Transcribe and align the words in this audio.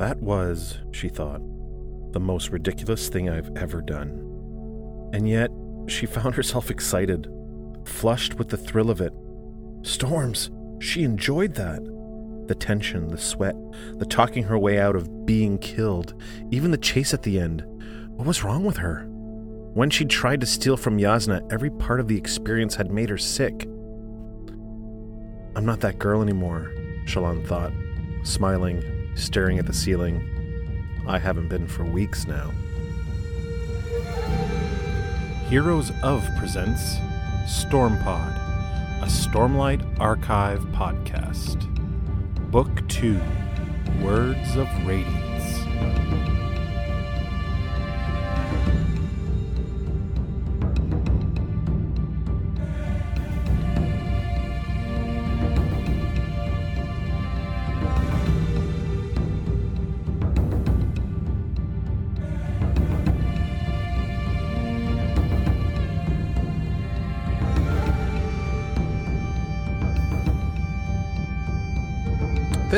That 0.00 0.22
was, 0.22 0.78
she 0.92 1.10
thought, 1.10 1.42
the 2.12 2.20
most 2.20 2.48
ridiculous 2.48 3.10
thing 3.10 3.28
I've 3.28 3.54
ever 3.54 3.82
done. 3.82 4.08
And 5.12 5.28
yet, 5.28 5.50
she 5.88 6.06
found 6.16 6.34
herself 6.34 6.70
excited, 6.70 7.28
flushed 7.84 8.36
with 8.38 8.48
the 8.48 8.56
thrill 8.56 8.88
of 8.88 9.02
it. 9.02 9.12
Storms, 9.82 10.50
she 10.78 11.02
enjoyed 11.02 11.54
that. 11.56 11.84
The 12.46 12.54
tension, 12.54 13.08
the 13.08 13.18
sweat, 13.18 13.54
the 13.98 14.06
talking 14.06 14.44
her 14.44 14.58
way 14.58 14.80
out 14.80 14.96
of 14.96 15.26
being 15.26 15.58
killed, 15.58 16.14
even 16.50 16.70
the 16.70 16.78
chase 16.78 17.12
at 17.12 17.22
the 17.22 17.38
end. 17.38 17.62
What 18.16 18.26
was 18.26 18.42
wrong 18.42 18.64
with 18.64 18.78
her? 18.78 19.04
When 19.04 19.90
she'd 19.90 20.08
tried 20.08 20.40
to 20.40 20.46
steal 20.46 20.78
from 20.78 20.96
Jasnah, 20.96 21.52
every 21.52 21.70
part 21.72 22.00
of 22.00 22.08
the 22.08 22.16
experience 22.16 22.74
had 22.74 22.90
made 22.90 23.10
her 23.10 23.18
sick. 23.18 23.64
I'm 25.54 25.66
not 25.66 25.80
that 25.80 25.98
girl 25.98 26.22
anymore, 26.22 26.72
Shallan 27.04 27.46
thought, 27.46 27.72
smiling, 28.24 28.99
staring 29.20 29.58
at 29.58 29.66
the 29.66 29.72
ceiling. 29.72 30.26
I 31.06 31.18
haven't 31.18 31.48
been 31.48 31.66
for 31.66 31.84
weeks 31.84 32.26
now. 32.26 32.52
Heroes 35.48 35.90
of 36.02 36.26
presents 36.38 36.96
Stormpod, 37.46 38.36
a 39.02 39.06
Stormlight 39.06 39.98
Archive 39.98 40.60
podcast. 40.72 41.66
Book 42.50 42.86
2 42.88 43.20
Words 44.02 44.56
of 44.56 44.68
Radiance. 44.86 46.49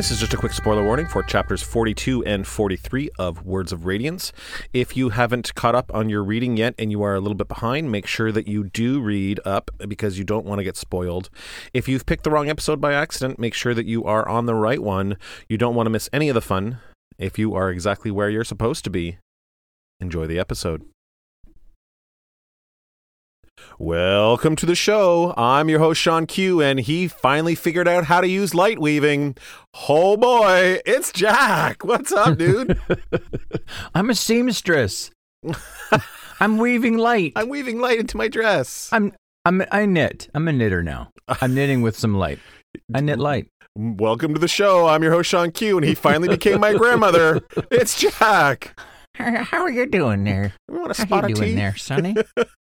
This 0.02 0.10
is 0.10 0.18
just 0.18 0.34
a 0.34 0.36
quick 0.36 0.52
spoiler 0.52 0.84
warning 0.84 1.06
for 1.06 1.22
chapters 1.22 1.62
42 1.62 2.24
and 2.24 2.44
43 2.44 3.10
of 3.20 3.46
Words 3.46 3.70
of 3.70 3.86
Radiance. 3.86 4.32
If 4.72 4.96
you 4.96 5.10
haven't 5.10 5.54
caught 5.54 5.76
up 5.76 5.94
on 5.94 6.08
your 6.08 6.24
reading 6.24 6.56
yet 6.56 6.74
and 6.76 6.90
you 6.90 7.04
are 7.04 7.14
a 7.14 7.20
little 7.20 7.36
bit 7.36 7.46
behind, 7.46 7.92
make 7.92 8.08
sure 8.08 8.32
that 8.32 8.48
you 8.48 8.64
do 8.64 9.00
read 9.00 9.38
up 9.44 9.70
because 9.86 10.18
you 10.18 10.24
don't 10.24 10.44
want 10.44 10.58
to 10.58 10.64
get 10.64 10.76
spoiled. 10.76 11.30
If 11.72 11.88
you've 11.88 12.04
picked 12.04 12.24
the 12.24 12.32
wrong 12.32 12.48
episode 12.48 12.80
by 12.80 12.94
accident, 12.94 13.38
make 13.38 13.54
sure 13.54 13.74
that 13.74 13.86
you 13.86 14.02
are 14.02 14.28
on 14.28 14.46
the 14.46 14.56
right 14.56 14.82
one. 14.82 15.18
You 15.48 15.56
don't 15.56 15.76
want 15.76 15.86
to 15.86 15.90
miss 15.90 16.10
any 16.12 16.28
of 16.28 16.34
the 16.34 16.40
fun. 16.40 16.78
If 17.16 17.38
you 17.38 17.54
are 17.54 17.70
exactly 17.70 18.10
where 18.10 18.28
you're 18.28 18.42
supposed 18.42 18.82
to 18.82 18.90
be, 18.90 19.18
enjoy 20.00 20.26
the 20.26 20.40
episode. 20.40 20.84
Welcome 23.78 24.56
to 24.56 24.66
the 24.66 24.74
show. 24.74 25.34
I'm 25.36 25.68
your 25.68 25.78
host, 25.78 26.00
Sean 26.00 26.26
Q, 26.26 26.60
and 26.60 26.80
he 26.80 27.08
finally 27.08 27.54
figured 27.54 27.88
out 27.88 28.04
how 28.04 28.20
to 28.20 28.28
use 28.28 28.54
light 28.54 28.78
weaving. 28.78 29.36
Oh 29.88 30.16
boy, 30.16 30.80
it's 30.86 31.12
Jack. 31.12 31.84
What's 31.84 32.12
up, 32.12 32.38
dude? 32.38 32.78
I'm 33.94 34.10
a 34.10 34.14
seamstress. 34.14 35.10
I'm 36.40 36.58
weaving 36.58 36.98
light. 36.98 37.32
I'm 37.36 37.48
weaving 37.48 37.80
light 37.80 37.98
into 37.98 38.16
my 38.16 38.28
dress. 38.28 38.88
I'm 38.92 39.12
I'm 39.44 39.64
I 39.72 39.86
knit. 39.86 40.28
I'm 40.34 40.46
a 40.48 40.52
knitter 40.52 40.82
now. 40.82 41.10
I'm 41.40 41.54
knitting 41.54 41.82
with 41.82 41.98
some 41.98 42.14
light. 42.14 42.38
I 42.94 43.00
knit 43.00 43.18
light. 43.18 43.48
Welcome 43.76 44.34
to 44.34 44.40
the 44.40 44.48
show. 44.48 44.86
I'm 44.86 45.02
your 45.02 45.12
host, 45.12 45.30
Sean 45.30 45.50
Q, 45.50 45.78
and 45.78 45.86
he 45.86 45.94
finally 45.94 46.28
became 46.28 46.60
my 46.60 46.74
grandmother. 46.74 47.40
It's 47.70 47.98
Jack. 47.98 48.78
How 49.14 49.62
are 49.62 49.70
you 49.70 49.86
doing 49.86 50.24
there? 50.24 50.52
You 50.68 50.80
want 50.80 50.96
How 50.96 51.04
spot 51.04 51.28
you 51.28 51.34
of 51.34 51.40
doing 51.40 51.56
there, 51.56 51.76
Sonny? 51.76 52.14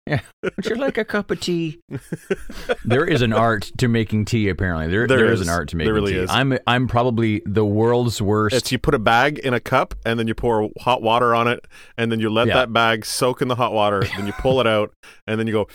Yeah. 0.09 0.21
Would 0.43 0.67
you 0.67 0.77
like 0.77 0.99
a 0.99 1.05
cup 1.05 1.31
of 1.33 1.41
tea? 1.41 1.81
there 2.85 3.05
is 3.05 3.23
an 3.23 3.33
art 3.33 3.73
to 3.79 3.89
making 3.89 4.27
tea. 4.27 4.49
Apparently, 4.49 4.87
there 4.89 5.07
There 5.09 5.19
there 5.19 5.33
is. 5.33 5.41
is. 5.41 5.49
an 5.49 5.53
art 5.53 5.69
to 5.71 5.77
There 5.77 5.87
making 5.87 5.95
really 5.95 6.13
tea. 6.13 6.19
is. 6.21 6.31
I'm 6.31 6.57
I'm 6.67 6.87
probably 6.87 7.43
the 7.45 7.65
world's 7.65 8.23
worst. 8.23 8.55
It's 8.55 8.71
you 8.71 8.79
put 8.79 8.95
a 8.95 8.99
bag 9.01 9.39
in 9.41 9.53
a 9.53 9.59
cup 9.61 9.95
and 10.05 10.19
then 10.19 10.29
you 10.29 10.35
pour 10.35 10.71
hot 10.79 11.03
water 11.03 11.35
on 11.35 11.49
it 11.49 11.67
and 11.99 12.13
then 12.13 12.21
you 12.21 12.31
let 12.31 12.47
Yeah. 12.47 12.55
that 12.55 12.73
bag 12.73 13.05
soak 13.05 13.43
in 13.43 13.49
the 13.49 13.57
hot 13.57 13.73
water. 13.73 14.05
then 14.17 14.27
you 14.27 14.33
pull 14.35 14.61
it 14.61 14.67
out 14.67 14.93
and 15.27 15.41
then 15.41 15.47
you 15.49 15.53
go 15.53 15.67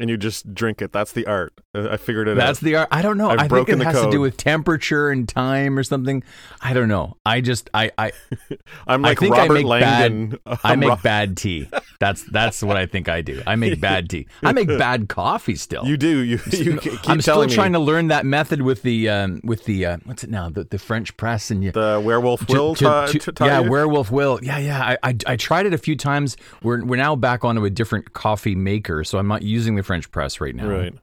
and 0.00 0.10
you 0.10 0.16
just 0.16 0.54
drink 0.54 0.82
it. 0.82 0.92
That's 0.92 1.12
the 1.12 1.26
art. 1.26 1.52
I 1.74 1.96
figured 1.98 2.26
it 2.26 2.36
That's 2.36 2.42
out. 2.42 2.46
That's 2.46 2.60
the 2.60 2.76
art. 2.76 2.88
I 2.90 3.02
don't 3.02 3.16
know. 3.18 3.30
I've 3.30 3.40
I 3.40 3.48
think 3.48 3.68
it 3.68 3.78
has 3.80 4.00
to 4.02 4.10
do 4.10 4.20
with 4.20 4.36
temperature 4.36 5.10
and 5.10 5.28
time 5.28 5.78
or 5.78 5.84
something. 5.84 6.22
I 6.60 6.72
don't 6.72 6.88
know. 6.88 7.16
I 7.24 7.40
just 7.40 7.70
I 7.72 7.92
I 7.96 8.12
I'm 8.86 9.04
I 9.04 9.10
like 9.10 9.18
think 9.20 9.34
I 9.34 9.42
Robert 9.42 9.54
make 9.54 9.66
Langdon. 9.66 10.38
I 10.46 10.58
I'm 10.64 10.80
make 10.80 10.88
Ro- 10.88 10.96
bad 11.02 11.36
tea. 11.36 11.68
That's 12.00 12.24
that's 12.24 12.62
what 12.62 12.76
I 12.76 12.86
think 12.86 13.08
I 13.08 13.20
do. 13.20 13.42
I 13.46 13.56
make 13.56 13.80
bad 13.88 14.08
tea. 14.08 14.26
I 14.42 14.52
make 14.52 14.68
bad 14.68 15.08
coffee 15.08 15.54
still. 15.54 15.84
You 15.86 15.96
do. 15.96 16.20
You, 16.20 16.40
you 16.50 16.80
I'm 17.06 17.20
still 17.20 17.46
trying 17.46 17.72
me 17.72 17.76
to 17.78 17.80
learn 17.84 18.08
that 18.08 18.26
method 18.26 18.62
with 18.62 18.82
the 18.82 19.08
um, 19.08 19.40
with 19.44 19.64
the 19.64 19.86
uh, 19.86 19.96
what's 20.04 20.24
it 20.24 20.30
now 20.30 20.48
the, 20.48 20.64
the 20.64 20.78
French 20.78 21.16
press 21.16 21.50
and 21.50 21.62
you. 21.62 21.72
the 21.72 22.00
werewolf 22.04 22.46
to- 22.46 22.52
will 22.52 22.74
to- 22.74 23.06
to- 23.18 23.44
yeah, 23.44 23.60
werewolf 23.60 24.10
will. 24.10 24.40
Yeah, 24.42 24.58
yeah. 24.58 24.96
I, 25.02 25.10
I 25.10 25.16
I 25.26 25.36
tried 25.36 25.66
it 25.66 25.74
a 25.74 25.78
few 25.78 25.94
times. 25.96 26.36
We're 26.62 26.84
we're 26.84 26.96
now 26.96 27.14
back 27.16 27.44
onto 27.44 27.64
a 27.64 27.70
different 27.70 28.12
coffee 28.12 28.54
maker, 28.54 29.04
so 29.04 29.18
I'm 29.18 29.28
not 29.28 29.42
using 29.42 29.76
the 29.76 29.82
French 29.90 30.10
press 30.12 30.40
right 30.40 30.54
now. 30.54 30.68
Right. 30.68 30.94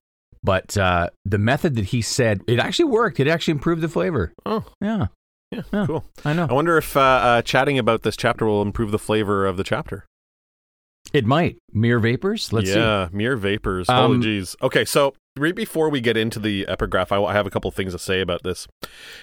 But 0.44 0.78
uh, 0.78 1.10
the 1.26 1.38
method 1.38 1.76
that 1.76 1.86
he 1.86 2.02
said 2.02 2.42
it 2.48 2.58
actually 2.58 2.86
worked. 2.86 3.20
It 3.20 3.28
actually 3.28 3.52
improved 3.52 3.82
the 3.82 3.90
flavor. 3.90 4.32
Oh, 4.46 4.64
Yeah, 4.80 5.08
yeah, 5.52 5.64
Yeah. 5.74 5.86
cool. 5.88 6.06
I 6.24 6.32
know. 6.32 6.48
I 6.50 6.54
wonder 6.54 6.78
if 6.78 6.96
uh, 6.96 7.02
uh, 7.02 7.42
chatting 7.42 7.78
about 7.78 8.04
this 8.04 8.16
chapter 8.16 8.46
will 8.46 8.62
improve 8.62 8.92
the 8.92 9.00
flavor 9.00 9.46
of 9.46 9.58
the 9.58 9.66
chapter. 9.66 10.06
It 11.12 11.26
might. 11.26 11.58
Mere 11.74 12.00
vapors. 12.00 12.54
Let's 12.54 12.70
see. 12.72 12.78
yeah, 12.78 13.10
mere 13.12 13.36
vapors. 13.36 13.90
Um, 13.90 13.96
Holy 14.22 14.26
jeez. 14.40 14.56
Okay, 14.62 14.86
so 14.86 15.14
right 15.38 15.56
before 15.56 15.90
we 15.90 16.00
get 16.00 16.16
into 16.16 16.40
the 16.40 16.66
epigraph, 16.68 17.12
I, 17.12 17.22
I 17.22 17.34
have 17.34 17.46
a 17.48 17.50
couple 17.50 17.70
things 17.72 17.92
to 17.94 18.00
say 18.00 18.22
about 18.22 18.44
this. 18.44 18.68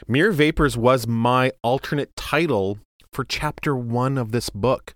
Mere 0.07 0.31
vapors 0.33 0.77
was 0.77 1.07
my 1.07 1.53
alternate 1.63 2.15
title 2.17 2.79
for 3.15 3.25
chapter 3.25 3.75
one 3.75 4.19
of 4.19 4.31
this 4.33 4.51
book. 4.51 4.93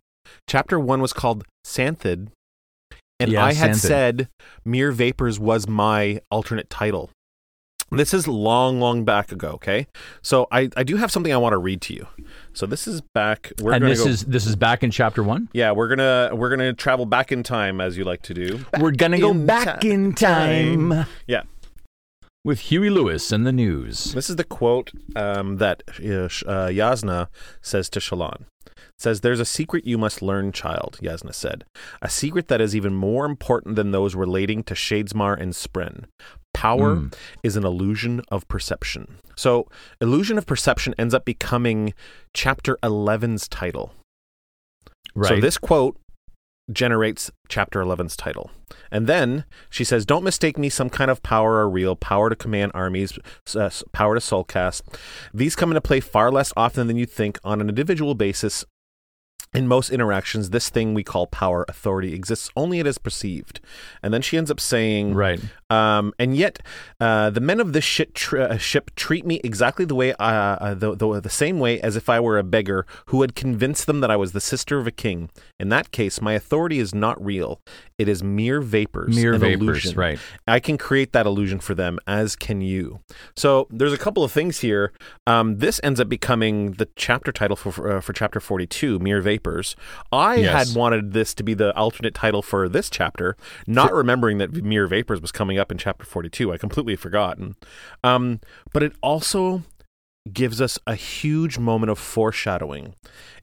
Chapter 0.47 0.79
one 0.79 1.01
was 1.01 1.13
called 1.15 1.45
Santhid, 1.65 2.29
and 3.21 3.33
Yeah, 3.33 3.45
I 3.45 3.53
had 3.53 3.77
said 3.77 4.29
mere 4.65 4.93
vapors 4.93 5.39
was 5.39 5.69
my 5.69 6.21
alternate 6.31 6.71
title. 6.71 7.11
This 7.91 8.13
is 8.13 8.29
long, 8.29 8.81
long 8.81 9.07
back 9.07 9.33
ago. 9.33 9.53
Okay, 9.53 9.87
so 10.21 10.47
I, 10.53 10.69
I 10.77 10.83
do 10.83 10.97
have 10.97 11.11
something 11.11 11.33
I 11.33 11.39
want 11.39 11.55
to 11.55 11.59
read 11.59 11.81
to 11.83 11.95
you. 11.95 12.07
So 12.53 12.67
this 12.67 12.87
is 12.87 13.01
back. 13.01 13.51
We're 13.63 13.73
and 13.73 13.85
this 13.85 14.03
go, 14.03 14.11
is 14.11 14.25
this 14.27 14.45
is 14.45 14.57
back 14.57 14.83
in 14.83 14.91
chapter 14.91 15.23
one. 15.23 15.49
yeah, 15.55 15.73
we're 15.73 15.89
gonna 15.89 16.31
we're 16.35 16.51
gonna 16.51 16.75
travel 16.75 17.07
back 17.07 17.33
in 17.33 17.43
time 17.43 17.81
as 17.81 17.97
you 17.97 18.05
like 18.05 18.21
to 18.23 18.35
do. 18.35 18.65
We're 18.79 18.91
gonna 18.91 19.19
go 19.19 19.33
back 19.33 19.81
ti- 19.81 19.91
in 19.91 20.13
time. 20.15 21.07
Yeah. 21.27 21.45
With 22.49 22.61
Huey 22.61 22.89
Lewis 22.89 23.31
and 23.31 23.47
the 23.47 23.53
news. 23.53 24.15
This 24.15 24.31
is 24.31 24.37
the 24.37 24.43
quote 24.43 24.91
um, 25.15 25.59
that 25.59 25.83
uh, 25.87 26.25
uh, 26.49 26.71
Jasnah 26.71 27.27
says 27.61 27.91
to 27.91 28.01
Shallan. 28.01 28.47
It 28.65 28.73
says, 28.97 29.21
There's 29.21 29.39
a 29.39 29.45
secret 29.45 29.87
you 29.87 29.99
must 29.99 30.23
learn, 30.23 30.53
child, 30.53 30.99
Jasnah 31.03 31.35
said. 31.35 31.67
A 32.01 32.09
secret 32.09 32.49
that 32.49 32.63
is 32.63 32.75
even 32.75 32.95
more 32.95 33.27
important 33.27 33.77
than 33.77 33.91
those 33.91 34.15
relating 34.15 34.63
to 34.65 34.73
Shadesmar 34.73 35.39
and 35.39 35.53
Spren. 35.53 36.05
Power 36.55 36.97
Mm. 36.97 37.15
is 37.43 37.55
an 37.57 37.67
illusion 37.67 38.23
of 38.31 38.49
perception. 38.49 39.19
So, 39.37 39.69
illusion 40.01 40.39
of 40.39 40.47
perception 40.47 40.95
ends 40.99 41.13
up 41.13 41.27
becoming 41.27 41.93
chapter 42.33 42.79
11's 42.83 43.47
title. 43.49 43.93
Right. 45.15 45.29
So 45.29 45.41
this 45.43 45.59
quote 45.59 45.99
generates 46.71 47.31
chapter 47.49 47.81
11's 47.81 48.17
title. 48.17 48.51
And 48.91 49.07
then 49.07 49.45
she 49.71 49.85
says, 49.85 50.05
Don't 50.05 50.25
mistake 50.25 50.59
me 50.59 50.69
some 50.69 50.91
kind 50.91 51.11
of 51.11 51.23
power 51.23 51.57
or 51.57 51.69
real 51.69 51.97
power 51.97 52.29
to 52.29 52.37
command 52.37 52.73
armies, 52.75 53.19
uh, 53.55 53.71
power 53.93 54.15
to 54.15 54.21
soulcast. 54.21 54.83
These 55.33 55.57
come 55.57 55.71
into 55.71 55.81
play 55.81 56.01
far 56.01 56.31
less 56.31 56.53
often 56.57 56.87
than 56.87 56.97
you 56.97 57.07
think 57.07 57.39
on 57.45 57.61
an 57.61 57.69
individual 57.69 58.15
basis. 58.15 58.65
In 59.55 59.67
most 59.67 59.89
interactions, 59.89 60.51
this 60.51 60.69
thing 60.69 60.93
we 60.93 61.03
call 61.03 61.27
power 61.27 61.65
authority 61.69 62.13
exists 62.13 62.51
only 62.55 62.81
as 62.81 62.99
perceived. 62.99 63.61
And 64.03 64.13
then 64.13 64.21
she 64.21 64.37
ends 64.37 64.51
up 64.51 64.61
saying, 64.61 65.15
right. 65.15 65.41
Um, 65.71 66.13
and 66.19 66.37
yet, 66.37 66.61
uh, 67.01 67.31
the 67.31 67.41
men 67.41 67.61
of 67.61 67.73
this 67.73 67.85
shit 67.85 68.15
tr- 68.15 68.39
uh, 68.41 68.57
ship 68.59 68.91
treat 68.97 69.27
me 69.27 69.41
exactly 69.45 69.85
the 69.85 69.95
way, 69.95 70.13
uh, 70.15 70.25
uh, 70.25 70.75
the, 70.75 70.95
the 70.95 71.21
the 71.21 71.31
same 71.31 71.59
way 71.59 71.81
as 71.81 71.97
if 71.97 72.09
I 72.09 72.21
were 72.21 72.39
a 72.39 72.43
beggar 72.43 72.87
who 73.07 73.21
had 73.23 73.35
convinced 73.35 73.87
them 73.87 74.01
that 74.01 74.11
I 74.11 74.17
was 74.17 74.33
the 74.33 74.41
sister 74.41 74.79
of 74.79 74.87
a 74.87 74.91
king. 74.91 75.31
In 75.61 75.69
that 75.71 75.91
case, 75.91 76.21
my 76.21 76.33
authority 76.35 76.79
is 76.79 76.95
not 76.95 77.23
real; 77.25 77.61
it 77.99 78.09
is 78.09 78.23
mere 78.23 78.61
vapors, 78.61 79.15
Mere 79.15 79.35
an 79.35 79.41
vapors. 79.41 79.61
illusion. 79.61 79.95
Right. 79.97 80.19
I 80.47 80.61
can 80.61 80.79
create 80.79 81.13
that 81.13 81.27
illusion 81.27 81.59
for 81.61 81.75
them, 81.75 81.99
as 82.07 82.35
can 82.37 82.61
you. 82.61 83.01
So 83.37 83.67
there's 83.71 83.93
a 83.93 83.99
couple 83.99 84.25
of 84.25 84.33
things 84.33 84.61
here. 84.61 84.93
Um, 85.27 85.59
this 85.59 85.81
ends 85.83 86.01
up 86.01 86.09
becoming 86.09 86.73
the 86.73 86.89
chapter 86.97 87.33
title 87.33 87.57
for 87.57 87.73
for, 87.73 87.97
uh, 87.97 88.01
for 88.01 88.13
chapter 88.15 88.41
42, 88.41 88.99
mere 89.01 89.21
vapors. 89.21 89.77
I 90.11 90.37
Yes. 90.37 90.69
had 90.71 90.77
wanted 90.79 91.13
this 91.13 91.35
to 91.35 91.43
be 91.43 91.53
the 91.55 91.77
alternate 91.77 92.15
title 92.15 92.41
for 92.41 92.69
this 92.69 92.89
chapter, 92.89 93.37
not 93.67 93.93
remembering 93.93 94.39
that 94.39 94.55
mere 94.65 94.87
vapors 94.87 95.21
was 95.21 95.31
coming 95.33 95.58
up 95.59 95.71
in 95.73 95.79
chapter 95.79 96.05
42. 96.05 96.53
I 96.53 96.57
completely 96.59 96.97
forgotten. 96.97 97.57
Um, 98.05 98.41
but 98.73 98.83
it 98.83 98.93
also 99.03 99.63
gives 100.33 100.61
us 100.61 100.79
a 100.87 100.95
huge 100.95 101.59
moment 101.59 101.91
of 101.91 101.99
foreshadowing. 101.99 102.95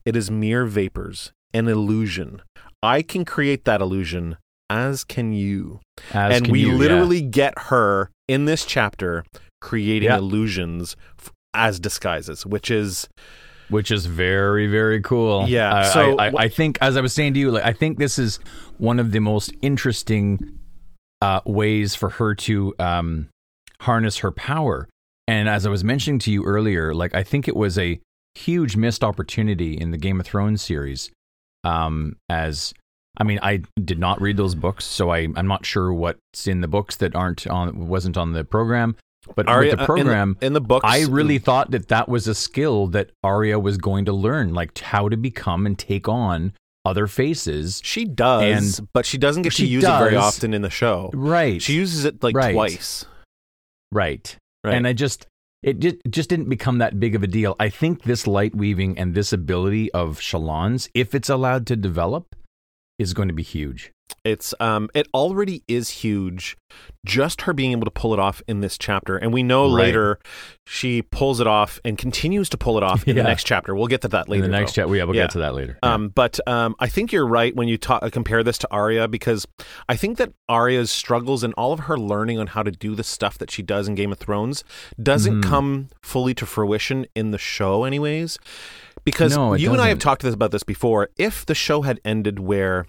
It 0.04 0.14
is 0.16 0.30
mere 0.30 0.64
vapors, 0.66 1.32
an 1.52 1.68
illusion. 1.68 2.42
I 2.82 3.02
can 3.02 3.24
create 3.24 3.64
that 3.64 3.80
illusion, 3.80 4.36
as 4.70 5.02
can 5.04 5.32
you. 5.32 5.80
As 6.12 6.36
and 6.36 6.44
can 6.46 6.52
we 6.52 6.60
you, 6.60 6.68
yeah. 6.72 6.74
literally 6.76 7.20
get 7.22 7.58
her 7.58 8.10
in 8.28 8.44
this 8.44 8.64
chapter 8.64 9.24
creating 9.60 10.08
Yeah. 10.10 10.18
illusions 10.18 10.96
f- 11.18 11.32
as 11.54 11.80
disguises, 11.80 12.44
which 12.46 12.70
is 12.70 13.08
which 13.68 13.90
is 13.90 14.06
very 14.06 14.68
very 14.68 15.00
cool. 15.00 15.48
Yeah, 15.48 15.74
I, 15.74 15.82
so 15.88 16.16
I, 16.18 16.26
I, 16.28 16.32
I 16.44 16.48
think 16.48 16.78
as 16.80 16.96
I 16.96 17.00
was 17.00 17.12
saying 17.12 17.34
to 17.34 17.40
you, 17.40 17.50
like 17.50 17.64
I 17.64 17.72
think 17.72 17.98
this 17.98 18.18
is 18.18 18.38
one 18.78 19.00
of 19.00 19.10
the 19.10 19.18
most 19.18 19.52
interesting 19.62 20.58
uh, 21.22 21.40
ways 21.44 21.94
for 21.94 22.10
her 22.10 22.34
to 22.34 22.74
um, 22.78 23.28
harness 23.80 24.18
her 24.18 24.30
power. 24.30 24.88
And 25.28 25.48
as 25.48 25.66
I 25.66 25.70
was 25.70 25.82
mentioning 25.82 26.18
to 26.20 26.30
you 26.30 26.44
earlier, 26.44 26.94
like 26.94 27.14
I 27.14 27.22
think 27.22 27.48
it 27.48 27.56
was 27.56 27.78
a 27.78 28.00
huge 28.34 28.76
missed 28.76 29.02
opportunity 29.02 29.74
in 29.74 29.90
the 29.90 29.98
Game 29.98 30.20
of 30.20 30.26
Thrones 30.26 30.62
series. 30.62 31.10
Um, 31.64 32.16
as 32.28 32.72
I 33.16 33.24
mean, 33.24 33.38
I 33.42 33.62
did 33.82 33.98
not 33.98 34.20
read 34.20 34.36
those 34.36 34.54
books, 34.54 34.84
so 34.84 35.10
I, 35.10 35.28
I'm 35.36 35.48
not 35.48 35.64
sure 35.64 35.92
what's 35.92 36.46
in 36.46 36.60
the 36.60 36.68
books 36.68 36.96
that 36.96 37.16
aren't 37.16 37.46
on 37.46 37.88
wasn't 37.88 38.16
on 38.16 38.32
the 38.32 38.44
program. 38.44 38.96
But 39.34 39.48
Arya 39.48 39.72
with 39.72 39.78
the 39.78 39.80
uh, 39.80 39.96
in 39.96 39.98
the- 39.98 40.02
program, 40.04 40.36
in 40.40 40.52
the, 40.52 40.60
books. 40.60 40.84
I 40.86 41.02
really 41.06 41.38
thought 41.38 41.72
that 41.72 41.88
that 41.88 42.08
was 42.08 42.28
a 42.28 42.34
skill 42.34 42.86
that 42.88 43.10
Arya 43.24 43.58
was 43.58 43.76
going 43.76 44.04
to 44.04 44.12
learn, 44.12 44.54
like 44.54 44.78
how 44.78 45.08
to 45.08 45.16
become 45.16 45.66
and 45.66 45.76
take 45.76 46.08
on 46.08 46.52
other 46.86 47.06
faces. 47.06 47.80
she 47.84 48.04
does, 48.04 48.78
and- 48.78 48.88
but 48.92 49.04
she 49.04 49.18
doesn't 49.18 49.42
get 49.42 49.52
to 49.52 49.56
She 49.62 49.66
use 49.66 49.84
it 49.84 49.98
very 49.98 50.16
often 50.16 50.54
in 50.54 50.62
the 50.62 50.70
show. 50.70 51.10
Right. 51.12 51.60
She 51.60 51.74
uses 51.74 52.04
it 52.04 52.22
like 52.22 52.34
Right. 52.36 52.52
twice. 52.54 53.04
right. 53.92 54.36
Right. 54.64 54.74
And 54.74 54.86
I 54.86 54.92
just 54.92 55.26
it 55.62 55.80
just, 55.80 55.96
it 56.04 56.10
just 56.12 56.28
didn't 56.28 56.48
become 56.48 56.78
that 56.78 57.00
big 57.00 57.14
of 57.16 57.22
a 57.22 57.26
deal. 57.26 57.56
I 57.58 57.70
think 57.70 58.02
this 58.04 58.26
light 58.26 58.54
weaving 58.54 58.98
and 58.98 59.14
this 59.14 59.32
ability 59.32 59.90
of 59.92 60.18
Shallan's, 60.20 60.88
if 60.94 61.14
it's 61.14 61.28
allowed 61.28 61.66
to 61.68 61.76
develop, 61.76 62.36
is 62.98 63.14
going 63.14 63.28
to 63.28 63.34
be 63.34 63.42
huge. 63.42 63.92
It's 64.24 64.54
um 64.60 64.88
it 64.94 65.08
already 65.12 65.62
is 65.66 65.90
huge. 65.90 66.56
Just 67.04 67.42
her 67.42 67.52
being 67.52 67.72
able 67.72 67.84
to 67.86 67.90
pull 67.90 68.12
it 68.14 68.20
off 68.20 68.40
in 68.46 68.60
this 68.60 68.78
chapter. 68.78 69.16
And 69.16 69.32
we 69.32 69.42
know 69.42 69.64
Right. 69.66 69.86
later 69.86 70.18
she 70.64 71.02
pulls 71.02 71.40
it 71.40 71.46
off 71.48 71.80
and 71.84 71.98
continues 71.98 72.48
to 72.50 72.56
pull 72.56 72.76
it 72.76 72.84
off 72.84 73.06
in 73.06 73.16
Yeah. 73.16 73.22
the 73.24 73.28
next 73.28 73.44
chapter. 73.44 73.74
We'll 73.74 73.86
get 73.88 74.02
to 74.02 74.08
that 74.08 74.28
later. 74.28 74.44
in 74.44 74.50
the 74.50 74.56
next 74.56 74.72
chapter 74.74 74.88
we 74.88 74.98
yeah, 74.98 75.04
we'll 75.04 75.16
Yeah. 75.16 75.24
get 75.24 75.30
to 75.32 75.38
that 75.38 75.54
later. 75.54 75.78
Um, 75.82 76.08
but 76.08 76.38
um, 76.48 76.76
I 76.78 76.88
think 76.88 77.12
you're 77.12 77.26
right 77.26 77.54
when 77.54 77.66
you 77.68 77.78
ta- 77.78 78.08
compare 78.10 78.42
this 78.44 78.58
to 78.58 78.68
Arya 78.70 79.08
because 79.08 79.44
I 79.88 79.96
think 79.96 80.18
that 80.18 80.32
Arya's 80.48 80.90
struggles 80.90 81.42
and 81.42 81.52
all 81.54 81.72
of 81.72 81.80
her 81.80 81.98
learning 81.98 82.38
on 82.38 82.48
how 82.48 82.62
to 82.62 82.70
do 82.70 82.94
the 82.94 83.04
stuff 83.04 83.38
that 83.38 83.50
she 83.50 83.62
does 83.62 83.88
in 83.88 83.96
Game 83.96 84.12
of 84.12 84.18
Thrones 84.18 84.62
doesn't 85.02 85.40
Mhm. 85.40 85.48
come 85.48 85.88
fully 86.02 86.34
to 86.34 86.46
fruition 86.46 87.06
in 87.16 87.32
the 87.32 87.38
show, 87.38 87.82
anyways. 87.84 88.38
Because 89.06 89.34
No, 89.36 89.54
you 89.54 89.72
and 89.72 89.80
I 89.80 89.88
have 89.88 90.00
talked 90.00 90.24
about 90.24 90.50
this 90.50 90.64
before. 90.64 91.08
If 91.16 91.46
the 91.46 91.54
show 91.54 91.82
had 91.82 92.00
ended 92.04 92.40
where 92.40 92.86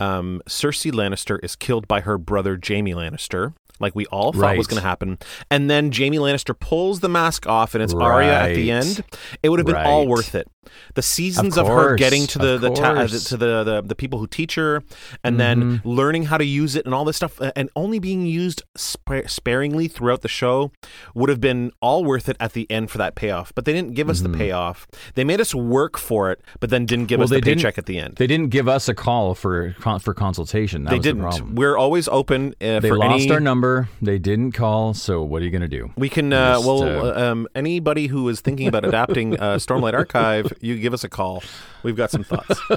um, 0.00 0.40
Cersei 0.48 0.92
Lannister 0.92 1.38
is 1.42 1.56
killed 1.56 1.88
by 1.88 2.00
her 2.02 2.16
brother 2.16 2.58
Jaime 2.64 2.94
Lannister, 2.94 3.52
like 3.80 3.94
we 3.94 4.06
all 4.06 4.32
thought 4.32 4.56
was 4.56 4.68
going 4.68 4.80
to 4.80 4.86
happen, 4.88 5.18
and 5.50 5.68
then 5.68 5.90
Jaime 5.92 6.18
Lannister 6.18 6.58
pulls 6.58 7.00
the 7.00 7.08
mask 7.08 7.46
off 7.48 7.74
and 7.74 7.82
it's 7.82 7.92
Arya 7.92 8.32
at 8.32 8.54
the 8.54 8.70
end, 8.70 9.04
it 9.42 9.48
would 9.48 9.58
have 9.58 9.66
been 9.66 9.74
all 9.86 10.06
worth 10.06 10.34
it. 10.36 10.48
The 10.94 11.02
seasons 11.02 11.56
of, 11.58 11.66
her 11.66 11.94
getting 11.96 12.26
to 12.28 12.38
the 12.38 12.58
the, 12.58 12.70
ta- 12.70 13.04
the 13.06 13.18
to 13.18 13.36
the, 13.36 13.64
the 13.64 13.82
the 13.82 13.94
people 13.94 14.18
who 14.18 14.26
teach 14.26 14.54
her, 14.56 14.82
and 15.24 15.38
then 15.40 15.80
learning 15.84 16.24
how 16.24 16.36
to 16.38 16.44
use 16.44 16.76
it 16.76 16.84
and 16.84 16.94
all 16.94 17.04
this 17.04 17.16
stuff, 17.16 17.40
and 17.54 17.70
only 17.76 17.98
being 17.98 18.26
used 18.26 18.62
spa- 18.76 19.26
sparingly 19.26 19.88
throughout 19.88 20.22
the 20.22 20.28
show 20.28 20.72
would 21.14 21.28
have 21.28 21.40
been 21.40 21.72
all 21.80 22.04
worth 22.04 22.28
it 22.28 22.36
at 22.40 22.52
the 22.52 22.70
end 22.70 22.90
for 22.90 22.98
that 22.98 23.14
payoff. 23.14 23.52
But 23.54 23.64
they 23.64 23.72
didn't 23.72 23.94
give 23.94 24.08
us 24.08 24.20
the 24.20 24.28
payoff. 24.28 24.86
They 25.14 25.24
made 25.24 25.40
us 25.40 25.54
work 25.54 25.98
for 25.98 26.30
it, 26.30 26.40
but 26.60 26.70
then 26.70 26.86
didn't 26.86 27.06
give 27.06 27.18
Well, 27.18 27.24
us 27.24 27.30
the 27.30 27.40
paycheck 27.40 27.78
at 27.78 27.86
the 27.86 27.98
end. 27.98 28.16
they 28.16 28.26
didn't 28.26 28.48
give 28.50 28.68
us 28.68 28.88
a 28.88 28.94
call 28.94 29.34
for 29.34 29.74
for 30.00 30.14
consultation. 30.14 30.84
That 30.84 30.90
They 30.90 30.98
didn't. 30.98 31.22
problem. 31.22 31.54
We're 31.54 31.76
always 31.76 32.08
open 32.08 32.54
uh, 32.60 32.80
They 32.80 32.88
for 32.88 32.96
lost 32.98 33.24
any. 33.24 33.30
our 33.32 33.40
number. 33.40 33.88
They 34.02 34.18
didn't 34.18 34.52
call. 34.52 34.94
So 34.94 35.22
what 35.22 35.42
are 35.42 35.44
you 35.44 35.50
going 35.50 35.62
to 35.62 35.68
do? 35.68 35.90
we 35.96 36.08
can 36.08 36.32
uh, 36.32 36.54
Just, 36.54 36.66
well 36.66 36.82
uh, 37.06 37.30
um, 37.32 37.48
anybody 37.54 38.06
who 38.08 38.28
is 38.28 38.40
thinking 38.40 38.66
about 38.68 38.84
adapting 38.84 39.38
uh, 39.38 39.56
Stormlight 39.56 39.94
Archive, 39.94 40.52
you 40.60 40.78
give 40.78 40.94
us 40.94 41.04
a 41.04 41.08
call. 41.08 41.42
We've 41.82 41.96
got 41.96 42.10
some 42.10 42.24
thoughts. 42.24 42.60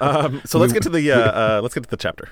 Um, 0.00 0.40
so 0.46 0.58
let's 0.58 0.72
get 0.72 0.82
to 0.84 0.88
the 0.88 1.12
uh, 1.12 1.18
uh, 1.18 1.60
let's 1.62 1.74
get 1.74 1.84
to 1.84 1.90
the 1.90 1.96
chapter. 1.96 2.30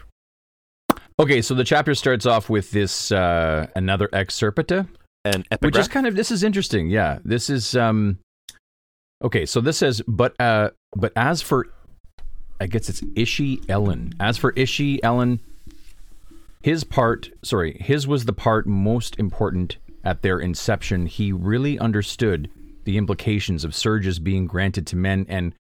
Okay, 1.21 1.43
so 1.43 1.55
the 1.55 1.65
chapter 1.65 1.95
starts 1.95 2.25
off 2.25 2.49
with 2.49 2.71
this 2.71 3.13
uh, 3.13 3.67
another 3.77 4.09
excerpta, 4.09 4.89
An 5.25 5.45
which 5.61 5.77
is 5.77 5.89
kind 5.89 6.07
of 6.07 6.17
this 6.17 6.31
is 6.31 6.43
interesting. 6.43 6.89
Yeah, 6.89 7.19
this 7.25 7.51
is 7.51 7.77
um. 7.77 8.19
Okay, 9.23 9.45
so 9.45 9.61
this 9.61 9.79
says, 9.79 10.01
but 10.07 10.35
uh, 10.41 10.71
but 10.97 11.13
as 11.17 11.43
for, 11.43 11.67
I 12.61 12.67
guess 12.67 12.89
it's 12.89 13.01
Ishi'Elin. 13.01 14.15
As 14.21 14.39
for 14.39 14.53
Ishi'Elin, 14.53 15.41
his 16.63 16.85
part, 16.85 17.31
sorry, 17.43 17.77
his 17.81 18.07
was 18.07 18.25
the 18.25 18.33
part 18.33 18.67
most 18.67 19.19
important 19.19 19.77
at 20.05 20.23
their 20.23 20.39
inception. 20.39 21.07
He 21.07 21.33
really 21.33 21.79
understood 21.79 22.49
the 22.89 22.97
implications 22.97 23.65
of 23.65 23.75
surges 23.75 24.19
being 24.19 24.47
granted 24.47 24.87
to 24.87 24.97
men 24.97 25.27
and 25.29 25.55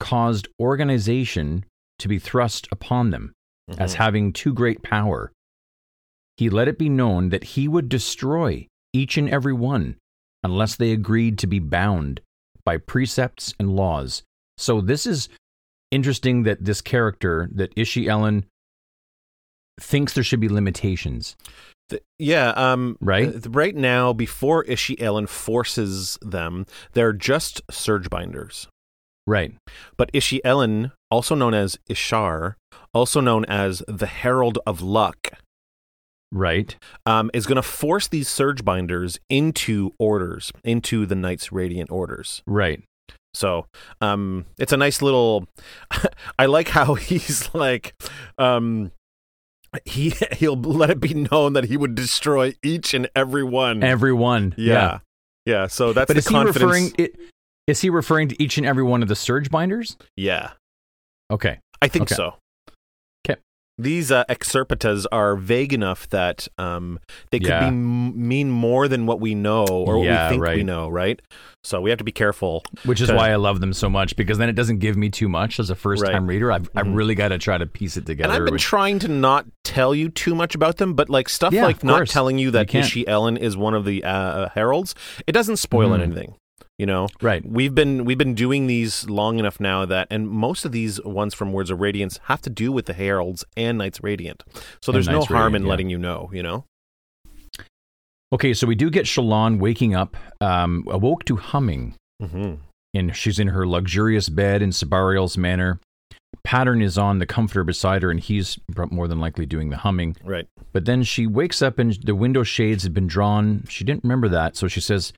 caused 0.00 0.48
organization 0.60 1.64
to 2.00 2.08
be 2.08 2.18
thrust 2.18 2.66
upon 2.72 3.10
them 3.10 3.32
mm-hmm. 3.70 3.80
as 3.80 3.94
having 3.94 4.32
too 4.32 4.52
great 4.52 4.82
power. 4.82 5.30
He 6.36 6.50
let 6.50 6.66
it 6.66 6.76
be 6.76 6.88
known 6.88 7.28
that 7.28 7.44
he 7.44 7.68
would 7.68 7.88
destroy 7.88 8.66
each 8.92 9.16
and 9.16 9.30
every 9.30 9.52
one 9.52 9.98
unless 10.42 10.74
they 10.74 10.90
agreed 10.90 11.38
to 11.38 11.46
be 11.46 11.60
bound 11.60 12.20
by 12.64 12.76
precepts 12.76 13.54
and 13.60 13.76
laws. 13.76 14.24
So 14.58 14.80
this 14.80 15.06
is 15.06 15.28
interesting 15.92 16.42
that 16.42 16.64
this 16.64 16.80
character, 16.80 17.48
that 17.54 17.72
Ishi'Elin, 17.76 18.46
thinks 19.80 20.12
there 20.14 20.24
should 20.24 20.40
be 20.40 20.48
limitations. 20.48 21.36
Th- 21.90 22.02
yeah, 22.18 22.50
um, 22.50 22.96
Right? 23.00 23.34
right 23.48 23.74
now, 23.76 24.12
before 24.12 24.64
Ishi'Elin 24.64 25.28
forces 25.28 26.18
them, 26.22 26.66
they're 26.92 27.12
just 27.12 27.60
surge 27.70 28.08
binders. 28.08 28.68
Right. 29.26 29.54
But 29.96 30.12
Ishi'Elin, 30.12 30.92
also 31.10 31.34
known 31.34 31.54
as 31.54 31.78
Ishar, 31.90 32.54
also 32.92 33.20
known 33.20 33.44
as 33.46 33.82
the 33.88 34.06
Herald 34.06 34.58
of 34.66 34.80
Luck, 34.82 35.28
Right. 36.32 36.76
um, 37.06 37.30
is 37.32 37.46
going 37.46 37.56
to 37.56 37.62
force 37.62 38.08
these 38.08 38.28
surge 38.28 38.64
binders 38.64 39.18
into 39.30 39.92
orders, 39.98 40.52
into 40.64 41.06
the 41.06 41.14
Knights 41.14 41.52
Radiant 41.52 41.90
orders. 41.90 42.42
Right. 42.46 42.82
So 43.34 43.66
um, 44.00 44.46
it's 44.58 44.72
a 44.72 44.76
nice 44.76 45.00
little. 45.02 45.46
I 46.38 46.46
like 46.46 46.68
how 46.68 46.94
he's 46.94 47.52
like, 47.54 47.94
um, 48.38 48.90
he 49.84 50.10
he'll 50.32 50.56
let 50.60 50.90
it 50.90 51.00
be 51.00 51.14
known 51.14 51.52
that 51.54 51.64
he 51.64 51.76
would 51.76 51.94
destroy 51.94 52.54
each 52.62 52.94
and 52.94 53.08
every 53.16 53.44
one. 53.44 53.82
Everyone. 53.82 54.50
Mm. 54.52 54.54
yeah, 54.58 54.98
yeah. 55.46 55.66
So 55.66 55.92
that's 55.92 56.08
But 56.08 56.14
the 56.14 56.18
is 56.18 56.28
he 56.28 56.38
referring 56.38 56.92
it, 56.98 57.16
is 57.66 57.80
he 57.80 57.90
referring 57.90 58.28
to 58.28 58.42
each 58.42 58.58
and 58.58 58.66
every 58.66 58.82
one 58.82 59.02
of 59.02 59.08
the 59.08 59.16
surge 59.16 59.50
binders? 59.50 59.96
yeah, 60.16 60.52
Okay. 61.30 61.58
I 61.82 61.88
think 61.88 62.04
Okay. 62.04 62.14
so. 62.14 62.34
These 63.76 64.12
uh, 64.12 64.24
excerptas 64.26 65.04
are 65.10 65.34
vague 65.34 65.72
enough 65.72 66.08
that 66.10 66.46
um, 66.58 67.00
they 67.30 67.40
could 67.40 67.48
Yeah. 67.48 67.70
be 67.70 67.74
mean 67.74 68.48
more 68.50 68.86
than 68.86 69.04
what 69.06 69.20
we 69.20 69.34
know 69.34 69.64
or 69.66 69.98
what 69.98 70.04
Yeah, 70.04 70.26
we 70.28 70.30
think 70.34 70.42
we 70.42 70.48
right. 70.48 70.64
know, 70.64 70.88
right? 70.88 71.20
So 71.64 71.80
we 71.80 71.90
have 71.90 71.98
to 71.98 72.04
be 72.04 72.12
careful. 72.12 72.62
Which 72.84 73.00
is 73.00 73.08
to- 73.08 73.16
why 73.16 73.32
I 73.32 73.36
love 73.36 73.60
them 73.60 73.72
so 73.72 73.90
much 73.90 74.14
because 74.14 74.38
then 74.38 74.48
it 74.48 74.52
doesn't 74.52 74.78
give 74.78 74.96
me 74.96 75.10
too 75.10 75.28
much 75.28 75.58
as 75.58 75.70
a 75.70 75.74
first 75.74 76.04
time 76.06 76.26
reader. 76.28 76.52
I've, 76.52 76.70
I've 76.76 76.86
Mhm. 76.86 76.94
really 76.94 77.16
got 77.16 77.28
to 77.28 77.38
try 77.38 77.58
to 77.58 77.66
piece 77.66 77.96
it 77.96 78.06
together. 78.06 78.28
And 78.32 78.32
I've 78.32 78.44
been 78.44 78.54
which- 78.54 78.62
trying 78.62 79.00
to 79.00 79.08
not 79.08 79.46
tell 79.64 79.92
you 79.92 80.08
too 80.08 80.36
much 80.36 80.54
about 80.54 80.76
them, 80.76 80.94
but 80.94 81.10
like 81.10 81.28
stuff 81.28 81.52
Yeah, 81.52 81.64
like 81.64 81.82
not 81.82 82.06
telling 82.06 82.38
you 82.38 82.52
that 82.52 82.72
You. 82.72 82.80
Ishi'Elin 82.80 83.36
is 83.36 83.56
one 83.56 83.74
of 83.74 83.84
the 83.84 84.04
uh, 84.04 84.50
heralds, 84.50 84.94
it 85.26 85.32
doesn't 85.32 85.56
spoil 85.56 85.88
Mhm. 85.90 86.00
anything. 86.02 86.34
You 86.78 86.86
know, 86.86 87.06
right. 87.22 87.44
we've 87.46 87.72
been 87.74 88.04
we've 88.04 88.18
been 88.18 88.34
doing 88.34 88.66
these 88.66 89.08
long 89.08 89.38
enough 89.38 89.60
now 89.60 89.84
that, 89.84 90.08
and 90.10 90.28
most 90.28 90.64
of 90.64 90.72
these 90.72 91.00
ones 91.04 91.32
from 91.32 91.52
Words 91.52 91.70
of 91.70 91.80
Radiance 91.80 92.18
have 92.24 92.42
to 92.42 92.50
do 92.50 92.72
with 92.72 92.86
the 92.86 92.94
heralds 92.94 93.44
and 93.56 93.78
Knights 93.78 94.02
Radiant. 94.02 94.42
So 94.82 94.90
there's 94.90 95.06
no 95.06 95.22
harm 95.22 95.52
Radiant, 95.52 95.56
in 95.56 95.62
yeah. 95.62 95.68
letting 95.68 95.90
you 95.90 95.98
know. 95.98 96.30
You 96.32 96.42
know, 96.42 96.64
Okay, 98.34 98.52
so 98.52 98.66
we 98.66 98.74
do 98.74 98.90
get 98.90 99.06
Shallan 99.06 99.60
waking 99.60 99.94
up, 99.94 100.16
um, 100.40 100.84
awoke 100.90 101.24
to 101.26 101.36
humming, 101.36 101.94
mm-hmm. 102.20 102.54
and 102.92 103.16
she's 103.16 103.38
in 103.38 103.46
her 103.46 103.64
luxurious 103.64 104.28
bed 104.28 104.60
in 104.60 104.72
Sebarial's 104.72 105.38
manor. 105.38 105.78
Pattern 106.42 106.82
is 106.82 106.98
on 106.98 107.20
the 107.20 107.26
comforter 107.26 107.62
beside 107.62 108.02
her, 108.02 108.10
and 108.10 108.18
he's 108.18 108.58
more 108.90 109.06
than 109.06 109.20
likely 109.20 109.46
doing 109.46 109.70
the 109.70 109.76
humming. 109.76 110.16
right. 110.24 110.48
But 110.72 110.84
then 110.84 111.04
she 111.04 111.28
wakes 111.28 111.62
up, 111.62 111.78
and 111.78 111.96
the 112.02 112.16
window 112.16 112.42
shades 112.42 112.82
had 112.82 112.92
been 112.92 113.06
drawn. 113.06 113.62
She 113.68 113.84
didn't 113.84 114.02
remember 114.02 114.28
that, 114.30 114.56
so 114.56 114.66
she 114.66 114.80
says 114.80 115.12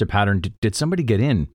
to 0.00 0.06
Pattern, 0.06 0.40
"Did, 0.40 0.54
did 0.60 0.74
somebody 0.74 1.02
get 1.02 1.20
in, 1.20 1.48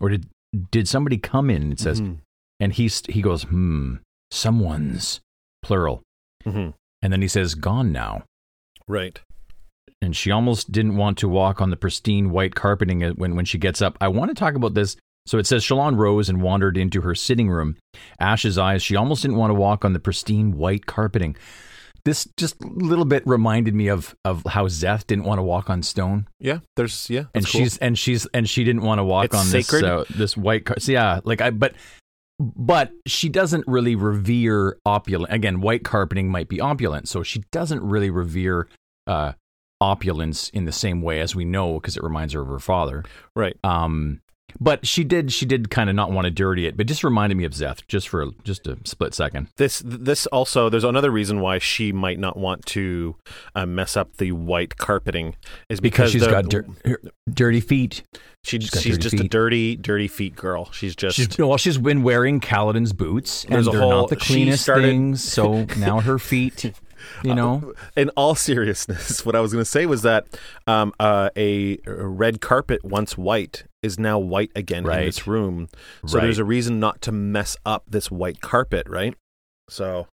or 0.00 0.08
did 0.10 0.26
did 0.70 0.88
somebody 0.88 1.16
come 1.16 1.48
in?" 1.48 1.72
It 1.72 1.80
says, 1.80 2.00
Mhm. 2.00 2.18
and 2.60 2.72
he 2.72 2.88
he 3.08 3.22
goes, 3.22 3.44
"Hmm, 3.44 3.96
someone's 4.30 5.20
plural." 5.62 6.02
Mhm. 6.44 6.74
And 7.00 7.12
then 7.12 7.22
he 7.22 7.28
says, 7.28 7.54
"Gone 7.54 7.92
now." 7.92 8.24
right. 8.88 9.20
and 10.02 10.16
she 10.16 10.32
almost 10.32 10.72
didn't 10.72 10.96
want 10.96 11.16
to 11.16 11.28
walk 11.28 11.60
on 11.60 11.70
the 11.70 11.76
pristine 11.76 12.30
white 12.30 12.56
carpeting 12.56 13.02
when, 13.12 13.36
when 13.36 13.44
she 13.44 13.56
gets 13.56 13.80
up. 13.80 13.96
I 14.00 14.08
want 14.08 14.30
to 14.30 14.34
talk 14.34 14.54
about 14.56 14.74
this. 14.74 14.96
So 15.26 15.38
it 15.38 15.46
says 15.46 15.62
Shallan 15.62 15.96
rose 15.96 16.28
and 16.28 16.42
wandered 16.42 16.76
into 16.76 17.02
her 17.02 17.14
sitting 17.14 17.48
room. 17.48 17.76
Ash's 18.18 18.58
eyes, 18.58 18.82
she 18.82 18.96
almost 18.96 19.22
didn't 19.22 19.36
want 19.36 19.50
to 19.50 19.54
walk 19.54 19.84
on 19.84 19.92
the 19.92 20.00
pristine 20.00 20.56
white 20.58 20.86
carpeting. 20.86 21.36
This 22.04 22.26
just 22.36 22.60
a 22.62 22.66
little 22.66 23.04
bit 23.04 23.22
reminded 23.26 23.74
me 23.74 23.86
of 23.88 24.14
of 24.24 24.42
how 24.48 24.66
Szeth 24.66 25.06
didn't 25.06 25.24
want 25.24 25.38
to 25.38 25.42
walk 25.42 25.70
on 25.70 25.82
stone, 25.84 26.26
Yeah, 26.40 26.58
there's 26.76 27.08
yeah, 27.08 27.24
and 27.34 27.44
cool. 27.46 27.60
she's 27.60 27.78
and 27.78 27.96
she's 27.98 28.26
and 28.34 28.48
she 28.48 28.64
didn't 28.64 28.82
want 28.82 28.98
to 28.98 29.04
walk 29.04 29.26
It's 29.26 29.36
on 29.36 29.44
sacred. 29.46 29.82
this 29.82 29.88
uh, 29.90 30.04
this 30.10 30.36
white 30.36 30.64
car. 30.64 30.76
So 30.80 30.90
yeah, 30.92 31.20
like 31.24 31.40
I 31.40 31.50
but 31.50 31.74
but 32.40 32.90
she 33.06 33.28
doesn't 33.28 33.64
really 33.68 33.94
revere 33.94 34.78
opulent. 34.84 35.32
Again, 35.32 35.60
white 35.60 35.84
carpeting 35.84 36.28
might 36.28 36.48
be 36.48 36.60
opulent, 36.60 37.08
so 37.08 37.22
she 37.22 37.44
doesn't 37.52 37.82
really 37.84 38.10
revere 38.10 38.66
uh, 39.06 39.34
opulence 39.80 40.48
in 40.48 40.64
the 40.64 40.72
same 40.72 41.02
way 41.02 41.20
as 41.20 41.36
we 41.36 41.44
know 41.44 41.74
because 41.74 41.96
it 41.96 42.02
reminds 42.02 42.32
her 42.32 42.40
of 42.40 42.48
her 42.48 42.58
father. 42.58 43.04
right. 43.36 43.56
Um, 43.62 44.21
but 44.60 44.86
she 44.86 45.04
did 45.04 45.32
she 45.32 45.46
did 45.46 45.70
kind 45.70 45.88
of 45.90 45.96
not 45.96 46.10
want 46.12 46.24
to 46.26 46.30
dirty 46.30 46.66
it, 46.66 46.76
but 46.76 46.86
just 46.86 47.02
reminded 47.04 47.36
me 47.36 47.44
of 47.44 47.52
Szeth 47.52 47.86
just 47.88 48.08
for 48.08 48.26
just 48.44 48.66
a 48.66 48.76
split 48.84 49.14
second. 49.14 49.48
This 49.56 49.82
this 49.84 50.26
also 50.26 50.68
there's 50.68 50.84
another 50.84 51.10
reason 51.10 51.40
why 51.40 51.58
she 51.58 51.92
might 51.92 52.18
not 52.18 52.36
want 52.36 52.64
to 52.66 53.16
uh, 53.54 53.66
mess 53.66 53.96
up 53.96 54.16
the 54.16 54.32
white 54.32 54.76
carpeting 54.76 55.36
is 55.68 55.80
Because 55.80 55.92
because, 55.92 56.12
she's 56.12 56.22
the- 56.22 56.30
got 56.30 56.48
dir- 56.48 56.66
her- 56.84 57.00
dirty 57.32 57.60
feet. 57.60 58.02
she, 58.44 58.58
she's 58.60 58.80
she's, 58.82 58.98
just 58.98 59.14
a 59.14 59.28
dirty 59.28 59.76
dirty 59.76 60.08
feet 60.08 60.34
girl. 60.36 60.70
She's 60.72 60.96
just 60.96 61.16
She's 61.16 61.38
well, 61.38 61.56
she's 61.58 61.78
been 61.78 62.02
wearing 62.02 62.40
Kaladin's 62.40 62.92
boots, 62.92 63.44
and 63.44 63.54
There's 63.54 63.66
they're 63.66 63.80
whole- 63.80 63.90
not 63.90 64.08
the 64.10 64.16
cleanest 64.16 64.62
started- 64.64 64.86
things. 64.88 65.22
So 65.22 65.64
now 65.78 66.00
her 66.00 66.18
feet, 66.18 66.72
you 67.22 67.34
know, 67.34 67.72
in 67.96 68.08
all 68.10 68.34
seriousness, 68.34 69.24
what 69.26 69.34
I 69.36 69.40
was 69.40 69.52
going 69.52 69.64
to 69.64 69.70
say 69.70 69.86
was 69.86 70.02
that 70.02 70.26
um, 70.66 70.92
uh, 71.00 71.30
a, 71.36 71.78
a 71.86 72.06
red 72.06 72.40
carpet, 72.40 72.84
once 72.84 73.16
white, 73.18 73.64
is 73.82 73.98
now 73.98 74.18
white 74.18 74.50
again 74.54 74.84
Right. 74.84 75.00
in 75.00 75.06
this 75.06 75.26
room. 75.26 75.68
So 76.06 76.18
Right. 76.18 76.24
there's 76.24 76.38
a 76.38 76.44
reason 76.44 76.78
not 76.80 77.00
to 77.02 77.12
mess 77.12 77.56
up 77.66 77.84
this 77.88 78.10
white 78.10 78.40
carpet, 78.40 78.86
right? 78.88 79.14
So, 79.68 80.06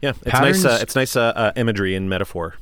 yeah, 0.00 0.10
it's 0.10 0.18
Patterns- 0.24 0.64
nice. 0.64 0.72
Uh, 0.72 0.78
it's 0.82 0.96
nice 0.96 1.16
uh, 1.16 1.32
uh, 1.36 1.52
imagery 1.56 1.94
and 1.94 2.08
metaphor. 2.08 2.54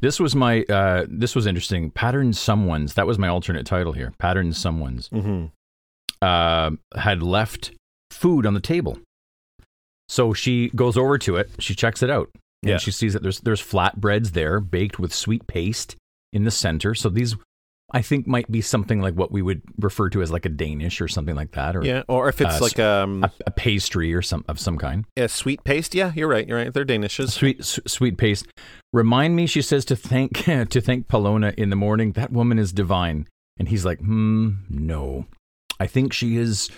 This 0.00 0.18
was 0.18 0.34
my 0.34 0.62
uh 0.64 1.04
this 1.08 1.34
was 1.36 1.46
interesting. 1.46 1.90
Pattern 1.90 2.32
someone's 2.32 2.94
that 2.94 3.06
was 3.06 3.18
my 3.18 3.28
alternate 3.28 3.66
title 3.66 3.92
here. 3.92 4.12
Pattern 4.18 4.52
someone's 4.54 5.08
Mm-hmm. 5.10 5.46
uh, 6.22 6.70
had 6.98 7.22
left 7.22 7.72
food 8.10 8.46
on 8.46 8.54
the 8.54 8.60
table. 8.60 8.98
So 10.10 10.32
she 10.34 10.70
goes 10.70 10.96
over 10.96 11.18
to 11.18 11.36
it, 11.36 11.50
she 11.60 11.74
checks 11.74 12.02
it 12.02 12.10
out. 12.10 12.30
And 12.62 12.70
Yeah. 12.72 12.78
she 12.78 12.90
sees 12.90 13.12
that 13.12 13.22
there's 13.22 13.40
there's 13.40 13.62
flatbreads 13.62 14.32
there 14.32 14.58
baked 14.60 14.98
with 14.98 15.14
sweet 15.14 15.46
paste 15.46 15.94
in 16.32 16.42
the 16.44 16.50
center. 16.50 16.94
So 16.96 17.08
these 17.08 17.36
I 17.92 18.02
think 18.02 18.26
might 18.26 18.48
be 18.50 18.60
something 18.60 19.00
like 19.00 19.14
what 19.14 19.32
we 19.32 19.42
would 19.42 19.62
refer 19.78 20.08
to 20.10 20.22
as 20.22 20.30
like 20.30 20.46
a 20.46 20.48
Danish 20.48 21.00
or 21.00 21.08
something 21.08 21.34
like 21.34 21.52
that 21.52 21.74
or 21.74 21.84
Yeah, 21.84 22.02
or 22.08 22.28
if 22.28 22.40
it's 22.40 22.56
Uh, 22.60 22.64
like 22.64 22.78
um, 22.78 23.24
a, 23.24 23.30
a 23.46 23.50
pastry 23.50 24.12
or 24.14 24.22
some 24.22 24.44
of 24.48 24.60
some 24.60 24.78
kind. 24.78 25.04
a 25.16 25.28
sweet 25.28 25.64
paste. 25.64 25.94
Yeah, 25.94 26.12
you're 26.14 26.28
right. 26.28 26.46
You're 26.46 26.58
right. 26.58 26.72
They're 26.72 26.84
Danishes. 26.84 27.30
Sweet 27.30 27.60
s- 27.60 27.80
sweet 27.86 28.16
paste. 28.18 28.46
Remind 28.92 29.34
me, 29.36 29.46
she 29.46 29.62
says 29.62 29.84
to 29.86 29.96
thank 29.96 30.44
to 30.44 30.80
thank 30.80 31.08
Palona 31.08 31.54
in 31.54 31.70
the 31.70 31.76
morning. 31.76 32.12
That 32.12 32.30
woman 32.32 32.58
is 32.58 32.72
divine. 32.72 33.26
And 33.58 33.68
he's 33.68 33.84
like, 33.84 33.98
hmm, 34.00 34.50
no. 34.68 35.26
I 35.80 35.86
think 35.86 36.12
she 36.12 36.36
is 36.36 36.68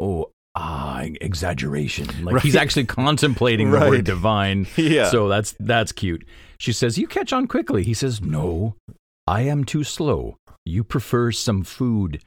oh 0.00 0.30
ah 0.56 1.02
exaggeration. 1.20 2.24
Like 2.24 2.42
he's 2.42 2.56
actually 2.56 2.86
contemplating 2.86 3.70
the 3.70 3.78
word 3.78 4.04
divine. 4.04 4.66
Yeah. 4.76 5.10
So 5.10 5.28
that's 5.28 5.54
that's 5.60 5.92
cute. 5.92 6.24
She 6.58 6.72
says, 6.72 6.96
You 6.98 7.06
catch 7.06 7.32
on 7.32 7.46
quickly. 7.46 7.82
He 7.84 7.94
says, 7.94 8.20
No, 8.22 8.74
I 9.26 9.42
am 9.42 9.64
too 9.64 9.84
slow. 9.84 10.36
You 10.64 10.82
prefer 10.82 11.30
some 11.32 11.62
food 11.62 12.22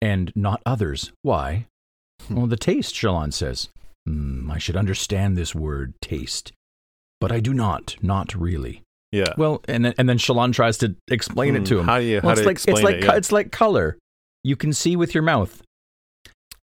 and 0.00 0.32
not 0.34 0.62
others. 0.64 1.12
Why? 1.22 1.66
Hmm. 2.28 2.34
well, 2.36 2.46
the 2.46 2.56
taste, 2.56 2.94
Shallan 2.94 3.32
says. 3.32 3.68
"Hmm, 4.06 4.50
I 4.50 4.58
should 4.58 4.76
understand 4.76 5.36
this 5.36 5.54
word, 5.54 5.94
taste. 6.00 6.52
But 7.20 7.32
I 7.32 7.40
do 7.40 7.52
not, 7.54 7.96
not 8.02 8.34
really. 8.34 8.82
yeah. 9.12 9.32
Well, 9.36 9.62
and 9.66 9.84
then, 9.84 9.94
and 9.98 10.08
then 10.08 10.18
Shallan 10.18 10.52
tries 10.52 10.78
to 10.78 10.94
explain 11.08 11.54
it 11.56 11.60
Hmm, 11.60 11.64
to 11.64 11.78
him. 11.80 11.86
How 11.86 11.98
do 11.98 12.04
you 12.04 12.20
how 12.20 12.28
well, 12.28 12.34
do 12.36 12.40
it's 12.40 12.44
you 12.44 12.46
like 12.46 12.56
explain 12.56 12.76
it's 12.76 12.84
like 12.84 12.94
it? 12.96 13.04
Yeah. 13.04 13.16
it's 13.16 13.32
like 13.32 13.50
color. 13.52 13.98
You 14.44 14.56
can 14.56 14.72
see 14.72 14.94
with 14.96 15.14
your 15.14 15.22
mouth. 15.22 15.62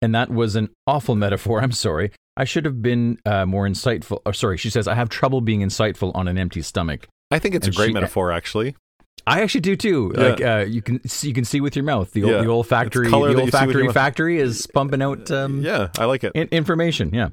And 0.02 0.14
that 0.14 0.30
was 0.30 0.56
an 0.56 0.70
awful 0.88 1.16
metaphor. 1.16 1.62
I'm 1.64 1.72
sorry. 1.72 2.12
I 2.38 2.44
should 2.44 2.66
have 2.66 2.82
been 2.82 3.18
uh, 3.26 3.46
more 3.46 3.66
insightful. 3.68 4.20
Or 4.26 4.34
sorry, 4.34 4.58
she 4.58 4.70
says 4.70 4.88
I 4.88 4.94
have 4.96 5.10
trouble 5.10 5.42
being 5.42 5.62
insightful 5.62 6.12
on 6.16 6.28
an 6.28 6.38
empty 6.38 6.62
stomach. 6.62 7.08
I 7.32 7.40
think 7.40 7.56
it's 7.56 7.68
a 7.68 7.72
great 7.72 7.88
she- 7.88 7.94
metaphor, 7.94 8.32
actually. 8.32 8.76
I 9.28 9.42
actually 9.42 9.62
do 9.62 9.76
too. 9.76 10.14
Yeah. 10.16 10.22
Like 10.24 10.42
uh, 10.42 10.66
you 10.68 10.82
can 10.84 11.08
see, 11.08 11.30
you 11.30 11.34
can 11.34 11.46
see 11.46 11.60
with 11.62 11.76
your 11.76 11.86
mouth. 11.86 12.12
The, 12.12 12.20
Yeah. 12.22 12.42
the 12.42 12.48
olfactory 12.50 13.10
the 13.10 13.12
that 13.12 13.18
you 13.18 13.28
see 13.28 13.32
with 13.32 13.76
your 13.76 13.86
olfactory 13.86 13.94
factory 13.94 14.40
is 14.40 14.68
pumping 14.68 15.02
out 15.02 15.32
um, 15.32 15.62
yeah, 15.64 15.88
I 15.98 16.06
like 16.06 16.24
it. 16.24 16.34
in- 16.36 16.50
information. 16.50 17.12
Yeah. 17.14 17.30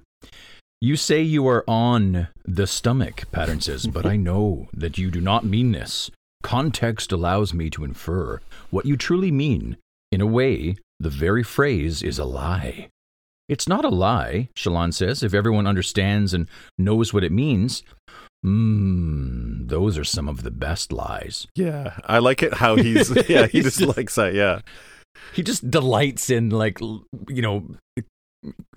You 0.80 0.96
say 0.96 1.20
you 1.20 1.46
are 1.48 1.64
on 1.68 2.28
the 2.44 2.66
stomach, 2.66 3.24
Pattern 3.30 3.60
says, 3.60 3.86
but 3.86 4.06
I 4.06 4.16
know 4.28 4.68
that 4.72 4.96
you 4.96 5.10
do 5.10 5.20
not 5.20 5.44
mean 5.44 5.72
this. 5.72 6.10
Context 6.42 7.12
allows 7.12 7.52
me 7.52 7.68
to 7.70 7.84
infer 7.84 8.40
what 8.70 8.86
you 8.86 8.96
truly 8.96 9.30
mean. 9.30 9.76
In 10.10 10.20
a 10.20 10.26
way, 10.26 10.76
the 11.02 11.10
very 11.10 11.42
phrase 11.42 12.02
is 12.02 12.18
a 12.18 12.24
lie. 12.24 12.88
It's 13.48 13.68
not 13.68 13.84
a 13.84 13.88
lie, 13.88 14.48
Shallan 14.56 14.94
says, 14.94 15.22
if 15.22 15.34
everyone 15.34 15.66
understands 15.66 16.32
and 16.32 16.48
knows 16.78 17.12
what 17.12 17.24
it 17.24 17.32
means. 17.32 17.82
Mmm, 18.44 19.68
those 19.68 19.98
are 19.98 20.04
some 20.04 20.28
of 20.28 20.42
the 20.42 20.50
best 20.50 20.92
lies. 20.92 21.46
Yeah, 21.54 21.96
I 22.06 22.18
like 22.18 22.42
it 22.42 22.54
how 22.54 22.76
he's 22.76 23.10
yeah 23.28 23.46
he 23.46 23.60
just, 23.62 23.78
just- 23.78 23.96
likes 23.96 24.14
that. 24.16 24.34
Yeah, 24.34 24.60
he 25.32 25.42
just 25.42 25.70
delights 25.70 26.30
in 26.30 26.50
like 26.50 26.80
you 26.80 27.42
know 27.42 27.68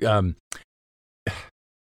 um 0.05 0.35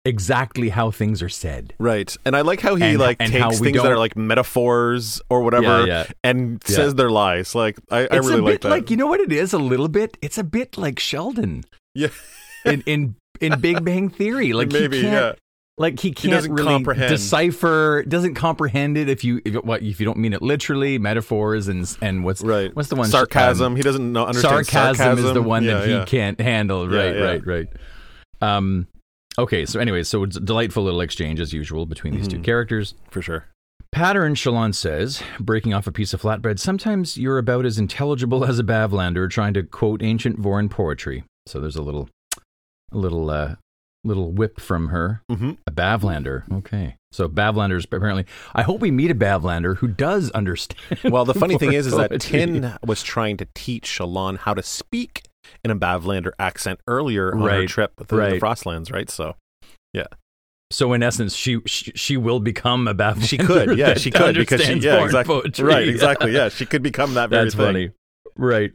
exactly 0.04 0.70
how 0.70 0.90
things 0.90 1.22
are 1.22 1.28
said 1.28 1.74
right. 1.78 2.16
And 2.24 2.34
I 2.34 2.40
like 2.40 2.60
how 2.60 2.74
he 2.74 2.84
And- 2.84 2.98
like 2.98 3.18
and 3.20 3.30
takes 3.30 3.58
things 3.60 3.76
that 3.76 3.82
don't- 3.82 3.92
are 3.92 3.98
like 3.98 4.16
metaphors 4.16 5.20
or 5.28 5.42
whatever 5.42 5.86
yeah 5.86 6.06
and 6.24 6.62
Yeah. 6.66 6.74
says 6.76 6.94
they're 6.94 7.10
lies. 7.10 7.54
Like 7.54 7.78
I, 7.90 7.98
I 7.98 8.02
it's 8.04 8.26
really 8.26 8.38
a 8.40 8.42
like 8.42 8.52
bit 8.54 8.60
that. 8.62 8.68
like 8.70 8.90
you 8.90 8.96
know 8.96 9.06
what 9.06 9.20
it 9.20 9.30
is 9.30 9.52
a 9.52 9.58
little 9.58 9.88
bit 9.88 10.16
it's 10.22 10.38
a 10.38 10.44
bit 10.44 10.78
like 10.78 10.98
sheldon 10.98 11.64
yeah, 11.94 12.08
in 12.64 12.82
in 12.86 13.14
in 13.40 13.60
big 13.60 13.84
bang 13.84 14.08
theory 14.08 14.52
like 14.60 14.72
maybe 14.72 14.98
he 14.98 15.02
can't, 15.02 15.12
yeah. 15.12 15.32
like 15.76 16.00
he 16.00 16.12
can't 16.12 16.32
doesn't 16.32 16.52
really 16.54 16.68
comprehend. 16.68 17.10
decipher 17.10 18.02
doesn't 18.08 18.34
comprehend 18.36 18.96
it 18.96 19.08
if 19.10 19.22
you 19.22 19.42
if, 19.44 19.54
what 19.64 19.82
if 19.82 20.00
you 20.00 20.06
don't 20.06 20.18
mean 20.18 20.32
it 20.32 20.40
literally 20.40 20.98
metaphors 20.98 21.68
and 21.68 21.84
and 22.00 22.24
what's 22.24 22.42
Right. 22.42 22.74
what's 22.74 22.88
the 22.88 22.96
one 22.96 23.08
sarcasm. 23.10 23.66
um, 23.66 23.76
he 23.76 23.82
doesn't 23.82 24.12
know 24.12 24.24
understand 24.26 24.66
sarcasm, 24.66 25.18
is 25.26 25.34
the 25.34 25.42
one 25.42 25.64
Yeah, 25.64 25.80
that 25.80 25.88
he 25.88 26.04
can't 26.06 26.40
handle. 26.40 26.90
Yeah, 26.90 26.98
Right, 27.02 27.16
yeah. 27.16 27.22
right, 27.22 27.46
right. 27.46 27.68
Um, 28.40 28.86
okay. 29.38 29.64
So, 29.66 29.80
anyway, 29.80 30.02
so 30.02 30.22
it's 30.24 30.36
a 30.36 30.40
delightful 30.40 30.82
little 30.84 31.00
exchange 31.00 31.40
as 31.40 31.52
usual 31.52 31.86
between 31.86 32.14
these 32.14 32.28
two 32.28 32.38
Mhm. 32.38 32.44
characters. 32.44 32.94
for 33.10 33.22
sure. 33.22 33.46
Pattern, 33.92 34.34
Shallan 34.34 34.72
says, 34.74 35.20
breaking 35.40 35.74
off 35.74 35.86
a 35.88 35.92
piece 35.92 36.14
of 36.14 36.22
flatbread. 36.22 36.60
Sometimes 36.60 37.18
you're 37.18 37.38
about 37.38 37.66
as 37.66 37.76
intelligible 37.76 38.44
as 38.44 38.58
a 38.60 38.62
Bavlander 38.62 39.28
trying 39.28 39.52
to 39.54 39.64
quote 39.64 40.00
ancient 40.02 40.40
Vorin 40.40 40.70
poetry. 40.70 41.24
So 41.46 41.58
there's 41.60 41.74
a 41.76 41.82
little, 41.82 42.08
a 42.92 42.96
little, 42.98 43.28
uh, 43.30 43.56
little 44.04 44.30
whip 44.32 44.60
from 44.60 44.88
her. 44.88 45.22
hmm 45.28 45.52
A 45.66 45.72
Bavlander. 45.72 46.44
Okay. 46.58 46.94
So 47.12 47.28
Bavlanders 47.28 47.84
apparently. 47.84 48.26
I 48.54 48.62
hope 48.62 48.80
we 48.80 48.92
meet 48.92 49.10
a 49.10 49.14
Bavlander 49.14 49.78
who 49.78 49.88
does 49.88 50.30
understand. 50.30 50.78
Well, 51.04 51.24
the 51.24 51.34
funny 51.34 51.58
thing 51.58 51.72
is, 51.72 51.88
is 51.88 51.96
that. 51.96 52.12
Tyn 52.20 52.76
was 52.86 53.02
trying 53.02 53.36
to 53.38 53.48
teach 53.54 53.86
Shallan 53.86 54.38
how 54.38 54.54
to 54.54 54.62
speak 54.62 55.24
in 55.64 55.70
a 55.70 55.76
Bavlander 55.76 56.32
accent 56.38 56.80
earlier 56.86 57.34
on 57.34 57.40
her 57.48 57.66
trip 57.66 57.92
through 58.06 58.30
the. 58.30 58.40
Frostlands, 58.40 58.92
right? 58.92 59.10
So 59.10 59.36
yeah. 59.92 60.06
So 60.72 60.92
in 60.92 61.02
essence, 61.02 61.34
she 61.34 61.60
she, 61.66 61.92
she 61.94 62.16
will 62.16 62.38
become 62.40 62.86
a 62.86 62.94
Bavlander. 62.94 63.28
she 63.28 63.38
could, 63.38 63.76
yeah, 63.76 63.94
she 63.96 64.10
could 64.10 64.36
because 64.36 64.62
she, 64.62 64.74
yeah, 64.74 65.04
exactly, 65.04 65.40
poetry. 65.40 65.64
right, 65.64 65.88
exactly, 65.88 66.32
yeah, 66.32 66.48
she 66.48 66.64
could 66.64 66.82
become 66.82 67.14
that 67.14 67.30
very 67.30 67.44
That's 67.44 67.56
thing. 67.56 67.64
funny. 67.66 67.90
Right. 68.36 68.72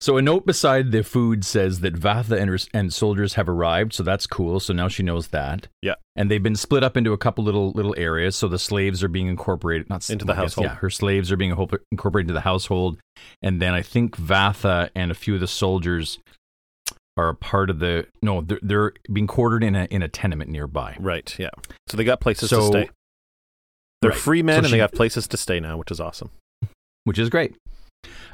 So 0.00 0.16
a 0.16 0.22
note 0.22 0.46
beside 0.46 0.92
the 0.92 1.02
food 1.04 1.44
says 1.44 1.80
that 1.80 1.94
Vathah 1.94 2.40
and, 2.40 2.68
and 2.72 2.90
soldiers 2.92 3.34
have 3.34 3.50
arrived, 3.50 3.92
so 3.92 4.02
that's 4.02 4.26
cool. 4.26 4.58
So 4.58 4.72
now 4.72 4.88
she 4.88 5.02
knows 5.02 5.28
that. 5.28 5.68
Yeah. 5.82 5.94
And 6.16 6.30
they've 6.30 6.42
been 6.42 6.56
split 6.56 6.82
up 6.82 6.96
into 6.96 7.12
a 7.12 7.18
couple 7.18 7.44
little 7.44 7.70
little 7.72 7.94
areas. 7.98 8.34
So 8.34 8.48
the 8.48 8.58
slaves 8.58 9.04
are 9.04 9.08
being 9.08 9.28
incorporated, 9.28 9.90
not 9.90 10.08
Into 10.08 10.24
the 10.24 10.32
guess, 10.32 10.40
household. 10.40 10.66
Yeah, 10.68 10.74
her 10.76 10.88
slaves 10.88 11.30
are 11.30 11.36
being 11.36 11.50
incorporated 11.50 12.24
into 12.30 12.32
the 12.34 12.40
household, 12.40 12.98
and 13.42 13.60
then 13.60 13.74
I 13.74 13.82
think 13.82 14.16
Vathah 14.16 14.88
and 14.94 15.10
a 15.10 15.14
few 15.14 15.34
of 15.34 15.40
the 15.40 15.46
soldiers 15.46 16.18
are 17.18 17.28
a 17.28 17.34
part 17.34 17.68
of 17.68 17.78
the. 17.78 18.06
No, 18.22 18.40
they're, 18.40 18.58
they're 18.62 18.92
being 19.12 19.26
quartered 19.26 19.62
in 19.62 19.74
a 19.76 19.84
in 19.90 20.02
a 20.02 20.08
tenement 20.08 20.50
nearby. 20.50 20.96
Right, 20.98 21.34
yeah. 21.38 21.50
So 21.88 21.98
they 21.98 22.04
got 22.04 22.20
places 22.20 22.48
to 22.48 22.62
stay. 22.62 22.88
They're 24.00 24.12
Right. 24.12 24.18
free 24.18 24.42
men 24.42 24.54
So 24.54 24.58
and 24.60 24.66
she- 24.68 24.72
they 24.72 24.78
have 24.78 24.92
places 24.92 25.28
to 25.28 25.36
stay 25.36 25.60
now, 25.60 25.76
which 25.76 25.90
is 25.90 26.00
awesome. 26.00 26.30
which 27.04 27.18
is 27.18 27.28
great. 27.28 27.54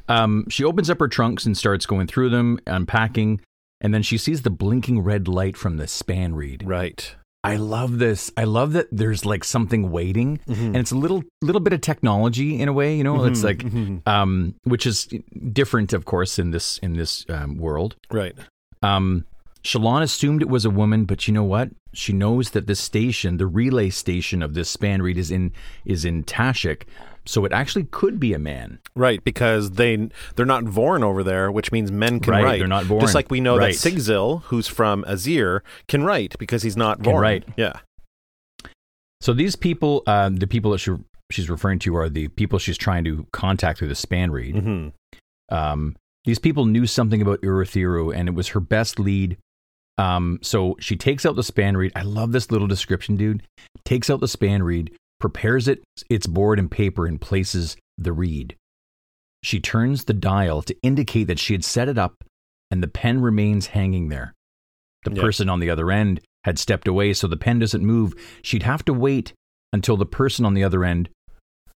Um, 0.09 0.47
she 0.49 0.65
opens 0.65 0.89
up 0.91 1.01
her 1.01 1.09
trunks 1.09 1.47
and 1.47 1.57
starts 1.57 1.87
going 1.87 2.07
through 2.07 2.31
them, 2.31 2.59
unpacking, 2.67 3.41
and 3.81 3.93
then 3.93 4.03
she 4.03 4.19
sees 4.19 4.43
the 4.43 4.51
blinking 4.51 5.01
red 5.01 5.29
light 5.29 5.57
from 5.57 5.77
the 5.77 5.85
spanreed. 5.85 6.63
Right. 6.65 7.15
I 7.45 7.57
love 7.57 7.99
this. 7.99 8.33
I 8.37 8.43
love 8.43 8.73
that 8.73 8.89
there's 8.91 9.25
like 9.25 9.45
something 9.45 9.93
waiting, 9.93 10.41
and 10.49 10.77
it's 10.77 10.91
a 10.91 10.97
little 10.97 11.23
little 11.43 11.61
bit 11.61 11.73
of 11.73 11.81
technology 11.81 12.61
in 12.61 12.69
a 12.69 12.73
way. 12.73 12.97
You 12.97 13.05
know, 13.05 13.25
it's 13.25 13.45
like, 13.45 13.65
um, 14.05 14.57
which 14.65 14.85
is 14.85 15.09
different, 15.53 15.93
of 15.93 16.07
course, 16.07 16.41
in 16.41 16.51
this 16.51 16.79
in 16.79 16.95
this 16.95 17.25
um, 17.29 17.57
world. 17.57 17.95
Right. 18.11 18.35
Um, 18.83 19.27
Shalon 19.65 20.03
assumed 20.03 20.43
it 20.43 20.49
was 20.49 20.65
a 20.65 20.71
woman, 20.71 21.05
but 21.07 21.27
you 21.27 21.35
know 21.35 21.43
what? 21.45 21.71
She 21.93 22.13
knows 22.13 22.51
that 22.51 22.67
this 22.67 22.79
station, 22.81 23.37
the 23.39 23.47
relay 23.47 23.91
station 23.91 24.43
of 24.43 24.55
this 24.55 24.75
spanreed, 24.75 25.17
is 25.17 25.31
in 25.31 25.53
is 25.85 26.05
in 26.05 26.23
Tashikk, 26.25 26.83
so 27.25 27.45
it 27.45 27.53
actually 27.53 27.85
could 27.85 28.21
be 28.21 28.33
a 28.33 28.39
man. 28.39 28.79
Right, 28.95 29.25
because 29.25 29.73
they 29.73 30.09
they're 30.37 30.47
not 30.47 30.65
Vorin 30.65 31.03
over 31.03 31.25
there, 31.25 31.51
which 31.51 31.73
means 31.73 31.91
men 31.91 32.21
can 32.21 32.33
Right, 32.33 32.45
write. 32.45 32.59
they're 32.59 32.69
not 32.69 32.85
Vorin. 32.85 33.01
Just 33.01 33.15
like 33.15 33.31
we 33.31 33.41
know 33.41 33.57
Right. 33.57 33.75
that 33.75 33.91
Sigzil, 33.91 34.43
who's 34.45 34.69
from 34.69 35.05
Azir, 35.05 35.61
can 35.89 36.05
write 36.05 36.37
because 36.39 36.63
he's 36.63 36.77
not 36.77 37.03
born. 37.03 37.15
Can 37.15 37.23
write. 37.23 37.45
Yeah. 37.57 37.81
So 39.21 39.33
these 39.33 39.57
people, 39.57 40.03
um, 40.07 40.37
the 40.37 40.47
people 40.47 40.71
that 40.73 40.79
she, 40.79 40.93
she's 41.33 41.49
referring 41.49 41.79
to, 41.81 41.97
are 41.97 42.09
the 42.09 42.29
people 42.29 42.59
she's 42.59 42.77
trying 42.79 43.03
to 43.05 43.27
contact 43.33 43.79
through 43.79 43.89
the 43.89 43.95
spanreed. 43.95 44.61
hmm 44.61 44.89
Um, 45.55 45.97
these 46.27 46.39
people 46.39 46.67
knew 46.67 46.87
something 46.87 47.23
about 47.23 47.41
Urithiru, 47.41 48.15
and 48.15 48.29
it 48.29 48.35
was 48.35 48.49
her 48.49 48.61
best 48.61 48.99
lead. 48.99 49.39
Um, 49.99 50.39
so 50.43 50.77
she 50.79 50.97
takes 50.97 51.25
out 51.25 51.37
the 51.37 51.43
spanreed. 51.43 51.93
I 51.95 52.03
love 52.03 52.33
this 52.33 52.51
little 52.51 52.67
description, 52.67 53.17
dude. 53.17 53.43
Takes 53.85 54.11
out 54.11 54.21
the 54.21 54.27
spanreed, 54.27 54.91
prepares 55.21 55.69
it, 55.69 55.83
its 56.11 56.27
board 56.27 56.59
and 56.59 56.71
paper, 56.71 57.07
and 57.07 57.21
places 57.21 57.77
the 57.97 58.13
reed. 58.13 58.57
She 59.43 59.61
turns 59.61 60.05
the 60.05 60.13
dial 60.13 60.61
to 60.63 60.77
indicate 60.83 61.25
that 61.25 61.39
she 61.39 61.55
had 61.55 61.65
set 61.65 61.89
it 61.89 61.97
up, 61.99 62.15
and 62.71 62.83
the 62.83 62.89
pen 62.89 63.21
remains 63.23 63.69
hanging 63.69 64.09
there. 64.09 64.35
The 65.05 65.13
Yeah. 65.15 65.23
person 65.23 65.49
on 65.49 65.61
the 65.61 65.71
other 65.71 65.91
end 65.91 66.21
had 66.45 66.59
stepped 66.59 66.89
away, 66.89 67.13
so 67.13 67.27
the 67.27 67.37
pen 67.37 67.61
doesn't 67.61 67.85
move. 67.85 68.13
She'd 68.43 68.65
have 68.65 68.85
to 68.87 68.93
wait 68.93 69.33
until 69.73 69.97
the 69.97 70.07
person 70.07 70.45
on 70.45 70.55
the 70.55 70.65
other 70.65 70.85
end 70.85 71.09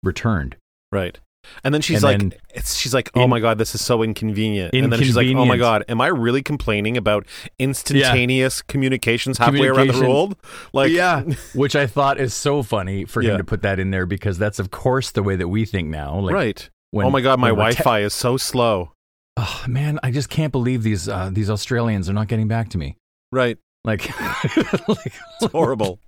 returned. 0.02 0.56
Right. 0.92 1.20
And 1.64 1.74
then 1.74 1.82
she's 1.82 2.04
And 2.04 2.04
like, 2.04 2.20
then- 2.20 2.34
it's, 2.54 2.76
she's 2.76 2.94
like, 2.94 3.10
oh 3.16 3.24
In- 3.24 3.30
my 3.30 3.40
god, 3.40 3.58
this 3.58 3.74
is 3.74 3.84
so 3.84 4.04
inconvenient. 4.04 4.74
And 4.74 4.92
then 4.92 5.00
she's 5.00 5.16
like, 5.16 5.28
oh 5.28 5.46
my 5.46 5.58
god, 5.58 5.86
am 5.88 6.02
I 6.02 6.08
really 6.08 6.44
complaining 6.44 6.98
about 6.98 7.26
instantaneous 7.58 8.62
communications 8.62 9.38
halfway 9.38 9.68
around 9.68 9.88
the 9.88 9.94
Communication. 9.94 10.08
world? 10.10 10.36
Like, 10.74 10.92
yeah, 10.92 11.22
which 11.54 11.76
I 11.76 11.88
thought 11.88 12.20
is 12.20 12.34
so 12.34 12.64
funny 12.64 13.06
for 13.06 13.22
Yeah. 13.22 13.32
him 13.32 13.38
to 13.38 13.44
put 13.44 13.62
that 13.62 13.80
in 13.80 13.92
there 13.92 14.06
because 14.06 14.38
that's 14.38 14.60
of 14.60 14.72
course 14.72 15.12
the 15.12 15.24
way 15.24 15.36
that 15.36 15.48
we 15.48 15.66
think 15.66 15.88
now. 15.90 16.20
Like, 16.20 16.34
right. 16.34 16.70
when- 16.92 17.08
oh 17.08 17.10
my 17.10 17.22
god, 17.22 17.40
my 17.40 17.52
we're 17.52 17.70
te- 17.72 17.78
Wi-Fi 17.78 18.00
is 18.02 18.14
so 18.14 18.38
slow. 18.38 18.92
oh 19.38 19.64
man, 19.68 20.00
I 20.04 20.12
just 20.12 20.30
can't 20.30 20.52
believe 20.52 20.84
these 20.84 21.08
uh, 21.08 21.30
these 21.32 21.50
Australians 21.50 22.10
are 22.10 22.14
not 22.14 22.28
getting 22.28 22.48
back 22.48 22.70
to 22.70 22.78
me. 22.78 22.98
Right. 23.32 23.58
Like, 23.86 24.10
like 24.90 25.14
It's 25.42 25.52
horrible. 25.52 26.00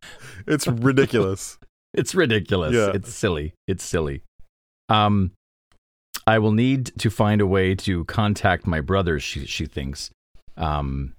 it's 0.47 0.67
ridiculous. 0.67 1.57
it's 1.93 2.13
ridiculous. 2.13 2.73
Yeah. 2.73 2.91
It's 2.93 3.13
silly. 3.13 3.53
It's 3.67 3.83
silly. 3.85 4.23
Um, 4.89 5.31
I 6.27 6.39
will 6.39 6.51
need 6.51 6.91
to 6.99 7.09
find 7.09 7.41
a 7.41 7.47
way 7.47 7.75
to 7.75 8.03
contact 8.05 8.67
my 8.67 8.81
brothers. 8.81 9.23
She 9.23 9.45
she 9.45 9.65
thinks, 9.65 10.11
um, 10.57 11.13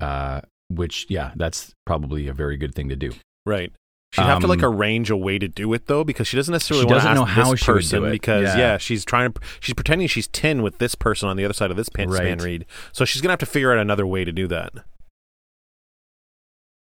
uh, 0.00 0.40
which 0.68 1.06
yeah, 1.08 1.32
that's 1.36 1.72
probably 1.86 2.28
a 2.28 2.32
very 2.32 2.56
good 2.56 2.74
thing 2.74 2.88
to 2.88 2.96
do. 2.96 3.12
Right. 3.46 3.72
She'd 4.12 4.22
have 4.22 4.40
to 4.40 4.46
like 4.46 4.62
Um, 4.62 4.74
arrange 4.74 5.08
a 5.10 5.16
way 5.16 5.38
to 5.38 5.48
do 5.48 5.72
it 5.72 5.86
though, 5.86 6.04
because 6.04 6.28
she 6.28 6.36
doesn't 6.36 6.52
necessarily 6.52 6.84
want 6.84 7.00
to 7.00 7.08
doesn't 7.08 7.10
ask 7.12 7.18
know 7.18 7.24
how 7.24 7.50
this 7.50 7.60
she 7.60 7.70
would 7.70 7.76
person 7.76 8.00
do 8.00 8.04
it. 8.06 8.10
because 8.10 8.44
yeah. 8.54 8.58
Yeah. 8.58 8.78
she's 8.78 9.04
trying 9.06 9.32
to 9.32 9.40
she's 9.60 9.74
pretending 9.74 10.06
she's 10.06 10.28
Tyn 10.28 10.62
with 10.62 10.76
this 10.78 10.94
person 10.94 11.28
on 11.30 11.36
the 11.38 11.44
other 11.46 11.54
side 11.54 11.70
of 11.70 11.76
this 11.78 11.88
pan, 11.88 12.08
spanreed. 12.10 12.64
So 12.92 13.04
she's 13.06 13.22
gonna 13.22 13.32
have 13.32 13.38
to 13.40 13.46
figure 13.46 13.72
out 13.72 13.78
another 13.78 14.06
way 14.06 14.24
to 14.24 14.32
do 14.32 14.46
that. 14.48 14.72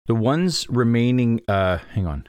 The 0.06 0.14
ones 0.16 0.68
remaining, 0.68 1.40
uh, 1.46 1.78
hang 1.94 2.06
on. 2.06 2.26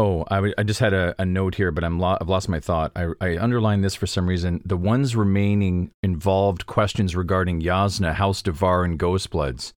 Oh, 0.00 0.24
I, 0.30 0.36
w- 0.36 0.54
I 0.56 0.62
just 0.62 0.78
had 0.78 0.92
a, 0.92 1.14
a 1.18 1.26
note 1.26 1.56
here, 1.56 1.72
but 1.72 1.82
I'm 1.82 1.98
lo- 1.98 2.16
I've 2.20 2.28
lost 2.28 2.48
my 2.48 2.60
thought. 2.60 2.92
I, 2.94 3.08
I 3.20 3.36
underlined 3.36 3.82
this 3.82 3.96
for 3.96 4.06
some 4.06 4.28
reason. 4.28 4.60
The 4.64 4.76
ones 4.76 5.16
remaining 5.16 5.90
involved 6.04 6.66
questions 6.66 7.16
regarding 7.16 7.62
Jasnah, 7.62 8.14
House 8.14 8.40
Davar, 8.40 8.84
and 8.84 8.96
Ghostbloods. 8.98 9.72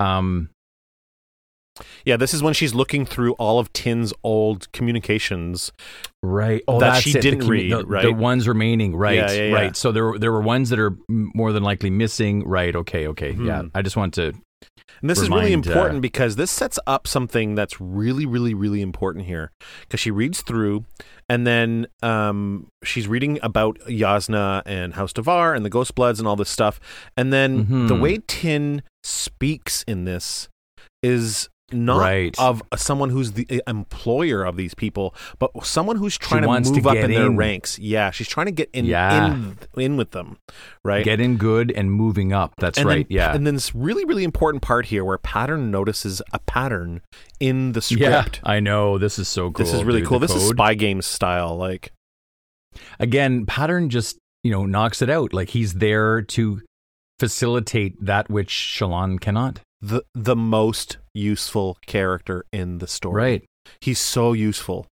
Um, 0.00 0.48
Yeah, 2.06 2.16
this 2.16 2.32
is 2.32 2.42
when 2.42 2.54
she's 2.54 2.72
looking 2.74 3.04
through 3.04 3.32
all 3.34 3.58
of 3.58 3.70
Tyn's 3.74 4.14
old 4.22 4.70
communications. 4.72 5.72
right. 6.22 6.62
Oh, 6.66 6.80
That 6.80 6.92
that's 6.94 7.02
she 7.02 7.10
it. 7.18 7.20
Didn't 7.20 7.40
commu- 7.42 7.48
read, 7.48 7.72
the, 7.72 7.84
right? 7.86 8.02
The 8.02 8.12
ones 8.12 8.48
remaining, 8.48 8.96
right? 8.96 9.16
Yeah, 9.16 9.30
yeah, 9.30 9.42
yeah. 9.48 9.54
Right. 9.54 9.76
So 9.76 9.92
there, 9.92 10.04
were- 10.06 10.18
there 10.18 10.32
were 10.32 10.40
ones 10.40 10.70
that 10.70 10.78
are 10.78 10.96
more 11.08 11.52
than 11.52 11.62
likely 11.62 11.90
missing. 11.90 12.44
Right. 12.48 12.74
Okay. 12.74 13.08
Okay. 13.08 13.30
Yeah. 13.32 13.62
Mhm. 13.64 13.70
I 13.74 13.82
just 13.82 13.96
want 13.96 14.14
to. 14.14 14.32
And 15.00 15.10
this 15.10 15.18
is 15.18 15.28
really 15.28 15.46
Remind, 15.50 15.66
uh, 15.66 15.70
important 15.70 16.02
because 16.02 16.36
this 16.36 16.50
sets 16.50 16.78
up 16.86 17.06
something 17.06 17.54
that's 17.54 17.80
really, 17.80 18.26
really, 18.26 18.54
really 18.54 18.80
important 18.80 19.26
here. 19.26 19.50
Because 19.82 20.00
she 20.00 20.10
reads 20.10 20.40
through, 20.42 20.84
and 21.28 21.46
then 21.46 21.86
um, 22.02 22.68
she's 22.82 23.06
reading 23.08 23.38
about 23.42 23.78
Jasnah 23.88 24.62
and 24.66 24.94
House 24.94 25.12
Davar 25.12 25.54
and 25.56 25.64
the 25.64 25.70
Ghostbloods 25.70 26.18
and 26.18 26.26
all 26.28 26.36
this 26.36 26.50
stuff. 26.50 26.80
And 27.16 27.32
then 27.32 27.66
Mhm. 27.66 27.88
the 27.88 27.94
way 27.94 28.18
Tyn 28.18 28.82
speaks 29.02 29.82
in 29.86 30.04
this 30.04 30.48
is 31.02 31.48
not 31.72 31.98
Right. 31.98 32.38
of 32.38 32.62
someone 32.76 33.10
who's 33.10 33.32
the 33.32 33.62
employer 33.66 34.44
of 34.44 34.56
these 34.56 34.74
people, 34.74 35.14
but 35.38 35.50
someone 35.64 35.96
who's 35.96 36.16
trying 36.18 36.42
to 36.42 36.48
wants 36.48 36.70
to 36.70 36.76
move 36.76 36.86
up 36.86 36.94
get 36.94 37.04
in 37.04 37.10
their 37.12 37.30
ranks. 37.30 37.78
Yeah, 37.78 38.10
she's 38.10 38.28
trying 38.28 38.46
to 38.46 38.52
get 38.52 38.70
in, 38.72 38.84
Yeah. 38.84 39.34
in, 39.34 39.58
in 39.76 39.96
with 39.96 40.10
them, 40.10 40.36
right? 40.84 41.04
Get 41.04 41.20
in 41.20 41.36
good 41.36 41.72
and 41.72 41.90
moving 41.90 42.32
up. 42.32 42.52
That's 42.58 42.78
and 42.78 42.86
right. 42.86 43.08
Then, 43.08 43.16
yeah. 43.16 43.34
And 43.34 43.46
then 43.46 43.54
this 43.54 43.74
really, 43.74 44.04
really 44.04 44.24
important 44.24 44.62
part 44.62 44.86
here 44.86 45.04
where 45.04 45.18
Pattern 45.18 45.70
notices 45.70 46.20
a 46.32 46.38
pattern 46.40 47.00
in 47.40 47.72
the 47.72 47.86
yeah. 47.96 48.22
script. 48.22 48.40
I 48.44 48.60
know. 48.60 48.98
This 48.98 49.18
is 49.18 49.28
so 49.28 49.50
cool. 49.50 49.64
This 49.64 49.74
is 49.74 49.84
really 49.84 50.00
dude, 50.00 50.08
cool. 50.08 50.18
This 50.18 50.34
is 50.34 50.48
spy 50.48 50.74
game 50.74 51.02
style. 51.02 51.56
Like, 51.56 51.92
Again, 52.98 53.46
pattern 53.46 53.88
just, 53.88 54.18
you 54.42 54.50
know, 54.50 54.66
knocks 54.66 55.02
it 55.02 55.10
out. 55.10 55.32
Like 55.32 55.50
he's 55.50 55.74
there 55.74 56.22
to 56.22 56.62
facilitate 57.20 57.94
that 58.04 58.28
which 58.28 58.50
Shallan 58.50 59.20
cannot. 59.20 59.60
The 59.86 60.02
the 60.14 60.36
most 60.36 60.96
useful 61.14 61.76
character 61.86 62.44
in 62.52 62.78
the 62.78 62.86
story. 62.86 63.22
Right. 63.22 63.44
He's 63.80 63.98
so 63.98 64.32
useful. 64.32 64.86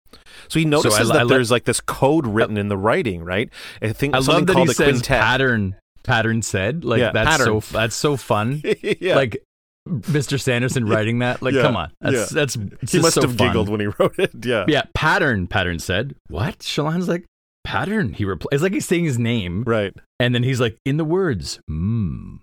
So 0.48 0.58
he 0.58 0.64
notices 0.64 1.10
I- 1.10 1.14
I 1.14 1.18
that 1.18 1.26
let- 1.26 1.34
there's 1.34 1.50
like 1.50 1.64
this 1.64 1.80
code 1.80 2.26
written 2.26 2.56
in 2.56 2.68
the 2.68 2.76
writing, 2.76 3.22
right? 3.22 3.48
I 3.80 3.92
think 3.92 4.14
I 4.14 4.18
something 4.20 4.34
love 4.34 4.46
that 4.48 4.52
called 4.54 4.68
he 4.68 4.74
says 4.74 4.86
quintet. 5.00 5.20
pattern. 5.20 5.76
Pattern 6.02 6.42
said, 6.42 6.84
like 6.84 6.98
Yeah, 7.00 7.12
that's 7.12 7.30
pattern. 7.38 7.60
so 7.60 7.72
that's 7.72 7.94
so 7.94 8.16
fun. 8.16 8.62
yeah. 8.82 9.14
Like 9.16 9.42
Mr. 9.88 10.40
Sanderson 10.40 10.86
writing 10.86 11.20
that. 11.20 11.40
Like, 11.42 11.54
Yeah, 11.54 11.62
come 11.62 11.76
on, 11.76 11.90
that's 12.00 12.30
that's 12.30 12.54
he 12.90 13.00
must 13.00 13.14
so 13.14 13.22
have 13.22 13.36
fun. 13.36 13.46
giggled 13.48 13.68
when 13.68 13.80
he 13.80 13.86
wrote 13.98 14.18
it. 14.18 14.30
Yeah. 14.44 14.64
Yeah, 14.66 14.82
pattern. 14.94 15.46
Pattern 15.46 15.78
said, 15.78 16.14
"What?" 16.28 16.58
Shallan's 16.60 17.08
like, 17.08 17.24
"Pattern." 17.64 18.12
He 18.14 18.24
replies, 18.24 18.48
it's 18.52 18.62
like 18.62 18.72
he's 18.72 18.86
saying 18.86 19.04
his 19.04 19.18
name, 19.18 19.62
Right. 19.66 19.92
and 20.18 20.34
then 20.34 20.42
he's 20.42 20.60
like, 20.60 20.76
"In 20.84 20.96
the 20.96 21.04
words, 21.04 21.60
hmm." 21.68 22.36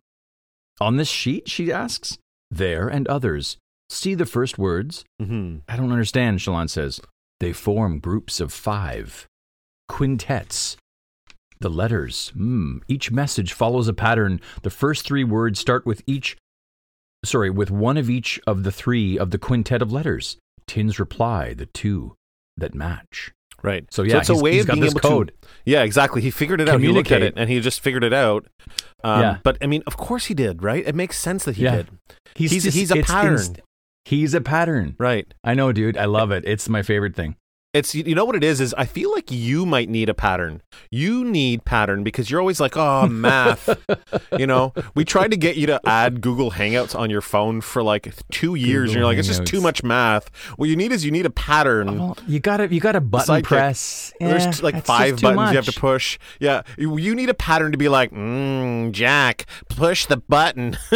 On 0.79 0.97
this 0.97 1.09
sheet, 1.09 1.49
she 1.49 1.71
asks, 1.71 2.17
"There 2.51 2.87
and 2.87 3.07
others. 3.07 3.57
See 3.89 4.15
the 4.15 4.25
first 4.25 4.57
words." 4.57 5.03
hmm 5.19 5.57
I 5.67 5.77
don't 5.77 5.91
understand. 5.91 6.39
Shallan 6.39 6.69
says, 6.69 7.01
"They 7.39 7.53
form 7.53 7.99
groups 7.99 8.39
of 8.39 8.51
five, 8.53 9.27
quintets." 9.87 10.77
The 11.59 11.69
letters, 11.69 12.29
hmm. 12.29 12.79
Each 12.87 13.11
message 13.11 13.53
follows 13.53 13.87
a 13.87 13.93
pattern. 13.93 14.39
The 14.61 14.69
first 14.69 15.05
three 15.05 15.23
words 15.23 15.59
start 15.59 15.85
with 15.85 16.03
each, 16.05 16.37
sorry, 17.25 17.49
with 17.49 17.71
one 17.71 17.97
of 17.97 18.09
each 18.09 18.39
of 18.45 18.63
the 18.63 18.71
three 18.71 19.17
of 19.17 19.31
the 19.31 19.39
quintet 19.39 19.81
of 19.81 19.91
letters. 19.91 20.37
Tyn's 20.67 20.99
reply, 20.99 21.53
the 21.53 21.65
two 21.65 22.15
that 22.57 22.75
match. 22.75 23.31
Right. 23.63 23.85
So 23.91 24.03
yeah, 24.03 24.17
it's 24.19 24.29
a 24.29 24.35
way 24.35 24.53
he's 24.53 24.61
of 24.69 24.73
being 24.75 24.83
able 24.85 24.99
code. 24.99 25.33
to. 25.41 25.47
Yeah, 25.65 25.83
exactly. 25.83 26.21
He 26.21 26.31
figured 26.31 26.61
it 26.61 26.69
out. 26.69 26.79
He 26.79 26.87
looked 26.89 27.11
at 27.11 27.21
it 27.21 27.33
and 27.37 27.49
he 27.49 27.59
just 27.59 27.81
figured 27.81 28.03
it 28.03 28.13
out. 28.13 28.45
Um, 29.03 29.21
Yeah. 29.21 29.37
But 29.43 29.57
I 29.61 29.67
mean, 29.67 29.83
of 29.87 29.97
course 29.97 30.25
he 30.25 30.33
did, 30.33 30.61
right? 30.63 30.85
It 30.85 30.95
makes 30.95 31.19
sense 31.19 31.43
that 31.45 31.55
he 31.57 31.63
Yeah. 31.63 31.77
did. 31.77 31.87
He's 32.35 32.51
He's- 32.51 32.63
just- 32.65 32.77
he's 32.77 32.91
a 32.91 33.01
pattern. 33.01 33.33
inst- 33.33 33.59
he's 34.05 34.33
a 34.33 34.41
pattern. 34.41 34.95
Right. 34.99 35.33
I 35.43 35.53
know, 35.55 35.71
dude. 35.71 35.97
I 35.97 36.05
love 36.05 36.31
it. 36.31 36.43
It's 36.45 36.69
my 36.69 36.81
favorite 36.83 37.15
thing. 37.15 37.35
It's 37.73 37.93
you 37.93 38.15
know 38.15 38.23
what 38.25 38.35
it 38.35 38.43
is 38.45 38.61
is 38.61 38.73
I 38.77 38.85
feel 38.85 39.11
like 39.11 39.29
you 39.29 39.65
might 39.65 39.89
need 39.89 40.07
a 40.09 40.13
pattern. 40.13 40.61
You 40.89 41.23
need 41.25 41.65
pattern 41.65 42.01
because 42.03 42.31
you're 42.31 42.39
always 42.39 42.59
like, 42.61 42.77
"Oh, 42.77 43.07
math." 43.11 43.69
you 44.39 44.47
know, 44.47 44.73
we 44.95 45.03
tried 45.03 45.31
to 45.31 45.37
get 45.37 45.57
you 45.57 45.67
to 45.67 45.79
add 45.85 46.21
Google 46.21 46.51
Hangouts 46.51 46.97
on 46.97 47.09
your 47.09 47.21
phone 47.21 47.59
for 47.61 47.83
like 47.83 48.13
2 48.31 48.55
years 48.55 48.89
and 48.91 48.95
you're 48.97 49.05
like, 49.05 49.17
"It's 49.17 49.27
just 49.27 49.45
too 49.45 49.59
much 49.61 49.83
math." 49.83 50.29
What 50.55 50.69
you 50.69 50.75
need 50.77 50.91
is 50.93 51.03
you 51.05 51.11
need 51.11 51.25
a 51.25 51.29
pattern. 51.29 52.13
You 52.25 52.39
got 52.39 52.57
to 52.57 52.73
you 52.73 52.79
got 52.79 52.93
to 52.93 53.01
button 53.01 53.35
Sidekick. 53.35 53.43
press. 53.43 54.13
There's 54.19 54.45
Eh, 54.45 54.51
t- 54.51 54.63
like 54.63 54.85
five 54.85 55.09
just 55.11 55.19
too 55.19 55.35
buttons 55.35 55.51
you 55.51 55.57
have 55.57 55.65
to 55.65 55.79
push. 55.79 56.17
Yeah, 56.39 56.61
you, 56.77 57.15
need 57.15 57.29
a 57.29 57.33
pattern 57.33 57.73
to 57.73 57.77
be 57.77 57.89
like, 57.89 58.11
mm, 58.11 58.91
Jack, 58.93 59.45
push 59.69 60.05
the 60.05 60.17
button. 60.17 60.77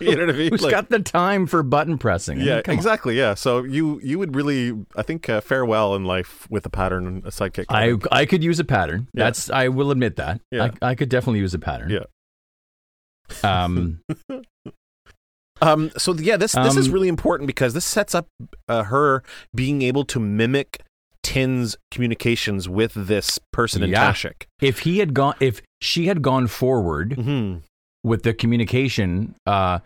you 0.00 0.16
know 0.16 0.26
what 0.26 0.34
I 0.34 0.38
mean? 0.38 0.50
Who's 0.50 0.62
Like- 0.62 0.72
got 0.72 0.88
the 0.90 0.98
time 0.98 1.46
for 1.46 1.62
button 1.62 1.98
pressing? 1.98 2.36
I 2.38 2.38
mean, 2.38 2.46
yeah, 2.48 2.62
on. 2.66 2.74
exactly. 2.74 3.16
Yeah, 3.16 3.34
so 3.34 3.62
you 3.62 4.00
you 4.02 4.18
would 4.18 4.34
really, 4.34 4.72
I 4.96 5.02
think, 5.02 5.28
uh, 5.28 5.40
fare 5.40 5.64
well 5.68 5.94
in 5.94 6.04
life 6.04 6.46
with 6.50 6.66
a 6.66 6.70
pattern 6.70 7.06
and 7.06 7.24
a 7.24 7.28
sidekick. 7.30 7.66
I 7.68 7.94
I 8.10 8.26
could 8.26 8.42
use 8.42 8.58
a 8.58 8.64
pattern. 8.64 9.06
Yeah. 9.14 9.24
That's 9.24 9.50
I 9.50 9.68
will 9.68 9.90
admit 9.92 10.16
that. 10.16 10.40
Yeah. 10.50 10.70
I, 10.82 10.90
I 10.90 10.94
could 10.96 11.08
definitely 11.08 11.38
use 11.40 11.54
a 11.54 11.58
pattern. 11.60 11.90
Yeah. 11.90 12.04
Um, 13.44 14.00
Um, 15.60 15.90
so 15.98 16.14
yeah, 16.14 16.36
this 16.36 16.52
this 16.52 16.76
is 16.76 16.86
Um, 16.86 16.92
really 16.94 17.08
important 17.08 17.48
because 17.48 17.74
this 17.74 17.84
sets 17.84 18.14
up 18.14 18.28
uh, 18.68 18.84
her 18.84 19.24
being 19.52 19.82
able 19.82 20.04
to 20.04 20.20
mimic 20.20 20.82
Tyn's 21.24 21.76
communications 21.90 22.68
with 22.68 22.92
this 22.94 23.40
person 23.52 23.82
in 23.82 23.90
Yeah. 23.90 24.12
Tashikk. 24.12 24.44
if 24.62 24.80
he 24.80 24.98
had 25.00 25.14
gone, 25.14 25.34
if 25.40 25.60
she 25.82 26.06
had 26.06 26.22
gone 26.22 26.46
forward 26.46 27.10
Mm-hmm. 27.16 27.58
with 28.04 28.22
the 28.22 28.34
communication, 28.34 29.34
uh, 29.46 29.80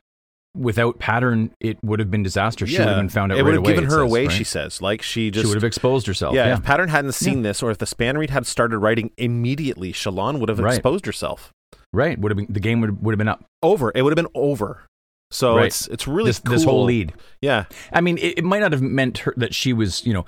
without 0.54 0.98
pattern, 0.98 1.50
it 1.60 1.78
would 1.82 1.98
have 1.98 2.10
been 2.10 2.22
disaster. 2.22 2.66
She 2.66 2.78
would 2.78 2.88
have 2.88 2.96
been 2.98 3.08
found 3.08 3.32
out 3.32 3.38
It 3.38 3.42
would 3.42 3.50
right 3.50 3.54
have 3.54 3.64
away. 3.64 3.72
given 3.74 3.84
her 3.84 3.90
says, 3.90 4.00
away. 4.02 4.26
right? 4.26 4.36
She 4.36 4.44
says, 4.44 4.82
like 4.82 5.02
she 5.02 5.30
just 5.30 5.44
she 5.44 5.48
would 5.48 5.54
have 5.56 5.64
exposed 5.64 6.06
herself. 6.06 6.34
yeah, 6.34 6.48
Yeah, 6.48 6.54
If 6.54 6.62
Pattern 6.62 6.88
hadn't 6.88 7.12
seen 7.12 7.42
this, 7.42 7.62
or 7.62 7.70
if 7.70 7.78
the 7.78 7.86
spanreed 7.86 8.30
had 8.30 8.46
started 8.46 8.78
writing 8.78 9.10
immediately, 9.16 9.92
Shallan 9.92 10.40
would 10.40 10.48
have 10.48 10.58
Right. 10.58 10.74
exposed 10.74 11.06
herself. 11.06 11.52
right. 11.92 12.18
Would 12.18 12.30
have 12.32 12.36
been 12.36 12.46
the 12.52 12.60
game 12.60 12.80
would 12.80 13.02
would 13.02 13.12
have 13.12 13.18
been 13.18 13.28
up. 13.28 13.44
Over. 13.62 13.92
It 13.94 14.02
would 14.02 14.10
have 14.16 14.22
been 14.24 14.32
over. 14.34 14.82
So 15.30 15.56
it's 15.58 15.86
it's 15.88 16.06
really 16.06 16.28
this 16.28 16.38
cool. 16.40 16.52
this 16.54 16.64
whole 16.64 16.84
lead. 16.84 17.14
Yeah. 17.40 17.64
I 17.92 18.02
mean, 18.02 18.18
it, 18.18 18.38
it 18.38 18.44
might 18.44 18.60
not 18.60 18.72
have 18.72 18.82
meant 18.82 19.18
her 19.18 19.32
that 19.38 19.54
she 19.54 19.72
was, 19.72 20.04
you 20.04 20.12
know, 20.12 20.26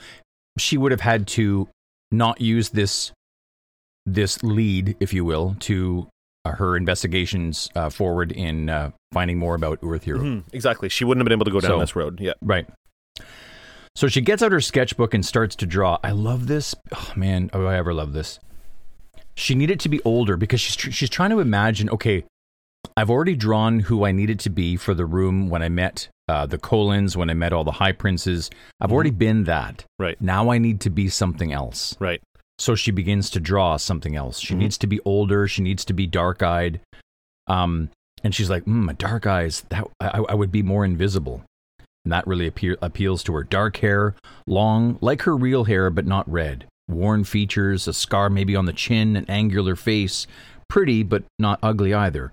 she 0.58 0.78
would 0.78 0.92
have 0.92 1.02
had 1.02 1.26
to 1.28 1.68
not 2.10 2.40
use 2.40 2.70
this 2.70 3.12
this 4.06 4.42
lead, 4.42 4.96
if 5.00 5.12
you 5.12 5.24
will, 5.24 5.56
to 5.60 6.06
her 6.52 6.76
investigations 6.76 7.68
uh, 7.74 7.88
forward 7.88 8.30
in 8.32 8.68
uh, 8.68 8.90
finding 9.12 9.38
more 9.38 9.54
about 9.54 9.80
Urithiru. 9.80 10.18
Mhm. 10.18 10.42
Exactly. 10.52 10.88
She 10.88 11.04
wouldn't 11.04 11.22
have 11.22 11.24
been 11.26 11.36
able 11.36 11.46
to 11.46 11.50
go 11.50 11.60
down 11.60 11.70
So- 11.72 11.80
this 11.80 11.96
road. 11.96 12.20
Yeah. 12.20 12.32
Right. 12.42 12.66
So 13.96 14.08
she 14.08 14.20
gets 14.20 14.42
out 14.42 14.50
her 14.52 14.60
sketchbook 14.60 15.14
and 15.14 15.24
starts 15.24 15.54
to 15.56 15.66
draw. 15.66 15.98
I 16.02 16.10
love 16.10 16.48
this. 16.48 16.74
Oh 16.94 17.12
man, 17.14 17.48
oh, 17.52 17.66
I 17.66 17.76
ever 17.76 17.94
love 17.94 18.12
this. 18.12 18.40
She 19.36 19.54
needed 19.54 19.78
to 19.80 19.88
be 19.88 20.00
older 20.04 20.36
because 20.36 20.60
she's 20.60 20.76
tr- 20.76 20.90
she's 20.90 21.10
trying 21.10 21.30
to 21.30 21.38
imagine. 21.38 21.88
Okay, 21.90 22.24
I've 22.96 23.08
already 23.10 23.36
drawn 23.36 23.80
who 23.80 24.04
I 24.04 24.10
needed 24.12 24.40
to 24.40 24.50
be 24.50 24.76
for 24.76 24.94
the 24.94 25.06
room 25.06 25.48
when 25.48 25.62
I 25.62 25.68
met 25.68 26.08
uh, 26.28 26.44
the 26.46 26.58
Kholins, 26.58 27.14
when 27.14 27.30
I 27.30 27.34
met 27.34 27.52
all 27.52 27.62
the 27.62 27.70
High 27.72 27.92
Princes. 27.92 28.50
I've 28.80 28.90
already 28.92 29.10
been 29.12 29.44
that. 29.44 29.84
Right. 29.98 30.20
Now 30.20 30.50
I 30.50 30.58
need 30.58 30.80
to 30.82 30.90
be 30.90 31.08
something 31.08 31.52
else. 31.52 31.96
Right. 32.00 32.20
So 32.58 32.74
she 32.74 32.90
begins 32.90 33.30
to 33.30 33.40
draw 33.40 33.76
something 33.76 34.14
else. 34.16 34.38
She 34.40 34.54
Mhm. 34.54 34.58
needs 34.58 34.78
to 34.78 34.86
be 34.86 35.00
older. 35.04 35.48
She 35.48 35.62
needs 35.62 35.84
to 35.86 35.92
be 35.92 36.06
dark 36.06 36.42
eyed. 36.42 36.80
Um, 37.46 37.90
and 38.22 38.34
she's 38.34 38.48
like, 38.48 38.64
mm, 38.64 38.84
my 38.84 38.92
dark 38.94 39.26
eyes, 39.26 39.62
that 39.70 39.86
I, 40.00 40.20
I 40.28 40.34
would 40.34 40.52
be 40.52 40.62
more 40.62 40.84
invisible. 40.84 41.42
And 42.04 42.12
that 42.12 42.26
really 42.26 42.46
appeal, 42.46 42.76
appeals 42.82 43.22
to 43.24 43.34
her. 43.34 43.42
Dark 43.42 43.78
hair, 43.78 44.14
long, 44.46 44.98
like 45.00 45.22
her 45.22 45.36
real 45.36 45.64
hair, 45.64 45.90
but 45.90 46.06
not 46.06 46.30
red. 46.30 46.66
Worn 46.88 47.24
features, 47.24 47.88
a 47.88 47.92
scar 47.94 48.28
maybe 48.30 48.54
on 48.54 48.66
the 48.66 48.72
chin, 48.72 49.16
an 49.16 49.24
angular 49.28 49.74
face. 49.74 50.26
Pretty, 50.68 51.02
but 51.02 51.24
not 51.38 51.58
ugly 51.62 51.92
either. 51.94 52.32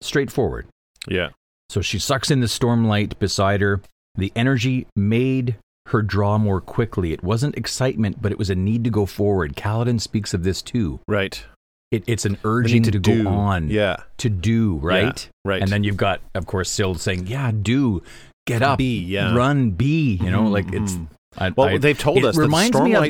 Straightforward. 0.00 0.66
Yeah. 1.06 1.30
So 1.68 1.80
she 1.82 1.98
sucks 1.98 2.30
in 2.30 2.40
the 2.40 2.46
stormlight 2.46 3.18
beside 3.18 3.60
her. 3.60 3.80
The 4.14 4.32
energy 4.34 4.86
made 4.96 5.56
her 5.88 6.02
draw 6.02 6.38
more 6.38 6.60
quickly. 6.60 7.12
It 7.12 7.22
wasn't 7.22 7.56
excitement, 7.56 8.20
but 8.22 8.32
it 8.32 8.38
was 8.38 8.50
a 8.50 8.54
need 8.54 8.84
to 8.84 8.90
go 8.90 9.06
forward. 9.06 9.56
Kaladin 9.56 10.00
speaks 10.00 10.32
of 10.34 10.42
this 10.44 10.62
too. 10.62 11.00
Right. 11.08 11.42
It, 11.90 12.04
it's 12.06 12.24
an 12.26 12.36
urging 12.44 12.82
need 12.82 12.92
to, 12.92 12.98
go 12.98 13.28
on, 13.30 13.70
Yeah. 13.70 13.96
to 14.18 14.28
do, 14.28 14.76
right? 14.76 15.28
Right. 15.44 15.62
And 15.62 15.70
then 15.70 15.84
you've 15.84 15.96
got, 15.96 16.20
of 16.34 16.46
course, 16.46 16.68
Syl 16.70 16.94
saying, 16.96 17.26
"Yeah, 17.28 17.50
do, 17.50 18.02
get 18.46 18.60
up, 18.62 18.76
Be, 18.76 19.00
yeah. 19.00 19.34
run, 19.34 19.70
be." 19.70 20.16
You 20.22 20.30
know, 20.30 20.44
like 20.48 20.70
it's. 20.72 20.92
Mhm. 20.92 21.06
I, 21.38 21.50
Well, 21.50 21.68
I- 21.68 21.78
they've 21.78 21.98
told 21.98 22.24
us 22.24 22.36
reminds 22.36 22.78
me 22.78 22.94
of. 22.94 23.06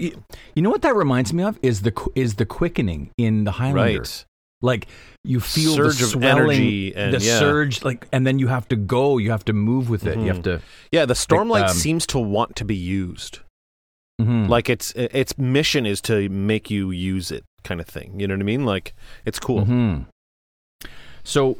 You 0.55 0.63
know 0.63 0.71
what 0.71 0.83
that 0.83 0.95
reminds 0.95 1.33
me 1.33 1.43
of 1.43 1.59
is 1.63 1.83
the 1.83 1.93
is 2.15 2.35
the 2.35 2.47
quickening 2.47 3.11
in 3.19 3.43
the 3.45 3.51
Highlander. 3.53 4.01
Right. 4.01 4.25
Like 4.61 4.89
you 5.25 5.39
feel 5.41 5.75
Surge 5.77 5.99
the 5.99 6.05
of 6.05 6.11
swelling, 6.11 6.51
energy 6.51 6.95
and- 6.97 7.15
the 7.15 7.21
yeah. 7.25 7.39
surge, 7.39 7.85
like, 7.85 8.09
and 8.13 8.27
then 8.27 8.39
you 8.41 8.49
have 8.49 8.67
to 8.69 8.77
go. 8.77 9.19
You 9.19 9.31
have 9.31 9.45
to 9.45 9.53
move 9.53 9.89
with 9.89 10.05
it. 10.07 10.19
You 10.19 10.27
have 10.27 10.43
to. 10.43 10.61
Yeah, 10.91 11.05
the 11.07 11.15
Stormlight 11.15 11.69
um, 11.69 11.77
seems 11.77 12.07
to 12.09 12.19
want 12.19 12.57
to 12.57 12.65
be 12.65 12.75
used. 12.75 13.39
Mhm. 14.21 14.49
Like 14.49 14.69
its 14.69 14.91
its 14.97 15.39
mission 15.39 15.87
is 15.87 16.01
to 16.03 16.29
make 16.29 16.71
you 16.73 16.91
use 16.91 17.31
it, 17.31 17.45
kind 17.63 17.81
of 17.81 17.87
thing. 17.87 18.19
You 18.19 18.27
know 18.27 18.35
what 18.35 18.41
I 18.41 18.45
mean? 18.45 18.65
Like 18.65 18.95
it's 19.25 19.39
cool. 19.39 19.65
Mhm. 19.65 20.07
So 21.23 21.59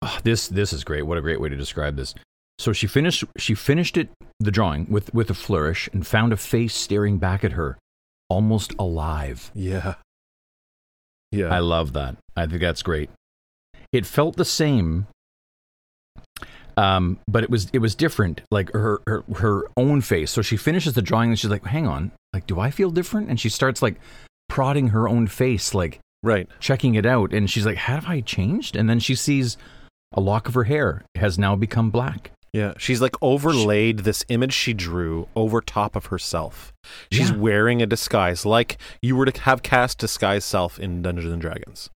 ah, 0.00 0.20
this 0.22 0.46
this 0.48 0.72
is 0.72 0.84
great. 0.84 1.02
What 1.02 1.18
a 1.18 1.22
great 1.22 1.40
way 1.40 1.48
to 1.48 1.56
describe 1.56 1.96
this. 1.96 2.14
So 2.58 2.72
she 2.72 2.86
finished 2.86 3.24
she 3.36 3.54
finished 3.56 3.96
it 3.96 4.10
the 4.38 4.52
drawing 4.52 4.86
with 4.88 5.12
with 5.12 5.28
a 5.30 5.34
flourish 5.34 5.88
and 5.92 6.06
found 6.06 6.32
a 6.32 6.36
face 6.36 6.74
staring 6.74 7.18
back 7.18 7.42
at 7.42 7.52
her, 7.52 7.78
almost 8.28 8.74
alive. 8.78 9.50
Yeah. 9.54 9.94
Yeah. 11.32 11.48
I 11.48 11.58
love 11.58 11.94
that. 11.94 12.16
I 12.36 12.46
think 12.46 12.60
that's 12.60 12.82
great. 12.82 13.10
It 13.90 14.06
felt 14.06 14.36
the 14.36 14.44
same, 14.44 15.06
um, 16.76 17.18
but 17.26 17.42
it 17.42 17.50
was 17.50 17.68
it 17.72 17.78
was 17.80 17.94
different. 17.94 18.42
Like 18.50 18.72
her 18.72 19.00
her 19.06 19.24
her 19.36 19.64
own 19.76 20.00
face. 20.00 20.30
So 20.30 20.42
she 20.42 20.56
finishes 20.56 20.94
the 20.94 21.02
drawing 21.02 21.30
and 21.30 21.38
she's 21.38 21.50
like, 21.50 21.64
"Hang 21.64 21.86
on, 21.86 22.12
like, 22.32 22.46
do 22.46 22.60
I 22.60 22.70
feel 22.70 22.90
different?" 22.90 23.28
And 23.28 23.40
she 23.40 23.48
starts 23.48 23.82
like 23.82 24.00
prodding 24.48 24.88
her 24.88 25.08
own 25.08 25.26
face, 25.26 25.74
like 25.74 25.98
right. 26.22 26.48
checking 26.60 26.94
it 26.94 27.04
out. 27.04 27.32
And 27.32 27.50
she's 27.50 27.66
like, 27.66 27.76
"Have 27.76 28.06
I 28.06 28.20
changed?" 28.20 28.76
And 28.76 28.88
then 28.88 29.00
she 29.00 29.14
sees 29.14 29.56
a 30.14 30.20
lock 30.20 30.48
of 30.48 30.54
her 30.54 30.64
hair 30.64 31.02
has 31.16 31.38
now 31.38 31.56
become 31.56 31.90
black. 31.90 32.32
Yeah. 32.52 32.74
She's 32.78 33.00
like 33.00 33.16
overlaid 33.22 34.00
this 34.00 34.24
image 34.28 34.52
she 34.52 34.74
drew 34.74 35.26
over 35.34 35.60
top 35.60 35.96
of 35.96 36.06
herself. 36.06 36.72
She's 37.10 37.30
Yeah. 37.30 37.36
wearing 37.36 37.80
a 37.80 37.86
disguise, 37.86 38.44
like 38.44 38.78
you 39.00 39.16
were 39.16 39.24
to 39.26 39.40
have 39.42 39.62
cast 39.62 39.98
disguise 39.98 40.44
self 40.44 40.78
in 40.78 41.00
Dungeons 41.02 41.32
and 41.32 41.40
Dragons. 41.40 41.88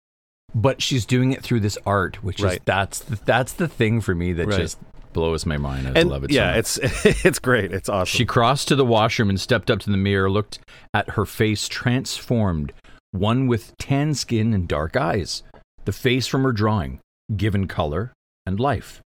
But 0.54 0.82
she's 0.82 1.06
doing 1.06 1.34
it 1.34 1.44
through 1.44 1.60
this 1.60 1.78
art, 1.86 2.24
which 2.24 2.42
is 2.42 2.58
that's 2.64 3.00
the, 3.00 3.20
that's 3.26 3.52
the 3.54 3.68
thing 3.68 4.00
for 4.00 4.16
me 4.16 4.32
that 4.34 4.48
Right. 4.48 4.60
just 4.62 4.78
blows 5.12 5.46
my 5.46 5.58
mind. 5.58 5.88
I 5.90 5.92
and 6.00 6.10
love 6.10 6.24
it. 6.24 6.32
so 6.32 6.36
yeah, 6.38 6.52
much. 6.52 6.58
it's 6.78 6.78
it's 7.26 7.40
great. 7.40 7.74
It's 7.74 7.90
awesome. 7.90 8.18
She 8.18 8.26
crossed 8.26 8.70
to 8.70 8.76
the 8.78 8.86
washroom 8.86 9.30
and 9.30 9.40
stepped 9.40 9.70
up 9.70 9.80
to 9.80 9.90
the 9.90 9.98
mirror, 9.98 10.30
looked 10.30 10.60
at 10.94 11.12
her 11.12 11.26
face 11.26 11.68
transformed, 11.68 12.72
one 13.12 13.48
with 13.48 13.76
tan 13.78 14.14
skin 14.14 14.54
and 14.54 14.68
dark 14.68 14.96
eyes, 14.96 15.44
the 15.84 15.92
face 15.92 16.28
from 16.28 16.44
her 16.44 16.54
drawing, 16.54 17.00
given 17.36 17.68
color 17.68 18.14
and 18.46 18.58
life. 18.58 19.02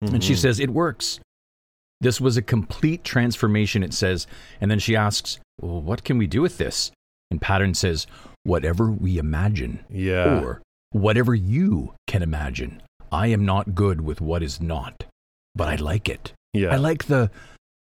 And 0.00 0.22
she 0.22 0.34
Mhm. 0.34 0.38
says, 0.38 0.60
It 0.60 0.70
works. 0.70 1.20
This 2.00 2.20
was 2.20 2.36
a 2.36 2.42
complete 2.42 3.02
transformation, 3.04 3.82
it 3.82 3.92
says. 3.92 4.26
And 4.60 4.70
then 4.70 4.78
she 4.78 4.94
asks, 4.94 5.38
well, 5.60 5.80
What 5.82 6.04
can 6.04 6.18
we 6.18 6.26
do 6.26 6.42
with 6.42 6.58
this? 6.58 6.92
And 7.30 7.40
Pattern 7.40 7.74
says, 7.74 8.06
Whatever 8.44 8.90
we 8.90 9.18
imagine, 9.18 9.80
"Yeah, 9.90 10.40
or 10.40 10.62
whatever 10.92 11.34
you 11.34 11.94
can 12.06 12.22
imagine. 12.22 12.80
I 13.12 13.26
am 13.26 13.44
not 13.44 13.74
good 13.74 14.00
with 14.00 14.20
what 14.22 14.42
is 14.42 14.60
not, 14.60 15.04
but 15.54 15.68
I 15.68 15.74
like 15.76 16.08
it. 16.08 16.32
yeah." 16.54 16.68
I 16.68 16.76
like 16.76 17.06
the 17.06 17.30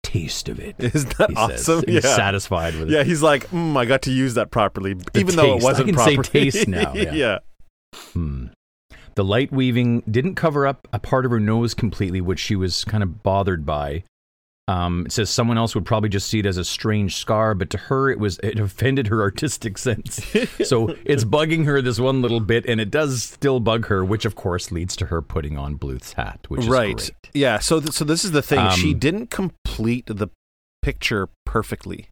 taste 0.03 0.49
of 0.49 0.59
it. 0.59 0.75
Isn't 0.79 1.17
that 1.19 1.29
he 1.31 1.37
says. 1.37 1.69
awesome? 1.69 1.85
He's 1.87 2.03
yeah. 2.03 2.17
satisfied 2.17 2.75
with 2.75 2.91
Yeah, 2.91 3.01
it. 3.01 3.01
Yeah, 3.01 3.05
he's 3.05 3.23
like, 3.23 3.49
mm, 3.51 3.77
I 3.77 3.85
got 3.85 4.03
to 4.03 4.11
use 4.11 4.35
that 4.35 4.51
properly, 4.51 4.97
even 5.15 5.37
though 5.37 5.53
it 5.53 5.55
taste. 5.57 5.65
I 5.67 5.69
wasn't 5.69 5.89
can 5.91 5.99
say 5.99 6.15
properly. 6.17 6.51
taste 6.51 6.67
now, 6.67 6.93
yeah. 6.97 7.13
yeah. 7.13 7.39
Hmm. 8.15 8.47
The 9.19 9.25
light 9.25 9.51
weaving 9.51 10.05
didn't 10.09 10.37
cover 10.37 10.65
up 10.65 10.87
a 10.93 11.01
part 11.01 11.25
of 11.25 11.33
her 11.33 11.41
nose 11.41 11.75
completely, 11.75 12.21
which 12.21 12.39
she 12.39 12.55
was 12.55 12.85
kind 12.85 13.03
of 13.03 13.25
bothered 13.25 13.67
by. 13.67 14.05
Um, 14.69 15.07
it 15.07 15.13
says 15.13 15.29
someone 15.29 15.59
else 15.59 15.75
would 15.75 15.85
probably 15.85 16.09
just 16.09 16.29
see 16.29 16.39
it 16.39 16.47
as 16.47 16.57
a 16.57 16.65
strange 16.65 17.17
scar, 17.17 17.57
but 17.57 17.69
to 17.71 17.79
her 17.79 18.11
it 18.11 18.21
was 18.21 18.39
it 18.45 18.61
offended 18.61 19.09
her 19.09 19.21
artistic 19.29 19.77
sense. 19.77 20.25
so 20.65 20.95
it's 21.05 21.25
bugging 21.25 21.65
her 21.65 21.83
this 21.83 21.99
one 21.99 22.23
little 22.23 22.39
bit, 22.39 22.65
and 22.67 22.81
it 22.81 22.93
does 22.93 23.25
still 23.25 23.59
bug 23.59 23.87
her, 23.87 24.05
which 24.05 24.25
of 24.25 24.37
course 24.37 24.71
leads 24.71 24.95
to 24.95 25.07
her 25.07 25.21
putting 25.21 25.59
on 25.59 25.75
Bluth's 25.75 26.13
hat, 26.13 26.39
which 26.47 26.61
is 26.61 26.69
right. 26.69 26.97
great. 26.99 27.11
Yeah. 27.35 27.59
So, 27.59 27.81
th- 27.81 27.95
so 27.95 28.05
this 28.05 28.25
is 28.25 28.31
the 28.31 28.41
thing. 28.43 28.71
she 28.71 28.93
Um, 28.93 29.01
didn't 29.01 29.31
complete 29.31 30.07
the 30.07 30.29
picture 30.81 31.29
perfectly. 31.45 32.09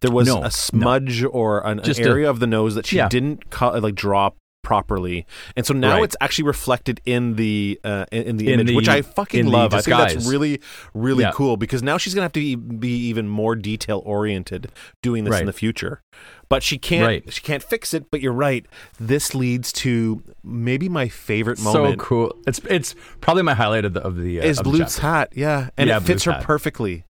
There 0.00 0.10
was 0.10 0.26
No, 0.26 0.40
no. 0.40 0.46
a 0.46 0.50
smudge 0.50 1.22
or 1.22 1.60
an, 1.66 1.80
an 1.80 1.84
Just 1.84 2.00
a- 2.00 2.04
area 2.04 2.30
of 2.30 2.40
the 2.40 2.46
nose 2.46 2.76
that 2.76 2.86
she 2.86 2.96
Yeah. 2.96 3.10
didn't 3.10 3.50
co- 3.50 3.78
like 3.78 3.94
draw 3.94 4.30
properly, 4.64 5.26
and 5.56 5.64
so 5.64 5.72
now 5.74 5.94
Right. 5.96 6.04
it's 6.04 6.16
actually 6.20 6.44
reflected 6.46 7.00
in 7.04 7.36
the 7.36 7.78
uh, 7.84 8.06
in, 8.10 8.22
in 8.24 8.36
the 8.38 8.48
In 8.48 8.54
image, 8.54 8.66
the- 8.68 8.74
which 8.76 8.88
I 8.88 9.02
fucking 9.02 9.46
love. 9.46 9.72
I 9.74 9.80
think 9.82 9.96
that's 9.96 10.26
really 10.26 10.60
really 10.94 11.22
Yeah. 11.22 11.30
cool 11.32 11.56
because 11.56 11.82
now 11.82 11.98
she's 11.98 12.14
gonna 12.14 12.24
have 12.24 12.32
to 12.32 12.40
be, 12.40 12.56
be 12.56 12.96
even 13.06 13.28
more 13.28 13.54
detail 13.54 14.02
oriented 14.04 14.72
doing 15.02 15.24
this 15.24 15.38
in 15.38 15.46
the 15.46 15.52
future. 15.52 16.00
But 16.48 16.62
she 16.62 16.78
can't 16.78 17.06
Right. 17.06 17.32
she 17.32 17.40
can't 17.40 17.62
fix 17.62 17.94
it. 17.94 18.10
But 18.10 18.20
you're 18.20 18.32
right. 18.32 18.66
This 18.98 19.34
leads 19.34 19.72
to 19.74 20.22
maybe 20.42 20.88
my 20.88 21.08
favorite 21.08 21.60
moment. 21.60 22.00
So 22.00 22.04
cool! 22.04 22.36
It's 22.46 22.60
it's 22.68 22.94
probably 23.20 23.42
my 23.44 23.54
highlight 23.54 23.84
of 23.84 23.94
the 23.94 24.00
of 24.02 24.16
the 24.16 24.40
uh, 24.40 24.44
is 24.44 24.58
of 24.58 24.64
the 24.72 25.00
hat, 25.00 25.30
yeah, 25.34 25.70
and 25.76 25.88
Yeah, 25.88 25.98
it 25.98 26.02
fits 26.02 26.24
her 26.24 26.32
hat. 26.32 26.42
perfectly. 26.42 27.04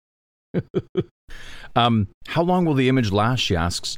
Um, 1.76 2.10
how 2.28 2.42
long 2.44 2.66
will 2.66 2.74
the 2.74 2.90
image 2.90 3.12
last? 3.12 3.40
She 3.40 3.56
asks. 3.56 3.98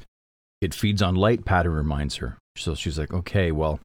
It 0.61 0.73
feeds 0.73 1.01
on 1.01 1.15
light. 1.15 1.43
Pattern 1.45 1.73
reminds 1.73 2.17
her. 2.17 2.37
So 2.55 2.75
she's 2.75 2.99
like, 2.99 3.13
okay, 3.13 3.51
well, 3.51 3.79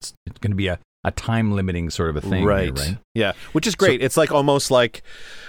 it's, 0.00 0.14
it's 0.26 0.38
going 0.38 0.52
to 0.52 0.56
be 0.56 0.68
a, 0.68 0.78
a 1.04 1.10
time 1.10 1.52
limiting 1.52 1.90
sort 1.90 2.10
of 2.10 2.16
a 2.16 2.20
thing, 2.20 2.40
here, 2.40 2.48
right. 2.48 2.78
right? 2.78 2.98
Yeah, 3.14 3.32
which 3.52 3.66
is 3.66 3.74
great. 3.74 4.02
it's 4.02 4.16
like 4.16 4.32
almost 4.32 4.70
like 4.70 5.02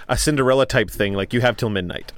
a 0.08 0.16
Cinderella 0.16 0.66
type 0.66 0.90
thing. 0.90 1.14
Like 1.14 1.32
you 1.32 1.40
have 1.40 1.56
till 1.56 1.70
midnight. 1.70 2.12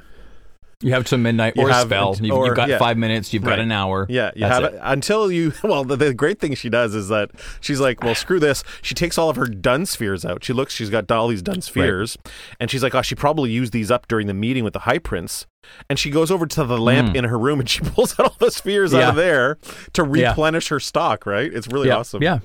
You 0.80 0.92
have 0.92 1.04
till 1.06 1.18
midnight 1.18 1.54
You 1.56 1.64
or 1.64 1.70
have- 1.70 1.88
spell. 1.88 2.14
You've, 2.20 2.32
or- 2.36 2.46
you've 2.46 2.54
got 2.56 2.68
yeah. 2.68 2.78
five 2.78 2.96
minutes. 2.96 3.32
You've 3.32 3.42
got 3.42 3.58
an 3.58 3.72
hour. 3.72 4.06
Yeah, 4.08 4.30
you 4.36 4.42
That's 4.42 4.54
have 4.62 4.74
it. 4.74 4.80
until 4.80 5.30
you. 5.32 5.52
Well, 5.64 5.82
the, 5.84 5.96
the 5.96 6.14
great 6.14 6.38
thing 6.38 6.54
she 6.54 6.68
does 6.68 6.94
is 6.94 7.08
that 7.08 7.30
she's 7.60 7.80
like, 7.80 8.02
well, 8.04 8.14
screw 8.14 8.38
this. 8.38 8.62
She 8.80 8.94
takes 8.94 9.18
all 9.18 9.28
of 9.28 9.34
her 9.36 9.46
dun 9.46 9.86
spheres 9.86 10.24
out. 10.24 10.44
She 10.44 10.52
looks. 10.52 10.72
She's 10.72 10.88
got 10.88 11.10
all 11.10 11.26
these 11.26 11.42
dun 11.42 11.62
spheres, 11.62 12.16
and 12.60 12.70
she's 12.70 12.82
like, 12.84 12.94
oh, 12.94 13.02
she 13.02 13.16
probably 13.16 13.50
used 13.50 13.72
these 13.72 13.90
up 13.90 14.06
during 14.06 14.28
the 14.28 14.34
meeting 14.34 14.62
with 14.62 14.72
the 14.72 14.80
high 14.80 14.98
prince. 14.98 15.46
And 15.90 15.98
she 15.98 16.10
goes 16.10 16.30
over 16.30 16.46
to 16.46 16.62
the 16.64 16.78
lamp 16.78 17.16
in 17.16 17.24
her 17.24 17.38
room 17.38 17.58
and 17.58 17.68
she 17.68 17.80
pulls 17.84 18.12
out 18.20 18.26
all 18.26 18.36
the 18.38 18.50
spheres 18.52 18.94
out 18.94 19.02
Hmm. 19.02 19.08
Of 19.10 19.16
there 19.16 19.58
to 19.94 20.10
Yeah. 20.14 20.28
replenish 20.30 20.68
her 20.68 20.78
stock. 20.78 21.26
Right? 21.26 21.52
It's 21.52 21.66
really 21.66 21.88
yeah, 21.88 21.96
awesome. 21.96 22.22
Yeah. 22.22 22.38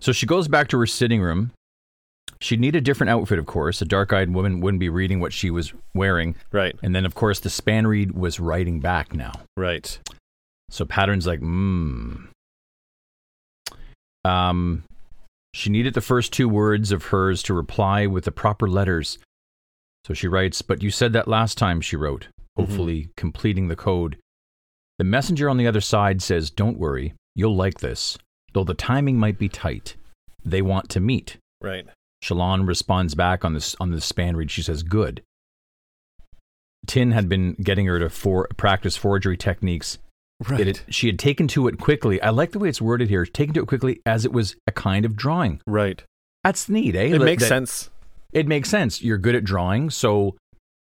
So 0.00 0.10
she 0.12 0.26
goes 0.26 0.48
back 0.48 0.66
to 0.68 0.78
her 0.78 0.86
sitting 0.86 1.22
room. 1.22 1.52
She'd 2.40 2.60
need 2.60 2.76
a 2.76 2.80
different 2.80 3.10
outfit, 3.10 3.38
of 3.38 3.46
course. 3.46 3.80
A 3.80 3.86
dark 3.86 4.12
eyed 4.12 4.32
woman 4.32 4.60
wouldn't 4.60 4.80
be 4.80 4.88
reading 4.88 5.20
what 5.20 5.32
she 5.32 5.50
was 5.50 5.72
wearing. 5.94 6.36
Right. 6.52 6.76
And 6.82 6.94
then, 6.94 7.06
of 7.06 7.14
course, 7.14 7.40
the 7.40 7.48
spanreed 7.48 8.12
was 8.12 8.38
writing 8.38 8.80
back 8.80 9.14
now. 9.14 9.32
Right. 9.56 9.98
So 10.70 10.84
Pattern's 10.84 11.26
like, 11.26 11.40
hmm. 11.40 12.26
Um, 14.24 14.84
she 15.54 15.70
needed 15.70 15.94
the 15.94 16.00
first 16.00 16.32
two 16.32 16.48
words 16.48 16.92
of 16.92 17.06
hers 17.06 17.42
to 17.44 17.54
reply 17.54 18.06
with 18.06 18.24
the 18.24 18.32
proper 18.32 18.68
letters. 18.68 19.18
So 20.04 20.14
she 20.14 20.28
writes, 20.28 20.62
But 20.62 20.82
you 20.82 20.90
said 20.90 21.12
that 21.14 21.28
last 21.28 21.56
time, 21.56 21.80
she 21.80 21.96
wrote, 21.96 22.28
hopefully 22.56 23.10
completing 23.16 23.68
the 23.68 23.76
code. 23.76 24.18
The 24.98 25.04
messenger 25.04 25.48
on 25.48 25.56
the 25.56 25.66
other 25.66 25.80
side 25.80 26.22
says, 26.22 26.50
Don't 26.50 26.78
worry, 26.78 27.14
you'll 27.34 27.56
like 27.56 27.80
this, 27.80 28.18
though 28.52 28.64
the 28.64 28.74
timing 28.74 29.18
might 29.18 29.38
be 29.38 29.48
tight. 29.48 29.96
They 30.44 30.62
want 30.62 30.88
to 30.90 31.00
meet. 31.00 31.38
Right. 31.60 31.86
Shallan 32.26 32.66
responds 32.66 33.14
back 33.14 33.44
on 33.44 33.52
this 33.54 33.76
on 33.80 33.90
the 33.90 33.98
spanreed. 33.98 34.50
She 34.50 34.62
says, 34.62 34.82
"Good." 34.82 35.22
Tyn 36.86 37.12
had 37.12 37.28
been 37.28 37.54
getting 37.54 37.86
her 37.86 37.98
to 37.98 38.08
for, 38.08 38.48
practice 38.56 38.96
forgery 38.96 39.36
techniques. 39.36 39.98
Right. 40.48 40.68
It 40.68 40.84
she 40.88 41.06
had 41.06 41.18
taken 41.18 41.48
to 41.48 41.66
it 41.66 41.78
quickly. 41.78 42.20
I 42.20 42.30
like 42.30 42.52
the 42.52 42.58
way 42.58 42.68
it's 42.68 42.80
worded 42.82 43.08
here. 43.08 43.24
Taken 43.24 43.54
to 43.54 43.62
it 43.62 43.66
quickly 43.66 44.00
as 44.04 44.24
it 44.24 44.32
was 44.32 44.54
a 44.66 44.72
kind 44.72 45.04
of 45.04 45.16
drawing. 45.16 45.60
right. 45.66 46.02
That's 46.44 46.68
neat, 46.68 46.94
eh? 46.94 47.06
It 47.06 47.18
That- 47.18 47.24
makes 47.24 47.42
that- 47.42 47.48
sense. 47.48 47.90
It 48.32 48.46
makes 48.46 48.68
sense. 48.68 49.02
You're 49.02 49.18
good 49.18 49.34
at 49.34 49.42
drawing, 49.44 49.90
so 49.90 50.36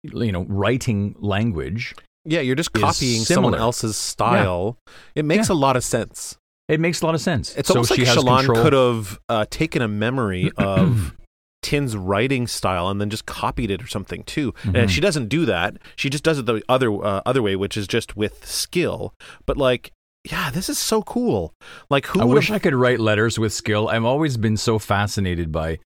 you 0.04 0.30
know, 0.30 0.44
writing 0.44 1.16
language. 1.18 1.94
Yeah, 2.24 2.40
you're 2.40 2.54
just 2.54 2.72
copying 2.72 3.22
someone 3.22 3.54
else's 3.54 3.96
style. 3.96 4.76
It 5.16 5.24
makes 5.24 5.48
Yeah. 5.48 5.54
a 5.54 5.56
lot 5.56 5.76
of 5.76 5.82
sense. 5.82 6.36
It 6.68 6.78
makes 6.78 7.00
a 7.02 7.06
lot 7.06 7.14
of 7.16 7.20
sense. 7.20 7.54
It's 7.56 7.68
so 7.68 7.74
almost 7.74 7.94
she 7.94 8.04
like 8.04 8.16
Shallan 8.16 8.62
could 8.62 8.72
have 8.74 9.18
uh, 9.28 9.44
taken 9.50 9.82
a 9.82 9.88
memory 9.88 10.52
of 10.56 11.16
Tyn's 11.62 11.96
writing 11.96 12.46
style 12.46 12.88
and 12.88 13.00
then 13.00 13.10
just 13.10 13.26
copied 13.26 13.70
it 13.70 13.82
or 13.82 13.86
something 13.86 14.22
too. 14.24 14.52
Mm-hmm. 14.52 14.76
And 14.76 14.90
she 14.90 15.00
doesn't 15.00 15.28
do 15.28 15.44
that. 15.46 15.76
She 15.96 16.08
just 16.10 16.24
does 16.24 16.38
it 16.38 16.46
the 16.46 16.62
other 16.68 16.92
uh, 16.92 17.22
other 17.26 17.42
way, 17.42 17.56
which 17.56 17.76
is 17.76 17.86
just 17.86 18.16
with 18.16 18.46
skill. 18.46 19.12
But 19.46 19.56
like, 19.56 19.92
yeah, 20.30 20.50
this 20.50 20.68
is 20.68 20.78
so 20.78 21.02
cool. 21.02 21.52
Like, 21.90 22.06
who 22.06 22.20
I 22.20 22.24
wish 22.24 22.48
have- 22.48 22.56
I 22.56 22.58
could 22.58 22.74
write 22.74 23.00
letters 23.00 23.38
with 23.38 23.52
skill. 23.52 23.88
I've 23.88 24.04
always 24.04 24.36
been 24.36 24.56
so 24.56 24.78
fascinated 24.78 25.50
by, 25.52 25.78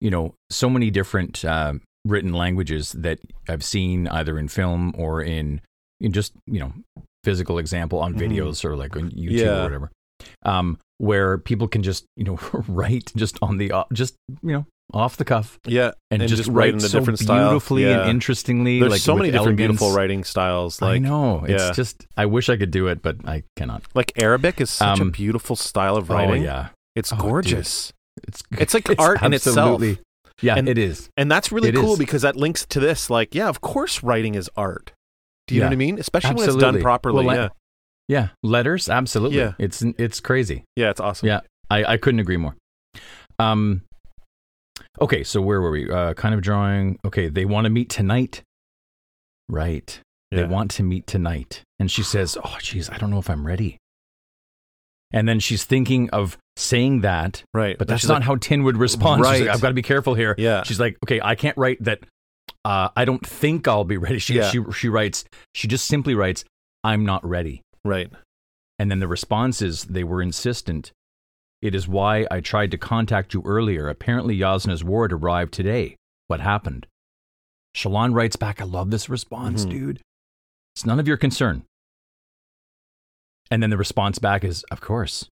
you 0.00 0.10
know, 0.10 0.34
so 0.50 0.68
many 0.70 0.90
different 0.90 1.44
uh, 1.44 1.74
written 2.04 2.32
languages 2.32 2.92
that 2.92 3.18
I've 3.48 3.64
seen 3.64 4.08
either 4.08 4.38
in 4.38 4.48
film 4.48 4.94
or 4.96 5.20
in, 5.22 5.60
in 6.00 6.12
just 6.12 6.32
you 6.46 6.60
know 6.60 6.72
physical 7.24 7.58
example 7.58 7.98
on 7.98 8.14
Mhm. 8.14 8.20
videos 8.20 8.64
or 8.64 8.76
like 8.76 8.96
on 8.96 9.10
YouTube 9.10 9.30
Yeah. 9.32 9.60
or 9.60 9.62
whatever, 9.64 9.90
um, 10.44 10.78
where 10.98 11.38
people 11.38 11.68
can 11.68 11.82
just 11.82 12.04
you 12.16 12.24
know 12.24 12.38
write 12.68 13.12
just 13.16 13.38
on 13.42 13.56
the 13.58 13.72
uh, 13.72 13.84
just 13.92 14.14
you 14.42 14.52
know 14.52 14.66
off 14.94 15.18
the 15.18 15.24
cuff 15.24 15.58
yeah, 15.66 15.90
and, 16.10 16.22
And 16.22 16.28
just, 16.30 16.40
just 16.44 16.50
write 16.50 16.70
in 16.70 16.76
a 16.76 16.80
so 16.80 16.98
different 16.98 17.18
style. 17.18 17.50
beautifully 17.50 17.82
Yeah. 17.84 18.00
and 18.02 18.10
interestingly. 18.10 18.80
there's 18.80 18.92
like 18.92 19.00
so 19.02 19.14
many 19.14 19.30
different 19.30 19.48
elegance. 19.60 19.78
beautiful 19.78 19.92
writing 19.92 20.24
styles. 20.24 20.80
Like, 20.80 20.94
I 20.94 20.98
know. 20.98 21.44
It's 21.44 21.62
yeah. 21.62 21.72
just 21.72 22.06
I 22.16 22.24
wish 22.24 22.48
I 22.48 22.56
could 22.56 22.70
do 22.70 22.86
it, 22.86 23.02
but 23.02 23.16
I 23.28 23.42
cannot. 23.56 23.82
like 23.94 24.12
Arabic 24.22 24.60
is 24.62 24.70
such 24.70 24.98
a 24.98 25.02
Um, 25.02 25.10
beautiful 25.10 25.56
style 25.56 25.96
of 25.96 26.08
writing. 26.08 26.42
Oh 26.42 26.44
yeah, 26.46 26.68
It's 26.96 27.12
Oh, 27.12 27.16
dude. 27.16 27.24
gorgeous. 27.26 27.92
it's 28.26 28.42
It's 28.52 28.72
like 28.72 28.88
art 28.98 29.20
in 29.22 29.34
itself. 29.34 29.58
absolutely- 29.58 29.98
Yeah, 30.40 30.56
And- 30.56 30.68
it 30.70 30.78
is. 30.78 31.10
And 31.18 31.30
that's 31.30 31.52
really 31.52 31.68
It 31.68 31.74
cool 31.74 31.92
is. 31.92 31.98
because 31.98 32.22
that 32.22 32.36
links 32.36 32.64
to 32.66 32.80
this. 32.80 33.10
Like, 33.10 33.34
yeah, 33.34 33.48
of 33.50 33.60
course, 33.60 34.02
writing 34.02 34.36
is 34.36 34.48
art. 34.56 34.92
Do 35.48 35.54
you 35.54 35.60
know 35.60 35.66
what 35.66 35.72
I 35.74 35.76
mean? 35.76 35.98
Especially 35.98 36.34
when 36.34 36.48
it's 36.48 36.56
done 36.56 36.80
properly. 36.80 37.26
Well, 37.26 37.36
yeah, 37.36 37.48
Yeah, 38.08 38.28
letters, 38.42 38.88
absolutely. 38.88 39.38
Yeah. 39.38 39.52
It's 39.58 39.82
it's 39.82 40.20
crazy. 40.20 40.64
yeah, 40.76 40.90
it's 40.90 41.00
awesome. 41.00 41.28
Yeah, 41.28 41.40
I, 41.70 41.84
I 41.84 41.96
couldn't 41.98 42.20
agree 42.20 42.38
more. 42.38 42.56
Um, 43.38 43.82
okay, 45.00 45.22
so 45.24 45.40
where 45.42 45.60
were 45.60 45.70
we? 45.70 45.90
Uh, 45.90 46.14
kind 46.14 46.34
of 46.34 46.40
drawing. 46.40 46.98
Okay, 47.04 47.28
they 47.28 47.44
want 47.44 47.66
to 47.66 47.70
meet 47.70 47.90
tonight. 47.90 48.42
Right. 49.48 50.00
Yeah. 50.30 50.40
They 50.42 50.44
want 50.46 50.70
to 50.72 50.82
meet 50.82 51.06
tonight, 51.06 51.62
and 51.78 51.90
she 51.90 52.02
says, 52.02 52.36
"Oh, 52.42 52.56
geez, 52.60 52.90
I 52.90 52.98
don't 52.98 53.10
know 53.10 53.18
if 53.18 53.30
I'm 53.30 53.46
ready." 53.46 53.78
And 55.12 55.26
then 55.26 55.40
she's 55.40 55.64
thinking 55.64 56.10
of 56.10 56.36
saying 56.56 57.00
that, 57.00 57.42
right. 57.54 57.78
but 57.78 57.88
that's 57.88 58.06
not 58.06 58.16
like, 58.16 58.22
how 58.24 58.36
Tyn 58.36 58.62
would 58.64 58.76
respond. 58.76 59.20
She's 59.24 59.30
Right. 59.32 59.40
like, 59.42 59.50
I've 59.50 59.60
got 59.62 59.68
to 59.68 59.74
be 59.74 59.80
careful 59.80 60.12
here. 60.12 60.34
Yeah. 60.36 60.64
She's 60.64 60.78
like, 60.78 60.98
okay, 61.02 61.18
I 61.22 61.34
can't 61.34 61.56
write 61.56 61.82
that. 61.84 62.00
Uh, 62.62 62.90
I 62.94 63.06
don't 63.06 63.24
think 63.26 63.66
I'll 63.66 63.84
be 63.84 63.96
ready. 63.96 64.18
She, 64.18 64.34
Yeah. 64.34 64.50
she 64.50 64.62
she 64.74 64.88
writes. 64.90 65.24
She 65.54 65.66
just 65.68 65.86
simply 65.86 66.14
writes, 66.14 66.44
"I'm 66.84 67.06
not 67.06 67.24
ready." 67.26 67.62
Right. 67.84 68.10
And 68.78 68.90
then 68.90 69.00
the 69.00 69.08
responses, 69.08 69.84
they 69.84 70.04
were 70.04 70.22
insistent. 70.22 70.92
It 71.60 71.74
is 71.74 71.88
why 71.88 72.26
I 72.30 72.40
tried 72.40 72.70
to 72.70 72.78
contact 72.78 73.34
you 73.34 73.42
earlier. 73.44 73.88
Apparently, 73.88 74.38
Jasnah's 74.38 74.84
ward 74.84 75.12
arrived 75.12 75.52
today. 75.52 75.96
What 76.28 76.40
happened? 76.40 76.86
Shalon 77.74 78.14
writes 78.14 78.36
back, 78.36 78.60
I 78.60 78.64
love 78.64 78.90
this 78.90 79.08
response, 79.08 79.64
Mhm. 79.64 79.70
dude. 79.70 80.02
It's 80.76 80.86
none 80.86 81.00
of 81.00 81.08
your 81.08 81.16
concern. 81.16 81.64
And 83.50 83.62
then 83.62 83.70
the 83.70 83.76
response 83.76 84.18
back 84.18 84.44
is, 84.44 84.62
Of 84.70 84.80
course. 84.80 85.28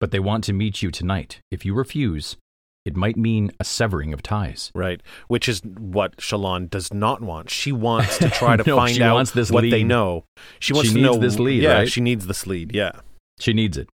But 0.00 0.10
they 0.10 0.18
want 0.20 0.44
to 0.44 0.52
meet 0.52 0.82
you 0.82 0.90
tonight. 0.90 1.40
If 1.50 1.64
you 1.64 1.74
refuse, 1.74 2.36
it 2.84 2.96
might 2.96 3.16
mean 3.16 3.50
a 3.58 3.64
severing 3.64 4.12
of 4.12 4.22
ties. 4.22 4.70
Right. 4.74 5.00
Which 5.28 5.48
is 5.48 5.62
what 5.64 6.16
Shallan 6.18 6.68
does 6.68 6.92
not 6.92 7.20
want. 7.22 7.48
She 7.50 7.72
wants 7.72 8.18
to 8.18 8.28
try 8.28 8.56
to 8.58 8.64
No, 8.66 8.76
find 8.76 9.00
out 9.00 9.28
what 9.50 9.62
they 9.62 9.82
know. 9.84 10.24
She 10.60 10.72
wants 10.72 10.88
She 10.90 10.94
to 10.94 11.00
needs 11.02 11.14
know 11.16 11.20
this 11.20 11.38
lead, 11.38 11.62
Yeah, 11.62 11.72
right? 11.78 11.88
she 11.90 12.00
needs 12.00 12.26
this 12.26 12.46
lead. 12.46 12.74
Yeah. 12.74 12.92
She 13.40 13.52
needs 13.52 13.76
it. 13.78 13.88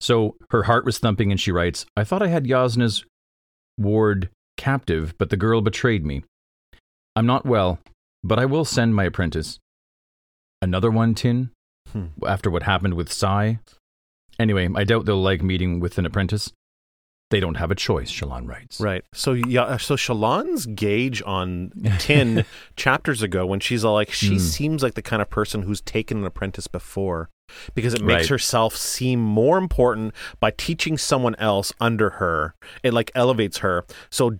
So 0.00 0.36
her 0.50 0.62
heart 0.64 0.84
was 0.84 0.98
thumping, 0.98 1.30
and 1.32 1.40
she 1.40 1.50
writes, 1.50 1.84
I 1.96 2.04
thought 2.04 2.22
I 2.22 2.28
had 2.28 2.44
Jasnah's 2.44 3.04
ward 3.76 4.30
captive, 4.56 5.14
but 5.18 5.30
the 5.30 5.36
girl 5.36 5.60
betrayed 5.60 6.04
me. 6.06 6.22
I'm 7.16 7.26
not 7.26 7.44
well, 7.44 7.80
but 8.22 8.38
I 8.38 8.44
will 8.44 8.64
send 8.64 8.94
my 8.94 9.04
apprentice. 9.04 9.58
Another 10.62 10.90
one, 10.90 11.14
Tyn, 11.14 11.50
Hmm. 11.92 12.06
after 12.26 12.50
what 12.50 12.62
happened 12.64 12.94
with 12.94 13.12
Sai. 13.12 13.58
Anyway, 14.38 14.68
I 14.74 14.84
doubt 14.84 15.04
they'll 15.06 15.20
like 15.20 15.42
meeting 15.42 15.80
with 15.80 15.98
an 15.98 16.06
apprentice. 16.06 16.52
They 17.30 17.40
don't 17.40 17.56
have 17.56 17.70
a 17.70 17.74
choice, 17.74 18.10
Shallan 18.10 18.48
writes. 18.48 18.80
Right. 18.80 19.04
So 19.12 19.32
yeah. 19.34 19.76
So 19.76 19.96
Shallan's 19.96 20.64
gauge 20.66 21.22
on 21.26 21.72
ten 21.98 22.44
chapters 22.76 23.22
ago, 23.22 23.44
when 23.44 23.60
she's 23.60 23.84
all 23.84 23.94
like, 23.94 24.10
she 24.12 24.36
Mm. 24.36 24.40
seems 24.40 24.82
like 24.82 24.94
the 24.94 25.02
kind 25.02 25.20
of 25.20 25.28
person 25.28 25.62
who's 25.62 25.80
taken 25.82 26.18
an 26.18 26.24
apprentice 26.24 26.66
before, 26.68 27.28
because 27.74 27.92
it 27.92 28.02
makes 28.02 28.22
Right. 28.22 28.28
herself 28.30 28.74
seem 28.76 29.20
more 29.20 29.58
important 29.58 30.14
by 30.40 30.50
teaching 30.52 30.96
someone 30.96 31.34
else 31.36 31.72
under 31.80 32.10
her. 32.10 32.54
It 32.82 32.94
like 32.94 33.10
elevates 33.14 33.58
her. 33.58 33.84
So 34.10 34.38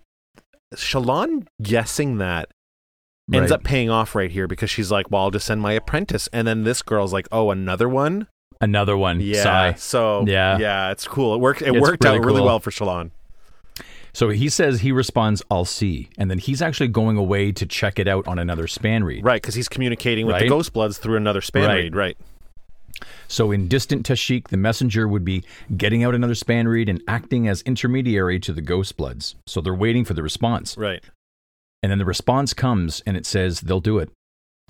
Shallan 0.74 1.46
guessing 1.62 2.18
that 2.18 2.48
ends 3.32 3.50
Right. 3.50 3.56
up 3.58 3.64
paying 3.64 3.90
off 3.90 4.14
right 4.14 4.30
here 4.30 4.46
because 4.46 4.70
she's 4.70 4.90
like, 4.90 5.10
well, 5.10 5.24
I'll 5.24 5.30
just 5.30 5.46
send 5.46 5.60
my 5.60 5.72
apprentice, 5.72 6.28
and 6.32 6.48
then 6.48 6.64
this 6.64 6.80
girl's 6.82 7.12
like, 7.12 7.28
oh, 7.30 7.50
another 7.50 7.88
one. 7.88 8.28
Another 8.60 8.96
one, 8.96 9.20
Yeah. 9.20 9.42
Sai. 9.42 9.74
So 9.74 10.24
Yeah. 10.26 10.58
yeah, 10.58 10.90
it's 10.90 11.06
cool. 11.06 11.34
It 11.34 11.38
worked. 11.40 11.62
It 11.62 11.68
It's 11.74 11.80
worked 11.80 12.02
really 12.04 12.18
out 12.18 12.24
really 12.24 12.38
cool. 12.38 12.46
well 12.46 12.60
for 12.60 12.70
Shallan. 12.70 13.10
So 14.12 14.30
he 14.30 14.48
says 14.48 14.80
he 14.80 14.90
responds, 14.90 15.42
I'll 15.50 15.64
see. 15.64 16.08
And 16.18 16.28
then 16.30 16.38
he's 16.38 16.60
actually 16.60 16.88
going 16.88 17.16
away 17.16 17.52
to 17.52 17.66
check 17.66 17.98
it 18.00 18.08
out 18.08 18.26
on 18.26 18.38
another 18.38 18.66
spanreed. 18.66 19.24
Right, 19.24 19.40
because 19.40 19.54
he's 19.54 19.68
communicating 19.68 20.26
with 20.26 20.36
the 20.36 20.42
Right. 20.42 20.48
Ghost 20.48 20.72
Bloods 20.72 20.98
through 20.98 21.16
another 21.16 21.40
span 21.40 21.68
Right. 21.68 21.74
read. 21.84 21.94
Right. 21.94 22.16
So 23.28 23.52
in 23.52 23.68
distant 23.68 24.04
Tashikk, 24.08 24.48
the 24.48 24.56
messenger 24.56 25.06
would 25.06 25.24
be 25.24 25.44
getting 25.76 26.02
out 26.02 26.14
another 26.16 26.34
spanreed 26.34 26.88
and 26.88 27.00
acting 27.06 27.46
as 27.46 27.62
intermediary 27.62 28.40
to 28.40 28.52
the 28.52 28.62
Ghostbloods. 28.62 29.34
So 29.46 29.60
they're 29.60 29.74
waiting 29.74 30.04
for 30.04 30.14
the 30.14 30.22
response. 30.22 30.76
Right. 30.76 31.04
And 31.82 31.92
then 31.92 31.98
the 31.98 32.04
response 32.06 32.54
comes 32.54 33.02
and 33.06 33.16
it 33.16 33.24
says 33.26 33.60
they'll 33.60 33.78
do 33.80 33.98
it. 33.98 34.10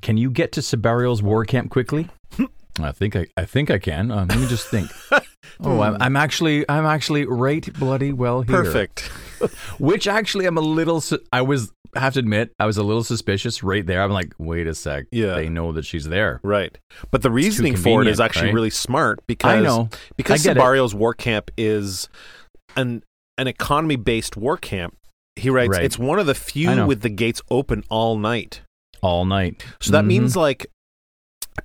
Can 0.02 0.18
you 0.18 0.30
get 0.30 0.52
to 0.52 0.60
Sebarial's 0.60 1.22
war 1.22 1.44
camp 1.46 1.70
quickly? 1.70 2.08
I 2.84 2.92
think 2.92 3.16
I, 3.16 3.26
I 3.36 3.44
think 3.44 3.70
I 3.70 3.78
can. 3.78 4.10
Uh, 4.10 4.26
let 4.28 4.38
me 4.38 4.46
just 4.46 4.68
think. 4.68 4.90
Oh, 5.60 5.80
I'm, 5.80 5.96
I'm 6.00 6.14
actually 6.16 6.64
I'm 6.68 6.84
actually 6.86 7.24
right 7.26 7.72
bloody 7.80 8.12
well 8.12 8.42
here. 8.42 8.62
Perfect. 8.62 9.00
Which 9.78 10.06
actually 10.06 10.46
I'm 10.46 10.56
a 10.56 10.60
little 10.60 11.00
su- 11.00 11.18
I 11.32 11.42
was 11.42 11.72
I 11.96 12.00
have 12.00 12.12
to 12.14 12.20
admit 12.20 12.52
I 12.60 12.66
was 12.66 12.76
a 12.76 12.84
little 12.84 13.02
suspicious 13.02 13.62
right 13.64 13.84
there. 13.84 14.02
I'm 14.02 14.12
like, 14.12 14.34
wait 14.38 14.68
a 14.68 14.74
sec. 14.74 15.06
Yeah. 15.10 15.34
They 15.34 15.48
know 15.48 15.72
that 15.72 15.84
she's 15.84 16.04
there. 16.04 16.38
Right. 16.44 16.78
But 17.10 17.22
the 17.22 17.30
reasoning 17.30 17.76
for 17.76 18.02
it 18.02 18.08
is 18.08 18.20
actually 18.20 18.46
right? 18.48 18.54
really 18.54 18.70
smart 18.70 19.20
because 19.26 19.50
I 19.52 19.60
know. 19.62 19.88
because 20.16 20.46
I 20.46 20.50
it. 20.52 20.54
Sebarial's 20.54 20.94
war 20.94 21.14
camp 21.14 21.50
is 21.56 22.08
an 22.76 23.02
an 23.36 23.48
economy 23.48 23.96
based 23.96 24.36
war 24.36 24.58
camp. 24.58 24.96
He 25.34 25.50
writes, 25.50 25.70
Right. 25.70 25.84
it's 25.84 25.98
one 25.98 26.20
of 26.20 26.26
the 26.26 26.34
few 26.34 26.84
with 26.86 27.00
the 27.00 27.08
gates 27.10 27.42
open 27.50 27.82
all 27.88 28.16
night. 28.16 28.60
all 29.02 29.24
night. 29.24 29.64
So 29.80 29.92
that 29.92 30.04
Mhm. 30.04 30.08
means 30.08 30.36
like 30.36 30.66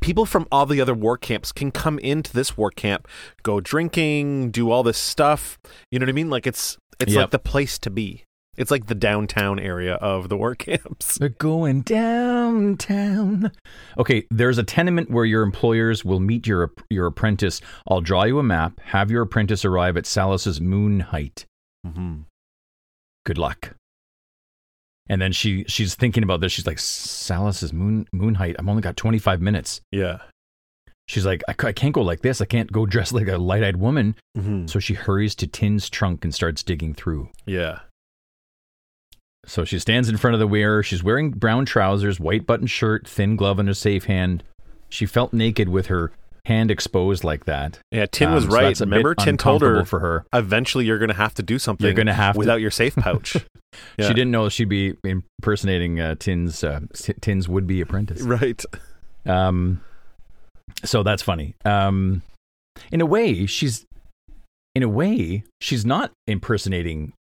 people 0.02 0.26
from 0.26 0.48
all 0.52 0.66
the 0.66 0.82
other 0.82 0.94
war 0.94 1.18
camps 1.18 1.52
can 1.52 1.72
come 1.72 2.00
into 2.00 2.32
this 2.34 2.58
war 2.58 2.72
camp, 2.72 3.08
go 3.44 3.60
drinking, 3.60 4.52
do 4.52 4.72
all 4.72 4.84
this 4.84 4.98
stuff. 4.98 5.60
You 5.92 6.00
know 6.00 6.06
what 6.06 6.10
I 6.10 6.14
mean? 6.14 6.30
Like 6.30 6.48
it's 6.48 6.78
it's 7.00 7.14
Yep. 7.14 7.22
like 7.22 7.32
the 7.32 7.40
place 7.40 7.78
to 7.80 7.90
be. 7.90 8.24
It's 8.56 8.70
like 8.70 8.86
the 8.86 8.94
downtown 8.96 9.58
area 9.60 9.96
of 9.96 10.30
the 10.30 10.38
war 10.38 10.54
camps. 10.68 11.18
They're 11.18 11.30
going 11.30 11.82
downtown. 11.82 13.52
Okay, 13.98 14.26
there's 14.30 14.60
a 14.60 14.64
tenement 14.64 15.10
where 15.10 15.26
your 15.26 15.42
employers 15.42 16.06
will 16.06 16.20
meet 16.20 16.46
your 16.46 16.72
your 16.90 17.08
apprentice. 17.08 17.62
I'll 17.88 18.02
draw 18.02 18.24
you 18.26 18.38
a 18.40 18.44
map. 18.44 18.80
Have 18.82 19.10
your 19.10 19.24
apprentice 19.24 19.66
arrive 19.66 19.98
at 19.98 20.06
Salus's 20.06 20.62
moon 20.62 21.00
height. 21.00 21.46
Mm-hmm. 21.86 22.22
Good 23.26 23.38
luck. 23.40 23.74
And 25.10 25.22
then 25.22 25.32
she 25.34 25.66
she's 25.68 25.96
thinking 25.96 26.24
about 26.24 26.40
this. 26.40 26.52
She's 26.52 26.66
like, 26.68 26.80
Salas's 26.80 27.74
moon 27.74 28.08
moon 28.14 28.36
height. 28.36 28.56
I've 28.58 28.68
only 28.70 28.82
got 28.82 28.96
25 28.98 29.42
minutes. 29.42 29.82
Yeah. 29.92 30.20
She's 31.10 31.26
like, 31.26 31.42
I, 31.50 31.56
I 31.68 31.72
can't 31.74 31.94
go 31.94 32.02
like 32.02 32.22
this. 32.22 32.40
I 32.40 32.46
can't 32.46 32.72
go 32.72 32.86
dressed 32.88 33.12
like 33.12 33.28
a 33.28 33.38
light 33.38 33.64
eyed 33.64 33.76
woman. 33.78 34.16
Mm-hmm. 34.38 34.68
So 34.68 34.80
she 34.80 34.94
hurries 34.94 35.36
to 35.36 35.48
Tyn's 35.48 35.90
trunk 35.90 36.24
and 36.24 36.34
starts 36.34 36.64
digging 36.64 36.94
through. 36.94 37.30
Yeah. 37.46 37.80
So 39.46 39.66
she 39.66 39.78
stands 39.80 40.08
in 40.08 40.16
front 40.18 40.36
of 40.36 40.40
the 40.40 40.48
mirror. 40.48 40.84
She's 40.84 41.04
wearing 41.04 41.32
brown 41.32 41.66
trousers, 41.66 42.20
white 42.20 42.46
button 42.48 42.68
shirt, 42.68 43.06
thin 43.08 43.36
glove, 43.36 43.60
and 43.60 43.68
a 43.68 43.76
safe 43.76 44.06
hand. 44.06 44.44
She 44.88 45.06
felt 45.06 45.34
naked 45.34 45.68
with 45.68 45.88
her 45.88 46.14
hand 46.46 46.72
exposed 46.72 47.26
like 47.26 47.44
that. 47.46 47.80
Yeah. 47.92 48.06
Tyn 48.06 48.34
was 48.34 48.46
Um, 48.46 48.52
so 48.52 48.56
right. 48.58 48.80
Remember, 48.80 49.16
Tyn 49.16 49.38
told 49.38 49.62
her 49.62 49.84
for 49.84 50.00
her. 50.00 50.26
eventually 50.34 50.86
you're 50.86 50.98
going 51.00 51.10
to 51.10 51.16
have 51.16 51.34
to 51.36 51.44
do 51.44 51.60
something. 51.60 51.86
You're 51.86 51.94
gonna 51.94 52.14
have 52.14 52.36
to- 52.36 52.40
without 52.40 52.62
your 52.62 52.72
safe 52.72 52.96
pouch. 52.96 53.36
Yeah. 53.98 54.08
She 54.08 54.14
didn't 54.14 54.32
know 54.32 54.50
she'd 54.50 54.70
be 54.70 54.96
impersonating 55.04 56.00
uh, 56.00 56.16
Tyn's 56.16 56.64
uh, 56.64 56.82
Tyn's 57.22 57.48
would 57.50 57.68
be 57.68 57.82
apprentice. 57.82 58.22
right. 58.22 58.64
Um, 59.26 59.82
so 60.84 61.04
that's 61.04 61.22
funny. 61.22 61.56
Um, 61.66 62.22
in 62.92 63.02
a 63.02 63.06
way, 63.06 63.46
she's 63.46 63.86
in 64.76 64.84
a 64.84 64.90
way 64.90 65.44
she's 65.62 65.86
not 65.86 66.12
impersonating 66.28 67.14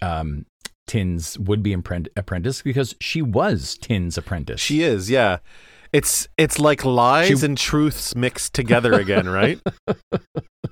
um, 0.00 0.46
Tyn's 0.86 1.38
would 1.38 1.62
be 1.62 1.72
apprentice 1.72 2.62
because 2.62 2.94
she 3.00 3.22
was 3.22 3.78
Tyn's 3.78 4.18
apprentice. 4.18 4.60
She 4.60 4.82
is. 4.82 5.08
Yeah. 5.10 5.38
It's 5.92 6.26
it's 6.38 6.58
like 6.58 6.84
lies 6.84 7.40
She- 7.40 7.46
and 7.46 7.56
truths 7.56 8.14
mixed 8.16 8.54
together 8.54 8.94
again, 8.94 9.28
right? 9.28 9.60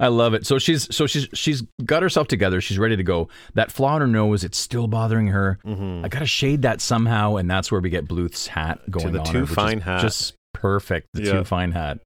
I 0.00 0.08
love 0.08 0.34
it. 0.34 0.46
So 0.46 0.58
she's 0.58 0.94
so 0.94 1.06
she's 1.06 1.28
she's 1.34 1.62
got 1.84 2.02
herself 2.02 2.28
together. 2.28 2.60
She's 2.60 2.78
ready 2.78 2.96
to 2.96 3.02
go. 3.02 3.28
That 3.54 3.70
flaw 3.72 3.96
in 3.96 4.00
her 4.02 4.06
nose, 4.08 4.44
it's 4.44 4.58
still 4.58 4.86
bothering 4.86 5.28
her. 5.28 5.58
mm-hmm. 5.64 6.04
I 6.04 6.08
got 6.08 6.20
to 6.20 6.26
shade 6.26 6.62
that 6.62 6.80
somehow, 6.80 7.36
and 7.36 7.50
that's 7.50 7.70
where 7.72 7.80
we 7.80 7.90
get 7.90 8.06
Bluth's 8.08 8.46
hat 8.46 8.80
going 8.90 9.12
the 9.12 9.20
on. 9.20 9.26
too 9.26 9.40
her, 9.40 9.46
fine 9.54 9.80
hat. 9.80 10.00
just 10.00 10.34
perfect. 10.52 11.08
The 11.14 11.22
Yeah. 11.22 11.32
too 11.32 11.44
fine 11.44 11.72
hat. 11.72 11.98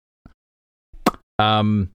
Um. 1.38 1.90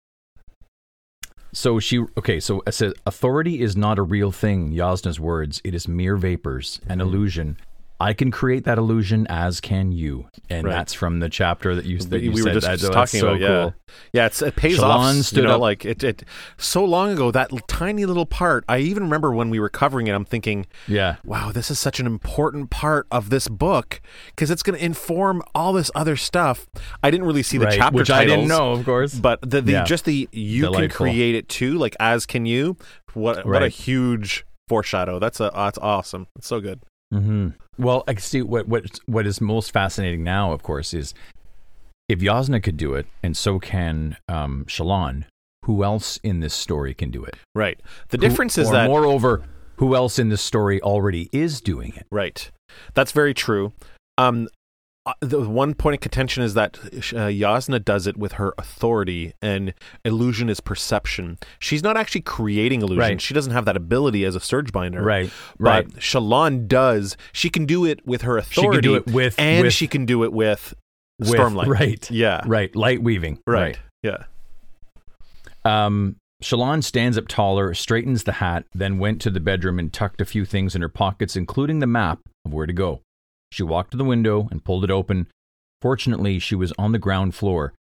So 1.54 1.80
she 1.80 2.00
okay. 2.18 2.40
So 2.40 2.64
it 2.66 2.72
says 2.74 2.94
authority 3.06 3.62
is 3.62 3.76
not 3.78 4.00
a 4.00 4.04
real 4.04 4.32
thing. 4.32 4.74
Jasnah's 4.74 5.20
words. 5.20 5.62
It 5.64 5.76
is 5.76 5.88
mere 5.88 6.16
vapors, 6.18 6.80
an 6.88 7.00
Mm-hmm. 7.00 7.02
illusion. 7.08 7.58
I 8.04 8.14
can 8.14 8.32
create 8.32 8.66
that 8.66 8.78
illusion, 8.78 9.26
as 9.30 9.62
can 9.62 9.92
you, 9.92 10.28
and 10.50 10.66
Right. 10.68 10.74
that's 10.74 10.94
from 10.94 11.20
the 11.20 11.30
chapter 11.30 11.74
that 11.76 11.86
you 11.86 12.00
that 12.00 12.12
we, 12.12 12.20
you 12.26 12.32
we 12.32 12.38
said. 12.42 12.46
were 12.48 12.54
just 12.60 12.68
That- 12.68 12.80
that's 12.82 12.94
talking 12.94 13.20
so 13.22 13.28
about. 13.30 13.40
Yeah, 13.40 13.48
cool. 13.48 13.74
yeah. 14.12 14.26
It's, 14.26 14.42
it 14.42 14.56
pays 14.56 14.78
Shallan 14.80 14.84
off. 14.84 15.16
You 15.16 15.24
stood 15.24 15.44
know, 15.46 15.56
up- 15.56 15.62
like 15.62 15.86
it, 15.86 16.04
it. 16.04 16.24
So 16.58 16.84
long 16.84 17.12
ago, 17.12 17.32
that 17.32 17.50
tiny 17.68 18.06
little 18.06 18.26
part. 18.26 18.66
I 18.68 18.80
even 18.80 19.04
remember 19.04 19.32
when 19.32 19.50
we 19.50 19.60
were 19.60 19.70
covering 19.70 20.08
it. 20.08 20.12
I'm 20.12 20.26
thinking, 20.26 20.66
Yeah. 20.88 21.16
wow, 21.24 21.52
this 21.54 21.72
is 21.72 21.80
such 21.80 22.00
an 22.02 22.06
important 22.06 22.70
part 22.70 23.08
of 23.10 23.30
this 23.30 23.48
book 23.48 24.02
because 24.28 24.52
it's 24.52 24.64
going 24.64 24.78
to 24.78 24.84
inform 24.86 25.42
all 25.56 25.72
this 25.74 25.90
other 25.96 26.16
stuff. 26.18 26.68
I 27.04 27.10
didn't 27.10 27.26
really 27.26 27.44
see 27.44 27.58
the 27.58 27.66
Right, 27.68 27.78
chapter 27.78 27.96
which 28.00 28.10
titles, 28.10 28.32
I 28.34 28.36
didn't 28.36 28.50
know, 28.50 28.72
of 28.74 28.84
course. 28.86 29.14
but 29.16 29.40
the, 29.42 29.62
the 29.62 29.72
Yeah. 29.72 29.84
just 29.86 30.06
the 30.06 30.28
you 30.32 30.64
Delightful. 30.64 30.88
can 31.06 31.14
create 31.14 31.36
it 31.36 31.48
too, 31.48 31.78
like 31.78 31.96
as 32.00 32.26
can 32.26 32.46
you. 32.46 32.76
What 33.14 33.46
what 33.46 33.64
a 33.64 33.70
huge 33.70 34.46
foreshadow. 34.68 35.20
That's 35.20 35.40
a 35.40 35.52
that's 35.56 35.78
awesome. 35.78 36.28
It's 36.36 36.48
so 36.48 36.60
good. 36.60 36.82
hmm 37.12 37.50
Well, 37.78 38.04
I 38.08 38.16
see 38.16 38.42
what 38.42 38.68
what 38.68 39.00
what 39.06 39.26
is 39.26 39.42
most 39.42 39.72
fascinating 39.72 40.24
now, 40.24 40.52
of 40.52 40.64
course, 40.64 40.94
is 40.94 41.14
if 42.08 42.20
Jasnah 42.20 42.62
could 42.62 42.78
do 42.78 42.94
it, 42.94 43.08
and 43.22 43.36
so 43.36 43.60
can 43.60 44.18
um, 44.28 44.66
Shallan. 44.68 45.26
Who 45.66 45.82
else 45.86 46.18
in 46.24 46.42
this 46.42 46.54
story 46.54 46.94
can 46.94 47.10
do 47.10 47.24
it? 47.24 47.36
Right. 47.56 47.80
The 48.10 48.18
Who- 48.18 48.22
difference 48.28 48.58
is 48.58 48.68
or 48.68 48.74
that 48.74 48.88
moreover, 48.88 49.44
who 49.78 49.96
else 49.96 50.20
in 50.20 50.28
this 50.28 50.42
story 50.42 50.82
already 50.82 51.30
is 51.32 51.62
doing 51.62 51.94
it? 51.96 52.06
Right. 52.12 52.52
That's 52.96 53.14
very 53.14 53.34
true. 53.34 53.72
Um, 54.18 54.50
uh, 55.06 55.14
the 55.20 55.42
one 55.42 55.74
point 55.74 55.96
of 55.96 56.00
contention 56.00 56.44
is 56.44 56.54
that 56.54 56.80
uh, 56.80 57.28
Jasnah 57.28 57.84
does 57.84 58.08
it 58.08 58.16
with 58.16 58.34
her 58.34 58.54
authority, 58.58 59.34
and 59.42 59.74
illusion 60.06 60.50
is 60.50 60.62
perception. 60.62 61.38
She's 61.60 61.84
not 61.84 61.98
actually 61.98 62.22
creating 62.22 62.82
illusion. 62.82 63.00
Right. 63.00 63.22
She 63.22 63.34
doesn't 63.34 63.52
have 63.52 63.66
that 63.66 63.76
ability 63.76 64.24
as 64.24 64.36
a 64.36 64.40
surge 64.40 64.72
binder. 64.72 65.04
Right, 65.04 65.30
But 65.60 65.66
right. 65.86 65.90
Shallan 65.96 66.68
does. 66.68 67.18
She 67.34 67.50
can 67.50 67.66
do 67.66 67.84
it 67.84 68.06
with 68.08 68.22
her 68.22 68.38
authority. 68.38 68.78
She 68.78 68.82
can 68.82 68.82
do 68.82 68.96
it 68.96 69.08
with 69.08 69.38
and 69.38 69.66
with, 69.66 69.74
she 69.74 69.88
can 69.88 70.06
do 70.06 70.24
it 70.24 70.32
with, 70.32 70.74
with 71.20 71.30
Stormlight. 71.32 71.68
Right, 71.68 72.10
Yeah. 72.10 72.42
right. 72.46 72.74
Light 72.76 73.04
weaving. 73.04 73.40
Right. 73.46 73.78
Yeah. 74.04 74.24
Um, 75.66 76.16
Shallan 76.42 76.84
stands 76.84 77.18
up 77.18 77.28
taller, 77.28 77.74
straightens 77.74 78.24
the 78.24 78.34
hat, 78.34 78.66
then 78.74 79.00
went 79.00 79.22
to 79.22 79.30
the 79.30 79.40
bedroom 79.40 79.80
and 79.80 79.92
tucked 79.92 80.20
a 80.22 80.26
few 80.26 80.46
things 80.46 80.76
in 80.76 80.82
her 80.82 80.90
pockets, 80.90 81.36
including 81.36 81.80
the 81.80 81.88
map 81.88 82.20
of 82.46 82.54
where 82.54 82.66
to 82.66 82.74
go. 82.74 83.02
She 83.54 83.62
walked 83.64 83.92
to 83.92 83.98
the 83.98 84.04
window 84.04 84.48
and 84.50 84.64
pulled 84.64 84.84
it 84.84 84.90
open. 84.90 85.28
Fortunately, 85.80 86.40
she 86.40 86.56
was 86.56 86.74
on 86.80 86.92
the 86.92 86.98
ground 87.00 87.36
floor. 87.36 87.74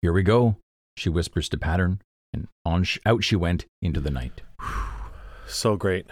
Here 0.00 0.12
we 0.12 0.22
go, 0.22 0.56
she 0.96 1.08
whispers 1.10 1.48
to 1.50 1.58
Pattern, 1.58 2.00
and 2.32 2.48
on 2.64 2.84
sh- 2.84 2.98
out 3.04 3.24
she 3.24 3.36
went 3.36 3.66
into 3.82 4.00
the 4.00 4.10
night. 4.10 4.40
So 5.50 5.76
great. 5.76 6.06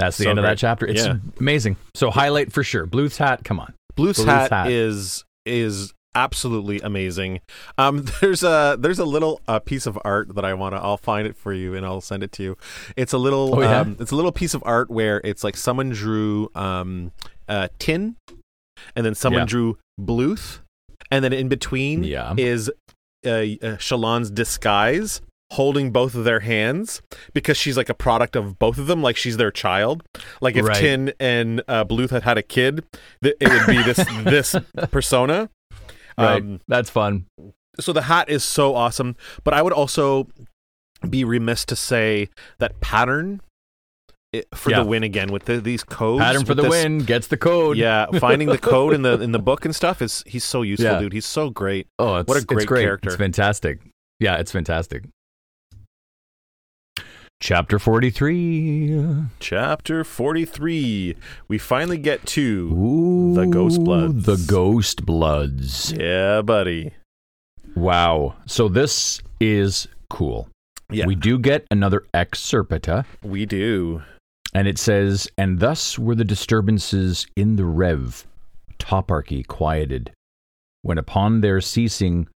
That's 0.00 0.16
the 0.16 0.24
So 0.24 0.30
end 0.30 0.40
of 0.40 0.42
that 0.44 0.58
chapter. 0.58 0.86
It's 0.88 1.04
Yeah. 1.06 1.18
amazing. 1.38 1.76
So 1.94 2.10
highlight 2.10 2.52
for 2.52 2.64
sure. 2.64 2.84
Bluth's 2.84 3.16
hat. 3.16 3.44
Come 3.44 3.60
on. 3.60 3.74
Blue's 3.94 4.16
Blue's 4.16 4.26
hat, 4.28 4.50
hat. 4.50 4.70
is 4.72 5.24
is 5.46 5.94
absolutely 6.16 6.80
amazing. 6.80 7.38
Um, 7.78 8.04
there's 8.20 8.42
a 8.42 8.76
there's 8.80 8.98
a 8.98 9.04
little 9.04 9.40
uh, 9.46 9.60
piece 9.60 9.86
of 9.86 9.96
art 10.04 10.34
that 10.34 10.44
I 10.44 10.54
want 10.54 10.74
to. 10.74 10.80
I'll 10.80 10.96
find 10.96 11.28
it 11.28 11.36
for 11.36 11.52
you 11.52 11.76
and 11.76 11.86
I'll 11.86 12.00
send 12.00 12.24
it 12.24 12.32
to 12.32 12.42
you. 12.42 12.56
It's 12.96 13.12
a 13.12 13.18
little 13.18 13.54
Oh, 13.54 13.60
yeah? 13.62 13.80
um, 13.82 13.96
it's 14.00 14.10
a 14.10 14.16
little 14.16 14.32
piece 14.32 14.54
of 14.54 14.64
art 14.66 14.90
where 14.90 15.20
it's 15.22 15.44
like 15.44 15.56
someone 15.56 15.90
drew 15.90 16.50
um, 16.56 17.12
uh, 17.48 17.68
Tyn, 17.78 18.16
and 18.96 19.04
then 19.06 19.14
someone 19.14 19.42
Yeah. 19.42 19.46
drew 19.46 19.78
Bluth, 20.00 20.60
and 21.10 21.24
then 21.24 21.32
in 21.32 21.48
between 21.48 22.04
Yeah. 22.04 22.34
is 22.36 22.70
uh, 23.24 23.30
uh, 23.30 23.76
Shallan's 23.78 24.30
disguise 24.30 25.20
holding 25.52 25.92
both 25.92 26.14
of 26.14 26.24
their 26.24 26.40
hands 26.40 27.02
because 27.34 27.56
she's 27.58 27.76
like 27.76 27.88
a 27.90 27.94
product 27.94 28.34
of 28.36 28.58
both 28.58 28.78
of 28.78 28.86
them 28.86 29.02
like 29.02 29.16
she's 29.16 29.36
their 29.36 29.50
child 29.50 30.02
like 30.40 30.56
if 30.56 30.64
Right. 30.64 30.76
Tyn 30.82 31.12
and 31.20 31.62
uh, 31.68 31.84
bluth 31.84 32.08
had 32.10 32.22
had 32.22 32.38
a 32.38 32.42
kid 32.42 32.82
th- 33.22 33.36
it 33.38 33.48
would 33.50 33.66
be 33.66 33.82
this 33.82 33.98
this 34.24 34.56
persona 34.90 35.50
Right. 36.18 36.40
um, 36.40 36.60
That's 36.68 36.88
fun. 36.88 37.26
so 37.78 37.92
the 37.92 38.02
hat 38.02 38.30
is 38.30 38.42
so 38.42 38.74
awesome 38.74 39.14
but 39.44 39.52
i 39.52 39.60
would 39.60 39.74
also 39.74 40.26
be 41.08 41.22
remiss 41.22 41.64
to 41.66 41.76
say 41.76 42.28
that 42.58 42.80
pattern 42.80 43.40
it, 44.32 44.46
for 44.54 44.70
Yeah. 44.70 44.80
the 44.80 44.86
win 44.86 45.02
again 45.02 45.30
with 45.30 45.44
the, 45.44 45.60
these 45.60 45.84
codes 45.84 46.22
Pattern 46.22 46.44
for 46.44 46.54
the 46.54 46.62
this- 46.62 46.70
win 46.70 46.98
gets 47.00 47.26
the 47.28 47.36
code. 47.36 47.76
yeah 47.76 48.06
finding 48.18 48.48
the 48.48 48.58
code 48.58 48.94
in 48.94 49.02
the 49.02 49.20
in 49.20 49.32
the 49.32 49.38
book 49.38 49.64
and 49.64 49.74
stuff 49.76 50.00
is 50.02 50.22
he's 50.26 50.44
so 50.44 50.62
useful 50.62 50.90
Yeah. 50.92 50.98
dude 51.00 51.12
he's 51.12 51.26
so 51.26 51.50
great 51.50 51.86
Oh, 51.98 52.16
it's, 52.16 52.28
What 52.28 52.42
a 52.42 52.44
great 52.44 52.66
great. 52.66 52.82
character. 52.84 53.08
It's 53.10 53.16
fantastic. 53.16 53.80
Yeah, 54.20 54.36
it's 54.36 54.52
fantastic. 54.52 55.04
Chapter 57.40 57.78
43. 57.80 59.24
chapter 59.40 60.04
43 60.04 61.16
we 61.48 61.58
finally 61.58 61.98
get 61.98 62.24
to 62.26 62.70
Ooh, 62.72 63.34
The 63.34 63.46
Ghostbloods. 63.46 64.24
The 64.24 64.36
Ghostbloods. 64.36 65.98
yeah 66.00 66.40
buddy 66.42 66.92
Wow. 67.74 68.36
So 68.46 68.68
this 68.68 69.20
is 69.40 69.88
cool. 70.08 70.48
yeah 70.90 71.06
We 71.06 71.16
do 71.16 71.36
get 71.38 71.66
another 71.70 72.04
excerpta, 72.14 73.06
we 73.24 73.44
do 73.44 74.02
and 74.52 74.68
it 74.68 74.78
says, 74.78 75.28
And 75.38 75.60
thus 75.60 75.98
were 75.98 76.14
the 76.14 76.24
disturbances 76.24 77.26
in 77.36 77.56
the 77.56 77.64
Rev, 77.64 78.26
toparchy 78.78 79.42
quieted, 79.42 80.12
when 80.82 80.98
upon 80.98 81.40
their 81.40 81.60
ceasing 81.60 82.28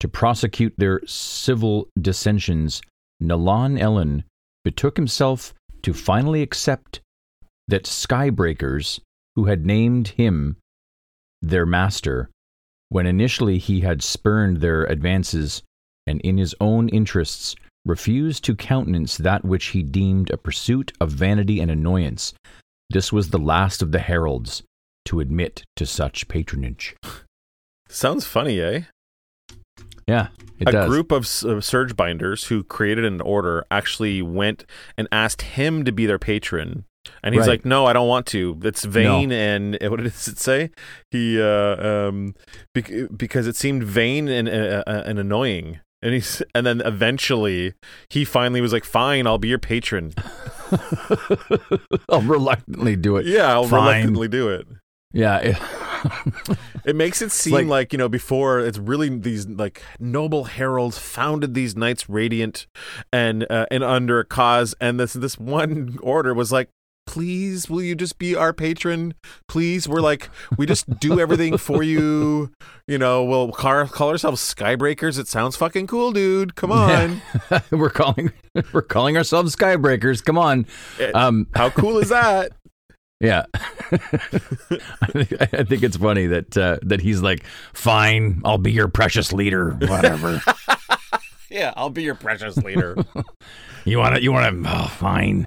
to 0.00 0.08
prosecute 0.08 0.74
their 0.76 1.00
civil 1.06 1.88
dissensions, 2.00 2.82
Nalan'Elin 3.22 4.24
betook 4.64 4.96
himself 4.96 5.54
to 5.82 5.92
finally 5.92 6.42
accept 6.42 7.00
that 7.68 7.84
skybreakers, 7.84 9.00
who 9.36 9.46
had 9.46 9.66
named 9.66 10.08
him 10.08 10.56
their 11.40 11.66
master, 11.66 12.30
when 12.88 13.06
initially 13.06 13.58
he 13.58 13.80
had 13.80 14.02
spurned 14.02 14.58
their 14.58 14.84
advances 14.84 15.62
and 16.06 16.20
in 16.20 16.38
his 16.38 16.54
own 16.60 16.88
interests 16.90 17.56
refused 17.84 18.44
to 18.44 18.54
countenance 18.54 19.16
that 19.18 19.44
which 19.44 19.66
he 19.66 19.82
deemed 19.82 20.30
a 20.30 20.36
pursuit 20.36 20.92
of 21.00 21.10
vanity 21.10 21.60
and 21.60 21.70
annoyance. 21.70 22.32
This 22.90 23.12
was 23.12 23.30
the 23.30 23.38
last 23.38 23.82
of 23.82 23.92
the 23.92 23.98
heralds, 23.98 24.62
to 25.06 25.20
admit 25.20 25.64
to 25.76 25.84
such 25.86 26.28
patronage. 26.28 26.96
Sounds 27.88 28.26
funny, 28.26 28.60
eh? 28.60 28.82
Yeah, 30.06 30.28
it 30.58 30.68
a 30.68 30.72
does. 30.72 30.88
group 30.88 31.10
of 31.12 31.26
of 31.44 31.64
surge 31.64 31.96
binders 31.96 32.44
who 32.44 32.62
created 32.62 33.04
an 33.06 33.20
order 33.22 33.64
actually 33.70 34.20
went 34.22 34.64
and 34.98 35.08
asked 35.10 35.42
him 35.42 35.84
to 35.84 35.92
be 35.92 36.04
their 36.06 36.18
patron. 36.18 36.84
And 37.22 37.34
he's 37.34 37.40
Right. 37.42 37.48
like, 37.48 37.64
"No, 37.64 37.86
I 37.86 37.92
don't 37.94 38.08
want 38.08 38.26
to. 38.28 38.58
It's 38.64 38.84
vain." 38.84 39.30
And 39.32 39.78
what 39.82 40.00
does 40.02 40.28
it 40.28 40.38
say? 40.38 40.70
He 41.10 41.40
uh, 41.40 42.08
um, 42.08 42.34
bec- 42.74 43.16
because 43.16 43.46
it 43.46 43.56
seemed 43.56 43.84
vain 43.84 44.28
and 44.28 44.48
uh, 44.48 44.82
uh, 44.86 45.02
and 45.06 45.18
annoying. 45.18 45.80
And 46.04 46.12
he's 46.14 46.42
and 46.54 46.64
then 46.66 46.80
eventually 46.82 47.72
he 48.10 48.24
finally 48.24 48.60
was 48.60 48.72
like, 48.72 48.84
"Fine, 48.84 49.26
I'll 49.26 49.38
be 49.38 49.48
your 49.48 49.58
patron." 49.58 50.12
I'll 52.08 52.22
reluctantly 52.22 52.96
do 52.96 53.16
it. 53.16 53.26
Yeah, 53.26 53.52
I'll 53.52 53.64
Fine. 53.66 53.80
reluctantly 53.86 54.28
do 54.28 54.48
it. 54.50 54.66
Yeah. 55.12 55.38
it- 55.38 55.58
It 56.84 56.94
makes 56.96 57.22
it 57.22 57.32
seem 57.32 57.54
like- 57.54 57.66
like, 57.66 57.92
you 57.94 57.98
know 57.98 58.10
before 58.10 58.60
it's 58.60 58.76
really 58.76 59.08
these 59.08 59.46
like 59.48 59.80
noble 59.98 60.44
heralds 60.44 60.98
founded 60.98 61.54
these 61.54 61.74
knights 61.74 62.10
radiant 62.10 62.66
and 63.10 63.46
uh, 63.50 63.64
and 63.70 63.82
under 63.82 64.18
a 64.20 64.24
cause 64.26 64.74
and 64.82 65.00
this 65.00 65.14
this 65.14 65.38
one 65.38 65.96
order 66.02 66.34
was 66.34 66.52
like 66.52 66.68
please 67.06 67.68
will 67.68 67.82
you 67.82 67.94
just 67.94 68.18
be 68.18 68.34
our 68.34 68.52
patron 68.52 69.14
please 69.48 69.88
we're 69.88 70.00
like 70.00 70.30
we 70.56 70.66
just 70.66 70.98
do 70.98 71.20
everything 71.20 71.56
for 71.56 71.82
you 71.82 72.50
you 72.88 72.98
know 72.98 73.24
we'll 73.24 73.52
call, 73.52 73.86
call 73.86 74.10
ourselves 74.10 74.40
skybreakers 74.40 75.18
it 75.18 75.28
sounds 75.28 75.56
fucking 75.56 75.86
cool 75.86 76.12
dude 76.12 76.54
come 76.54 76.72
on 76.72 77.20
we're 77.70 77.90
calling 77.90 78.32
we're 78.72 78.82
calling 78.82 79.16
ourselves 79.16 79.54
skybreakers. 79.56 80.24
Come 80.24 80.38
on. 80.38 80.66
Um 81.14 81.46
how 81.54 81.70
cool 81.70 81.98
is 81.98 82.08
that 82.08 82.52
yeah. 83.20 83.44
I, 83.54 83.96
think, 85.12 85.32
I 85.54 85.64
think 85.64 85.82
it's 85.82 85.96
funny 85.96 86.26
that 86.26 86.56
uh, 86.58 86.78
that 86.82 87.00
he's 87.00 87.22
like, 87.22 87.44
"Fine, 87.72 88.42
I'll 88.44 88.58
be 88.58 88.72
your 88.72 88.88
precious 88.88 89.32
leader, 89.32 89.70
whatever." 89.70 90.42
yeah 91.50 91.72
i'll 91.76 91.90
be 91.90 92.02
your 92.02 92.16
precious 92.16 92.56
leader 92.58 92.96
you 93.84 93.98
want 93.98 94.16
to 94.16 94.22
you 94.22 94.32
want 94.32 94.64
to 94.64 94.70
oh, 94.70 94.86
fine. 94.88 95.46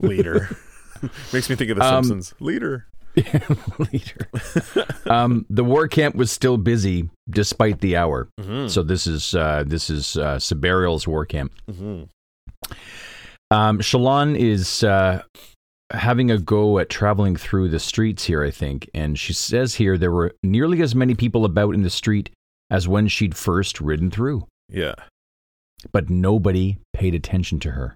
Leader 0.00 0.56
makes 1.32 1.48
me 1.50 1.56
think 1.56 1.70
of 1.70 1.76
the 1.78 1.84
Um, 1.84 2.04
simpsons 2.04 2.34
leader 2.40 2.86
leader. 3.92 4.28
um, 5.06 5.46
the 5.48 5.62
war 5.62 5.86
camp 5.86 6.16
was 6.16 6.32
still 6.32 6.56
busy 6.56 7.08
despite 7.30 7.80
the 7.80 7.96
hour. 7.96 8.28
Mhm. 8.40 8.68
So 8.68 8.82
this 8.82 9.06
is 9.06 9.34
uh, 9.34 9.62
this 9.66 9.88
is 9.90 10.16
uh, 10.16 10.36
Sebarial's 10.38 11.06
war 11.06 11.24
camp. 11.24 11.52
Mhm. 11.70 12.08
Um, 13.50 13.78
Shallan 13.78 14.36
is 14.36 14.82
uh, 14.82 15.22
having 15.92 16.30
a 16.30 16.38
go 16.38 16.78
at 16.78 16.88
traveling 16.90 17.36
through 17.36 17.68
the 17.68 17.78
streets 17.78 18.24
here, 18.24 18.42
I 18.42 18.50
think, 18.50 18.88
and 18.94 19.16
she 19.18 19.32
says 19.32 19.76
here 19.76 19.96
there 19.96 20.10
were 20.10 20.32
nearly 20.42 20.82
as 20.82 20.94
many 20.94 21.14
people 21.14 21.44
about 21.44 21.74
in 21.74 21.82
the 21.82 21.90
street 21.90 22.30
as 22.70 22.88
when 22.88 23.06
she'd 23.06 23.36
first 23.36 23.80
ridden 23.80 24.10
through, 24.10 24.46
yeah 24.68 24.94
but 25.92 26.08
nobody 26.08 26.78
paid 26.94 27.14
attention 27.14 27.60
to 27.60 27.72
her. 27.72 27.94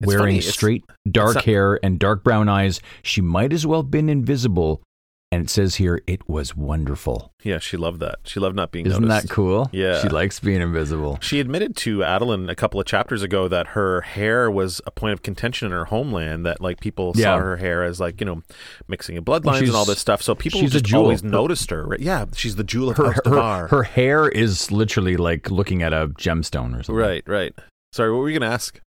It's 0.00 0.06
Wearing 0.06 0.20
funny, 0.22 0.38
it's- 0.38 0.52
straight 0.54 0.84
dark 1.10 1.34
not- 1.36 1.44
hair 1.44 1.78
and 1.82 1.98
dark 1.98 2.22
brown 2.22 2.48
eyes, 2.48 2.80
she 3.02 3.20
might 3.20 3.52
as 3.52 3.66
well 3.66 3.82
have 3.82 3.90
been 3.90 4.08
invisible. 4.08 4.82
And 5.30 5.42
it 5.42 5.50
says 5.50 5.74
here 5.74 6.00
it 6.06 6.26
was 6.26 6.56
wonderful. 6.56 7.32
Yeah, 7.44 7.58
she 7.58 7.76
loved 7.76 8.00
that. 8.00 8.20
She 8.24 8.40
loved 8.40 8.56
not 8.56 8.72
being 8.72 8.86
Isn't 8.86 9.02
noticed. 9.04 9.28
that 9.28 9.34
cool? 9.34 9.68
Yeah. 9.74 10.00
She 10.00 10.08
likes 10.08 10.40
being 10.40 10.62
invisible. 10.62 11.18
She 11.20 11.38
admitted 11.38 11.76
to 11.78 11.98
Adolin 11.98 12.48
a 12.48 12.54
couple 12.54 12.80
of 12.80 12.86
chapters 12.86 13.22
ago 13.22 13.46
that 13.46 13.66
her 13.68 14.00
hair 14.00 14.50
was 14.50 14.80
a 14.86 14.90
point 14.90 15.12
of 15.12 15.20
contention 15.22 15.66
in 15.66 15.72
her 15.72 15.84
homeland. 15.84 16.46
That 16.46 16.62
like 16.62 16.80
people 16.80 17.12
saw 17.12 17.36
her 17.36 17.58
hair 17.58 17.82
as 17.82 18.00
like 18.00 18.20
you 18.20 18.24
know 18.24 18.42
mixing 18.88 19.18
of 19.18 19.24
bloodlines 19.26 19.56
she's- 19.58 19.68
and 19.68 19.76
all 19.76 19.84
this 19.84 19.98
stuff. 19.98 20.22
So 20.22 20.34
people 20.34 20.60
she's 20.60 20.72
just 20.72 20.94
always 20.94 21.22
noticed 21.22 21.68
her. 21.72 21.84
Right? 21.84 22.00
Yeah, 22.00 22.24
she's 22.34 22.56
the 22.56 22.64
jewel 22.64 22.88
of 22.88 22.96
Her, 22.96 23.12
House 23.12 23.20
her, 23.26 23.66
her 23.68 23.82
hair 23.82 24.28
is 24.30 24.70
literally 24.70 25.18
like 25.18 25.50
looking 25.50 25.82
at 25.82 25.92
a 25.92 26.08
gemstone 26.08 26.70
or 26.70 26.82
something. 26.82 26.94
Right, 26.94 27.22
right. 27.26 27.52
Sorry, 27.92 28.10
what 28.10 28.18
were 28.20 28.30
you 28.30 28.38
gonna 28.38 28.50
ask? 28.50 28.80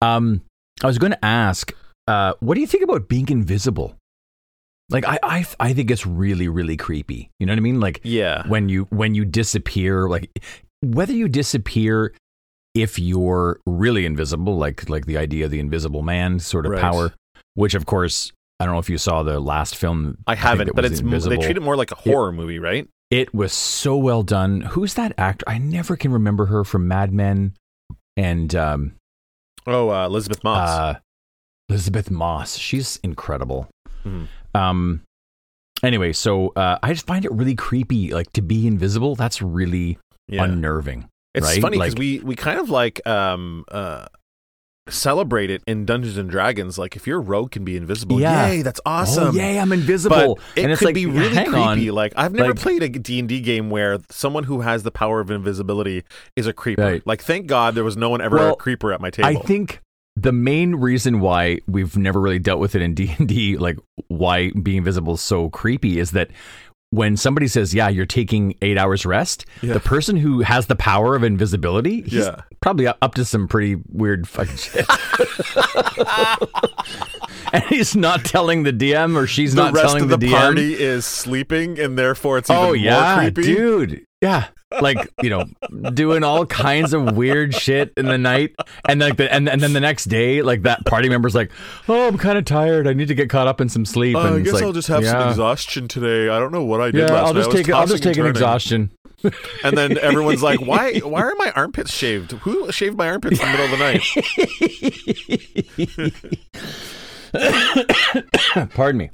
Um, 0.00 0.42
I 0.82 0.86
was 0.86 0.98
going 0.98 1.12
to 1.12 1.24
ask, 1.24 1.72
uh, 2.08 2.34
what 2.40 2.54
do 2.54 2.60
you 2.60 2.66
think 2.66 2.84
about 2.84 3.08
being 3.08 3.28
invisible? 3.28 3.96
Like, 4.90 5.06
I, 5.06 5.18
I, 5.22 5.46
I 5.60 5.72
think 5.72 5.90
it's 5.90 6.06
really, 6.06 6.48
really 6.48 6.76
creepy. 6.76 7.30
You 7.38 7.46
know 7.46 7.52
what 7.52 7.58
I 7.58 7.60
mean? 7.60 7.80
Like 7.80 8.00
Yeah, 8.02 8.46
when 8.48 8.68
you 8.68 8.84
when 8.90 9.14
you 9.14 9.24
disappear, 9.24 10.08
like 10.08 10.30
whether 10.82 11.12
you 11.12 11.28
disappear 11.28 12.12
if 12.74 12.98
you're 12.98 13.60
really 13.66 14.04
invisible, 14.06 14.56
like 14.56 14.88
like 14.88 15.06
the 15.06 15.16
idea 15.16 15.46
of 15.46 15.50
the 15.50 15.60
Invisible 15.60 16.02
Man 16.02 16.40
sort 16.40 16.66
of 16.66 16.72
Right. 16.72 16.80
power, 16.80 17.14
which 17.54 17.74
of 17.74 17.86
course 17.86 18.32
I 18.60 18.64
don't 18.66 18.74
know 18.74 18.80
if 18.80 18.90
you 18.90 18.98
saw 18.98 19.22
the 19.22 19.40
last 19.40 19.76
film. 19.76 20.18
I 20.26 20.34
haven't, 20.34 20.68
it 20.68 20.74
but 20.74 20.84
it's 20.84 21.00
Invisible. 21.00 21.36
they 21.36 21.42
treat 21.42 21.56
it 21.56 21.62
more 21.62 21.76
like 21.76 21.90
a 21.90 21.96
horror 21.96 22.32
movie, 22.32 22.58
right? 22.58 22.86
It 23.10 23.34
was 23.34 23.52
so 23.52 23.96
well 23.96 24.22
done. 24.22 24.60
Who's 24.62 24.94
that 24.94 25.12
actor? 25.18 25.44
I 25.48 25.58
never 25.58 25.96
can 25.96 26.12
remember 26.12 26.46
her 26.46 26.64
from 26.64 26.88
Mad 26.88 27.12
Men 27.12 27.54
and 28.16 28.54
um, 28.54 28.94
Oh, 29.66 29.90
uh, 29.90 30.06
Elisabeth 30.06 30.42
Moss. 30.44 30.68
uh, 30.68 30.94
Elisabeth 31.68 32.10
Moss. 32.10 32.56
She's 32.58 32.98
incredible. 33.02 33.68
Mhm. 34.04 34.26
Um. 34.54 35.02
Anyway, 35.82 36.12
so 36.12 36.52
uh, 36.54 36.78
I 36.82 36.92
just 36.92 37.06
find 37.06 37.24
it 37.24 37.32
really 37.32 37.54
creepy, 37.56 38.12
like 38.12 38.32
to 38.32 38.42
be 38.42 38.66
invisible. 38.66 39.14
That's 39.16 39.42
really 39.42 39.98
yeah, 40.28 40.44
unnerving. 40.44 41.08
it's 41.34 41.46
right? 41.46 41.60
funny 41.62 41.76
because 41.78 41.94
Like- 41.94 41.98
we 41.98 42.20
we 42.20 42.36
kind 42.36 42.60
of 42.60 42.70
like 42.70 43.04
um 43.06 43.64
uh 43.70 44.06
celebrate 44.88 45.50
it 45.50 45.62
in 45.66 45.84
Dungeons 45.84 46.16
and 46.16 46.28
Dragons. 46.28 46.78
Like 46.78 46.96
if 46.96 47.06
your 47.06 47.20
rogue 47.20 47.52
can 47.52 47.64
be 47.64 47.76
invisible, 47.76 48.20
Yeah. 48.20 48.48
yay, 48.48 48.62
that's 48.62 48.80
oh, 48.84 48.90
awesome. 48.90 49.28
Oh, 49.28 49.32
yay! 49.32 49.58
I'm 49.58 49.72
invisible. 49.72 50.36
But 50.36 50.58
it 50.58 50.62
and 50.64 50.72
it's 50.72 50.80
could 50.80 50.86
like, 50.86 50.94
be 50.94 51.06
really 51.06 51.34
creepy. 51.44 51.88
on. 51.90 51.94
Like 51.94 52.12
I've 52.16 52.32
never 52.32 52.50
Like- 52.50 52.60
played 52.60 52.82
a 52.82 52.88
D 52.88 53.18
and 53.18 53.28
D 53.28 53.40
game 53.40 53.70
where 53.70 53.98
someone 54.10 54.44
who 54.44 54.60
has 54.60 54.82
the 54.82 54.90
power 54.90 55.20
of 55.20 55.30
invisibility 55.30 56.04
is 56.36 56.46
a 56.46 56.52
creeper. 56.52 56.82
Right. 56.82 57.06
Like 57.06 57.22
thank 57.22 57.46
God 57.46 57.74
there 57.74 57.84
was 57.84 57.96
no 57.96 58.10
one 58.10 58.20
ever 58.20 58.36
Well, 58.36 58.52
a 58.54 58.56
creeper 58.56 58.92
at 58.92 59.00
my 59.00 59.10
table. 59.10 59.28
I 59.28 59.34
think 59.42 59.80
the 60.16 60.32
main 60.32 60.74
reason 60.74 61.20
why 61.20 61.60
we've 61.66 61.96
never 61.96 62.20
really 62.20 62.38
dealt 62.38 62.60
with 62.60 62.74
it 62.74 62.82
in 62.82 62.94
D 62.94 63.14
and 63.18 63.28
D, 63.28 63.56
like 63.56 63.78
why 64.08 64.50
being 64.50 64.78
invisible 64.78 65.14
is 65.14 65.20
so 65.20 65.48
creepy, 65.48 65.98
is 65.98 66.10
that 66.10 66.30
when 66.92 67.16
somebody 67.16 67.48
says, 67.48 67.74
"Yeah, 67.74 67.88
you're 67.88 68.04
taking 68.06 68.54
eight 68.60 68.76
hours 68.78 69.04
rest," 69.06 69.46
Yeah. 69.62 69.72
the 69.72 69.80
person 69.80 70.16
who 70.16 70.42
has 70.42 70.66
the 70.66 70.76
power 70.76 71.16
of 71.16 71.24
invisibility, 71.24 72.02
he's 72.02 72.26
Yeah. 72.26 72.42
probably 72.60 72.86
up 72.86 73.14
to 73.14 73.24
some 73.24 73.48
pretty 73.48 73.76
weird 73.88 74.28
fucking 74.28 74.56
shit. 74.56 74.86
and 77.52 77.64
he's 77.64 77.96
not 77.96 78.24
telling 78.24 78.62
the 78.62 78.72
DM, 78.72 79.16
or 79.16 79.26
she's 79.26 79.54
not 79.54 79.54
telling 79.54 79.72
the 79.72 79.72
not 79.72 79.82
rest 79.82 79.94
telling 79.94 80.12
of 80.12 80.20
the, 80.20 80.26
DM. 80.26 80.30
party 80.38 80.74
is 80.74 81.04
sleeping, 81.06 81.78
and 81.78 81.98
therefore 81.98 82.38
it's 82.38 82.50
oh, 82.50 82.54
even 82.54 82.64
oh 82.64 82.66
more 82.68 82.76
yeah, 82.76 83.16
creepy. 83.30 83.42
dude. 83.42 84.06
Yeah, 84.22 84.46
like 84.80 84.96
you 85.20 85.30
know, 85.30 85.46
doing 85.90 86.22
all 86.22 86.46
kinds 86.46 86.92
of 86.94 87.16
weird 87.16 87.54
shit 87.56 87.92
in 87.96 88.06
the 88.06 88.16
night, 88.16 88.54
and 88.88 89.00
like 89.00 89.16
the 89.16 89.30
and, 89.34 89.48
and 89.48 89.60
then 89.60 89.72
the 89.72 89.80
next 89.80 90.04
day, 90.04 90.42
like 90.42 90.62
that 90.62 90.86
party 90.86 91.08
member's 91.08 91.34
like, 91.34 91.50
"Oh, 91.88 92.06
I'm 92.06 92.16
kind 92.18 92.38
of 92.38 92.44
tired. 92.44 92.86
I 92.86 92.92
need 92.92 93.08
to 93.08 93.16
get 93.16 93.28
caught 93.28 93.48
up 93.48 93.60
in 93.60 93.68
some 93.68 93.84
sleep." 93.84 94.14
Uh, 94.16 94.20
and 94.20 94.34
I 94.36 94.40
guess 94.40 94.54
like, 94.54 94.62
I'll 94.62 94.72
just 94.72 94.86
have 94.86 95.04
some 95.04 95.28
exhaustion 95.28 95.88
today. 95.88 96.28
I 96.28 96.38
don't 96.38 96.52
know 96.52 96.62
what 96.64 96.80
I 96.80 96.92
did 96.92 97.00
Yeah, 97.00 97.06
last 97.12 97.26
I'll 97.26 97.34
night. 97.34 97.40
just 97.40 97.52
was 97.52 97.62
take. 97.66 97.74
I'll 97.74 97.86
just 97.88 98.02
take 98.04 98.16
an 98.16 98.26
exhaustion. 98.26 98.90
And 99.62 99.78
then 99.78 99.98
everyone's 99.98 100.42
like, 100.42 100.60
"Why? 100.60 100.98
Why 101.04 101.22
are 101.22 101.34
my 101.36 101.52
armpits 101.54 101.92
shaved? 101.92 102.32
Who 102.32 102.72
shaved 102.72 102.96
my 102.96 103.08
armpits 103.08 103.40
in 103.40 103.46
the 103.46 103.52
middle 103.52 103.66
of 103.66 103.78
the 103.78 103.78
night?" 108.64 108.68
Pardon 108.74 108.98
me. 108.98 109.10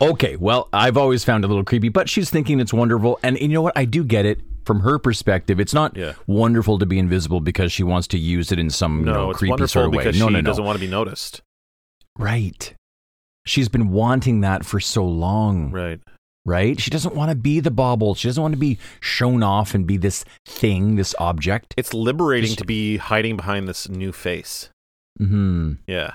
Okay, 0.00 0.36
well, 0.36 0.68
I've 0.72 0.96
always 0.96 1.24
found 1.24 1.44
it 1.44 1.46
a 1.46 1.48
little 1.48 1.64
creepy, 1.64 1.88
but 1.88 2.08
she's 2.08 2.30
thinking 2.30 2.60
it's 2.60 2.72
wonderful, 2.72 3.18
and 3.22 3.38
you 3.38 3.48
know 3.48 3.62
what? 3.62 3.76
I 3.76 3.84
do 3.84 4.04
get 4.04 4.26
it 4.26 4.40
from 4.64 4.80
her 4.80 4.98
perspective. 4.98 5.60
It's 5.60 5.74
not 5.74 5.96
Yeah. 5.96 6.14
wonderful 6.26 6.78
to 6.78 6.86
be 6.86 6.98
invisible 6.98 7.40
because 7.40 7.70
she 7.72 7.82
wants 7.82 8.06
to 8.08 8.18
use 8.18 8.50
it 8.50 8.58
in 8.58 8.70
some 8.70 9.00
you 9.00 9.04
No, 9.06 9.12
know, 9.12 9.30
it's 9.30 9.38
creepy 9.38 9.50
wonderful 9.50 9.68
sort 9.68 9.86
of 9.86 9.92
way. 9.92 10.04
because 10.04 10.18
No, 10.18 10.26
she 10.28 10.32
no, 10.32 10.40
no. 10.40 10.46
doesn't 10.50 10.64
want 10.64 10.76
to 10.78 10.84
be 10.84 10.90
noticed. 10.90 11.42
Right. 12.18 12.74
She's 13.46 13.68
been 13.68 13.90
wanting 13.90 14.40
that 14.40 14.64
for 14.64 14.80
so 14.80 15.04
long. 15.04 15.70
Right. 15.70 16.00
right? 16.46 16.78
She 16.80 16.90
doesn't 16.90 17.14
want 17.14 17.30
to 17.30 17.34
be 17.34 17.60
the 17.60 17.70
bauble. 17.70 18.14
She 18.14 18.28
doesn't 18.28 18.42
want 18.42 18.52
to 18.52 18.58
be 18.58 18.78
shown 19.00 19.42
off 19.42 19.74
and 19.74 19.86
be 19.86 19.96
this 19.96 20.24
thing, 20.46 20.96
this 20.96 21.14
object. 21.18 21.72
It's 21.78 21.94
liberating 21.94 22.48
Just- 22.48 22.58
to 22.58 22.64
be 22.66 22.98
hiding 22.98 23.36
behind 23.36 23.66
this 23.68 23.88
new 23.88 24.12
face. 24.12 24.68
hmm 25.18 25.74
Yeah. 25.86 26.14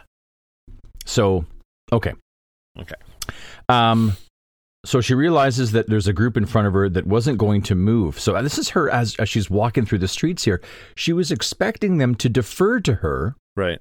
So, 1.05 1.45
okay. 1.91 2.13
Okay. 2.80 2.93
Um, 3.70 4.17
so 4.86 5.01
she 5.01 5.13
realizes 5.13 5.74
that 5.74 5.89
there's 5.89 6.07
a 6.07 6.13
group 6.13 6.38
in 6.38 6.45
front 6.45 6.67
of 6.67 6.74
her 6.74 6.88
that 6.89 7.05
wasn't 7.05 7.38
going 7.38 7.61
to 7.63 7.76
move. 7.76 8.20
So 8.20 8.36
uh, 8.36 8.41
this 8.41 8.57
is 8.57 8.70
her 8.70 8.89
as, 8.89 9.15
as 9.17 9.28
she's 9.30 9.49
walking 9.49 9.86
through 9.86 9.99
the 9.99 10.07
streets 10.07 10.43
here. 10.45 10.61
She 10.95 11.11
was 11.13 11.32
expecting 11.32 11.97
them 11.97 12.15
to 12.15 12.30
defer 12.30 12.80
to 12.82 12.95
her 12.95 13.36
Right. 13.57 13.80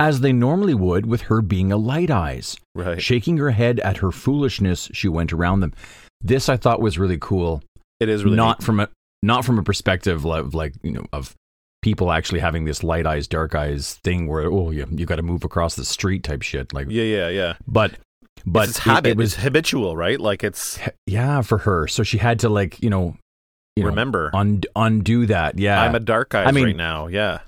as 0.00 0.20
they 0.20 0.32
normally 0.32 0.74
would 0.74 1.06
with 1.06 1.22
her 1.22 1.40
being 1.42 1.70
a 1.70 1.76
light 1.76 2.10
eyes. 2.10 2.56
Right. 2.74 3.00
Shaking 3.00 3.36
her 3.38 3.50
head 3.52 3.78
at 3.80 3.98
her 3.98 4.10
foolishness, 4.10 4.90
she 4.92 5.08
went 5.08 5.32
around 5.32 5.60
them. 5.60 5.74
This 6.20 6.48
I 6.48 6.56
thought 6.56 6.80
was 6.80 6.98
really 6.98 7.18
cool. 7.20 7.62
It 8.00 8.08
is 8.08 8.24
really 8.24 8.36
not 8.36 8.62
from 8.62 8.80
a 8.80 8.88
not 9.22 9.44
from 9.44 9.58
a 9.58 9.62
perspective 9.62 10.26
of 10.26 10.54
like 10.54 10.74
you 10.82 10.90
know 10.92 11.04
of 11.12 11.34
people 11.82 12.10
actually 12.10 12.40
having 12.40 12.64
this 12.64 12.82
light 12.82 13.06
eyes 13.06 13.26
dark 13.28 13.54
eyes 13.54 13.94
thing 14.02 14.26
where 14.26 14.42
oh 14.50 14.70
yeah 14.70 14.84
you 14.90 15.06
got 15.06 15.16
to 15.16 15.22
move 15.22 15.44
across 15.44 15.76
the 15.76 15.84
street 15.84 16.24
type 16.24 16.42
shit 16.42 16.72
like. 16.74 16.88
Yeah. 16.90 17.04
Yeah. 17.04 17.28
Yeah. 17.28 17.54
but 17.68 17.92
but 18.46 18.68
it's 18.68 18.78
it- 18.78 18.82
habit. 18.82 19.10
it, 19.12 19.16
was 19.16 19.34
it's 19.34 19.42
habitual, 19.42 19.96
right? 19.96 20.20
Like 20.20 20.42
it's 20.44 20.78
yeah 21.06 21.42
for 21.42 21.58
her. 21.58 21.86
So 21.86 22.02
she 22.02 22.18
had 22.18 22.38
to 22.40 22.48
like 22.48 22.82
you 22.82 22.90
know, 22.90 23.16
you 23.76 23.82
know, 23.84 23.88
remember. 23.90 24.30
un- 24.34 24.62
undo 24.76 25.26
that. 25.26 25.58
Yeah, 25.58 25.80
I'm 25.82 25.94
a 25.94 26.00
dark 26.00 26.34
eyes 26.34 26.46
I 26.48 26.52
mean- 26.52 26.64
right 26.64 26.76
now. 26.76 27.06
Yeah. 27.06 27.40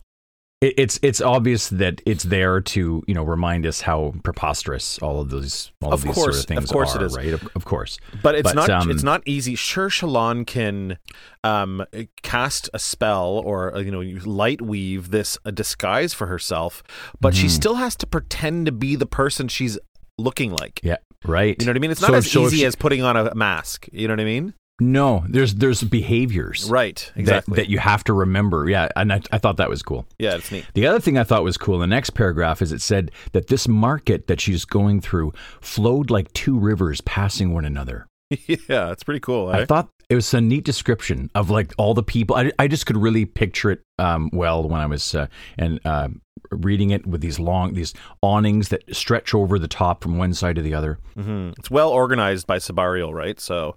it, 0.61 0.75
it's 0.79 1.01
it's 1.03 1.21
obvious 1.21 1.69
that 1.71 2.01
it's 2.07 2.23
there 2.23 2.61
to 2.61 3.03
you 3.09 3.15
know 3.15 3.25
remind 3.25 3.67
us 3.67 3.81
how 3.81 4.15
preposterous 4.23 4.97
all 5.01 5.21
of 5.21 5.29
those 5.31 5.73
all 5.83 5.93
of, 5.93 6.01
Of 6.01 6.05
these 6.05 6.15
course, 6.15 6.37
sort 6.37 6.45
of 6.45 6.49
things 6.49 6.65
of 6.65 6.71
course 6.71 6.95
are, 6.95 7.03
it 7.03 7.07
is. 7.07 7.17
right? 7.17 7.33
Of, 7.33 7.49
of 7.57 7.65
course. 7.65 7.99
But 8.23 8.37
it's 8.37 8.53
But, 8.53 8.69
not 8.69 8.71
um, 8.71 8.91
it's 8.91 9.03
not 9.03 9.23
easy. 9.27 9.57
Sure, 9.57 9.89
Shallan 9.89 10.47
can 10.47 10.99
um, 11.43 11.85
cast 12.23 12.71
a 12.73 12.79
spell 12.79 13.43
or 13.45 13.75
uh, 13.75 13.81
you 13.81 13.91
know 13.91 14.03
light 14.25 14.63
weave 14.63 15.11
this 15.11 15.37
a 15.45 15.51
disguise 15.51 16.15
for 16.15 16.29
herself, 16.29 16.83
but 17.21 17.35
she 17.35 17.47
Mhm. 17.47 17.51
still 17.51 17.75
has 17.75 17.97
to 17.97 18.07
pretend 18.07 18.67
to 18.67 18.73
be 18.73 18.95
the 18.95 19.07
person 19.07 19.49
she's 19.49 19.79
looking 20.19 20.53
like. 20.53 20.81
Yeah, 20.83 20.97
right. 21.25 21.57
You 21.59 21.67
know 21.67 21.71
what 21.71 21.77
I 21.77 21.81
mean? 21.81 21.91
It's 21.91 22.01
not 22.01 22.11
So- 22.11 22.15
as 22.17 22.31
so 22.31 22.43
easy 22.47 22.59
she- 22.59 22.65
as 22.67 22.75
putting 22.77 23.03
on 23.03 23.17
a 23.17 23.35
mask. 23.35 23.89
You 23.93 24.09
know 24.09 24.13
what 24.15 24.21
I 24.21 24.25
mean? 24.25 24.55
no. 24.81 25.25
There's 25.29 25.55
there's 25.55 25.83
behaviors 25.83 26.69
Right. 26.69 27.11
that, 27.15 27.21
Exactly. 27.21 27.57
that 27.57 27.69
you 27.69 27.79
have 27.79 28.03
to 28.05 28.13
remember. 28.13 28.69
Yeah, 28.69 28.89
and 28.97 29.13
I, 29.13 29.21
I 29.31 29.39
thought 29.39 29.59
that 29.59 29.69
was 29.69 29.83
cool. 29.83 30.07
yeah, 30.19 30.35
it's 30.35 30.51
neat. 30.51 30.65
The 30.75 30.87
other 30.89 30.99
thing 30.99 31.17
I 31.19 31.25
thought 31.25 31.45
was 31.45 31.57
cool 31.57 31.79
the 31.79 31.87
next 31.87 32.11
paragraph 32.11 32.61
is 32.63 32.73
it 32.73 32.81
said 32.81 33.11
that 33.33 33.47
this 33.47 33.69
market 33.69 34.27
that 34.27 34.41
she's 34.41 34.65
going 34.65 35.01
through 35.01 35.33
flowed 35.61 36.11
like 36.11 36.33
two 36.33 36.59
rivers 36.59 37.01
passing 37.03 37.53
one 37.55 37.65
another. 37.65 38.07
yeah, 38.47 38.91
it's 38.91 39.05
pretty 39.05 39.21
cool. 39.21 39.49
I 39.51 39.61
eh? 39.61 39.67
thought 39.67 39.89
it 40.13 40.15
was 40.15 40.35
a 40.35 40.41
neat 40.43 40.63
description 40.65 41.31
of 41.35 41.49
like 41.49 41.73
all 41.79 41.95
the 41.95 42.03
people. 42.03 42.37
I, 42.37 42.53
I 42.59 42.69
just 42.69 42.85
could 42.85 42.99
really 42.99 43.25
picture 43.25 43.71
it 43.71 43.81
um, 43.99 44.29
well 44.35 44.69
when 44.69 44.79
I 44.81 44.85
was 44.87 45.15
uh, 45.15 45.27
and 45.57 45.81
uh, 45.87 46.09
reading 46.51 46.91
it 46.91 47.07
with 47.07 47.23
these 47.23 47.39
long 47.41 47.73
these 47.73 47.95
awnings 48.21 48.69
that 48.69 48.83
stretch 48.95 49.35
over 49.35 49.59
the 49.59 49.69
top 49.69 50.03
from 50.03 50.19
one 50.19 50.35
side 50.35 50.57
to 50.57 50.63
the 50.63 50.75
other. 50.75 50.99
hmm 51.15 51.53
It's 51.59 51.71
well 51.71 51.89
organized 51.89 52.47
by 52.47 52.59
Sebarial, 52.59 53.13
right? 53.15 53.41
So. 53.41 53.77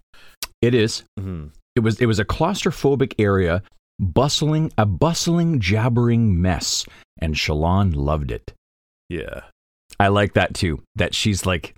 It 0.61 0.73
is. 0.73 1.03
mhm. 1.19 1.51
It 1.75 1.81
was 1.81 2.01
it 2.01 2.05
was 2.07 2.19
a 2.19 2.25
claustrophobic 2.25 3.13
area, 3.19 3.61
bustling 3.99 4.71
a 4.77 4.85
bustling 4.85 5.59
jabbering 5.59 6.41
mess, 6.41 6.85
and 7.19 7.35
Shallan 7.35 7.95
loved 7.95 8.31
it. 8.31 8.53
Yeah. 9.09 9.41
I 9.99 10.07
like 10.09 10.33
that 10.33 10.53
too. 10.53 10.81
That 10.95 11.13
she's 11.15 11.45
like, 11.45 11.75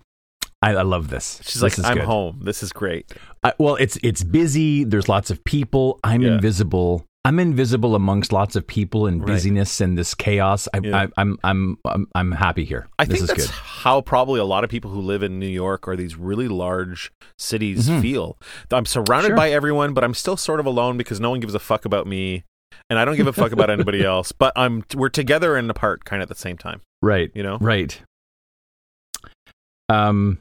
I, 0.68 0.80
I 0.80 0.82
love 0.84 1.10
this. 1.10 1.40
She's 1.44 1.56
This 1.56 1.62
like, 1.64 1.78
is 1.80 1.86
I'm 1.86 1.96
good." 1.98 2.06
home. 2.06 2.40
This 2.44 2.62
is 2.64 2.72
great. 2.72 3.12
I, 3.44 3.54
well, 3.60 3.76
it's 3.76 3.98
it's 4.04 4.24
busy. 4.24 4.84
There's 4.84 5.08
lots 5.10 5.30
of 5.32 5.44
people. 5.44 6.00
I'm 6.04 6.22
Yeah. 6.22 6.34
invisible. 6.36 7.06
I'm 7.26 7.40
invisible 7.40 7.94
amongst 7.94 8.32
lots 8.32 8.56
of 8.56 8.66
people 8.66 9.06
and 9.06 9.20
Right. 9.20 9.28
busyness 9.28 9.82
and 9.82 9.98
this 9.98 10.16
chaos. 10.16 10.70
I, 10.74 10.80
Yeah. 10.82 10.98
I, 11.04 11.08
I'm 11.18 11.38
I'm 11.44 11.78
I'm 11.84 12.08
I'm 12.16 12.32
happy 12.32 12.64
here. 12.64 12.88
I 13.00 13.04
this 13.06 13.18
think 13.18 13.28
that's 13.30 13.48
good. 13.48 13.54
how 13.56 14.00
probably 14.00 14.40
a 14.40 14.46
lot 14.46 14.64
of 14.64 14.70
people 14.70 14.92
who 14.92 15.02
live 15.02 15.24
in 15.24 15.38
New 15.38 15.48
York 15.50 15.88
or 15.90 15.98
these 15.98 16.16
really 16.16 16.48
large 16.48 17.12
cities 17.38 17.90
Mhm. 17.90 18.02
feel. 18.02 18.38
I'm 18.72 18.86
surrounded 18.86 19.30
Sure. 19.30 19.36
by 19.36 19.52
everyone, 19.52 19.94
but 19.94 20.04
I'm 20.06 20.14
still 20.14 20.38
sort 20.38 20.60
of 20.62 20.66
alone 20.66 20.96
because 20.98 21.20
no 21.20 21.30
one 21.30 21.42
gives 21.42 21.54
a 21.54 21.60
fuck 21.60 21.84
about 21.84 22.08
me, 22.08 22.44
and 22.90 22.98
I 22.98 23.04
don't 23.04 23.18
give 23.18 23.28
a 23.28 23.34
fuck 23.34 23.52
about 23.52 23.70
anybody 23.70 24.06
else. 24.14 24.32
But 24.32 24.54
I'm 24.56 24.86
we're 24.96 25.10
together 25.10 25.58
and 25.58 25.70
apart, 25.70 26.06
kind 26.06 26.22
of 26.22 26.30
at 26.32 26.36
the 26.38 26.42
same 26.42 26.58
time. 26.58 26.80
Right. 27.02 27.30
You 27.36 27.44
know? 27.44 27.58
Right. 27.60 28.00
Um, 29.90 30.40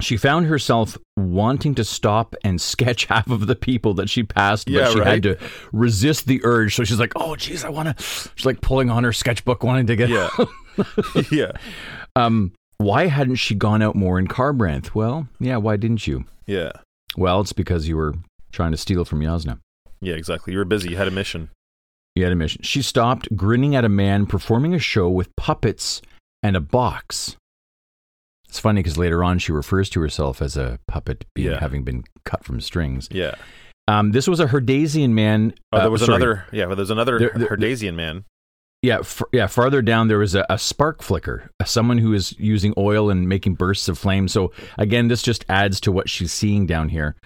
she 0.00 0.16
found 0.16 0.46
herself 0.46 0.98
wanting 1.16 1.74
to 1.76 1.84
stop 1.84 2.34
and 2.42 2.60
sketch 2.60 3.04
half 3.10 3.30
of 3.30 3.46
the 3.46 3.54
people 3.54 3.94
that 3.94 4.10
she 4.10 4.22
passed, 4.22 4.66
but 4.66 4.72
Yeah, 4.74 4.90
she 4.90 4.98
right. 4.98 5.06
had 5.08 5.22
to 5.24 5.38
resist 5.72 6.26
the 6.26 6.40
urge. 6.44 6.74
So 6.74 6.84
she's 6.84 6.98
like, 6.98 7.12
"Oh, 7.16 7.36
geez, 7.36 7.64
I 7.64 7.68
want 7.68 7.96
to." 7.96 8.02
She's 8.34 8.46
like 8.46 8.60
pulling 8.60 8.90
on 8.90 9.04
her 9.04 9.12
sketchbook, 9.12 9.62
wanting 9.62 9.86
to 9.86 9.96
get. 9.96 10.08
Yeah. 10.08 10.28
yeah, 11.30 11.52
Um, 12.16 12.52
why 12.78 13.06
hadn't 13.06 13.36
she 13.36 13.54
gone 13.54 13.80
out 13.82 13.94
more 13.94 14.18
in 14.18 14.26
Kharbranth? 14.26 14.94
Well, 14.94 15.28
yeah, 15.38 15.56
why 15.58 15.76
didn't 15.76 16.06
you? 16.06 16.24
yeah, 16.46 16.72
Well, 17.16 17.40
it's 17.40 17.52
because 17.52 17.86
you 17.88 17.96
were 17.96 18.14
trying 18.52 18.72
to 18.72 18.76
steal 18.76 19.04
from 19.04 19.20
Jasnah. 19.20 19.58
yeah. 20.00 20.14
Exactly. 20.14 20.52
You 20.52 20.58
were 20.58 20.64
busy. 20.64 20.90
You 20.90 20.96
had 20.96 21.06
a 21.08 21.12
mission. 21.12 21.50
You 22.16 22.24
had 22.24 22.32
a 22.32 22.36
mission. 22.36 22.62
She 22.62 22.82
stopped, 22.82 23.34
grinning 23.36 23.74
at 23.76 23.84
a 23.84 23.88
man 23.88 24.26
performing 24.26 24.74
a 24.74 24.78
show 24.78 25.08
with 25.08 25.34
puppets 25.36 26.02
and 26.42 26.56
a 26.56 26.60
box. 26.60 27.36
It's 28.54 28.60
funny 28.60 28.84
because 28.84 28.96
later 28.96 29.24
on 29.24 29.40
she 29.40 29.50
refers 29.50 29.90
to 29.90 30.00
herself 30.00 30.40
as 30.40 30.56
a 30.56 30.78
puppet, 30.86 31.24
being, 31.34 31.50
Yeah. 31.50 31.58
having 31.58 31.82
been 31.82 32.04
cut 32.24 32.44
from 32.44 32.60
strings. 32.60 33.08
Yeah. 33.10 33.34
Um, 33.88 34.12
this 34.12 34.28
was 34.28 34.38
a 34.38 34.46
Herdazian 34.46 35.10
man. 35.10 35.54
Oh, 35.72 35.78
uh, 35.78 35.80
there 35.80 35.90
was 35.90 36.02
sorry. 36.04 36.14
another. 36.18 36.44
Yeah, 36.52 36.66
but 36.66 36.76
there's 36.76 36.90
another 36.92 37.18
There- 37.18 37.32
there- 37.34 37.48
Herdazian 37.48 37.96
man. 37.96 38.24
Yeah, 38.80 39.00
f- 39.00 39.22
yeah. 39.32 39.48
Farther 39.48 39.82
down, 39.82 40.06
there 40.06 40.18
was 40.20 40.36
a, 40.36 40.46
a 40.48 40.56
spark 40.56 41.02
flicker, 41.02 41.50
uh, 41.58 41.64
someone 41.64 41.98
who 41.98 42.12
is 42.14 42.38
using 42.38 42.72
oil 42.78 43.10
and 43.10 43.28
making 43.28 43.54
bursts 43.54 43.88
of 43.88 43.98
flame. 43.98 44.28
So 44.28 44.52
again, 44.78 45.08
this 45.08 45.20
just 45.22 45.44
adds 45.48 45.80
to 45.80 45.90
what 45.90 46.08
she's 46.08 46.32
seeing 46.32 46.64
down 46.64 46.90
here. 46.90 47.16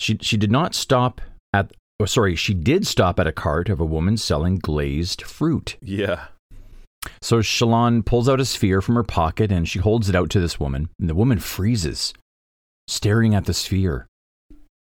She 0.00 0.18
she 0.20 0.36
did 0.36 0.50
not 0.50 0.74
stop 0.74 1.20
at. 1.52 1.70
Oh, 2.00 2.06
sorry, 2.06 2.34
she 2.34 2.54
did 2.54 2.88
stop 2.88 3.20
at 3.20 3.28
a 3.28 3.32
cart 3.32 3.68
of 3.68 3.78
a 3.78 3.84
woman 3.84 4.16
selling 4.16 4.58
glazed 4.58 5.22
fruit. 5.22 5.76
Yeah. 5.80 6.24
So 7.22 7.38
Shallan 7.40 8.04
pulls 8.04 8.28
out 8.28 8.40
a 8.40 8.44
sphere 8.44 8.80
from 8.80 8.94
her 8.96 9.02
pocket 9.02 9.50
and 9.52 9.68
she 9.68 9.78
holds 9.78 10.08
it 10.08 10.14
out 10.14 10.30
to 10.30 10.40
this 10.40 10.58
woman, 10.60 10.88
and 10.98 11.08
the 11.08 11.14
woman 11.14 11.38
freezes, 11.38 12.14
staring 12.88 13.34
at 13.34 13.44
the 13.46 13.54
sphere. 13.54 14.06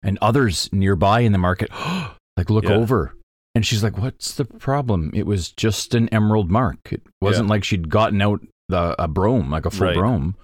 And 0.03 0.19
others 0.23 0.69
nearby 0.73 1.21
in 1.21 1.33
the 1.33 1.39
market 1.39 1.71
like 2.37 2.51
look 2.51 2.65
Yeah. 2.65 2.75
over. 2.75 3.15
And 3.55 3.65
she's 3.67 3.83
like, 3.83 3.97
What's 3.99 4.35
the 4.35 4.45
problem? 4.45 5.11
It 5.15 5.27
was 5.27 5.51
just 5.51 5.95
an 5.95 6.09
emerald 6.11 6.51
mark. 6.51 6.79
It 6.93 7.03
wasn't 7.21 7.49
Yeah. 7.49 7.51
like 7.51 7.65
she'd 7.65 7.89
gotten 7.89 8.21
out 8.23 8.41
the, 8.69 8.95
a 9.03 9.09
broam, 9.09 9.51
like 9.51 9.65
a 9.67 9.71
full 9.71 9.87
Right. 9.89 9.97
broam. 9.97 10.35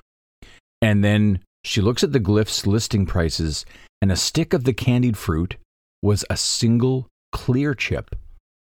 And 0.81 1.05
then 1.05 1.41
she 1.65 1.81
looks 1.81 2.03
at 2.03 2.13
the 2.13 2.21
glyph's 2.21 2.67
listing 2.67 3.07
prices, 3.07 3.65
and 4.01 4.11
a 4.11 4.17
stick 4.17 4.53
of 4.53 4.65
the 4.65 4.73
candied 4.73 5.17
fruit 5.17 5.57
was 6.03 6.25
a 6.29 6.37
single 6.37 7.07
clear 7.31 7.75
chip. 7.75 8.17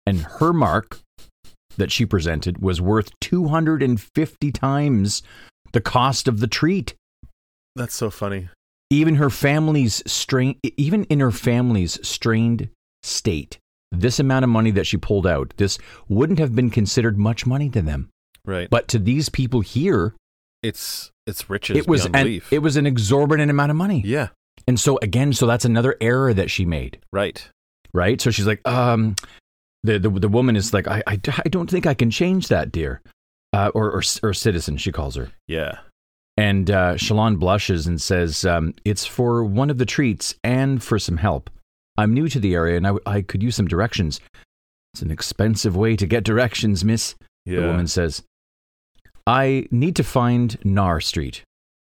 And 0.05 0.21
her 0.39 0.53
mark 0.53 0.99
that 1.77 1.91
she 1.91 2.05
presented 2.05 2.61
was 2.61 2.81
worth 2.81 3.09
250 3.21 4.51
times 4.51 5.23
the 5.73 5.81
cost 5.81 6.27
of 6.27 6.39
the 6.39 6.47
treat. 6.47 6.95
That's 7.75 7.95
so 7.95 8.09
funny. 8.09 8.49
Even 8.89 9.15
her 9.15 9.29
family's 9.29 10.01
strain, 10.09 10.57
even 10.77 11.03
in 11.05 11.19
her 11.19 11.31
family's 11.31 11.99
strained 12.07 12.69
state, 13.03 13.57
this 13.91 14.19
amount 14.19 14.43
of 14.43 14.49
money 14.49 14.71
that 14.71 14.87
she 14.87 14.97
pulled 14.97 15.27
out, 15.27 15.53
this 15.57 15.77
wouldn't 16.07 16.39
have 16.39 16.55
been 16.55 16.69
considered 16.69 17.17
much 17.17 17.45
money 17.45 17.69
to 17.69 17.81
them. 17.81 18.09
Right. 18.45 18.69
But 18.69 18.87
to 18.89 18.99
these 18.99 19.27
people 19.29 19.61
here, 19.61 20.15
it's 20.63 21.11
it's 21.25 21.49
riches. 21.49 21.77
it 21.77 21.87
was 21.87 22.01
beyond 22.03 22.15
an, 22.15 22.23
belief. 22.23 22.53
it 22.53 22.59
was 22.59 22.77
an 22.77 22.85
exorbitant 22.85 23.51
amount 23.51 23.71
of 23.71 23.75
money. 23.77 24.01
yeah. 24.05 24.29
And 24.67 24.79
so 24.79 24.97
again, 25.01 25.33
so 25.33 25.45
that's 25.45 25.65
another 25.65 25.95
error 26.01 26.33
that 26.33 26.49
she 26.49 26.65
made, 26.65 26.99
Right. 27.13 27.47
right? 27.93 28.19
So 28.19 28.31
she's 28.31 28.47
like, 28.47 28.65
um, 28.67 29.15
the 29.83 29.99
the, 29.99 30.09
the 30.09 30.29
woman 30.29 30.55
is 30.55 30.73
like, 30.73 30.87
I, 30.87 31.03
I, 31.07 31.19
I 31.45 31.49
don't 31.49 31.69
think 31.69 31.85
I 31.85 31.93
can 31.93 32.09
change 32.11 32.47
that, 32.47 32.71
dear, 32.71 33.01
uh, 33.53 33.71
or, 33.73 33.91
or 33.91 34.01
or 34.23 34.33
citizen, 34.33 34.77
she 34.77 34.91
calls 34.91 35.15
her. 35.15 35.29
Yeah. 35.47 35.79
And 36.39 36.69
uh, 36.69 36.95
Shallan 36.95 37.39
blushes 37.39 37.87
and 37.87 37.99
says, 37.99 38.45
um, 38.45 38.75
It's 38.85 39.05
for 39.05 39.43
one 39.43 39.69
of 39.71 39.79
the 39.79 39.85
treats 39.85 40.35
and 40.43 40.83
for 40.83 40.99
some 40.99 41.17
help. 41.17 41.49
I'm 41.97 42.13
new 42.13 42.29
to 42.29 42.39
the 42.39 42.53
area 42.53 42.77
and 42.77 42.87
I, 42.87 42.93
I 43.07 43.21
could 43.23 43.41
use 43.41 43.55
some 43.55 43.67
directions. 43.67 44.19
It's 44.93 45.01
an 45.01 45.09
expensive 45.09 45.75
way 45.75 45.95
to 45.95 46.05
get 46.05 46.23
directions, 46.23 46.85
miss. 46.85 47.15
Yeah. 47.45 47.61
The 47.61 47.67
woman 47.67 47.87
says, 47.87 48.23
I 49.25 49.67
need 49.71 49.95
to 49.95 50.03
find 50.03 50.63
Nar 50.63 51.01
Street. 51.01 51.41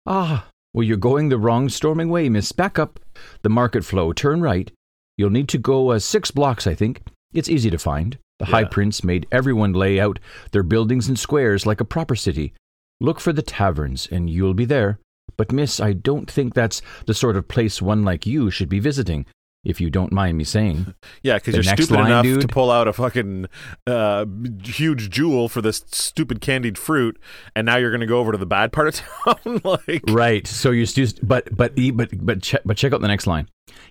Ah, 0.05 0.49
well, 0.75 0.85
you're 0.85 0.97
going 0.97 1.29
the 1.29 1.39
wrong 1.39 1.69
storming 1.69 2.09
way, 2.09 2.29
miss. 2.29 2.53
Back 2.53 2.79
up 2.79 2.99
the 3.43 3.49
market 3.49 3.85
flow, 3.85 4.13
turn 4.13 4.41
right. 4.41 4.71
You'll 5.17 5.31
need 5.31 5.49
to 5.51 5.59
go 5.59 5.91
uh, 5.91 5.99
six 5.99 6.31
blocks, 6.31 6.67
I 6.67 6.75
think. 6.75 7.03
It's 7.33 7.49
easy 7.49 7.71
to 7.71 7.79
find. 7.79 8.19
The 8.39 8.47
High 8.47 8.65
Prince 8.65 9.05
made 9.05 9.27
everyone 9.31 9.73
lay 9.73 10.01
out 10.01 10.19
their 10.53 10.63
buildings 10.63 11.09
and 11.09 11.19
squares 11.19 11.67
like 11.67 11.81
a 11.81 11.85
proper 11.85 12.17
city. 12.17 12.55
Look 13.01 13.21
for 13.21 13.33
the 13.33 13.43
taverns, 13.43 14.09
and 14.11 14.29
you'll 14.31 14.55
be 14.55 14.65
there. 14.65 14.99
But, 15.37 15.53
miss, 15.53 15.79
I 15.81 15.93
don't 15.93 16.31
think 16.31 16.55
that's 16.55 16.83
the 17.07 17.15
sort 17.15 17.37
of 17.37 17.49
place 17.49 17.81
one 17.81 18.03
like 18.03 18.27
you 18.27 18.51
should 18.51 18.69
be 18.69 18.79
visiting, 18.81 19.27
if 19.63 19.81
you 19.81 19.91
don't 19.91 20.13
mind 20.13 20.39
me 20.39 20.45
saying. 20.45 20.95
Yeah, 21.23 21.35
because 21.35 21.55
you're 21.55 21.63
stupid 21.65 21.91
line, 21.91 22.27
enough 22.27 22.41
to 22.41 22.49
pull 22.49 22.71
out 22.71 22.89
a 22.89 22.95
fucking 22.95 23.47
uh, 23.87 24.25
huge 24.65 25.11
jewel 25.11 25.51
for 25.51 25.61
this 25.61 25.85
stupid 25.93 26.41
candied 26.41 26.79
fruit, 26.79 27.21
and 27.55 27.67
now 27.67 27.77
you're 27.77 27.91
going 27.91 28.01
to 28.01 28.07
go 28.07 28.19
over 28.21 28.33
to 28.33 28.39
the 28.39 28.47
bad 28.47 28.73
part 28.73 28.89
of 28.89 28.95
town. 29.45 29.61
like, 29.65 30.03
Right. 30.09 30.47
So 30.47 30.71
you're 30.71 30.87
just, 30.87 31.27
but 31.27 31.55
but 31.55 31.75
but 31.95 32.09
but 32.25 32.43
check, 32.43 32.63
but 32.65 32.79
check 32.79 32.95
out 32.95 33.03
the 33.03 33.09
next 33.09 33.27
line. 33.27 33.49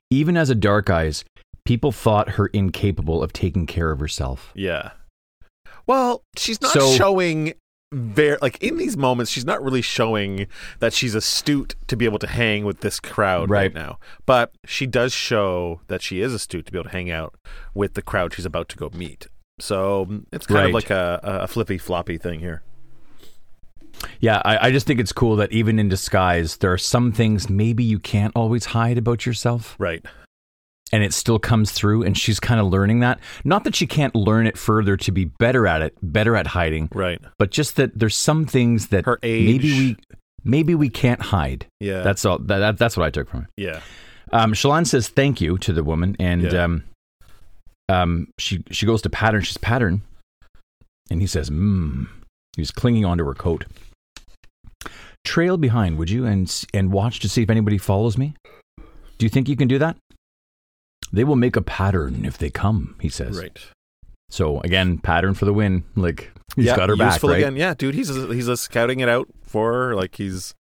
Even 0.09 0.37
as 0.37 0.49
a 0.49 0.55
dark 0.55 0.89
eyes, 0.89 1.23
people 1.69 1.91
thought 1.91 2.29
her 2.31 2.47
incapable 2.47 3.21
of 3.21 3.31
taking 3.31 3.67
care 3.67 3.91
of 3.91 3.99
herself. 3.99 4.51
yeah. 4.55 4.91
Well, 5.85 6.23
she's 6.37 6.59
not 6.61 6.71
So- 6.71 6.91
showing 6.93 7.53
very 7.91 8.37
like 8.41 8.61
in 8.61 8.77
these 8.77 8.95
moments. 8.97 9.31
She's 9.31 9.45
not 9.45 9.63
really 9.63 9.81
showing 9.81 10.45
that 10.79 10.93
she's 10.93 11.15
astute 11.15 11.73
to 11.87 11.95
be 11.95 12.05
able 12.05 12.19
to 12.19 12.27
hang 12.27 12.63
with 12.65 12.81
this 12.81 12.99
crowd 12.99 13.49
right, 13.49 13.61
Right. 13.61 13.73
now. 13.73 13.97
But 14.27 14.51
she 14.65 14.85
does 14.85 15.13
show 15.13 15.81
that 15.87 16.01
she 16.03 16.21
is 16.21 16.31
astute 16.33 16.65
to 16.67 16.71
be 16.71 16.77
able 16.77 16.89
to 16.89 16.95
hang 16.97 17.09
out 17.11 17.33
with 17.73 17.93
the 17.95 18.03
crowd 18.03 18.33
she's 18.35 18.45
about 18.45 18.69
to 18.69 18.77
go 18.77 18.89
meet. 18.93 19.25
So 19.59 20.21
it's 20.31 20.45
kind 20.47 20.67
of 20.67 20.73
like 20.73 20.89
a, 20.91 21.19
a 21.23 21.47
flippy 21.47 21.77
floppy 21.79 22.17
thing 22.19 22.39
here. 22.39 22.61
Yeah, 24.19 24.41
I, 24.45 24.67
I 24.67 24.71
just 24.71 24.85
think 24.87 24.99
it's 24.99 25.11
cool 25.11 25.35
that 25.37 25.51
even 25.51 25.79
in 25.79 25.89
disguise, 25.89 26.57
there 26.57 26.71
are 26.71 26.77
some 26.77 27.11
things 27.11 27.49
maybe 27.49 27.83
you 27.83 27.99
can't 27.99 28.31
always 28.35 28.65
hide 28.65 28.97
about 28.97 29.25
yourself, 29.25 29.75
Right. 29.79 30.05
And 30.91 31.03
it 31.03 31.13
still 31.13 31.37
comes 31.39 31.71
through. 31.71 32.03
And 32.03 32.17
she's 32.17 32.39
kind 32.39 32.59
of 32.59 32.67
learning 32.67 32.99
that. 33.01 33.19
Not 33.43 33.63
that 33.65 33.75
she 33.75 33.85
can't 33.85 34.15
learn 34.15 34.47
it 34.47 34.57
further 34.57 34.97
to 34.97 35.11
be 35.11 35.25
better 35.25 35.67
at 35.67 35.81
it, 35.81 35.95
better 36.01 36.35
at 36.35 36.47
hiding, 36.47 36.89
Right. 36.93 37.21
but 37.37 37.51
just 37.51 37.75
that 37.75 37.97
there's 37.97 38.15
some 38.15 38.45
things 38.45 38.87
that 38.87 39.05
Her 39.05 39.19
age. 39.21 39.45
maybe 39.47 39.71
we 39.71 39.97
maybe 40.43 40.73
we 40.75 40.89
can't 40.89 41.21
hide. 41.21 41.67
Yeah. 41.79 42.01
That's 42.01 42.25
all. 42.25 42.39
That, 42.39 42.57
that, 42.59 42.77
that's 42.77 42.97
what 42.97 43.05
I 43.05 43.09
took 43.11 43.29
from 43.29 43.41
it. 43.41 43.47
yeah. 43.57 43.81
Um, 44.31 44.53
Shallan 44.53 44.85
says 44.87 45.07
thank 45.09 45.41
you 45.41 45.57
to 45.59 45.73
the 45.73 45.83
woman, 45.83 46.15
and 46.19 46.43
Yeah. 46.51 46.63
um, 46.65 46.83
um, 47.87 48.27
she 48.39 48.63
she 48.71 48.85
goes 48.85 49.01
to 49.03 49.09
pattern. 49.09 49.41
She's 49.41 49.57
pattern, 49.57 50.01
and 51.09 51.19
he 51.21 51.25
says, 51.27 51.49
"Mmm." 51.49 52.07
He's 52.55 52.69
clinging 52.71 53.05
onto 53.05 53.25
her 53.25 53.33
coat. 53.33 53.65
Trail 55.25 55.57
behind, 55.57 55.97
would 55.97 56.09
you, 56.09 56.25
and 56.25 56.63
and 56.73 56.91
watch 56.91 57.19
to 57.21 57.29
see 57.29 57.41
if 57.43 57.49
anybody 57.49 57.77
follows 57.77 58.17
me. 58.17 58.33
Do 59.17 59.25
you 59.25 59.29
think 59.29 59.49
you 59.49 59.55
can 59.55 59.67
do 59.67 59.77
that? 59.79 59.97
They 61.11 61.23
will 61.23 61.35
make 61.35 61.55
a 61.55 61.61
pattern 61.61 62.25
if 62.25 62.37
they 62.37 62.49
come. 62.49 62.95
He 62.99 63.09
says. 63.09 63.37
Right. 63.37 63.59
So 64.29 64.59
again, 64.61 64.99
pattern 64.99 65.33
for 65.33 65.45
the 65.45 65.53
win. 65.53 65.83
Like 65.95 66.31
he's 66.55 66.65
yeah, 66.65 66.75
got 66.75 66.89
her 66.89 66.95
back, 66.95 67.21
right? 67.23 67.37
again. 67.37 67.55
Yeah, 67.55 67.73
dude, 67.73 67.95
he's 67.95 68.09
a, 68.09 68.33
he's 68.33 68.47
a 68.47 68.57
scouting 68.57 68.99
it 68.99 69.09
out 69.09 69.27
for 69.43 69.73
her. 69.73 69.95
Like 69.95 70.15
he's 70.15 70.53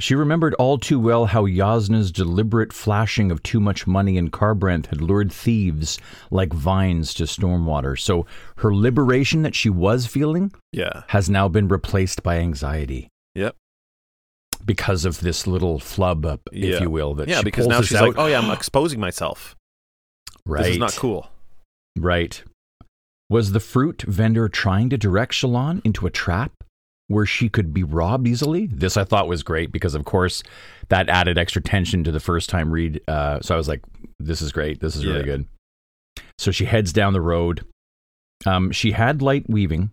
She 0.00 0.14
remembered 0.16 0.54
all 0.54 0.78
too 0.78 0.98
well 0.98 1.26
how 1.26 1.46
Jasnah's 1.46 2.10
deliberate 2.10 2.72
flashing 2.72 3.30
of 3.30 3.42
too 3.42 3.60
much 3.60 3.86
money 3.86 4.16
in 4.16 4.30
Kharbranth 4.30 4.86
had 4.86 5.00
lured 5.00 5.32
thieves 5.32 5.98
like 6.30 6.52
vines 6.52 7.14
to 7.14 7.24
Stormwater. 7.24 7.98
So 7.98 8.26
her 8.56 8.74
liberation 8.74 9.42
that 9.42 9.54
she 9.54 9.70
was 9.70 10.06
feeling 10.06 10.52
yeah. 10.72 11.04
has 11.08 11.30
now 11.30 11.48
been 11.48 11.68
replaced 11.68 12.24
by 12.24 12.38
anxiety 12.38 13.08
Yep. 13.36 13.54
Because 14.66 15.04
of 15.04 15.20
this 15.20 15.46
little 15.46 15.78
flub, 15.78 16.26
up, 16.26 16.40
if 16.52 16.64
Yeah. 16.74 16.80
you 16.82 16.90
will. 16.90 17.14
That 17.14 17.28
Yeah, 17.28 17.40
because 17.42 17.66
now 17.66 17.80
she's 17.80 17.96
out. 17.96 18.08
like, 18.08 18.18
oh 18.18 18.26
yeah, 18.26 18.40
I'm 18.40 18.50
exposing 18.50 19.00
myself. 19.00 19.54
right, 20.44 20.64
This 20.64 20.72
is 20.72 20.78
not 20.78 20.94
cool. 20.96 21.30
right. 21.96 22.42
Was 23.30 23.52
the 23.52 23.60
fruit 23.60 24.02
vendor 24.02 24.48
trying 24.48 24.90
to 24.90 24.96
direct 24.98 25.32
Shallan 25.32 25.80
into 25.84 26.06
a 26.06 26.10
trap? 26.10 26.52
Where 27.08 27.24
she 27.26 27.48
could 27.48 27.72
be 27.72 27.84
robbed 27.84 28.26
easily. 28.26 28.66
This 28.66 28.96
I 28.96 29.04
thought 29.04 29.28
was 29.28 29.44
great 29.44 29.70
because, 29.70 29.94
of 29.94 30.04
course, 30.04 30.42
that 30.88 31.08
added 31.08 31.38
extra 31.38 31.62
tension 31.62 32.02
to 32.02 32.10
the 32.10 32.18
first 32.18 32.50
time 32.50 32.72
read. 32.72 33.00
Uh, 33.06 33.38
so 33.40 33.54
I 33.54 33.56
was 33.56 33.68
like, 33.68 33.80
"This 34.18 34.42
is 34.42 34.50
great. 34.50 34.80
This 34.80 34.96
is 34.96 35.06
really 35.06 35.22
good." 35.22 35.46
So 36.38 36.50
she 36.50 36.64
heads 36.64 36.92
down 36.92 37.12
the 37.12 37.20
road. 37.20 37.64
Um, 38.44 38.72
she 38.72 38.90
had 38.90 39.22
light 39.22 39.48
weaving. 39.48 39.90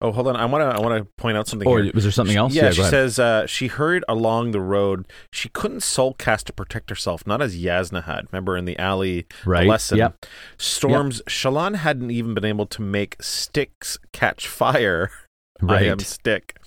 Oh, 0.00 0.12
hold 0.12 0.26
on. 0.26 0.36
I 0.36 0.44
want 0.44 0.62
to 0.62 0.78
I 0.78 0.84
want 0.84 0.98
to 1.02 1.08
point 1.16 1.36
out 1.38 1.46
something 1.46 1.66
Or 1.66 1.82
here. 1.82 1.92
was 1.94 2.04
there 2.04 2.12
something 2.12 2.36
else? 2.36 2.52
Yeah, 2.54 2.64
go 2.64 2.70
she 2.72 2.80
ahead. 2.82 2.90
says 2.90 3.18
uh, 3.18 3.46
she 3.46 3.68
hurried 3.68 4.04
along 4.08 4.50
the 4.50 4.60
road. 4.60 5.06
She 5.32 5.48
couldn't 5.48 5.82
soul 5.82 6.14
cast 6.14 6.46
to 6.48 6.52
protect 6.52 6.90
herself, 6.90 7.26
not 7.26 7.40
as 7.40 7.56
Jasnah 7.56 8.04
had. 8.04 8.26
Remember 8.30 8.56
in 8.56 8.64
the 8.66 8.78
alley 8.78 9.26
Right. 9.46 9.66
lesson? 9.66 9.98
Yep. 9.98 10.26
Storms. 10.58 11.22
Shallan 11.28 11.76
hadn't 11.76 12.10
even 12.10 12.34
been 12.34 12.44
able 12.44 12.66
to 12.66 12.82
make 12.82 13.16
sticks 13.22 13.98
catch 14.12 14.46
fire. 14.46 15.10
I 15.62 15.66
Right. 15.66 15.86
am 15.86 16.00
stick. 16.00 16.58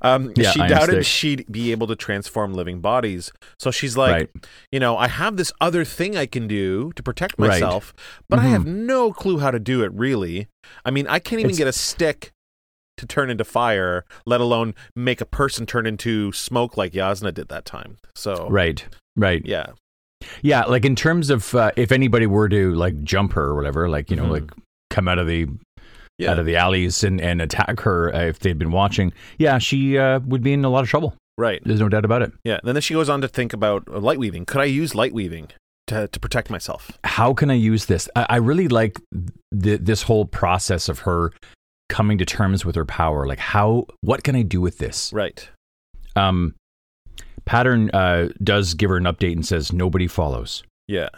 Um, 0.00 0.32
Yeah, 0.34 0.50
she 0.50 0.60
I 0.60 0.66
doubted 0.68 1.04
she'd 1.04 1.44
be 1.52 1.70
able 1.72 1.86
to 1.86 1.94
transform 1.94 2.54
living 2.54 2.80
bodies. 2.80 3.30
So 3.58 3.70
she's 3.70 3.98
like, 3.98 4.12
right. 4.12 4.30
you 4.72 4.80
know, 4.80 4.96
I 4.96 5.08
have 5.08 5.36
this 5.36 5.52
other 5.60 5.84
thing 5.84 6.16
I 6.16 6.24
can 6.24 6.48
do 6.48 6.90
to 6.96 7.02
protect 7.02 7.34
Right. 7.38 7.48
myself, 7.48 7.94
but 8.30 8.38
I 8.38 8.46
Mhm. 8.46 8.50
have 8.50 8.66
no 8.66 9.12
clue 9.12 9.38
how 9.38 9.50
to 9.50 9.60
do 9.60 9.84
it 9.84 9.92
really. 9.92 10.48
I 10.86 10.90
mean, 10.90 11.06
I 11.06 11.18
can't 11.18 11.38
even 11.40 11.50
It's- 11.50 11.58
get 11.58 11.68
a 11.68 11.72
stick 11.72 12.32
to 13.00 13.06
turn 13.06 13.30
into 13.30 13.44
fire, 13.44 14.04
let 14.24 14.40
alone 14.40 14.74
make 14.94 15.20
a 15.20 15.26
person 15.26 15.66
turn 15.66 15.86
into 15.86 16.32
smoke 16.32 16.76
like 16.76 16.92
Jasnah 16.92 17.34
did 17.34 17.48
that 17.48 17.64
time. 17.64 17.96
So, 18.14 18.46
Right. 18.48 18.84
Right. 19.16 19.42
yeah. 19.44 19.66
Yeah. 20.42 20.64
Like 20.64 20.84
in 20.84 20.94
terms 20.96 21.30
of 21.30 21.54
uh, 21.54 21.72
if 21.76 21.90
anybody 21.92 22.26
were 22.26 22.48
to 22.48 22.74
like 22.74 23.02
jump 23.02 23.32
her 23.32 23.44
or 23.46 23.54
whatever, 23.54 23.88
like 23.88 24.10
you 24.10 24.16
know, 24.16 24.24
Mhm. 24.26 24.30
like 24.30 24.50
come 24.90 25.08
out 25.08 25.18
of 25.18 25.26
the 25.26 25.46
Yeah. 26.18 26.32
out 26.32 26.38
of 26.38 26.44
the 26.46 26.56
alleys 26.56 27.02
and, 27.02 27.20
and 27.20 27.40
attack 27.40 27.80
her 27.80 28.14
uh, 28.14 28.20
if 28.24 28.38
they'd 28.40 28.58
been 28.58 28.70
watching. 28.72 29.12
Yeah, 29.38 29.58
she 29.58 29.96
uh, 29.98 30.20
would 30.20 30.42
be 30.42 30.52
in 30.52 30.64
a 30.64 30.68
lot 30.70 30.82
of 30.84 30.88
trouble. 30.90 31.14
right. 31.38 31.62
There's 31.64 31.80
no 31.80 31.88
doubt 31.88 32.04
about 32.04 32.20
it. 32.22 32.32
Yeah. 32.44 32.58
And 32.62 32.76
then 32.76 32.82
she 32.82 32.92
goes 32.94 33.08
on 33.08 33.22
to 33.22 33.28
think 33.28 33.52
about 33.54 33.88
light 33.88 34.18
weaving. 34.18 34.44
Could 34.44 34.60
I 34.60 34.64
use 34.64 34.94
light 34.94 35.14
weaving 35.14 35.48
to, 35.86 36.06
to 36.08 36.20
protect 36.20 36.50
myself? 36.50 36.92
how 37.04 37.32
can 37.32 37.50
I 37.50 37.54
use 37.54 37.86
this? 37.86 38.08
I, 38.14 38.26
I 38.28 38.36
really 38.36 38.68
like 38.68 39.00
th- 39.58 39.80
this 39.82 40.02
whole 40.02 40.26
process 40.26 40.88
of 40.90 41.00
her 41.00 41.32
coming 41.90 42.16
to 42.16 42.24
terms 42.24 42.64
with 42.64 42.76
her 42.76 42.86
power. 42.86 43.26
Like, 43.26 43.38
how, 43.38 43.86
what 44.00 44.24
can 44.24 44.34
I 44.34 44.42
do 44.42 44.62
with 44.62 44.78
this? 44.78 45.12
Right. 45.12 45.46
Um, 46.16 46.54
Pattern 47.44 47.90
uh, 47.90 48.28
does 48.42 48.74
give 48.74 48.88
her 48.88 48.96
an 48.96 49.04
update 49.04 49.32
and 49.32 49.44
says 49.44 49.72
nobody 49.72 50.06
follows. 50.06 50.62
Yeah. 50.88 51.10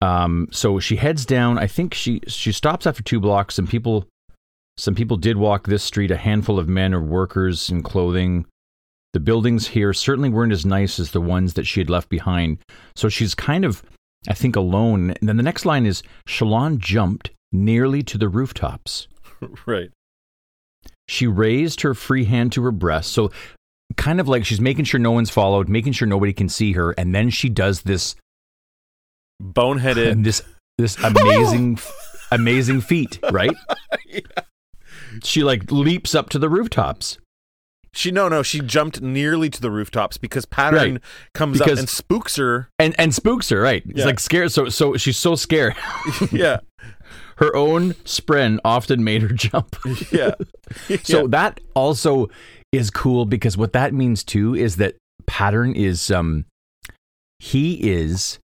Um, 0.00 0.48
so 0.50 0.78
she 0.80 0.96
heads 0.96 1.26
down. 1.26 1.58
I 1.58 1.66
think 1.66 1.92
she 1.92 2.20
she 2.26 2.52
stops 2.52 2.86
after 2.86 3.02
two 3.02 3.20
blocks. 3.20 3.54
Some 3.54 3.66
people, 3.66 4.06
some 4.78 4.94
people 4.94 5.16
did 5.16 5.36
walk 5.36 5.66
this 5.66 5.82
street. 5.82 6.10
A 6.10 6.16
handful 6.16 6.58
of 6.58 6.68
men 6.68 6.94
or 6.94 7.02
workers 7.02 7.68
in 7.68 7.82
clothing. 7.82 8.46
The 9.12 9.20
buildings 9.20 9.66
here 9.66 9.92
certainly 9.92 10.30
weren't 10.30 10.52
as 10.52 10.64
nice 10.64 10.98
as 11.00 11.10
the 11.10 11.20
ones 11.20 11.54
that 11.54 11.66
she 11.66 11.80
had 11.80 11.90
left 11.90 12.08
behind. 12.08 12.58
So 12.94 13.08
she's 13.08 13.34
kind 13.34 13.64
of, 13.64 13.82
I 14.28 14.34
think, 14.34 14.56
alone. 14.56 15.10
And 15.10 15.28
then 15.28 15.36
the 15.36 15.42
next 15.42 15.66
line 15.66 15.84
is 15.84 16.02
Shallan 16.28 16.78
jumped 16.78 17.30
nearly 17.52 18.02
to 18.04 18.18
the 18.18 18.28
rooftops. 18.28 19.08
right. 19.66 19.90
She 21.08 21.26
raised 21.26 21.80
her 21.82 21.94
free 21.94 22.24
hand 22.24 22.52
to 22.52 22.62
her 22.62 22.70
breast. 22.72 23.12
So 23.12 23.32
kind 23.96 24.20
of 24.20 24.28
like 24.28 24.44
she's 24.44 24.60
making 24.60 24.84
sure 24.84 25.00
no 25.00 25.10
one's 25.10 25.30
followed, 25.30 25.68
making 25.68 25.92
sure 25.94 26.06
nobody 26.06 26.32
can 26.32 26.48
see 26.48 26.72
her, 26.72 26.92
and 26.92 27.14
then 27.14 27.30
she 27.30 27.48
does 27.48 27.82
this 27.82 28.14
Boneheaded. 29.42 30.22
this 30.24 30.42
this 30.78 30.96
amazing 31.02 31.78
amazing 32.30 32.80
feat, 32.80 33.18
right? 33.32 33.54
She 35.24 35.42
like 35.42 35.70
leaps 35.72 36.14
up 36.14 36.28
to 36.30 36.38
the 36.38 36.48
rooftops. 36.48 37.18
She 37.92 38.12
no 38.12 38.28
no 38.28 38.44
she 38.44 38.60
jumped 38.60 39.00
nearly 39.02 39.50
to 39.50 39.60
the 39.60 39.70
rooftops 39.70 40.16
because 40.16 40.44
pattern 40.44 40.92
Right. 40.92 41.02
comes 41.34 41.58
Because- 41.58 41.72
up 41.72 41.78
and 41.80 41.88
spooks 41.88 42.36
her. 42.36 42.68
And 42.78 42.94
and 42.98 43.12
spooks 43.12 43.48
her, 43.48 43.60
right? 43.60 43.82
It's 43.88 44.04
like 44.04 44.20
scared 44.20 44.52
so 44.52 44.68
so 44.68 44.96
she's 44.96 45.16
so 45.16 45.34
scared. 45.34 45.74
yeah 46.30 46.58
Her 47.40 47.54
own 47.56 47.94
spren 48.04 48.58
often 48.64 49.02
made 49.02 49.22
her 49.22 49.28
jump. 49.34 49.76
yeah. 50.12 50.34
So 51.02 51.26
that 51.28 51.58
also 51.74 52.28
is 52.70 52.90
cool 52.90 53.24
because 53.26 53.56
what 53.56 53.72
that 53.72 53.92
means 53.92 54.22
too 54.22 54.54
is 54.54 54.76
that 54.76 54.94
pattern 55.26 55.74
is 55.74 56.10
um 56.10 56.44
he 57.38 57.74
is 57.90 58.38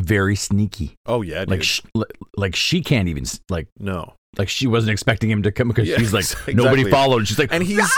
very 0.00 0.36
sneaky. 0.36 0.94
oh 1.06 1.22
yeah 1.22 1.40
dude. 1.40 1.50
Like 1.50 1.62
sh- 1.62 1.80
li- 1.94 2.04
like 2.36 2.54
she 2.54 2.82
can't 2.82 3.08
even 3.08 3.24
like 3.48 3.68
no 3.78 4.12
like 4.36 4.48
she 4.50 4.66
wasn't 4.66 4.90
expecting 4.92 5.30
him 5.30 5.42
to 5.44 5.50
come 5.52 5.68
because 5.68 5.88
Yeah, 5.88 5.96
she's 5.96 6.12
like 6.12 6.24
exactly. 6.24 6.54
nobody 6.54 6.90
followed. 6.90 7.26
She's 7.26 7.38
like 7.38 7.52
and 7.52 7.62
he's 7.62 7.88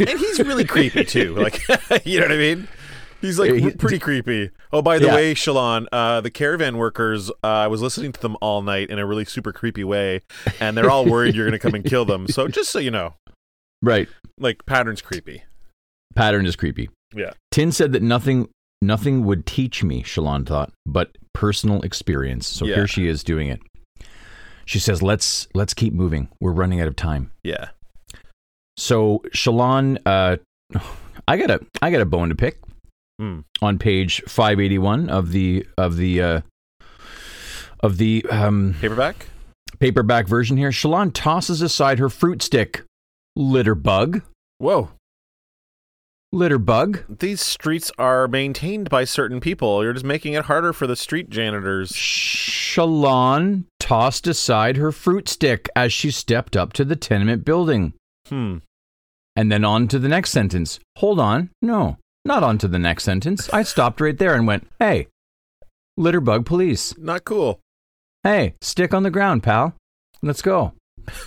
and 0.00 0.08
he's 0.18 0.38
really 0.38 0.64
creepy 0.64 1.04
too. 1.04 1.34
Like 1.34 1.60
you 2.06 2.20
know 2.20 2.26
what 2.26 2.32
I 2.32 2.36
mean? 2.38 2.68
He's 3.22 3.38
like 3.38 3.52
He- 3.54 3.70
pretty 3.70 3.98
creepy. 3.98 4.50
Oh, 4.72 4.82
by 4.82 4.98
the 4.98 5.06
Yeah. 5.06 5.14
way, 5.14 5.34
Shallan, 5.34 5.86
uh, 5.92 6.20
the 6.20 6.30
caravan 6.30 6.76
workers, 6.76 7.30
uh, 7.30 7.46
I 7.46 7.68
was 7.68 7.80
listening 7.80 8.12
to 8.12 8.20
them 8.20 8.36
all 8.42 8.60
night 8.62 8.90
in 8.90 8.98
a 8.98 9.06
really 9.06 9.24
super 9.24 9.52
creepy 9.52 9.84
way, 9.84 10.20
and 10.60 10.76
they're 10.76 10.90
all 10.90 11.06
worried 11.06 11.34
you're 11.34 11.46
going 11.46 11.58
to 11.58 11.58
come 11.58 11.74
and 11.74 11.84
kill 11.84 12.04
them. 12.04 12.26
So 12.26 12.48
just 12.48 12.70
so 12.70 12.78
you 12.80 12.90
know, 12.90 13.14
right. 13.80 14.08
like 14.38 14.66
pattern's 14.66 15.00
creepy. 15.00 15.44
Pattern 16.14 16.44
is 16.44 16.56
creepy. 16.56 16.90
Yeah. 17.14 17.30
Tyn 17.52 17.72
said 17.72 17.92
that 17.92 18.02
nothing 18.02 18.48
nothing 18.82 19.24
would 19.24 19.46
teach 19.46 19.84
me, 19.84 20.02
Shallan 20.02 20.44
thought, 20.44 20.72
but 20.84 21.16
personal 21.32 21.80
experience. 21.82 22.46
So 22.48 22.66
Yeah. 22.66 22.74
here 22.74 22.86
she 22.88 23.06
is 23.06 23.22
doing 23.22 23.48
it. 23.48 23.60
She 24.64 24.78
says, 24.80 25.00
"Let's 25.02 25.46
let's 25.54 25.72
keep 25.74 25.92
moving. 25.94 26.28
We're 26.40 26.52
running 26.52 26.80
out 26.80 26.88
of 26.88 26.96
time." 26.96 27.30
Yeah. 27.44 27.68
So 28.76 29.22
Shallan, 29.34 29.98
uh, 30.04 30.36
I 31.28 31.36
got 31.36 31.50
a 31.50 31.60
I 31.80 31.90
got 31.90 32.00
a 32.00 32.06
bone 32.06 32.28
to 32.30 32.34
pick 32.34 32.58
Hmm. 33.18 33.40
on 33.60 33.78
page 33.78 34.22
five 34.26 34.58
eighty 34.58 34.78
one 34.78 35.08
of 35.10 35.32
the 35.32 35.66
of 35.76 35.96
the 35.96 36.20
uh, 36.22 36.40
of 37.80 37.98
the 37.98 38.24
um, 38.30 38.74
Paperback. 38.80 39.26
paperback 39.78 40.26
version 40.26 40.56
here. 40.56 40.70
Shallan 40.70 41.10
tosses 41.12 41.60
aside 41.62 41.98
her 41.98 42.08
fruit 42.08 42.42
stick. 42.42 42.82
Litter 43.36 43.74
bug, 43.74 44.22
Whoa. 44.58 44.90
litter 46.32 46.58
bug. 46.58 47.04
These 47.08 47.40
streets 47.40 47.90
are 47.98 48.28
maintained 48.28 48.88
by 48.90 49.04
certain 49.04 49.40
people. 49.40 49.82
You're 49.82 49.92
just 49.94 50.04
making 50.04 50.34
it 50.34 50.44
harder 50.44 50.72
for 50.72 50.86
the 50.86 50.96
street 50.96 51.30
janitors. 51.30 51.92
Shallan 51.92 53.64
tossed 53.80 54.26
aside 54.26 54.76
her 54.76 54.92
fruit 54.92 55.28
stick 55.28 55.68
as 55.76 55.92
she 55.92 56.10
stepped 56.10 56.56
up 56.56 56.72
to 56.74 56.84
the 56.84 56.96
tenement 56.96 57.44
building. 57.44 57.92
Hmm. 58.28 58.58
And 59.34 59.50
then 59.50 59.64
on 59.64 59.88
to 59.88 59.98
the 59.98 60.08
next 60.08 60.30
sentence. 60.30 60.78
Hold 60.98 61.18
on. 61.18 61.50
No, 61.62 61.96
not 62.24 62.42
on 62.42 62.58
to 62.58 62.68
the 62.68 62.78
next 62.78 63.04
sentence. 63.04 63.48
I 63.52 63.62
stopped 63.62 64.00
right 64.00 64.16
there 64.16 64.34
and 64.34 64.46
went, 64.46 64.68
hey, 64.78 65.08
litterbug 65.98 66.44
police. 66.46 66.96
Not 66.98 67.24
cool. 67.24 67.60
Hey, 68.22 68.54
stick 68.60 68.94
on 68.94 69.02
the 69.02 69.10
ground, 69.10 69.42
pal. 69.42 69.74
Let's 70.22 70.42
go. 70.42 70.72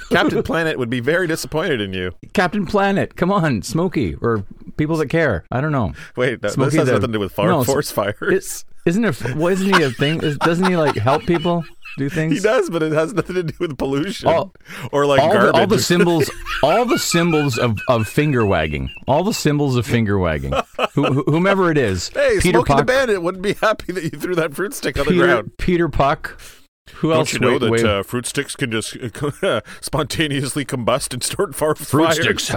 Captain 0.10 0.42
Planet 0.44 0.80
would 0.80 0.90
be 0.90 1.02
very 1.02 1.28
disappointed 1.28 1.82
in 1.82 1.92
you. 1.92 2.14
Captain 2.34 2.66
Planet, 2.66 3.16
come 3.18 3.32
on, 3.32 3.62
Smokey, 3.62 4.16
or 4.22 4.46
people 4.78 4.96
that 4.98 5.08
care. 5.10 5.46
I 5.52 5.60
don't 5.60 5.74
know. 5.74 5.94
Wait, 6.16 6.42
that, 6.42 6.52
Smokey 6.52 6.72
this 6.72 6.80
has 6.80 6.88
the- 6.88 6.94
nothing 6.94 7.08
to 7.10 7.14
do 7.14 7.20
with 7.20 7.34
far, 7.34 7.48
no, 7.48 7.64
force 7.66 7.92
fires. 7.92 8.16
Is, 8.22 8.66
isn't 8.86 9.04
it? 9.04 9.36
Well, 9.36 9.48
isn't 9.48 9.76
he 9.76 9.84
a 9.84 9.90
thing? 9.92 10.20
Doesn't 10.20 10.66
he 10.66 10.78
like 10.78 10.96
help 10.96 11.26
people 11.26 11.66
do 11.98 12.10
things? 12.10 12.34
he 12.34 12.40
does, 12.40 12.70
but 12.70 12.84
it 12.84 12.92
has 12.92 13.14
nothing 13.14 13.36
to 13.36 13.44
do 13.44 13.54
with 13.60 13.78
pollution 13.78 14.28
All- 14.30 14.54
or 14.92 15.06
like 15.06 15.22
all 15.22 15.32
garbage. 15.34 15.54
the, 15.54 15.60
all 15.62 15.68
the 15.68 15.80
symbols, 15.80 16.32
all 16.64 16.86
the 16.86 17.00
symbols 17.00 17.58
of, 17.58 17.80
of 17.88 18.08
finger 18.08 18.46
wagging, 18.46 18.90
all 19.08 19.24
the 19.24 19.34
symbols 19.34 19.76
of 19.76 19.86
finger 19.86 20.18
wagging. 20.20 20.54
Who, 20.94 21.04
who- 21.06 21.24
whomever 21.24 21.72
it 21.72 21.78
is, 21.78 22.10
hey, 22.10 22.38
Peter 22.42 22.60
Smokey 22.60 22.74
the 22.74 22.76
Puck, 22.78 22.88
Bandit 22.88 23.22
wouldn't 23.22 23.44
be 23.44 23.54
happy 23.54 23.94
that 23.94 24.04
you 24.04 24.12
threw 24.12 24.36
that 24.36 24.54
fruit 24.54 24.74
stick 24.74 24.98
on 25.00 25.06
the 25.06 25.14
ground. 25.16 25.52
Peter 25.58 25.90
Puck. 25.90 26.40
Who 26.98 27.12
else? 27.14 27.32
Don't 27.32 27.42
you 27.42 27.48
know 27.48 27.54
Wait, 27.54 27.60
that 27.62 27.72
wait. 27.72 27.84
Uh, 27.86 28.04
fruit 28.04 28.28
sticks 28.28 28.56
can 28.56 28.72
just 28.72 28.96
spontaneously 29.82 30.64
combust 30.66 31.14
and 31.14 31.24
start 31.24 31.56
far 31.56 31.74
fruit 31.74 32.14
fires? 32.14 32.44
sticks? 32.44 32.52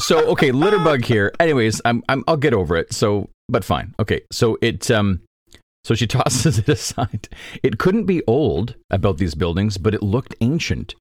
so 0.00 0.26
okay, 0.30 0.50
litter 0.52 0.78
bug 0.78 1.04
here. 1.04 1.32
Anyways, 1.40 1.80
I'm, 1.84 2.02
I'm 2.08 2.24
I'll 2.26 2.36
get 2.36 2.52
over 2.54 2.76
it. 2.76 2.92
So, 2.92 3.30
but 3.48 3.64
fine. 3.64 3.94
Okay, 3.98 4.20
so 4.32 4.58
it 4.60 4.90
um, 4.90 5.20
so 5.84 5.94
she 5.94 6.06
tosses 6.18 6.58
it 6.58 6.68
aside. 6.68 7.28
It 7.62 7.78
couldn't 7.78 8.04
be 8.06 8.22
old 8.26 8.74
about 8.90 9.18
these 9.18 9.34
buildings, 9.34 9.78
but 9.78 9.94
it 9.94 10.02
looked 10.02 10.34
ancient. 10.40 10.94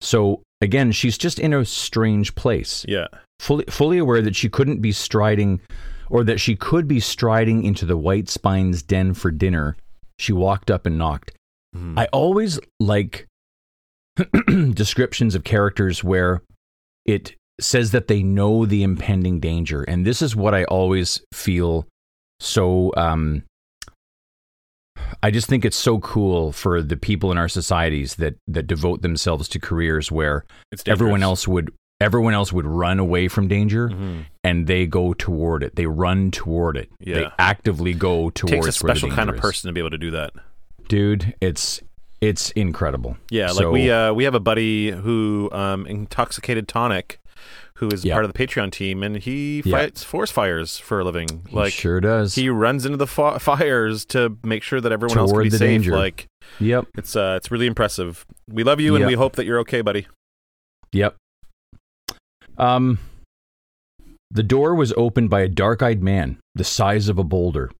So 0.00 0.42
again, 0.60 0.92
she's 0.92 1.16
just 1.18 1.38
in 1.38 1.52
a 1.52 1.64
strange 1.64 2.34
place. 2.34 2.84
Yeah. 2.88 3.06
fully 3.40 3.64
fully 3.68 3.98
aware 3.98 4.22
that 4.22 4.36
she 4.36 4.48
couldn't 4.48 4.80
be 4.80 4.92
striding 4.92 5.60
or 6.08 6.24
that 6.24 6.38
she 6.40 6.54
could 6.56 6.86
be 6.88 7.00
striding 7.00 7.64
into 7.64 7.84
the 7.84 7.96
white 7.96 8.28
spine's 8.28 8.82
den 8.82 9.12
for 9.12 9.30
dinner 9.30 9.76
she 10.18 10.32
walked 10.32 10.70
up 10.70 10.86
and 10.86 10.96
knocked 10.96 11.32
Mhm. 11.76 11.98
i 11.98 12.06
always 12.12 12.58
like 12.80 13.26
descriptions 14.72 15.34
of 15.34 15.44
characters 15.44 16.02
where 16.02 16.40
it 17.04 17.34
says 17.60 17.90
that 17.92 18.06
they 18.08 18.22
know 18.22 18.66
the 18.66 18.82
impending 18.82 19.40
danger 19.40 19.82
and 19.82 20.04
this 20.06 20.20
is 20.22 20.36
what 20.36 20.54
i 20.54 20.64
always 20.64 21.22
feel 21.32 21.86
so 22.40 22.92
um 22.96 23.42
I 25.22 25.30
just 25.30 25.46
think 25.46 25.64
it's 25.64 25.76
so 25.76 25.98
cool 26.00 26.52
for 26.52 26.82
the 26.82 26.96
people 26.96 27.30
in 27.30 27.38
our 27.38 27.48
societies 27.48 28.16
that 28.16 28.36
that 28.48 28.66
devote 28.66 29.02
themselves 29.02 29.48
to 29.50 29.58
careers 29.58 30.10
where 30.10 30.44
everyone 30.86 31.22
else 31.22 31.46
would 31.46 31.70
everyone 32.00 32.34
else 32.34 32.52
would 32.52 32.66
run 32.66 32.98
away 32.98 33.28
from 33.28 33.46
danger 33.46 33.88
Mhm. 33.88 34.24
and 34.42 34.66
they 34.66 34.86
go 34.86 35.12
toward 35.14 35.62
it 35.62 35.76
they 35.76 35.86
run 35.86 36.30
toward 36.30 36.76
it 36.76 36.90
they 37.00 37.26
actively 37.38 37.94
go 37.94 38.30
towards 38.30 38.52
takes 38.52 38.66
a 38.68 38.72
special 38.72 39.10
kind 39.10 39.28
of 39.28 39.36
is. 39.36 39.40
person 39.40 39.68
to 39.68 39.72
be 39.72 39.80
able 39.80 39.90
to 39.90 39.98
do 39.98 40.10
that. 40.10 40.32
dude 40.88 41.34
it's 41.40 41.80
it's 42.20 42.50
incredible 42.52 43.16
Yeah, 43.30 43.48
So- 43.48 43.64
like 43.64 43.72
we 43.72 43.90
uh, 43.90 44.12
we 44.14 44.24
have 44.24 44.34
a 44.34 44.40
buddy 44.40 44.90
who 44.90 45.50
um, 45.52 45.86
intoxicated 45.86 46.66
tonic, 46.68 47.20
who 47.76 47.88
is 47.88 48.04
Yeah. 48.04 48.14
part 48.14 48.24
of 48.24 48.32
the 48.32 48.38
Patreon 48.38 48.70
team, 48.72 49.02
and 49.02 49.16
he 49.16 49.62
fights 49.62 50.02
force 50.02 50.30
fires 50.30 50.78
for 50.78 51.00
a 51.00 51.04
living. 51.04 51.42
He 51.48 51.54
Like 51.56 51.72
sure 51.72 52.00
does 52.00 52.34
he 52.34 52.48
runs 52.48 52.84
into 52.86 52.96
the 52.96 53.06
fi- 53.06 53.38
fires 53.38 54.04
to 54.06 54.36
make 54.44 54.62
sure 54.62 54.80
that 54.80 54.92
everyone 54.92 55.18
else 55.18 55.30
can 55.32 55.42
be 55.42 55.48
the 55.50 55.58
safe. 55.58 55.66
danger. 55.68 55.92
Like 55.96 56.26
yep 56.60 56.86
it's 56.96 57.14
uh, 57.16 57.34
it's 57.36 57.50
really 57.50 57.66
impressive. 57.66 58.24
We 58.48 58.64
love 58.64 58.80
you, 58.80 58.96
and 58.96 59.06
we 59.06 59.14
hope 59.14 59.36
that 59.36 59.44
you're 59.46 59.58
okay, 59.60 59.80
buddy. 59.82 60.06
Yep. 60.92 61.16
Um, 62.58 62.98
the 64.30 64.42
door 64.42 64.74
was 64.74 64.92
opened 64.96 65.30
by 65.30 65.40
a 65.42 65.48
dark-eyed 65.48 66.02
man, 66.02 66.38
the 66.54 66.64
size 66.64 67.08
of 67.08 67.18
a 67.18 67.24
boulder, 67.24 67.70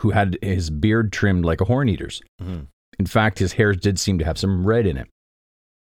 who 0.00 0.10
had 0.10 0.38
his 0.42 0.70
beard 0.70 1.12
trimmed 1.12 1.44
like 1.44 1.60
a 1.60 1.64
horn 1.66 1.88
eater's. 1.88 2.22
Mhm. 2.42 2.66
In 2.98 3.06
fact, 3.06 3.38
his 3.40 3.54
hair 3.54 3.74
did 3.74 3.98
seem 3.98 4.18
to 4.18 4.24
have 4.24 4.38
some 4.38 4.66
red 4.66 4.86
in 4.86 4.96
it. 4.96 5.08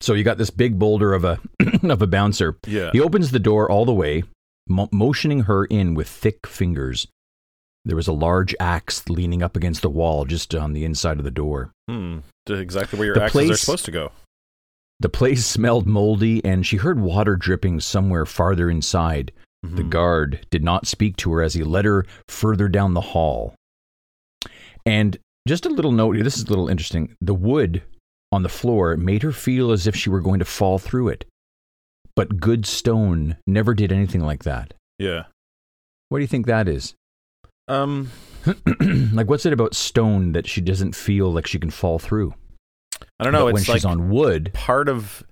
So 0.04 0.16
you 0.16 0.26
got 0.26 0.38
this 0.38 0.50
big 0.50 0.78
boulder 0.78 1.14
of 1.14 1.24
a 1.24 1.40
of 1.84 2.02
a 2.02 2.08
bouncer. 2.08 2.58
Yeah, 2.68 2.90
He 2.92 3.00
opens 3.00 3.32
the 3.32 3.40
door 3.40 3.72
all 3.72 3.86
the 3.86 3.94
way, 3.94 4.24
mo- 4.68 4.90
motioning 4.92 5.44
her 5.44 5.64
in 5.64 5.94
with 5.96 6.10
thick 6.10 6.46
fingers. 6.46 7.08
There 7.86 7.96
was 7.96 8.10
a 8.10 8.14
large 8.14 8.54
axe 8.60 9.08
leaning 9.08 9.42
up 9.42 9.56
against 9.56 9.82
the 9.82 9.90
wall 9.90 10.26
just 10.26 10.54
on 10.54 10.74
the 10.74 10.84
inside 10.84 11.20
of 11.20 11.24
the 11.24 11.32
door. 11.32 11.72
hmm. 11.90 12.18
Exactly 12.50 13.00
where 13.00 13.06
your 13.06 13.16
The 13.16 13.24
axes 13.24 13.50
are 13.52 13.56
supposed 13.56 13.86
to 13.86 13.92
go. 13.92 14.12
The 15.00 15.08
place 15.08 15.46
smelled 15.46 15.88
moldy, 15.88 16.44
and 16.44 16.66
she 16.66 16.76
heard 16.76 17.00
water 17.00 17.38
dripping 17.38 17.80
somewhere 17.80 18.26
farther 18.26 18.70
inside. 18.70 19.32
The 19.64 19.84
Mhm. 19.84 19.90
guard 19.90 20.46
did 20.52 20.64
not 20.66 20.86
speak 20.86 21.16
to 21.18 21.32
her 21.32 21.42
as 21.42 21.54
he 21.54 21.64
led 21.64 21.86
her 21.86 22.06
further 22.28 22.68
down 22.68 22.94
the 22.94 23.00
hall. 23.16 23.56
And 24.86 25.18
just 25.48 25.66
a 25.66 25.70
little 25.70 25.94
note 25.94 26.16
here 26.16 26.24
this 26.26 26.36
is 26.38 26.44
a 26.44 26.50
little 26.50 26.68
interesting. 26.68 27.16
The 27.22 27.34
wood 27.34 27.84
on 28.34 28.44
the 28.44 28.50
floor 28.50 28.98
made 28.98 29.24
her 29.24 29.32
feel 29.32 29.72
as 29.72 29.86
if 29.88 29.96
she 29.96 30.10
were 30.10 30.20
going 30.20 30.40
to 30.40 30.46
fall 30.46 30.80
through 30.80 31.10
it. 31.10 31.26
But 32.16 32.40
good 32.40 32.66
stone 32.66 33.38
never 33.48 33.74
did 33.74 33.92
anything 33.92 34.22
like 34.22 34.44
that. 34.44 34.74
Yeah. 35.00 35.26
What 36.10 36.18
do 36.20 36.22
you 36.22 36.28
think 36.28 36.48
that 36.48 36.68
is? 36.68 36.96
Um. 37.68 38.12
like, 39.14 39.30
what's 39.30 39.46
it 39.46 39.54
about 39.54 39.74
stone 39.74 40.34
that 40.34 40.48
she 40.48 40.60
doesn't 40.60 40.96
feel 40.96 41.32
like 41.32 41.48
she 41.48 41.60
can 41.60 41.70
fall 41.70 41.98
through? 41.98 42.34
I 43.20 43.24
don't 43.24 43.32
know. 43.34 43.46
But 43.46 43.54
when 43.54 43.56
it's 43.62 43.66
she's 43.66 43.86
on 43.86 44.10
wood, 44.10 44.52
part 44.54 44.90
of. 44.90 45.24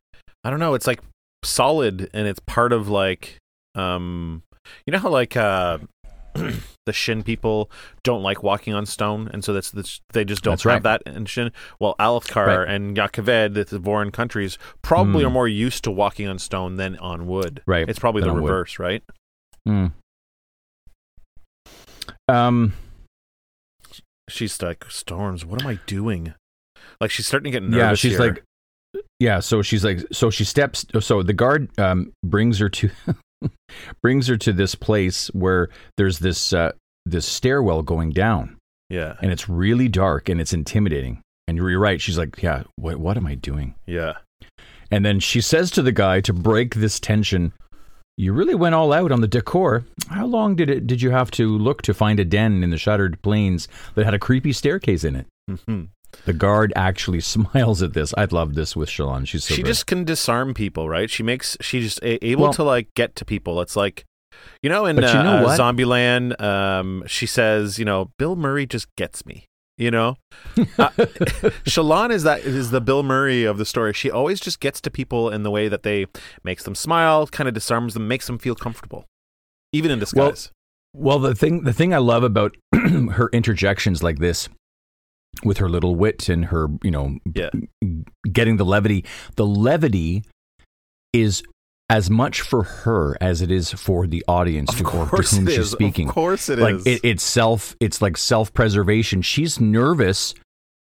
I 0.43 0.49
don't 0.49 0.60
know. 0.60 0.74
It's 0.76 0.88
like 0.88 1.02
solid, 1.43 2.10
and 2.14 2.28
it's 2.28 2.39
part 2.45 2.72
of 2.72 2.88
like 2.88 3.38
um. 3.76 4.43
You 4.86 4.93
know 4.93 4.99
how 4.99 5.10
like 5.10 5.36
uh. 5.36 5.80
the 6.86 6.93
Shin 6.93 7.23
people 7.23 7.69
don't 8.03 8.23
like 8.23 8.43
walking 8.43 8.73
on 8.73 8.86
stone, 8.86 9.29
and 9.34 9.43
so 9.43 9.53
that's, 9.53 9.71
that's 9.71 10.01
they 10.13 10.23
just 10.25 10.43
don't 10.43 10.53
That's 10.53 10.63
have 10.63 10.84
right. 10.86 11.01
that 11.05 11.13
in 11.15 11.25
Shin. 11.25 11.51
Well, 11.79 11.95
Alethkar 11.99 12.65
Right. 12.65 12.67
and 12.69 12.95
Jah 12.95 13.09
Keved, 13.09 13.53
the 13.53 13.79
Vorin 13.79 14.11
countries, 14.13 14.57
probably 14.82 15.21
Hmm. 15.23 15.27
are 15.27 15.32
more 15.32 15.47
used 15.47 15.84
to 15.86 15.91
walking 15.91 16.27
on 16.27 16.39
stone 16.39 16.75
than 16.77 16.97
on 16.97 17.27
wood. 17.27 17.61
right? 17.65 17.88
It's 17.89 17.99
probably 17.99 18.21
than 18.21 18.29
the 18.29 18.36
on 18.36 18.41
wood. 18.43 18.49
reverse, 18.49 18.79
right? 18.79 19.03
Mm. 19.67 19.91
Um, 22.27 22.73
She's 24.29 24.61
like, 24.61 24.86
Storms, 24.89 25.43
what 25.45 25.61
am 25.61 25.67
I 25.67 25.79
doing? 25.88 26.34
Like 27.01 27.11
she's 27.11 27.27
starting 27.27 27.51
to 27.51 27.59
get 27.59 27.63
nervous. 27.67 27.77
yeah, 27.77 27.93
she's 27.95 28.11
here. 28.17 28.19
like, 28.32 28.43
yeah. 29.19 29.39
So 29.39 29.61
she's 29.61 29.84
like, 29.84 29.99
so 30.13 30.29
she 30.29 30.45
steps. 30.45 30.86
So 31.01 31.21
the 31.21 31.34
guard 31.34 31.67
um, 31.79 32.13
brings 32.23 32.59
her 32.59 32.69
to 32.69 32.89
brings 34.01 34.27
her 34.27 34.37
to 34.37 34.53
this 34.53 34.75
place 34.75 35.27
where 35.27 35.69
there's 35.97 36.19
this 36.19 36.53
uh, 36.53 36.71
this 37.05 37.25
stairwell 37.25 37.81
going 37.81 38.11
down, 38.11 38.57
yeah, 38.89 39.15
and 39.21 39.31
it's 39.31 39.49
really 39.49 39.87
dark 39.87 40.29
and 40.29 40.39
it's 40.41 40.53
intimidating. 40.53 41.21
And 41.47 41.57
you're, 41.57 41.79
right. 41.79 41.99
She's 41.99 42.17
like, 42.17 42.41
yeah. 42.41 42.63
What 42.77 42.97
what 42.97 43.17
am 43.17 43.25
I 43.27 43.35
doing? 43.35 43.75
yeah. 43.85 44.13
And 44.89 45.05
then 45.05 45.19
she 45.19 45.39
says 45.41 45.71
to 45.71 45.81
the 45.81 45.91
guy 45.91 46.19
to 46.21 46.33
break 46.33 46.75
this 46.75 46.99
tension, 46.99 47.53
"You 48.17 48.33
really 48.33 48.55
went 48.55 48.75
all 48.75 48.91
out 48.93 49.11
on 49.11 49.21
the 49.21 49.27
decor. 49.27 49.85
How 50.09 50.25
long 50.25 50.55
did 50.55 50.69
it 50.69 50.85
did 50.87 51.01
you 51.01 51.11
have 51.11 51.31
to 51.31 51.57
look 51.57 51.81
to 51.83 51.93
find 51.93 52.19
a 52.19 52.25
den 52.25 52.61
in 52.63 52.69
the 52.69 52.77
Shattered 52.77 53.21
Plains 53.21 53.67
that 53.95 54.05
had 54.05 54.13
a 54.13 54.19
creepy 54.19 54.51
staircase 54.53 55.03
in 55.03 55.15
it?" 55.15 55.27
Mhm. 55.49 55.87
The 56.26 56.34
guard 56.34 56.74
actually 56.76 57.20
smiles 57.36 57.82
at 57.82 57.93
this. 57.93 58.14
I 58.18 58.26
love 58.26 58.55
this 58.55 58.76
with 58.76 58.89
Shallan. 58.89 59.28
She's 59.28 59.43
so 59.45 59.53
she 59.55 59.62
great. 59.64 59.70
just 59.72 59.88
can 59.88 60.03
disarm 60.03 60.53
people, 60.53 60.88
right? 60.89 61.09
She 61.09 61.24
makes 61.24 61.57
she's 61.62 61.84
just 61.86 62.03
a- 62.03 62.24
able 62.26 62.43
Well- 62.43 62.53
to 62.53 62.64
like 62.64 62.89
get 62.95 63.16
to 63.18 63.26
people. 63.26 63.62
It's 63.62 63.76
like 63.76 64.03
you 64.64 64.70
know 64.70 64.86
in 64.86 64.95
you 64.95 65.01
know 65.01 65.45
uh. 65.47 65.57
Zombieland, 65.57 66.39
um, 66.41 67.03
she 67.07 67.26
says, 67.26 67.78
you 67.80 67.86
know, 67.86 68.12
Bill 68.18 68.36
Murray 68.36 68.66
just 68.66 68.88
gets 68.97 69.26
me. 69.26 69.45
You 69.78 69.89
know, 69.89 70.16
uh, 70.78 70.89
Shallan 71.66 72.12
is 72.12 72.22
that 72.24 72.41
is 72.41 72.70
the 72.70 72.82
Bill 72.82 73.01
Murray 73.01 73.45
of 73.45 73.57
the 73.57 73.66
story. 73.66 73.93
She 73.93 74.12
always 74.12 74.39
just 74.39 74.59
gets 74.59 74.80
to 74.82 74.91
people 74.91 75.30
in 75.32 75.41
the 75.43 75.49
way 75.49 75.68
that 75.70 75.82
they 75.82 76.05
makes 76.43 76.64
them 76.64 76.76
smile, 76.76 77.26
kind 77.26 77.47
of 77.47 77.55
disarms 77.55 77.95
them, 77.95 78.07
makes 78.07 78.28
them 78.28 78.38
feel 78.38 78.53
comfortable, 78.53 79.05
even 79.74 79.89
in 79.89 79.97
disguise. 79.97 80.51
Well, 80.93 81.18
the 81.20 81.34
thing 81.34 81.64
the 81.64 81.74
thing 81.74 81.93
I 81.95 81.97
love 81.97 82.22
about 82.24 82.55
her 82.74 83.30
interjections 83.34 84.03
like 84.03 84.20
this 84.20 84.49
with 85.43 85.57
her 85.57 85.69
little 85.69 85.95
wit 85.95 86.29
and 86.29 86.45
her, 86.45 86.67
you 86.84 86.91
know, 86.91 87.17
Yeah. 87.34 87.49
getting 88.32 88.57
the 88.57 88.65
levity, 88.65 89.05
the 89.36 89.45
levity 89.45 90.23
is 91.13 91.43
as 91.89 92.09
much 92.09 92.41
for 92.41 92.63
her 92.63 93.17
as 93.19 93.41
it 93.41 93.51
is 93.51 93.71
for 93.71 94.07
the 94.07 94.23
audience 94.27 94.73
to, 94.75 94.86
or 94.86 95.07
to 95.07 95.15
whom 95.36 95.45
she's 95.47 95.57
is. 95.57 95.71
speaking. 95.71 96.07
Of 96.07 96.13
course 96.15 96.47
it 96.49 96.59
is. 96.59 96.63
like 96.63 96.88
it, 96.88 97.01
it's 97.03 97.23
self 97.23 97.75
it's 97.82 98.01
like 98.01 98.15
self-preservation. 98.17 99.21
She's 99.21 99.59
nervous. 99.59 100.34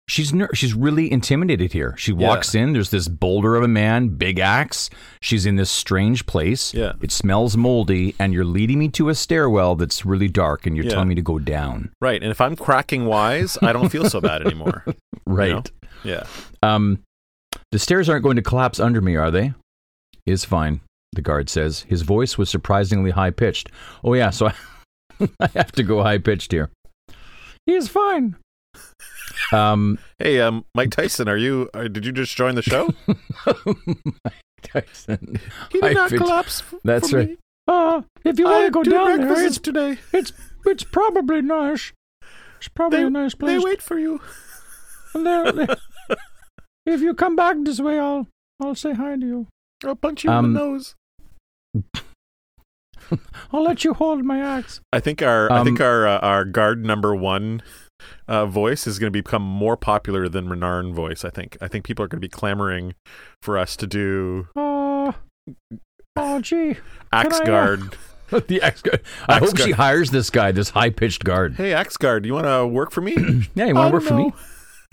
She's 0.10 0.34
ner- 0.34 0.50
she's 0.54 0.74
really 0.74 1.10
intimidated 1.12 1.72
here. 1.72 1.96
She 1.98 2.12
walks 2.12 2.54
in, 2.54 2.74
there's 2.74 2.90
this 2.90 3.08
boulder 3.08 3.56
of 3.56 3.64
a 3.64 3.70
man, 3.70 4.10
big 4.10 4.38
axe. 4.38 4.90
She's 5.22 5.46
in 5.46 5.56
this 5.56 5.72
strange 5.72 6.26
place. 6.26 6.74
Yeah. 6.74 6.94
It 7.02 7.10
smells 7.12 7.56
moldy 7.56 8.14
and 8.20 8.34
you're 8.34 8.44
leading 8.44 8.80
me 8.80 8.90
to 8.90 9.08
a 9.08 9.16
stairwell 9.16 9.76
that's 9.76 10.06
really 10.06 10.28
dark 10.28 10.66
and 10.66 10.76
you're 10.76 10.86
Yeah. 10.86 10.92
telling 10.92 11.08
me 11.08 11.16
to 11.16 11.22
go 11.22 11.40
down. 11.40 11.92
right. 12.02 12.22
And 12.22 12.32
if 12.32 12.42
I'm 12.42 12.58
cracking 12.58 13.06
wise, 13.06 13.58
I 13.62 13.72
don't 13.72 13.88
feel 13.90 14.10
so 14.10 14.20
bad 14.20 14.42
anymore. 14.46 14.84
Right. 15.26 15.52
know? 15.52 15.64
Yeah. 16.04 16.24
Um 16.62 17.00
the 17.72 17.80
stairs 17.80 18.10
aren't 18.10 18.24
going 18.24 18.36
to 18.36 18.42
collapse 18.42 18.80
under 18.82 19.00
me, 19.00 19.16
are 19.16 19.32
they? 19.32 19.54
Is 20.26 20.44
fine, 20.44 20.82
the 21.14 21.22
guard 21.22 21.50
says. 21.50 21.86
His 21.88 22.02
voice 22.02 22.38
was 22.38 22.50
surprisingly 22.50 23.12
high 23.12 23.32
pitched. 23.32 23.70
Oh 24.04 24.14
yeah, 24.16 24.32
so 24.32 24.48
I, 24.48 24.54
I 25.40 25.48
have 25.56 25.72
to 25.74 25.84
go 25.84 26.04
high 26.04 26.18
pitched 26.18 26.52
here. 26.52 26.70
He 27.66 27.74
is 27.74 27.88
fine. 27.88 28.36
Um, 29.52 30.00
Hey, 30.20 30.40
um, 30.42 30.66
Mike 30.76 30.92
Tyson, 30.92 31.28
are 31.28 31.38
you? 31.38 31.70
Uh, 31.74 31.88
did 31.88 32.06
you 32.06 32.12
just 32.12 32.36
join 32.36 32.56
the 32.56 32.62
show? 32.62 32.90
Mike 34.26 34.36
Tyson. 34.64 35.40
He 35.72 35.82
I 35.82 35.90
did 35.90 35.98
not 35.98 36.10
fit- 36.10 36.18
collapse. 36.20 36.62
f- 36.62 36.80
That's 36.84 37.10
for 37.10 37.18
right. 37.18 37.30
me. 37.30 37.38
Uh, 37.68 38.02
if 38.26 38.40
you 38.40 38.46
want 38.46 38.58
to 38.58 38.64
had 38.64 38.74
go 38.74 38.84
two 38.84 38.92
down 38.92 39.08
there, 39.08 39.18
breakfasts 39.28 39.46
it's, 39.46 39.58
today. 39.60 39.98
it's 40.12 40.34
it's 40.66 40.84
probably 40.84 41.42
nice. 41.42 41.92
It's 42.58 42.68
probably 42.70 43.00
They, 43.00 43.06
a 43.06 43.10
nice 43.10 43.36
place. 43.36 43.58
they 43.60 43.64
wait 43.64 43.82
for 43.82 43.98
you. 44.00 44.20
And 45.14 45.26
there- 45.26 45.52
there- 45.52 45.78
if 46.86 47.00
you 47.02 47.14
come 47.14 47.36
back 47.36 47.56
this 47.62 47.80
way, 47.80 48.00
I'll 48.00 48.28
I'll 48.62 48.76
say 48.76 48.94
hi 48.94 49.16
to 49.16 49.26
you. 49.26 49.48
I'll 49.86 49.96
punch 49.96 50.24
you 50.24 50.32
Um, 50.32 50.46
in 50.46 50.54
the 50.54 50.60
nose. 50.60 50.96
I'll 53.52 53.64
let 53.64 53.84
you 53.84 53.94
hold 53.94 54.24
my 54.24 54.40
axe. 54.40 54.80
I 54.92 55.00
think 55.00 55.22
our 55.22 55.52
I 55.52 55.60
um, 55.60 55.66
think 55.66 55.80
our 55.82 56.08
uh, 56.08 56.20
our 56.20 56.46
guard 56.46 56.86
number 56.86 57.14
one 57.16 57.62
uh, 58.28 58.46
voice 58.46 58.88
is 58.88 59.00
going 59.00 59.12
to 59.12 59.20
become 59.20 59.42
more 59.42 59.78
popular 59.78 60.28
than 60.30 60.48
Renarin 60.48 60.94
voice. 60.94 61.24
I 61.26 61.30
think 61.30 61.58
I 61.62 61.68
think 61.68 61.86
people 61.86 62.04
are 62.04 62.08
going 62.08 62.22
to 62.22 62.26
be 62.26 62.30
clamoring 62.30 62.96
for 63.42 63.58
us 63.58 63.76
to 63.78 63.88
do 63.88 64.48
Oh, 64.56 65.14
oh, 66.16 66.40
gee. 66.42 66.78
axe 67.12 67.40
I, 67.40 67.44
uh, 67.44 67.46
guard. 67.46 67.98
the 68.48 68.62
axe 68.62 68.82
guard. 68.82 69.02
I 69.28 69.36
Axe 69.38 69.46
hope 69.52 69.58
she 69.60 69.72
hires 69.72 70.12
this 70.12 70.30
guy, 70.30 70.52
this 70.52 70.70
high 70.70 70.90
pitched 70.90 71.24
guard. 71.24 71.56
Hey, 71.56 71.74
axe 71.74 71.98
guard, 71.98 72.26
you 72.26 72.34
want 72.34 72.46
to 72.48 72.66
work 72.66 72.92
for 72.92 73.02
me? 73.02 73.16
Yeah, 73.56 73.66
you 73.68 73.76
want 73.76 73.90
to 73.90 73.94
work 73.94 74.04
don't 74.04 74.08
for 74.08 74.16
me? 74.16 74.34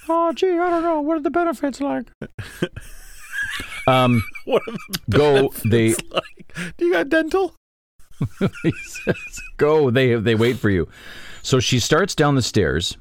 Oh, 0.08 0.32
gee, 0.32 0.58
I 0.58 0.70
don't 0.70 0.82
know. 0.82 1.00
What 1.00 1.18
are 1.18 1.22
the 1.22 1.30
benefits 1.30 1.80
like? 1.80 2.06
um, 3.86 4.22
What 4.44 4.62
are 4.66 4.72
the 4.72 5.16
go. 5.18 5.52
They 5.64 5.88
like? 6.11 6.74
Do 6.76 6.84
you 6.86 6.92
got 6.92 7.08
dental? 7.08 7.54
he 8.62 8.72
says, 8.82 9.40
"Go." 9.56 9.90
They 9.90 10.14
they 10.16 10.34
wait 10.34 10.58
for 10.58 10.68
you. 10.68 10.88
So 11.42 11.58
she 11.61 11.78
starts 11.78 12.14
down 12.14 12.34
the 12.34 12.42
stairs. 12.42 12.96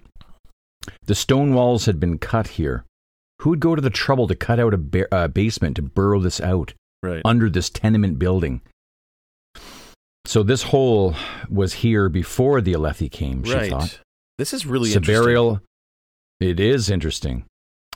The 1.05 1.15
stone 1.15 1.53
walls 1.53 1.85
had 1.85 1.99
been 1.99 2.17
cut 2.17 2.47
here. 2.49 2.85
Who 3.41 3.51
would 3.51 3.59
go 3.59 3.75
to 3.75 3.81
the 3.81 3.89
trouble 3.89 4.27
to 4.27 4.35
cut 4.35 4.59
out 4.59 4.73
a 4.73 4.77
ba- 4.77 5.13
uh, 5.13 5.27
basement 5.27 5.75
to 5.77 5.81
burrow 5.81 6.19
this 6.19 6.41
out 6.41 6.73
Right. 7.01 7.21
under 7.23 7.49
this 7.49 7.69
tenement 7.69 8.19
building? 8.19 8.61
So 10.25 10.43
this 10.43 10.63
hole 10.63 11.15
was 11.49 11.73
here 11.75 12.09
before 12.09 12.61
the 12.61 12.73
Alethi 12.73 13.09
came. 13.09 13.43
She 13.43 13.53
right. 13.53 13.69
thought. 13.71 13.99
This 14.37 14.53
is 14.53 14.65
really 14.65 14.93
interesting. 14.93 15.15
Sebarial. 15.25 15.61
It 16.39 16.59
is 16.59 16.89
interesting. 16.89 17.45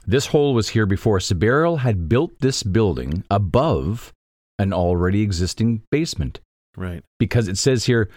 This 0.05 0.27
hole 0.27 0.53
was 0.53 0.69
here 0.69 0.85
before. 0.85 1.19
Sebarial 1.19 1.79
had 1.79 2.09
built 2.09 2.31
this 2.39 2.63
building 2.63 3.23
above 3.29 4.11
an 4.59 4.73
already 4.73 5.21
existing 5.21 5.83
basement 5.91 6.39
Right. 6.75 7.03
because 7.19 7.47
it 7.47 7.57
says 7.57 7.85
here 7.85 8.09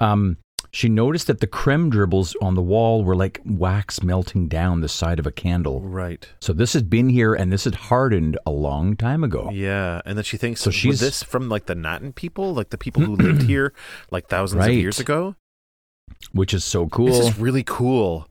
um, 0.00 0.36
she 0.72 0.88
noticed 0.88 1.26
that 1.26 1.40
the 1.40 1.46
crem 1.46 1.90
dribbles 1.90 2.34
on 2.40 2.54
the 2.54 2.62
wall 2.62 3.04
were 3.04 3.14
like 3.14 3.40
wax 3.44 4.02
melting 4.02 4.48
down 4.48 4.80
the 4.80 4.88
side 4.88 5.18
of 5.18 5.26
a 5.26 5.30
candle. 5.32 5.80
Right. 5.82 6.26
So 6.40 6.52
this 6.52 6.72
had 6.72 6.88
been 6.88 7.08
here 7.10 7.34
and 7.34 7.52
this 7.52 7.64
had 7.64 7.74
hardened 7.74 8.38
a 8.46 8.50
long 8.50 8.96
time 8.96 9.22
ago. 9.22 9.50
Yeah, 9.52 10.00
and 10.06 10.16
then 10.16 10.24
she 10.24 10.36
thinks 10.38 10.62
So 10.62 10.68
was 10.68 10.74
she's- 10.74 11.00
this 11.00 11.22
from 11.22 11.48
like 11.50 11.66
the 11.66 11.74
Natan 11.74 12.12
people, 12.14 12.54
like 12.54 12.70
the 12.70 12.78
people 12.78 13.02
who 13.02 13.16
lived 13.16 13.42
here 13.52 13.72
like 14.10 14.28
thousands 14.28 14.60
Right. 14.60 14.70
of 14.70 14.76
years 14.76 14.98
ago. 14.98 15.36
Which 16.32 16.54
is 16.54 16.64
so 16.64 16.88
cool. 16.88 17.06
This 17.06 17.18
is 17.18 17.38
really 17.38 17.64
cool. 17.64 18.28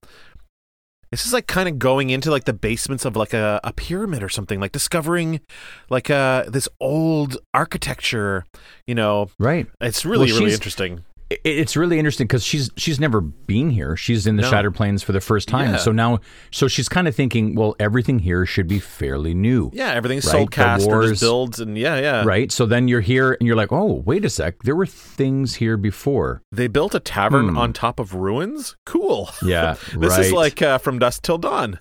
This 1.12 1.26
is 1.26 1.34
like 1.34 1.46
kind 1.46 1.68
of 1.68 1.78
going 1.78 2.10
into 2.10 2.32
like 2.32 2.46
the 2.46 2.54
basements 2.54 3.04
of 3.04 3.18
like 3.18 3.34
a, 3.34 3.60
a 3.66 3.74
pyramid 3.74 4.24
or 4.24 4.30
something, 4.30 4.62
like 4.62 4.72
discovering 4.72 5.42
like 5.90 6.10
uh 6.10 6.46
this 6.48 6.70
old 6.80 7.38
architecture. 7.54 8.46
You 8.88 8.96
know, 8.96 9.30
right. 9.38 9.68
it's 9.82 10.06
really 10.06 10.32
Well, 10.32 10.40
really 10.42 10.54
interesting. 10.54 11.04
It- 11.32 11.42
It's 11.44 11.76
really 11.78 11.98
interesting 12.00 12.28
because 12.28 12.44
she's 12.44 12.70
she's 12.76 13.00
never 13.00 13.22
been 13.22 13.70
here. 13.70 13.96
She's 13.96 14.28
in 14.28 14.36
the 14.36 14.42
No. 14.44 14.50
Shattered 14.50 14.76
Plains 14.76 15.02
for 15.04 15.12
the 15.12 15.22
first 15.22 15.48
time. 15.48 15.72
Yeah. 15.72 15.78
So 15.78 15.92
now, 15.92 16.20
so 16.52 16.68
she's 16.68 16.90
kind 16.90 17.08
of 17.08 17.16
thinking, 17.16 17.56
well, 17.56 17.76
everything 17.80 18.20
here 18.20 18.46
should 18.46 18.68
be 18.68 18.80
fairly 18.80 19.34
new, 19.34 19.70
Yeah, 19.74 19.92
everything's 19.94 20.26
Right, 20.32 20.46
the 20.46 20.52
cast 20.52 20.86
wars- 20.88 21.10
just 21.12 21.22
builds, 21.22 21.60
and 21.60 21.78
yeah, 21.78 22.00
yeah. 22.00 22.24
right? 22.26 22.52
So 22.52 22.66
then 22.66 22.88
you're 22.88 23.02
here 23.02 23.34
and 23.40 23.48
you're 23.48 23.56
like, 23.56 23.72
oh, 23.72 24.04
wait 24.06 24.26
a 24.26 24.30
sec, 24.30 24.64
there 24.64 24.76
were 24.76 24.86
things 24.86 25.56
here 25.56 25.78
before. 25.78 26.42
They 26.52 26.68
built 26.68 26.94
a 26.96 27.00
tavern 27.00 27.50
Hmm. 27.50 27.58
on 27.58 27.74
top 27.74 28.00
of 28.00 28.14
ruins. 28.14 28.76
Cool. 28.86 29.30
Yeah, 29.44 29.76
This 29.98 30.12
right. 30.12 30.20
is 30.26 30.32
like 30.32 30.62
uh, 30.62 30.78
from 30.80 31.00
dusk 31.00 31.22
till 31.24 31.38
dawn. 31.38 31.80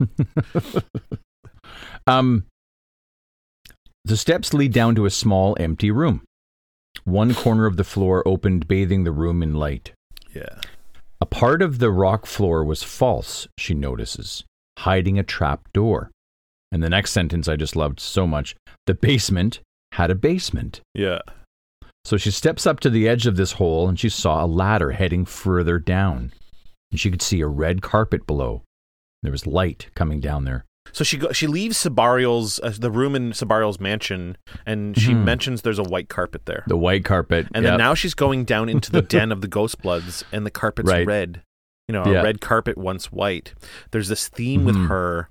Um, 2.06 2.46
the 4.04 4.16
steps 4.16 4.54
lead 4.54 4.72
down 4.72 4.94
to 4.94 5.04
a 5.04 5.10
small 5.10 5.54
empty 5.60 5.90
room. 5.90 6.22
One 7.08 7.34
corner 7.34 7.64
of 7.64 7.78
the 7.78 7.84
floor 7.84 8.22
opened, 8.28 8.68
bathing 8.68 9.04
the 9.04 9.12
room 9.12 9.42
in 9.42 9.54
light. 9.54 9.92
Yeah. 10.34 10.60
A 11.22 11.24
part 11.26 11.62
of 11.62 11.78
the 11.78 11.90
rock 11.90 12.26
floor 12.26 12.62
was 12.62 12.82
false, 12.82 13.48
she 13.56 13.72
notices, 13.72 14.44
hiding 14.80 15.18
a 15.18 15.22
trap 15.22 15.72
door. 15.72 16.10
And 16.70 16.82
the 16.82 16.90
next 16.90 17.12
sentence 17.12 17.48
I 17.48 17.56
just 17.56 17.74
loved 17.74 17.98
so 17.98 18.26
much 18.26 18.56
the 18.84 18.92
basement 18.92 19.60
had 19.92 20.10
a 20.10 20.14
basement. 20.14 20.82
Yeah. 20.92 21.20
So 22.04 22.18
she 22.18 22.30
steps 22.30 22.66
up 22.66 22.78
to 22.80 22.90
the 22.90 23.08
edge 23.08 23.26
of 23.26 23.36
this 23.36 23.52
hole 23.52 23.88
and 23.88 23.98
she 23.98 24.10
saw 24.10 24.44
a 24.44 24.46
ladder 24.46 24.90
heading 24.90 25.24
further 25.24 25.78
down. 25.78 26.34
And 26.90 27.00
she 27.00 27.10
could 27.10 27.22
see 27.22 27.40
a 27.40 27.46
red 27.46 27.80
carpet 27.80 28.26
below. 28.26 28.64
There 29.22 29.32
was 29.32 29.46
light 29.46 29.86
coming 29.94 30.20
down 30.20 30.44
there. 30.44 30.66
So 30.92 31.04
she 31.04 31.16
go, 31.18 31.32
she 31.32 31.46
leaves 31.46 31.76
Sebarial's 31.78 32.60
uh, 32.62 32.72
the 32.78 32.90
room 32.90 33.14
in 33.14 33.32
Sebarial's 33.32 33.80
mansion, 33.80 34.36
and 34.66 34.96
she 34.98 35.12
Mhm. 35.12 35.24
mentions 35.24 35.62
there's 35.62 35.78
a 35.78 35.82
white 35.84 36.08
carpet 36.08 36.46
there. 36.46 36.64
The 36.66 36.76
white 36.76 37.04
carpet. 37.04 37.46
And 37.54 37.64
yep. 37.64 37.72
then 37.72 37.78
now 37.78 37.94
she's 37.94 38.14
going 38.14 38.44
down 38.44 38.68
into 38.74 38.90
the 38.90 39.02
den 39.02 39.32
of 39.32 39.40
the 39.40 39.48
Ghostbloods, 39.48 40.22
and 40.32 40.44
the 40.46 40.50
carpet's 40.50 40.90
Right. 40.90 41.06
red. 41.06 41.42
You 41.88 41.94
know, 41.94 42.02
a 42.04 42.22
red 42.22 42.40
carpet 42.42 42.76
once 42.76 43.06
white. 43.10 43.54
There's 43.92 44.08
this 44.08 44.28
theme 44.28 44.64
with 44.64 44.76
Mhm. 44.76 44.88
her. 44.88 45.30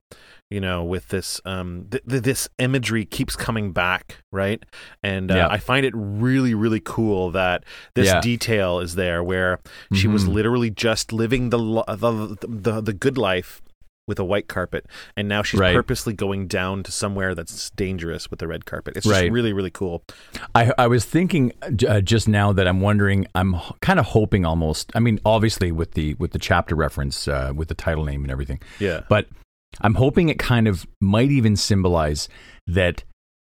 You 0.50 0.62
know, 0.62 0.82
with 0.82 1.10
this 1.10 1.42
um, 1.44 1.88
th- 1.92 2.04
th- 2.10 2.24
this 2.24 2.48
imagery 2.58 3.04
keeps 3.04 3.36
coming 3.36 3.74
back, 3.74 4.24
right? 4.32 4.64
And 5.04 5.30
uh, 5.30 5.36
Yeah. 5.36 5.48
I 5.50 5.58
find 5.58 5.86
it 5.86 5.92
really, 5.94 6.54
really 6.54 6.80
cool 6.80 7.32
that 7.32 7.66
this 7.96 8.08
Yeah. 8.08 8.22
detail 8.22 8.80
is 8.80 8.96
there, 8.96 9.22
where 9.22 9.60
she 9.94 10.08
was 10.08 10.24
Mhm. 10.24 10.34
literally 10.34 10.70
just 10.70 11.12
living 11.12 11.50
the, 11.50 11.60
lo- 11.60 11.84
the 11.90 12.38
the 12.48 12.80
the 12.80 12.94
good 12.94 13.18
life 13.18 13.62
with 14.08 14.20
a 14.20 14.24
white 14.24 14.48
carpet, 14.48 14.86
and 15.18 15.28
now 15.28 15.44
she's 15.44 15.60
Right. 15.60 15.76
purposely 15.76 16.14
going 16.14 16.48
down 16.48 16.84
to 16.84 16.92
somewhere 16.92 17.36
that's 17.36 17.70
dangerous 17.72 18.30
with 18.32 18.40
the 18.40 18.48
red 18.48 18.66
carpet. 18.66 18.96
It's 18.96 19.06
just 19.06 19.14
Right. 19.22 19.32
really, 19.32 19.52
really 19.54 19.70
cool. 19.72 20.04
I, 20.56 20.72
I 20.78 20.88
was 20.88 21.04
thinking 21.06 21.52
uh, 21.88 22.00
just 22.02 22.28
now 22.28 22.54
that 22.54 22.68
I'm 22.68 22.80
wondering. 22.82 23.28
I'm 23.36 23.56
kind 23.82 24.00
of 24.00 24.06
hoping 24.08 24.46
almost. 24.46 24.92
I 24.96 25.00
mean, 25.00 25.20
obviously 25.26 25.72
with 25.72 25.92
the 25.94 26.14
with 26.16 26.32
the 26.32 26.40
chapter 26.40 26.76
reference, 26.76 27.28
uh, 27.28 27.52
with 27.56 27.68
the 27.68 27.76
title 27.76 28.06
name 28.06 28.24
and 28.24 28.32
everything. 28.32 28.60
Yeah. 28.80 29.02
But 29.10 29.28
I'm 29.82 29.96
hoping 29.96 30.30
it 30.30 30.40
kind 30.40 30.68
of 30.68 30.88
might 31.02 31.30
even 31.30 31.56
symbolize 31.58 32.30
that 32.68 33.04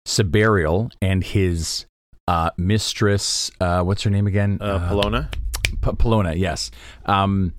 Sebarial 0.06 0.90
and 1.02 1.24
his 1.24 1.86
uh, 2.28 2.50
mistress, 2.56 3.50
uh, 3.60 3.82
what's 3.82 4.02
her 4.02 4.10
name 4.10 4.26
again? 4.26 4.58
Uh, 4.60 4.78
Palona. 4.90 5.32
P- 5.64 5.90
Palona, 5.92 6.36
yes. 6.38 6.70
Um, 7.06 7.52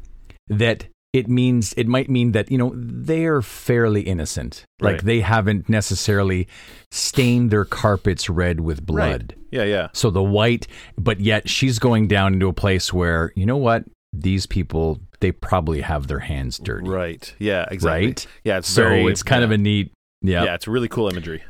that 0.48 0.86
it 1.16 1.30
means 1.30 1.72
it 1.78 1.88
might 1.88 2.10
mean 2.10 2.34
that 2.34 2.52
you 2.52 2.58
know 2.58 2.74
they're 2.76 3.42
fairly 3.42 4.02
innocent, 4.02 4.66
like 4.82 5.04
they 5.04 5.22
haven't 5.22 5.70
necessarily 5.70 6.46
stained 6.92 7.52
their 7.52 7.64
carpets 7.64 8.30
red 8.30 8.60
with 8.60 8.86
blood. 8.86 9.34
Yeah, 9.50 9.64
yeah. 9.64 9.88
So 9.94 10.10
the 10.10 10.22
white, 10.22 10.68
but 10.98 11.22
yet 11.22 11.48
she's 11.48 11.80
going 11.80 12.10
down 12.10 12.34
into 12.34 12.50
a 12.50 12.54
place 12.54 12.92
where 12.92 13.32
you 13.38 13.46
know 13.46 13.56
what 13.56 13.86
these 14.12 14.46
people 14.46 15.00
they 15.22 15.32
probably 15.32 15.80
have 15.80 16.08
their 16.08 16.20
hands 16.20 16.58
dirty, 16.58 16.90
Right. 16.90 17.34
Yeah, 17.40 17.66
exactly. 17.72 18.08
right? 18.08 18.28
Yeah, 18.44 18.58
it's 18.58 18.70
so 18.70 18.84
very 18.84 19.06
it's 19.06 19.24
kind 19.24 19.40
yeah. 19.40 19.46
of 19.46 19.52
a 19.52 19.58
neat, 19.58 19.94
yeah. 20.22 20.44
Yeah, 20.44 20.56
it's 20.56 20.68
really 20.68 20.90
cool 20.90 21.08
imagery. 21.08 21.44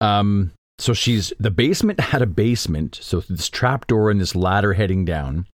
Um, 0.00 0.50
so 0.80 0.92
she's 0.92 1.32
the 1.38 1.52
basement 1.52 2.00
had 2.00 2.20
a 2.20 2.26
basement, 2.26 2.98
so 3.00 3.20
this 3.20 3.48
trap 3.48 3.86
door 3.86 4.10
and 4.10 4.20
this 4.20 4.34
ladder 4.34 4.72
heading 4.72 5.04
down. 5.04 5.46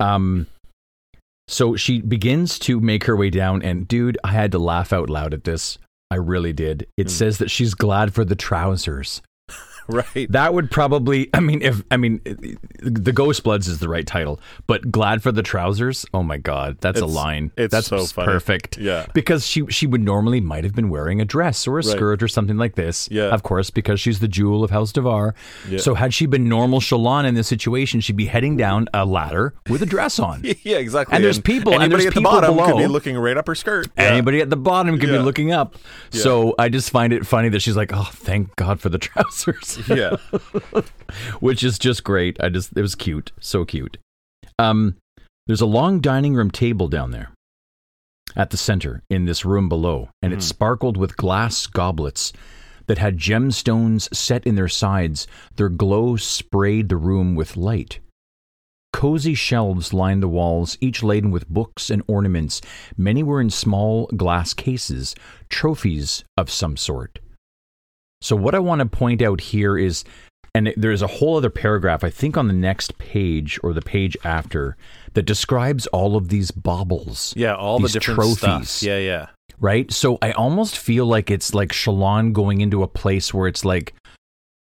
Um, 0.00 0.46
so 1.48 1.74
she 1.74 2.00
begins 2.00 2.58
to 2.60 2.78
make 2.80 3.04
her 3.04 3.16
way 3.16 3.30
down, 3.30 3.62
and 3.62 3.88
dude, 3.88 4.16
I 4.22 4.28
had 4.32 4.52
to 4.52 4.58
laugh 4.58 4.92
out 4.92 5.10
loud 5.10 5.34
at 5.34 5.42
this. 5.44 5.78
I 6.10 6.16
really 6.16 6.52
did. 6.52 6.86
It 6.96 7.06
Hmm. 7.08 7.10
says 7.10 7.38
that 7.38 7.50
she's 7.50 7.74
glad 7.74 8.14
for 8.14 8.24
the 8.24 8.36
trousers. 8.36 9.20
Right. 10.14 10.30
That 10.30 10.52
would 10.54 10.70
probably, 10.70 11.30
I 11.32 11.40
mean, 11.40 11.62
if 11.62 11.82
I 11.90 11.96
mean, 11.96 12.20
the 12.24 13.12
Ghostbloods 13.12 13.68
is 13.68 13.78
the 13.78 13.88
right 13.88 14.06
title, 14.06 14.38
but 14.66 14.90
glad 14.92 15.22
for 15.22 15.32
the 15.32 15.42
trousers. 15.42 16.04
Oh 16.12 16.22
my 16.22 16.36
god, 16.36 16.76
that's 16.80 17.00
a 17.00 17.06
line. 17.06 17.50
it's 17.56 17.72
that's 17.72 17.86
so 17.88 18.04
funny. 18.04 18.26
perfect. 18.26 18.76
Yeah. 18.78 19.06
because 19.14 19.46
she 19.46 19.66
she 19.68 19.86
would 19.86 20.02
normally 20.02 20.40
might 20.40 20.64
have 20.64 20.74
been 20.74 20.90
wearing 20.90 21.20
a 21.20 21.24
dress 21.24 21.66
or 21.66 21.72
a 21.72 21.74
Right. 21.76 21.84
skirt 21.86 22.22
or 22.22 22.28
something 22.28 22.56
like 22.58 22.74
this. 22.74 23.08
Yeah. 23.10 23.24
of 23.28 23.42
course, 23.42 23.70
because 23.70 23.98
she's 23.98 24.20
the 24.20 24.28
jewel 24.28 24.62
of 24.62 24.70
House 24.70 24.92
Davar. 24.92 25.32
Yeah. 25.68 25.78
So 25.78 25.94
had 25.94 26.12
she 26.12 26.26
been 26.26 26.48
normal 26.48 26.80
Shallan 26.80 27.24
in 27.26 27.34
this 27.34 27.48
situation, 27.48 28.00
she'd 28.00 28.16
be 28.16 28.26
heading 28.26 28.52
mm-hmm. 28.52 28.58
down 28.58 28.88
a 28.92 29.04
ladder 29.06 29.54
with 29.70 29.82
a 29.82 29.86
dress 29.86 30.18
on. 30.28 30.42
yeah, 30.44 30.76
exactly. 30.76 31.16
And 31.16 31.24
there's 31.24 31.40
people- 31.40 31.72
and 31.72 31.82
Anybody 31.82 32.04
there's 32.04 32.06
at 32.08 32.14
the 32.14 32.20
people 32.20 32.32
bottom 32.40 32.58
could 32.58 32.76
be 32.78 32.86
looking 32.88 33.16
right 33.16 33.36
up 33.36 33.46
her 33.46 33.54
skirt. 33.54 33.88
Yeah. 33.96 34.04
Anybody 34.04 34.40
at 34.42 34.50
the 34.50 34.56
bottom 34.56 34.98
could 34.98 35.08
Yeah. 35.08 35.18
be 35.18 35.22
looking 35.24 35.50
up. 35.52 35.76
So 36.10 36.54
I 36.58 36.68
just 36.68 36.90
find 36.90 37.12
it 37.12 37.26
funny 37.26 37.48
that 37.50 37.60
she's 37.60 37.76
like, 37.76 37.90
"Oh, 37.92 38.08
thank 38.12 38.54
God 38.56 38.80
for 38.80 38.88
the 38.90 38.98
trousers." 39.08 39.77
Yeah. 39.88 40.16
which 41.40 41.62
is 41.62 41.78
just 41.78 42.04
great. 42.04 42.36
I 42.42 42.48
just 42.48 42.76
it 42.76 42.82
was 42.82 42.94
cute, 42.94 43.32
so 43.40 43.64
cute. 43.64 43.98
Um, 44.58 44.96
there's 45.46 45.60
a 45.60 45.66
long 45.66 46.00
dining 46.00 46.34
room 46.34 46.50
table 46.50 46.88
down 46.88 47.10
there. 47.10 47.30
at 48.36 48.50
the 48.50 48.56
center 48.56 49.02
in 49.08 49.24
this 49.24 49.44
room 49.44 49.68
below, 49.68 50.10
and 50.22 50.32
it 50.32 50.42
sparkled 50.42 50.96
with 50.96 51.16
glass 51.16 51.66
goblets 51.66 52.32
that 52.86 52.98
had 52.98 53.16
gemstones 53.18 54.14
set 54.14 54.46
in 54.46 54.54
their 54.54 54.68
sides. 54.68 55.26
Their 55.56 55.68
glow 55.70 56.16
sprayed 56.16 56.88
the 56.88 56.96
room 56.96 57.34
with 57.34 57.56
light. 57.56 58.00
Cozy 58.92 59.34
shelves 59.34 59.92
lined 59.92 60.22
the 60.22 60.28
walls, 60.28 60.76
each 60.80 61.02
laden 61.02 61.30
with 61.30 61.48
books 61.48 61.90
and 61.90 62.02
ornaments. 62.06 62.60
Many 62.96 63.22
were 63.22 63.40
in 63.40 63.50
small 63.50 64.06
glass 64.08 64.54
cases, 64.54 65.14
trophies 65.48 66.24
of 66.36 66.50
some 66.50 66.76
sort. 66.76 67.18
So, 68.20 68.36
what 68.36 68.54
I 68.54 68.58
want 68.58 68.80
to 68.80 68.86
point 68.86 69.22
out 69.22 69.40
here 69.40 69.78
is, 69.78 70.04
and 70.54 70.72
there's 70.76 71.02
a 71.02 71.06
whole 71.06 71.36
other 71.36 71.50
paragraph, 71.50 72.02
I 72.02 72.10
think 72.10 72.36
on 72.36 72.48
the 72.48 72.52
next 72.54 72.98
page 72.98 73.58
or 73.62 73.72
the 73.72 73.82
page 73.82 74.16
after, 74.24 74.76
that 75.14 75.22
describes 75.22 75.86
all 75.88 76.16
of 76.16 76.28
these 76.28 76.50
baubles. 76.50 77.32
Yeah, 77.36 77.54
all 77.54 77.78
These 77.78 77.92
the 77.92 78.00
different 78.00 78.18
trophies. 78.38 78.70
stuff. 78.70 78.86
Yeah, 78.86 78.98
yeah. 78.98 79.26
Right? 79.60 79.92
So, 79.92 80.18
I 80.22 80.32
almost 80.32 80.78
feel 80.78 81.06
like 81.06 81.30
it's 81.30 81.54
like 81.54 81.70
Shallan 81.70 82.32
going 82.32 82.60
into 82.60 82.82
a 82.82 82.88
place 82.88 83.32
where 83.32 83.48
it's 83.48 83.64
like 83.64 83.94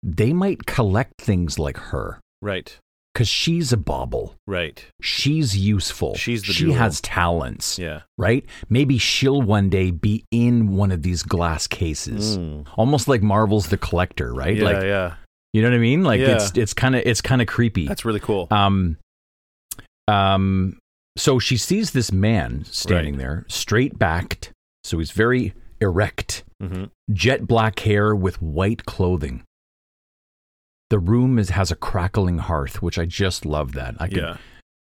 they 0.02 0.32
might 0.32 0.66
collect 0.66 1.20
things 1.20 1.58
like 1.58 1.76
her 1.78 2.20
Right. 2.42 2.78
Because 3.14 3.28
she's 3.28 3.72
a 3.72 3.76
bauble. 3.76 4.34
Right. 4.46 4.84
She's 5.00 5.56
useful. 5.56 6.16
She's 6.16 6.42
the 6.42 6.52
she 6.52 6.64
jewel. 6.64 6.74
has 6.74 7.00
talents. 7.00 7.78
Yeah. 7.78 8.00
Right? 8.18 8.44
Maybe 8.68 8.98
she'll 8.98 9.40
one 9.40 9.70
day 9.70 9.92
be 9.92 10.24
in 10.32 10.76
one 10.76 10.90
of 10.90 11.02
these 11.02 11.22
glass 11.22 11.66
cases. 11.68 12.36
Mm. 12.36 12.66
Almost 12.76 13.06
like 13.08 13.22
Marvel's 13.22 13.68
the 13.68 13.76
collector, 13.78 14.34
right? 14.34 14.56
Yeah, 14.56 14.64
like 14.64 14.82
yeah. 14.82 15.14
you 15.52 15.62
know 15.62 15.68
what 15.70 15.76
I 15.76 15.78
mean? 15.78 16.02
Like 16.02 16.20
Yeah. 16.20 16.34
it's 16.36 16.50
it's 16.58 16.74
kind 16.74 16.96
of 16.96 17.02
it's 17.06 17.20
kind 17.20 17.40
of 17.40 17.46
creepy. 17.46 17.86
That's 17.86 18.04
really 18.04 18.20
cool. 18.20 18.48
um 18.50 18.98
um 20.08 20.76
so 21.16 21.38
she 21.38 21.56
sees 21.56 21.92
this 21.92 22.10
man 22.12 22.64
standing 22.64 23.14
Right. 23.14 23.18
there, 23.20 23.44
straight 23.48 23.98
backed, 23.98 24.50
so 24.82 24.98
he's 24.98 25.12
very 25.12 25.54
erect, 25.80 26.42
hmm 26.60 26.84
jet 27.12 27.46
black 27.46 27.78
hair 27.80 28.14
with 28.14 28.40
white 28.42 28.84
clothing. 28.86 29.42
The 30.90 30.98
room 30.98 31.38
is 31.38 31.50
has 31.50 31.70
a 31.70 31.76
crackling 31.76 32.38
hearth, 32.38 32.82
which 32.82 32.98
I 32.98 33.04
just 33.06 33.44
love 33.46 33.72
that. 33.72 33.94
I 33.98 34.08
can 34.08 34.18
Yeah. 34.18 34.36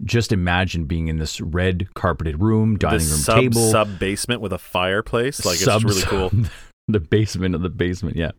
just 0.05 0.33
imagine 0.33 0.85
being 0.87 1.09
in 1.09 1.19
this 1.19 1.41
red 1.41 1.89
carpeted 1.95 2.41
room, 2.41 2.77
dining 2.79 3.07
room 3.09 3.19
sub, 3.19 3.37
table, 3.37 3.71
sub 3.71 3.99
basement 3.99 4.41
with 4.41 4.53
a 4.53 4.59
fireplace. 4.59 5.45
Like 5.45 5.59
sub- 5.59 5.83
it's 5.85 6.07
really 6.07 6.31
cool. 6.31 6.31
the 6.89 7.01
basement 7.01 7.55
of 7.55 7.63
the 7.63 7.69
basement, 7.71 8.17
yeah. 8.17 8.31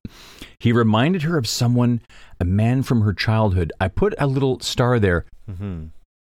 He 0.60 0.72
reminded 0.74 1.22
her 1.22 1.38
of 1.38 1.48
someone, 1.48 2.02
a 2.40 2.46
man 2.46 2.84
from 2.84 3.02
her 3.02 3.14
childhood. 3.14 3.72
I 3.80 3.88
put 3.88 4.14
a 4.20 4.28
little 4.28 4.60
star 4.60 5.00
there. 5.00 5.26
hmm 5.48 5.86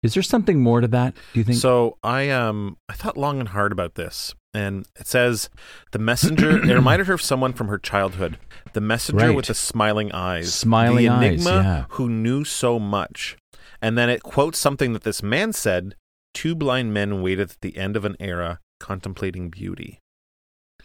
Is 0.04 0.14
there 0.16 0.24
something 0.24 0.62
more 0.62 0.82
to 0.82 0.88
that? 0.90 1.14
Do 1.34 1.40
you 1.40 1.44
think? 1.44 1.60
So 1.60 1.98
I 2.04 2.30
um 2.32 2.78
I 2.90 2.94
thought 2.94 3.18
long 3.18 3.40
and 3.40 3.50
hard 3.50 3.72
about 3.72 3.96
this, 3.96 4.34
and 4.54 4.88
it 5.00 5.08
says 5.08 5.50
the 5.92 6.00
messenger. 6.00 6.58
it 6.64 6.74
reminded 6.74 7.08
her 7.08 7.14
of 7.14 7.22
someone 7.22 7.54
from 7.54 7.68
her 7.68 7.78
childhood. 7.78 8.38
The 8.74 8.82
messenger 8.82 9.28
Right. 9.28 9.36
with 9.36 9.48
the 9.48 9.54
smiling 9.54 10.12
eyes, 10.12 10.54
Smiling 10.54 10.98
the 10.98 11.10
eyes, 11.10 11.24
enigma 11.46 11.52
yeah. 11.64 11.86
who 11.90 12.10
knew 12.10 12.44
so 12.44 12.80
much. 12.80 13.38
And 13.82 13.98
then 13.98 14.10
it 14.10 14.22
quotes 14.24 14.60
something 14.60 14.94
that 14.94 15.04
this 15.04 15.24
man 15.24 15.54
said: 15.54 15.96
Two 16.34 16.54
blind 16.56 16.94
men 16.94 17.22
waited 17.22 17.52
at 17.52 17.62
the 17.62 17.78
end 17.78 17.96
of 17.96 18.06
an 18.06 18.16
era, 18.20 18.60
contemplating 18.80 19.50
beauty." 19.50 20.00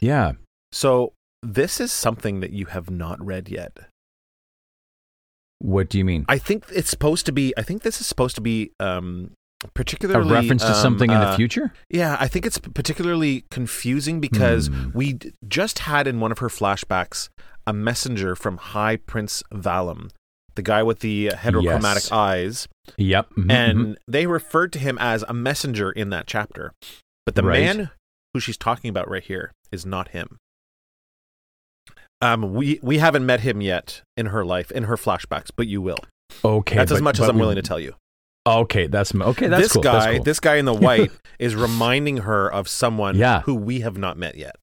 yeah. 0.00 0.32
So 0.72 1.12
this 1.42 1.80
is 1.80 1.92
something 1.92 2.40
that 2.40 2.50
you 2.52 2.66
have 2.66 2.90
not 2.90 3.24
read 3.24 3.48
yet. 3.48 3.78
What 5.58 5.88
do 5.88 5.98
you 5.98 6.04
mean? 6.04 6.24
I 6.28 6.38
think 6.38 6.64
it's 6.72 6.90
supposed 6.90 7.26
to 7.26 7.32
be. 7.32 7.54
I 7.56 7.62
think 7.62 7.82
this 7.82 8.00
is 8.00 8.06
supposed 8.06 8.34
to 8.36 8.40
be 8.40 8.72
um, 8.80 9.30
Particularly 9.74 10.28
a 10.28 10.32
reference 10.32 10.62
to 10.62 10.68
um, 10.68 10.74
something 10.74 11.10
in 11.10 11.18
the 11.18 11.28
uh, 11.28 11.36
future? 11.36 11.72
Yeah, 11.88 12.16
I 12.20 12.28
think 12.28 12.44
it's 12.46 12.58
particularly 12.58 13.44
confusing 13.50 14.20
because 14.20 14.66
Hmm. 14.68 14.90
we 14.94 15.18
just 15.48 15.80
had 15.80 16.06
in 16.06 16.20
one 16.20 16.30
of 16.32 16.38
her 16.38 16.48
flashbacks 16.48 17.28
a 17.66 17.72
messenger 17.72 18.36
from 18.36 18.58
High 18.58 18.96
Prince 18.96 19.42
Valam, 19.52 20.10
the 20.54 20.62
guy 20.62 20.82
with 20.82 21.00
the 21.00 21.30
uh, 21.30 21.36
heterochromatic 21.36 21.94
Yes. 21.94 22.12
eyes, 22.12 22.68
Yep. 22.98 23.30
mhm, 23.38 23.50
and 23.52 23.78
mhm. 23.78 23.96
they 24.06 24.26
referred 24.26 24.72
to 24.74 24.78
him 24.78 24.98
as 25.00 25.24
a 25.28 25.32
messenger 25.34 25.90
in 25.90 26.10
that 26.10 26.26
chapter. 26.26 26.72
But 27.24 27.34
the 27.36 27.42
Right. 27.42 27.60
man 27.64 27.90
who 28.34 28.40
she's 28.40 28.58
talking 28.58 28.90
about 28.90 29.08
right 29.08 29.22
here 29.24 29.52
is 29.72 29.86
not 29.86 30.08
him. 30.08 30.36
Um, 32.20 32.54
we 32.54 32.78
we 32.82 32.98
haven't 32.98 33.26
met 33.26 33.40
him 33.40 33.60
yet 33.60 34.02
in 34.16 34.26
her 34.26 34.44
life 34.44 34.70
in 34.70 34.84
her 34.84 34.96
flashbacks, 34.96 35.50
but 35.54 35.66
you 35.66 35.80
will. 35.82 35.98
okay. 36.44 36.76
That's 36.76 36.92
as 36.92 37.02
much 37.02 37.18
as 37.20 37.28
I'm 37.28 37.36
we- 37.36 37.40
willing 37.40 37.56
to 37.56 37.62
tell 37.62 37.80
you. 37.80 37.94
Okay, 38.46 38.86
that's 38.86 39.14
okay. 39.14 39.48
That's 39.48 39.62
this 39.64 39.72
cool. 39.72 39.82
guy, 39.82 39.92
that's 39.92 40.16
cool. 40.16 40.24
this 40.24 40.40
guy 40.40 40.56
in 40.56 40.64
the 40.66 40.74
white, 40.86 41.10
is 41.38 41.54
reminding 41.54 42.18
her 42.18 42.52
of 42.52 42.68
someone 42.68 43.16
Yeah. 43.16 43.40
who 43.42 43.54
we 43.54 43.80
have 43.80 43.96
not 43.96 44.18
met 44.18 44.36
yet. 44.36 44.56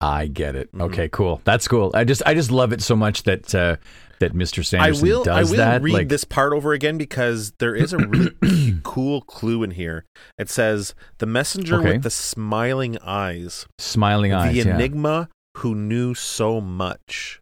I 0.00 0.26
get 0.28 0.56
it. 0.56 0.72
Mhm. 0.72 0.82
Okay, 0.84 1.08
cool. 1.10 1.42
That's 1.44 1.68
cool. 1.68 1.90
I 1.92 2.04
just 2.04 2.22
I 2.24 2.32
just 2.32 2.50
love 2.50 2.72
it 2.72 2.80
so 2.80 2.96
much 2.96 3.24
that 3.24 3.54
uh, 3.54 3.76
that 4.20 4.32
Mr. 4.32 4.60
I 4.60 4.62
Sanderson 4.62 5.02
will, 5.08 5.20
I 5.22 5.24
does 5.40 5.50
will 5.50 5.56
that. 5.58 5.82
read 5.82 5.92
like, 5.92 6.08
this 6.08 6.24
part 6.24 6.54
over 6.54 6.72
again 6.72 6.96
because 6.96 7.52
there 7.58 7.74
is 7.74 7.92
a 7.92 7.98
really 7.98 8.80
cool 8.82 9.20
clue 9.20 9.62
in 9.62 9.72
here. 9.72 10.06
It 10.38 10.48
says 10.48 10.94
the 11.18 11.26
messenger 11.26 11.80
Okay. 11.80 11.92
with 11.92 12.02
the 12.02 12.10
smiling 12.10 12.96
eyes, 13.02 13.66
smiling 13.78 14.32
eyes. 14.32 14.54
the 14.54 14.62
yeah. 14.62 14.74
enigma 14.74 15.28
who 15.58 15.74
knew 15.74 16.14
so 16.14 16.62
much. 16.62 17.40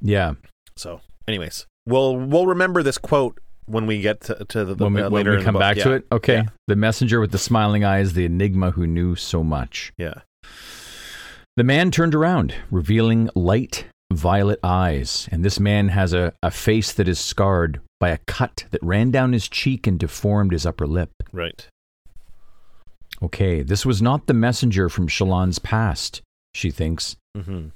Yeah. 0.00 0.34
So, 0.76 1.00
anyways, 1.26 1.66
we'll 1.88 2.16
we'll 2.16 2.46
remember 2.46 2.82
this 2.82 2.98
quote 2.98 3.38
when 3.66 3.86
we 3.86 4.00
get 4.00 4.20
to, 4.22 4.44
to 4.46 4.64
the, 4.64 4.74
when 4.84 4.94
we, 4.94 5.02
uh, 5.02 5.10
when 5.10 5.20
later 5.20 5.32
we 5.32 5.38
in 5.38 5.44
come 5.44 5.58
back 5.58 5.76
Yeah. 5.76 5.84
to 5.84 5.92
it. 5.92 6.06
Okay. 6.12 6.34
Yeah. 6.36 6.42
The 6.68 6.76
messenger 6.76 7.20
with 7.20 7.32
the 7.32 7.38
smiling 7.38 7.84
eyes, 7.84 8.14
the 8.14 8.24
enigma 8.24 8.70
who 8.70 8.86
knew 8.86 9.14
so 9.16 9.42
much. 9.44 9.92
Yeah. 9.98 10.14
The 11.56 11.64
man 11.64 11.90
turned 11.90 12.14
around, 12.14 12.54
revealing 12.70 13.28
light 13.34 13.86
violet 14.12 14.58
eyes, 14.62 15.28
and 15.30 15.44
this 15.44 15.60
man 15.60 15.88
has 15.88 16.14
a, 16.14 16.32
a 16.42 16.50
face 16.50 16.92
that 16.92 17.08
is 17.08 17.18
scarred 17.18 17.80
by 18.00 18.08
a 18.10 18.18
cut 18.26 18.64
that 18.70 18.82
ran 18.82 19.10
down 19.10 19.32
his 19.34 19.48
cheek 19.48 19.86
and 19.86 19.98
deformed 19.98 20.52
his 20.52 20.64
upper 20.64 20.86
lip. 20.86 21.10
Right. 21.32 21.66
Okay, 23.22 23.62
this 23.62 23.84
was 23.84 24.00
not 24.00 24.26
the 24.26 24.34
messenger 24.34 24.88
from 24.88 25.08
Shallan's 25.08 25.58
past, 25.58 26.22
she 26.54 26.70
thinks. 26.70 27.16
hmm 27.36 27.68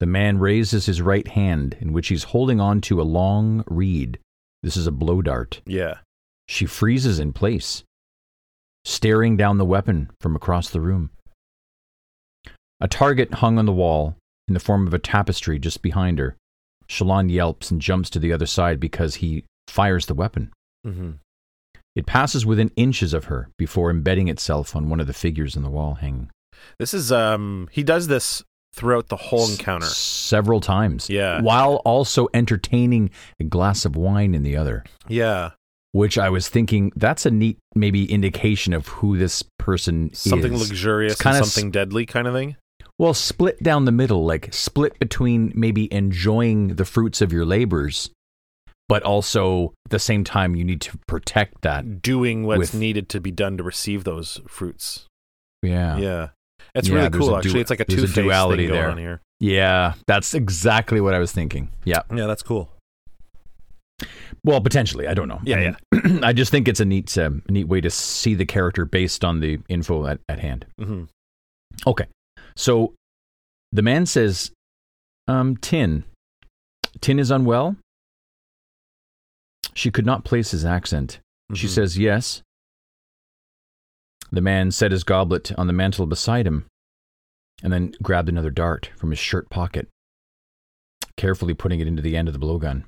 The 0.00 0.06
man 0.06 0.38
raises 0.38 0.86
his 0.86 1.02
right 1.02 1.28
hand, 1.28 1.76
in 1.78 1.92
which 1.92 2.08
he's 2.08 2.24
holding 2.24 2.60
on 2.60 2.80
to 2.82 3.00
a 3.00 3.04
long 3.04 3.64
reed. 3.66 4.18
This 4.62 4.76
is 4.76 4.86
a 4.86 4.92
blow 4.92 5.22
dart. 5.22 5.60
Yeah. 5.66 5.98
She 6.48 6.66
freezes 6.66 7.18
in 7.18 7.32
place, 7.32 7.84
staring 8.84 9.36
down 9.36 9.58
the 9.58 9.64
weapon 9.64 10.10
from 10.20 10.34
across 10.34 10.70
the 10.70 10.80
room. 10.80 11.10
A 12.80 12.88
target 12.88 13.34
hung 13.34 13.58
on 13.58 13.66
the 13.66 13.72
wall 13.72 14.16
in 14.48 14.54
the 14.54 14.60
form 14.60 14.86
of 14.86 14.94
a 14.94 14.98
tapestry 14.98 15.58
just 15.58 15.82
behind 15.82 16.18
her. 16.18 16.36
Shallan 16.88 17.30
yelps 17.30 17.70
and 17.70 17.80
jumps 17.80 18.10
to 18.10 18.18
the 18.18 18.32
other 18.32 18.46
side 18.46 18.80
because 18.80 19.16
he 19.16 19.44
fires 19.68 20.06
the 20.06 20.14
weapon. 20.14 20.50
Mm-hmm. 20.86 21.12
It 21.94 22.06
passes 22.06 22.46
within 22.46 22.72
inches 22.74 23.12
of 23.12 23.26
her 23.26 23.50
before 23.58 23.90
embedding 23.90 24.28
itself 24.28 24.74
on 24.74 24.88
one 24.88 25.00
of 25.00 25.06
the 25.06 25.12
figures 25.12 25.56
in 25.56 25.62
the 25.62 25.70
wall 25.70 25.94
hanging. 25.94 26.30
This 26.78 26.94
is 26.94 27.12
um 27.12 27.68
he 27.70 27.82
does 27.82 28.08
this 28.08 28.42
throughout 28.74 29.08
the 29.08 29.16
whole 29.16 29.44
S- 29.44 29.52
encounter. 29.58 29.86
several 29.86 30.60
times. 30.60 31.10
Yeah. 31.10 31.40
While 31.42 31.76
also 31.84 32.28
entertaining 32.34 33.10
a 33.40 33.44
glass 33.44 33.84
of 33.84 33.96
wine 33.96 34.34
in 34.34 34.42
the 34.42 34.56
other. 34.56 34.84
Yeah. 35.08 35.50
Which 35.92 36.16
I 36.18 36.28
was 36.30 36.48
thinking 36.48 36.92
that's 36.94 37.26
a 37.26 37.30
neat 37.32 37.58
maybe 37.74 38.10
indication 38.10 38.72
of 38.72 38.86
who 38.88 39.18
this 39.18 39.42
person 39.58 40.10
is. 40.10 40.18
Something 40.18 40.52
is. 40.54 40.68
luxurious 40.68 41.12
It's 41.14 41.22
kinda 41.22 41.38
and 41.38 41.46
s- 41.46 41.52
something 41.52 41.70
deadly 41.72 42.06
kind 42.06 42.28
of 42.28 42.34
thing. 42.34 42.56
Well, 42.96 43.14
split 43.14 43.62
down 43.62 43.86
the 43.86 43.92
middle, 43.92 44.24
like 44.24 44.52
split 44.52 44.98
between 44.98 45.52
maybe 45.54 45.92
enjoying 45.92 46.76
the 46.76 46.84
fruits 46.84 47.20
of 47.22 47.32
your 47.32 47.44
labors, 47.46 48.10
but 48.88 49.02
also 49.02 49.72
at 49.86 49.90
the 49.90 49.98
same 49.98 50.22
time 50.22 50.54
you 50.54 50.64
need 50.64 50.80
to 50.82 50.98
protect 51.08 51.62
that. 51.62 52.02
Doing 52.02 52.44
what's 52.44 52.58
With- 52.58 52.74
needed 52.74 53.08
to 53.08 53.20
be 53.20 53.30
done 53.30 53.56
to 53.56 53.62
receive 53.64 54.04
those 54.04 54.40
fruits. 54.46 55.06
Yeah. 55.62 55.96
Yeah. 55.96 56.28
It's 56.74 56.88
Yeah, 56.88 56.94
really 56.96 57.10
cool 57.10 57.36
actually. 57.36 57.52
du- 57.54 57.60
it's 57.60 57.70
like 57.70 57.80
a 57.80 57.84
two-faced 57.84 58.14
duality 58.14 58.64
thing 58.64 58.68
going 58.68 58.80
there. 58.80 58.90
on 58.90 58.98
here. 58.98 59.20
Yeah, 59.40 59.94
that's 60.06 60.34
exactly 60.34 61.00
what 61.00 61.14
I 61.14 61.18
was 61.18 61.32
thinking. 61.32 61.70
Yeah. 61.84 62.02
Yeah, 62.14 62.26
that's 62.26 62.42
cool. 62.42 62.70
Well, 64.44 64.60
potentially, 64.60 65.06
I 65.06 65.14
don't 65.14 65.28
know. 65.28 65.40
Yeah, 65.44 65.74
I 65.92 65.98
mean, 66.00 66.24
I 66.24 66.32
just 66.32 66.50
think 66.50 66.68
it's 66.68 66.80
a 66.80 66.84
neat, 66.84 67.14
a 67.16 67.30
neat 67.48 67.68
way 67.68 67.80
to 67.80 67.90
see 67.90 68.34
the 68.34 68.46
character 68.46 68.84
based 68.84 69.24
on 69.24 69.40
the 69.40 69.58
info 69.68 70.06
at, 70.06 70.20
at 70.28 70.38
hand. 70.38 70.66
hmm 70.78 71.04
Okay. 71.86 72.06
So 72.56 72.94
the 73.72 73.82
man 73.82 74.06
says, 74.06 74.50
um, 75.28 75.56
Tyn. 75.58 76.04
Tyn 77.00 77.18
is 77.18 77.30
unwell? 77.30 77.76
She 79.74 79.90
could 79.90 80.06
not 80.06 80.24
place 80.24 80.50
his 80.50 80.64
accent. 80.64 81.20
She 81.54 81.66
Mhm. 81.66 81.70
says, 81.70 81.98
Yes. 81.98 82.42
The 84.32 84.40
man 84.40 84.70
set 84.70 84.92
his 84.92 85.04
goblet 85.04 85.52
on 85.58 85.66
the 85.66 85.72
mantel 85.72 86.06
beside 86.06 86.46
him 86.46 86.66
and 87.62 87.72
then 87.72 87.92
grabbed 88.02 88.28
another 88.28 88.50
dart 88.50 88.90
from 88.96 89.10
his 89.10 89.18
shirt 89.18 89.50
pocket, 89.50 89.88
carefully 91.16 91.54
putting 91.54 91.80
it 91.80 91.86
into 91.86 92.02
the 92.02 92.16
end 92.16 92.28
of 92.28 92.34
the 92.34 92.40
blowgun. 92.40 92.84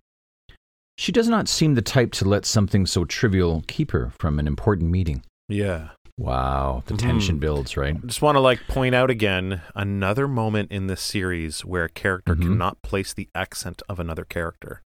She 0.97 1.13
does 1.13 1.29
not 1.29 1.49
seem 1.49 1.75
the 1.75 1.83
type 1.83 2.13
to 2.13 2.25
let 2.29 2.45
something 2.47 2.87
so 2.87 3.05
trivial 3.05 3.65
keep 3.67 3.91
her 3.91 4.13
from 4.19 4.39
an 4.39 4.47
important 4.47 4.91
meeting. 4.91 5.23
Yeah. 5.49 5.91
Wow, 6.19 6.83
the 6.87 6.95
Mhm. 6.95 6.99
tension 6.99 7.39
builds, 7.39 7.77
right? 7.77 8.01
Just 8.07 8.23
want 8.23 8.37
to 8.37 8.41
like 8.41 8.61
point 8.69 8.95
out 8.95 9.11
again 9.11 9.63
another 9.75 10.29
moment 10.29 10.71
in 10.71 10.87
this 10.87 11.01
series 11.01 11.65
where 11.65 11.85
a 11.85 11.89
character 11.89 12.37
Mhm. 12.37 12.43
cannot 12.43 12.83
place 12.83 13.13
the 13.15 13.29
accent 13.35 13.83
of 13.89 13.99
another 13.99 14.25
character, 14.25 14.83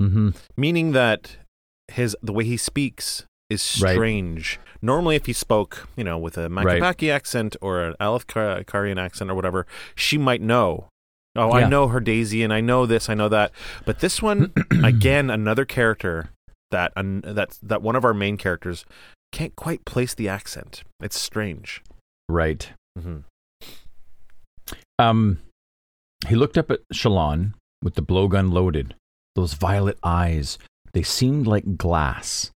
Mm-hmm. 0.00 0.30
meaning 0.56 0.92
that 0.92 1.36
his 1.88 2.16
the 2.22 2.32
way 2.32 2.44
he 2.44 2.56
speaks 2.56 3.24
is 3.52 3.80
Right. 3.82 3.94
strange. 3.94 4.58
Normally, 4.80 5.16
if 5.16 5.26
he 5.26 5.32
spoke, 5.32 5.88
you 5.96 6.04
know, 6.04 6.18
with 6.18 6.36
a 6.36 6.48
Right. 6.48 6.82
Accent 7.02 7.56
or 7.60 7.82
an 7.82 7.94
Alefkarian 8.00 8.98
accent 8.98 9.30
or 9.30 9.34
whatever, 9.34 9.66
she 9.94 10.18
might 10.18 10.40
know. 10.40 10.88
Oh, 11.34 11.52
I 11.52 11.66
know 11.66 11.88
Herdazian, 11.88 12.44
and 12.44 12.52
I 12.52 12.60
know 12.60 12.84
this, 12.84 13.08
I 13.08 13.14
know 13.14 13.28
that. 13.30 13.52
But 13.86 14.00
this 14.00 14.20
one, 14.20 14.52
again, 14.84 15.30
another 15.30 15.64
character 15.64 16.30
that 16.70 16.92
that 16.96 17.58
that 17.62 17.82
one 17.82 17.96
of 17.96 18.04
our 18.04 18.12
main 18.14 18.36
characters 18.36 18.84
can't 19.30 19.56
quite 19.56 19.84
place 19.86 20.12
the 20.14 20.28
accent. 20.28 20.82
It's 21.00 21.18
strange. 21.18 21.82
Right. 22.28 22.70
Mm-hmm. 22.98 23.18
Um, 24.98 25.38
he 26.28 26.34
looked 26.36 26.58
up 26.58 26.70
at 26.70 26.80
Shallan 26.92 27.54
with 27.82 27.94
the 27.94 28.02
blowgun 28.02 28.52
loaded. 28.52 28.94
Those 29.34 29.54
violet 29.54 29.98
eyes, 30.02 30.58
they 30.92 31.02
seemed 31.02 31.46
like 31.46 31.76
glass. 31.76 32.50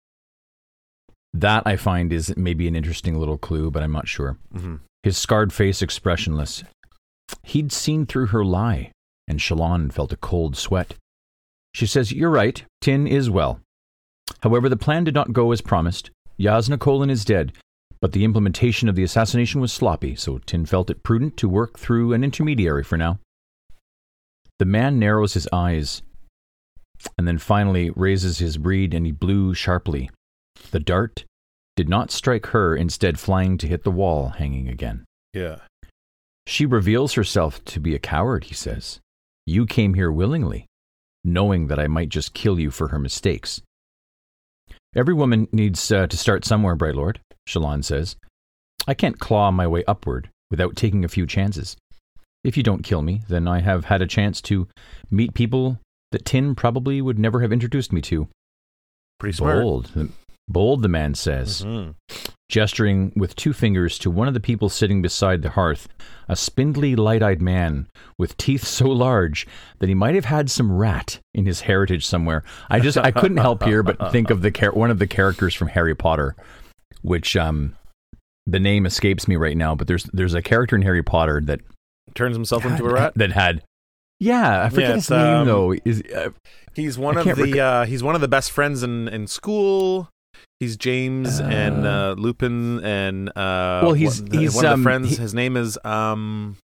That 1.34 1.64
I 1.66 1.76
find 1.76 2.12
is 2.12 2.32
maybe 2.36 2.68
an 2.68 2.76
interesting 2.76 3.18
little 3.18 3.36
clue, 3.38 3.70
but 3.70 3.82
I'm 3.82 3.92
not 3.92 4.06
sure. 4.08 4.38
hmm 4.52 4.76
His 5.02 5.18
scarred 5.18 5.52
face 5.52 5.82
expressionless. 5.82 6.62
He'd 7.42 7.72
seen 7.72 8.06
through 8.06 8.26
her 8.26 8.44
lie, 8.44 8.92
and 9.26 9.40
Shallan 9.40 9.92
felt 9.92 10.12
a 10.12 10.16
cold 10.16 10.56
sweat. 10.56 10.94
She 11.74 11.86
says, 11.86 12.12
You're 12.12 12.30
right, 12.30 12.64
Tyn 12.80 13.08
is 13.08 13.28
well. 13.28 13.60
However, 14.42 14.68
the 14.68 14.76
plan 14.76 15.02
did 15.04 15.14
not 15.14 15.32
go 15.32 15.50
as 15.50 15.60
promised. 15.60 16.10
Jasnah 16.38 16.78
Kholin 16.78 17.10
is 17.10 17.24
dead, 17.24 17.52
but 18.00 18.12
the 18.12 18.24
implementation 18.24 18.88
of 18.88 18.94
the 18.94 19.02
assassination 19.02 19.60
was 19.60 19.72
sloppy, 19.72 20.14
so 20.14 20.38
Tyn 20.38 20.66
felt 20.66 20.88
it 20.90 21.02
prudent 21.02 21.36
to 21.38 21.48
work 21.48 21.78
through 21.78 22.12
an 22.12 22.22
intermediary 22.22 22.84
for 22.84 22.96
now. 22.96 23.18
The 24.60 24.64
man 24.66 25.00
narrows 25.00 25.34
his 25.34 25.48
eyes 25.52 26.02
and 27.18 27.26
then 27.26 27.38
finally 27.38 27.90
raises 27.90 28.38
his 28.38 28.56
breed 28.56 28.94
and 28.94 29.04
he 29.04 29.10
blew 29.12 29.52
sharply. 29.52 30.10
The 30.70 30.80
dart 30.80 31.24
did 31.76 31.88
not 31.88 32.10
strike 32.10 32.46
her, 32.46 32.76
instead, 32.76 33.18
flying 33.18 33.58
to 33.58 33.66
hit 33.66 33.84
the 33.84 33.90
wall 33.90 34.30
hanging 34.30 34.68
again. 34.68 35.04
Yeah. 35.32 35.58
She 36.46 36.66
reveals 36.66 37.14
herself 37.14 37.64
to 37.66 37.80
be 37.80 37.94
a 37.94 37.98
coward, 37.98 38.44
he 38.44 38.54
says. 38.54 39.00
You 39.46 39.66
came 39.66 39.94
here 39.94 40.12
willingly, 40.12 40.66
knowing 41.24 41.66
that 41.68 41.78
I 41.78 41.86
might 41.86 42.08
just 42.08 42.34
kill 42.34 42.60
you 42.60 42.70
for 42.70 42.88
her 42.88 42.98
mistakes. 42.98 43.62
Every 44.94 45.14
woman 45.14 45.48
needs 45.52 45.90
uh, 45.90 46.06
to 46.06 46.16
start 46.16 46.44
somewhere, 46.44 46.76
Bright 46.76 46.94
Lord, 46.94 47.20
Shallan 47.48 47.82
says. 47.82 48.16
I 48.86 48.94
can't 48.94 49.18
claw 49.18 49.50
my 49.50 49.66
way 49.66 49.82
upward 49.88 50.28
without 50.50 50.76
taking 50.76 51.04
a 51.04 51.08
few 51.08 51.26
chances. 51.26 51.76
If 52.44 52.56
you 52.56 52.62
don't 52.62 52.84
kill 52.84 53.02
me, 53.02 53.22
then 53.28 53.48
I 53.48 53.60
have 53.60 53.86
had 53.86 54.02
a 54.02 54.06
chance 54.06 54.40
to 54.42 54.68
meet 55.10 55.34
people 55.34 55.80
that 56.12 56.24
Tyn 56.24 56.54
probably 56.54 57.00
would 57.00 57.18
never 57.18 57.40
have 57.40 57.52
introduced 57.52 57.92
me 57.92 58.02
to. 58.02 58.28
Pretty 59.18 59.36
smart. 59.36 59.62
Bold. 59.62 59.86
The- 59.94 60.10
Bold, 60.48 60.82
the 60.82 60.88
man 60.88 61.14
says 61.14 61.62
Mhm. 61.62 61.94
gesturing 62.50 63.12
with 63.16 63.34
two 63.34 63.52
fingers 63.52 63.98
to 63.98 64.10
one 64.10 64.28
of 64.28 64.34
the 64.34 64.40
people 64.40 64.68
sitting 64.68 65.00
beside 65.00 65.42
the 65.42 65.50
hearth, 65.50 65.88
a 66.28 66.36
spindly, 66.36 66.94
light 66.94 67.22
eyed 67.22 67.40
man 67.40 67.86
with 68.18 68.36
teeth 68.36 68.64
so 68.64 68.86
large 68.88 69.46
that 69.78 69.88
he 69.88 69.94
might 69.94 70.14
have 70.14 70.26
had 70.26 70.50
some 70.50 70.70
rat 70.70 71.18
in 71.32 71.46
his 71.46 71.62
heritage 71.62 72.04
somewhere. 72.06 72.44
I 72.68 72.80
just 72.80 72.98
I 72.98 73.10
couldn't 73.10 73.38
help 73.38 73.62
here 73.62 73.82
but 73.82 74.12
think 74.12 74.30
of 74.30 74.42
the 74.42 74.50
char- 74.50 74.72
one 74.72 74.90
of 74.90 74.98
the 74.98 75.06
characters 75.06 75.54
from 75.54 75.68
Harry 75.68 75.94
Potter, 75.94 76.36
which 77.02 77.36
um 77.36 77.74
the 78.46 78.60
name 78.60 78.84
escapes 78.84 79.26
me 79.26 79.36
right 79.36 79.56
now, 79.56 79.74
but 79.74 79.86
there's 79.86 80.04
there's 80.12 80.34
a 80.34 80.42
character 80.42 80.76
in 80.76 80.82
Harry 80.82 81.02
Potter 81.02 81.40
that 81.46 81.60
Turns 82.14 82.36
himself 82.36 82.66
into 82.66 82.84
a 82.84 82.92
rat. 82.92 83.14
that 83.16 83.32
had 83.32 83.62
yeah, 84.20 84.64
I 84.64 84.68
forget 84.68 84.90
Yeah, 84.90 84.94
his 84.96 85.10
name 85.10 85.20
um, 85.20 85.46
though. 85.46 85.74
Is 85.84 86.02
uh, 86.14 86.30
He's 86.74 86.98
one 86.98 87.16
of 87.16 87.24
the 87.24 87.34
rec- 87.34 87.56
uh, 87.56 87.84
he's 87.86 88.02
one 88.02 88.14
of 88.14 88.20
the 88.20 88.28
best 88.28 88.52
friends 88.52 88.82
in 88.82 89.08
in 89.08 89.26
school. 89.26 90.08
He's 90.60 90.76
James 90.76 91.40
and 91.40 91.86
uh, 91.86 92.14
Lupin 92.16 92.82
and 92.84 93.28
uh, 93.30 93.80
Well, 93.82 93.92
he's- 93.92 94.20
one, 94.20 94.30
he's, 94.30 94.54
one 94.54 94.64
of 94.66 94.72
um, 94.72 94.80
the 94.80 94.84
friends. 94.84 95.10
he- 95.10 95.16
his 95.16 95.34
name 95.34 95.56
is 95.56 95.78
um. 95.84 96.56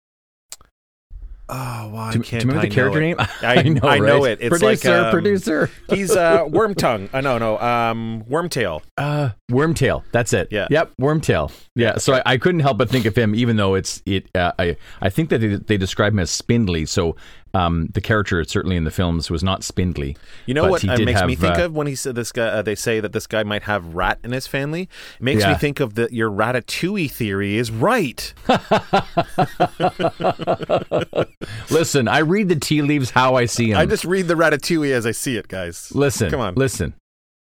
Oh, 1.52 1.90
why 1.90 2.12
do, 2.12 2.20
do 2.20 2.24
can't 2.24 2.44
you 2.44 2.48
remember 2.50 2.68
I 2.68 2.70
the 2.70 2.76
character 2.76 3.00
name? 3.00 3.16
I- 3.42 3.64
know, 3.64 3.90
I 3.90 3.98
know 3.98 4.24
it. 4.26 4.38
It's 4.40 4.50
producer, 4.50 4.90
like, 4.92 5.06
um, 5.06 5.12
producer. 5.12 5.72
He's 5.90 6.12
uh, 6.16 6.46
Wormtongue. 6.46 7.10
Uh, 7.12 7.22
no, 7.22 7.40
no, 7.40 7.58
um, 7.58 8.24
Wormtail. 8.30 8.84
Uh, 9.00 9.30
Wormtail. 9.52 10.04
That's 10.12 10.32
it. 10.32 10.50
Yeah. 10.52 10.68
Yep. 10.70 10.92
Wormtail. 11.02 11.52
Yeah. 11.76 11.98
So 11.98 12.14
I, 12.14 12.22
I 12.28 12.38
couldn't 12.38 12.60
help 12.60 12.78
but 12.78 12.88
think 12.88 13.06
of 13.06 13.16
him, 13.16 13.34
even 13.34 13.56
though 13.58 13.74
it's 13.74 14.04
it. 14.06 14.30
Uh, 14.36 14.52
I 14.60 14.78
I 15.02 15.10
think 15.10 15.30
that 15.32 15.40
they, 15.40 15.56
they 15.56 15.78
describe 15.78 16.14
him 16.14 16.20
as 16.20 16.30
spindly. 16.30 16.86
So 16.86 17.16
um, 17.54 17.88
the 17.94 18.02
character 18.02 18.44
certainly 18.44 18.76
in 18.76 18.84
the 18.84 18.92
films 18.92 19.30
was 19.30 19.44
not 19.44 19.64
spindly. 19.64 20.18
You 20.46 20.54
know 20.54 20.70
what 20.70 20.88
uh, 20.88 20.96
did 20.96 21.06
makes 21.06 21.24
me 21.24 21.36
think 21.36 21.58
uh, 21.58 21.66
of 21.66 21.74
when 21.74 21.88
he 21.88 21.96
said 21.96 22.16
this 22.16 22.32
guy? 22.32 22.48
Uh, 22.48 22.62
they 22.62 22.76
say 22.76 23.00
that 23.00 23.14
this 23.14 23.28
guy 23.28 23.44
might 23.44 23.64
have 23.64 23.96
rat 23.96 24.20
in 24.24 24.32
his 24.32 24.48
family. 24.48 24.84
It 24.84 24.90
makes 25.24 25.42
Yeah. 25.42 25.54
me 25.54 25.58
think 25.58 25.80
of 25.80 25.96
the 25.96 26.08
your 26.12 26.30
Ratatouille 26.30 27.12
theory 27.12 27.58
is 27.58 27.72
right. 27.72 28.34
Listen, 31.70 32.08
I 32.08 32.20
read 32.20 32.50
the 32.50 32.56
tea 32.56 32.82
leaves 32.82 33.12
how 33.12 33.36
I 33.36 33.46
see 33.46 33.72
them. 33.72 33.80
I 33.80 33.86
just 33.86 34.06
read 34.06 34.28
the 34.28 34.36
Ratatouille 34.36 34.92
as 34.92 35.06
I 35.06 35.12
see 35.12 35.38
it, 35.38 35.48
guys. 35.48 35.92
listen. 35.94 36.30
come 36.32 36.42
on. 36.42 36.56
Listen. 36.56 36.94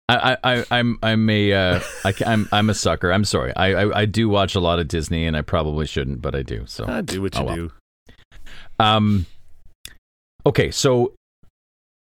I, 0.09 0.37
I, 0.43 0.57
I- 0.59 0.65
I'm 0.71 0.99
I'm 1.01 1.29
a 1.29 1.53
uh, 1.53 1.79
I, 2.03 2.13
I'm 2.25 2.49
I'm 2.51 2.69
a 2.69 2.73
sucker. 2.73 3.11
I'm 3.13 3.23
sorry. 3.23 3.55
I, 3.55 3.83
I 3.83 3.99
I 4.01 4.05
do 4.05 4.27
watch 4.27 4.55
a 4.55 4.59
lot 4.59 4.79
of 4.79 4.87
Disney, 4.89 5.25
and 5.25 5.37
I 5.37 5.41
probably 5.41 5.85
shouldn't, 5.85 6.21
but 6.21 6.35
I 6.35 6.41
do. 6.43 6.65
So 6.67 6.85
Ah, 6.87 6.99
do 7.01 7.21
what 7.21 7.33
you 7.35 7.41
Oh, 7.41 7.45
well. 7.45 7.55
do. 7.55 7.71
Um. 8.79 9.25
Okay, 10.45 10.71
so. 10.71 11.13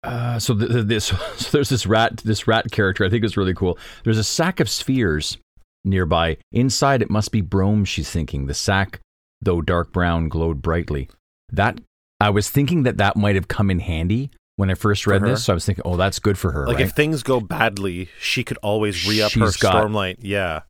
Uh, 0.04 0.36
so 0.36 0.52
th- 0.58 0.68
th- 0.70 0.86
this 0.86 1.04
so 1.36 1.50
there's 1.52 1.68
this 1.68 1.86
rat 1.86 2.16
this 2.18 2.48
rat 2.48 2.68
character 2.72 3.04
I 3.04 3.08
think 3.08 3.24
is 3.24 3.36
really 3.36 3.54
cool. 3.54 3.78
There's 4.02 4.18
a 4.18 4.24
sack 4.24 4.58
of 4.58 4.68
spheres 4.68 5.38
nearby. 5.84 6.38
Inside 6.50 7.02
it 7.02 7.10
must 7.10 7.30
be 7.30 7.40
broam. 7.40 7.84
She's 7.86 8.10
thinking 8.10 8.46
the 8.46 8.54
sack, 8.54 8.98
though 9.40 9.62
dark 9.62 9.92
brown, 9.92 10.28
glowed 10.28 10.60
brightly. 10.60 11.08
That 11.52 11.80
I 12.18 12.30
was 12.30 12.50
thinking 12.50 12.82
that 12.82 12.96
that 12.96 13.16
might 13.16 13.36
have 13.36 13.46
come 13.46 13.70
in 13.70 13.78
handy 13.78 14.30
when 14.56 14.70
I 14.70 14.74
first 14.74 15.06
read 15.06 15.22
this. 15.22 15.44
So 15.44 15.52
I 15.52 15.54
was 15.54 15.64
thinking, 15.64 15.82
oh, 15.84 15.96
that's 15.96 16.18
good 16.18 16.36
for 16.38 16.50
her, 16.52 16.66
Like 16.66 16.78
right? 16.78 16.86
if 16.86 16.92
things 16.92 17.22
go 17.22 17.40
badly, 17.40 18.08
she 18.20 18.42
could 18.44 18.58
always 18.58 19.06
re 19.08 19.22
up 19.22 19.32
her 19.32 19.38
got- 19.40 19.52
stormlight. 19.86 20.16
Yeah. 20.20 20.62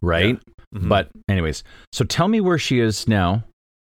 right? 0.00 0.38
Mhm. 0.74 0.88
But 0.88 1.10
anyways, 1.28 1.64
so 1.92 2.04
tell 2.04 2.28
me 2.28 2.40
where 2.40 2.58
she 2.58 2.78
is 2.80 3.08
now, 3.08 3.44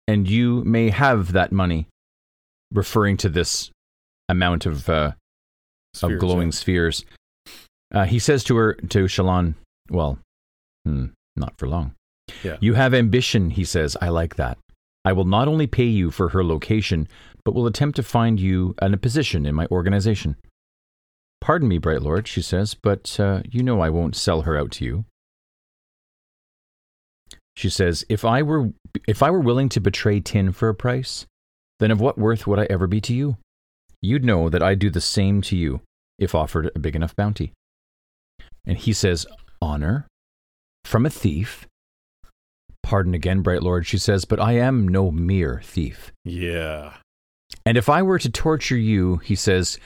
and 0.09 0.29
you 0.29 0.63
may 0.65 0.91
have 0.91 1.33
that 1.33 1.53
money, 1.53 1.87
referring 2.73 3.17
to 3.19 3.29
this 3.29 3.71
amount 4.29 4.67
of 4.67 4.89
uh, 4.89 5.13
Spheres, 5.95 6.13
of 6.13 6.19
glowing 6.21 6.49
yeah. 6.49 6.53
spheres. 6.53 7.05
Uh, 7.95 8.05
he 8.05 8.19
says 8.19 8.45
to 8.45 8.57
her, 8.57 8.75
to 8.75 9.05
Shallan, 9.05 9.55
well, 9.91 10.19
hmm, 10.85 11.07
not 11.37 11.55
for 11.57 11.67
long. 11.67 11.95
Yeah. 12.43 12.59
You 12.61 12.75
have 12.75 12.93
ambition, 12.93 13.51
he 13.51 13.65
says. 13.65 13.97
I 14.01 14.11
like 14.11 14.37
that. 14.37 14.59
I 15.05 15.13
will 15.13 15.25
not 15.25 15.49
only 15.49 15.67
pay 15.67 15.87
you 15.87 16.11
for 16.11 16.31
her 16.31 16.45
location, 16.45 17.09
but 17.45 17.55
will 17.55 17.67
attempt 17.67 17.97
to 17.97 18.03
find 18.03 18.39
you 18.39 18.75
an- 18.83 18.93
a 18.93 18.99
position 18.99 19.47
in 19.47 19.55
my 19.55 19.67
organization. 19.71 20.37
Pardon 21.41 21.69
me, 21.69 21.79
Bright 21.79 22.03
Lord, 22.03 22.29
she 22.29 22.43
says, 22.43 22.75
but 22.75 23.19
uh, 23.19 23.43
you 23.51 23.63
know 23.63 23.81
I 23.81 23.89
won't 23.89 24.17
sell 24.17 24.43
her 24.43 24.57
out 24.59 24.73
to 24.73 24.85
you. 24.85 25.05
She 27.57 27.71
says, 27.71 28.05
if 28.09 28.25
I 28.25 28.43
were 28.43 28.71
if 29.07 29.23
I 29.23 29.31
were 29.31 29.41
willing 29.41 29.69
to 29.71 29.81
betray 29.81 30.21
Tyn 30.21 30.53
for 30.53 30.69
a 30.69 30.75
price, 30.75 31.27
then 31.81 31.91
of 31.91 32.01
what 32.01 32.19
worth 32.19 32.47
would 32.47 32.59
I 32.59 32.67
ever 32.71 32.87
be 32.87 33.01
to 33.03 33.15
you? 33.15 33.37
You'd 34.01 34.25
know 34.25 34.49
that 34.49 34.63
I'd 34.63 34.79
do 34.79 34.91
the 34.91 35.01
same 35.01 35.43
to 35.43 35.57
you 35.57 35.81
if 36.19 36.35
offered 36.35 36.71
a 36.75 36.79
big 36.79 36.97
enough 36.97 37.17
bounty. 37.17 37.53
And 38.67 38.77
he 38.77 38.93
says, 38.93 39.27
Honor? 39.61 40.07
From 40.85 41.07
a 41.07 41.11
thief? 41.11 41.67
Pardon 42.83 43.15
again, 43.15 43.43
Bright 43.43 43.63
Lord, 43.63 43.87
she 43.87 43.99
says, 43.99 44.25
but 44.25 44.41
I 44.41 44.53
am 44.53 44.89
no 44.89 45.11
mere 45.11 45.61
thief. 45.63 46.13
Yeah. 46.25 46.95
And 47.67 47.77
if 47.77 47.89
I 47.89 48.03
were 48.03 48.19
to 48.19 48.31
torture 48.31 48.77
you, 48.79 49.19
he 49.19 49.35
says, 49.35 49.79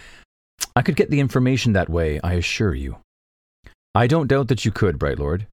I 0.76 0.82
could 0.82 0.96
get 0.96 1.10
the 1.10 1.20
information 1.20 1.72
that 1.72 1.88
way, 1.88 2.20
I 2.22 2.34
assure 2.34 2.74
you. 2.74 2.98
I 3.94 4.06
don't 4.06 4.28
doubt 4.28 4.48
that 4.48 4.64
you 4.64 4.70
could, 4.70 4.98
Bright 4.98 5.18
Lord. 5.18 5.46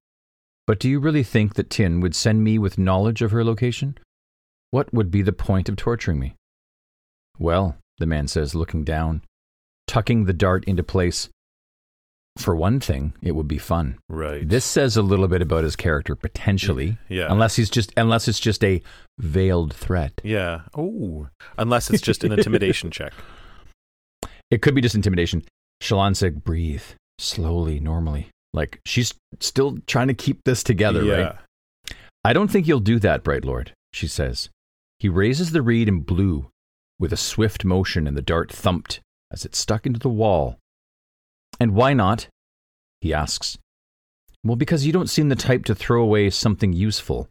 But 0.66 0.78
do 0.78 0.88
you 0.88 1.00
really 1.00 1.24
think 1.24 1.54
that 1.54 1.70
Tyn 1.70 2.00
would 2.00 2.14
send 2.14 2.44
me 2.44 2.58
with 2.58 2.78
knowledge 2.78 3.20
of 3.20 3.32
her 3.32 3.44
location? 3.44 3.98
What 4.70 4.92
would 4.94 5.10
be 5.10 5.22
the 5.22 5.32
point 5.32 5.68
of 5.68 5.76
torturing 5.76 6.18
me? 6.20 6.34
Well, 7.38 7.76
the 7.98 8.06
man 8.06 8.28
says, 8.28 8.54
looking 8.54 8.84
down, 8.84 9.22
tucking 9.86 10.24
the 10.24 10.32
dart 10.32 10.64
into 10.64 10.82
place. 10.82 11.28
For 12.38 12.54
one 12.54 12.78
thing, 12.78 13.12
it 13.22 13.32
would 13.32 13.48
be 13.48 13.58
fun. 13.58 13.98
Right. 14.08 14.48
This 14.48 14.64
says 14.64 14.96
a 14.96 15.02
little 15.02 15.26
bit 15.26 15.42
about 15.42 15.64
his 15.64 15.74
character, 15.74 16.14
potentially, 16.14 16.96
Yeah. 17.08 17.26
unless 17.28 17.56
he's 17.56 17.68
just 17.68 17.92
unless 17.96 18.28
it's 18.28 18.38
just 18.38 18.62
a 18.62 18.80
veiled 19.18 19.74
threat. 19.74 20.12
Yeah. 20.22 20.60
Oh. 20.74 21.28
Unless 21.58 21.90
it's 21.90 22.02
just 22.02 22.22
an 22.22 22.32
intimidation 22.38 22.90
check. 22.92 23.12
It 24.50 24.62
could 24.62 24.74
be 24.74 24.80
just 24.80 24.94
intimidation. 24.94 25.42
Shallan 25.82 26.14
said, 26.16 26.44
breathe 26.44 26.82
slowly, 27.18 27.80
normally. 27.80 28.28
Like 28.52 28.80
she's 28.86 29.12
still 29.40 29.78
trying 29.86 30.08
to 30.08 30.14
keep 30.14 30.40
this 30.44 30.62
together, 30.62 31.02
yeah. 31.02 31.14
right? 31.20 31.36
I 32.24 32.32
don't 32.32 32.48
think 32.50 32.66
you'll 32.68 32.80
do 32.80 32.98
that, 33.00 33.24
Bright 33.24 33.44
Lord, 33.44 33.72
she 33.92 34.06
says. 34.06 34.50
He 35.00 35.08
raises 35.08 35.50
the 35.50 35.62
reed 35.62 35.88
and 35.88 36.06
blew 36.06 36.50
with 37.00 37.12
a 37.12 37.16
swift 37.16 37.64
motion, 37.64 38.06
and 38.06 38.16
the 38.16 38.22
dart 38.22 38.52
thumped 38.52 39.00
as 39.32 39.44
it 39.44 39.56
stuck 39.56 39.86
into 39.86 39.98
the 39.98 40.08
wall. 40.10 40.58
And 41.58 41.74
why 41.74 41.94
not? 41.94 42.28
He 43.00 43.12
asks. 43.12 43.58
Well, 44.44 44.56
because 44.56 44.86
you 44.86 44.92
don't 44.92 45.08
seem 45.10 45.28
the 45.30 45.36
type 45.36 45.64
to 45.64 45.74
throw 45.74 46.02
away 46.02 46.30
something 46.30 46.72
useful. 46.72 47.28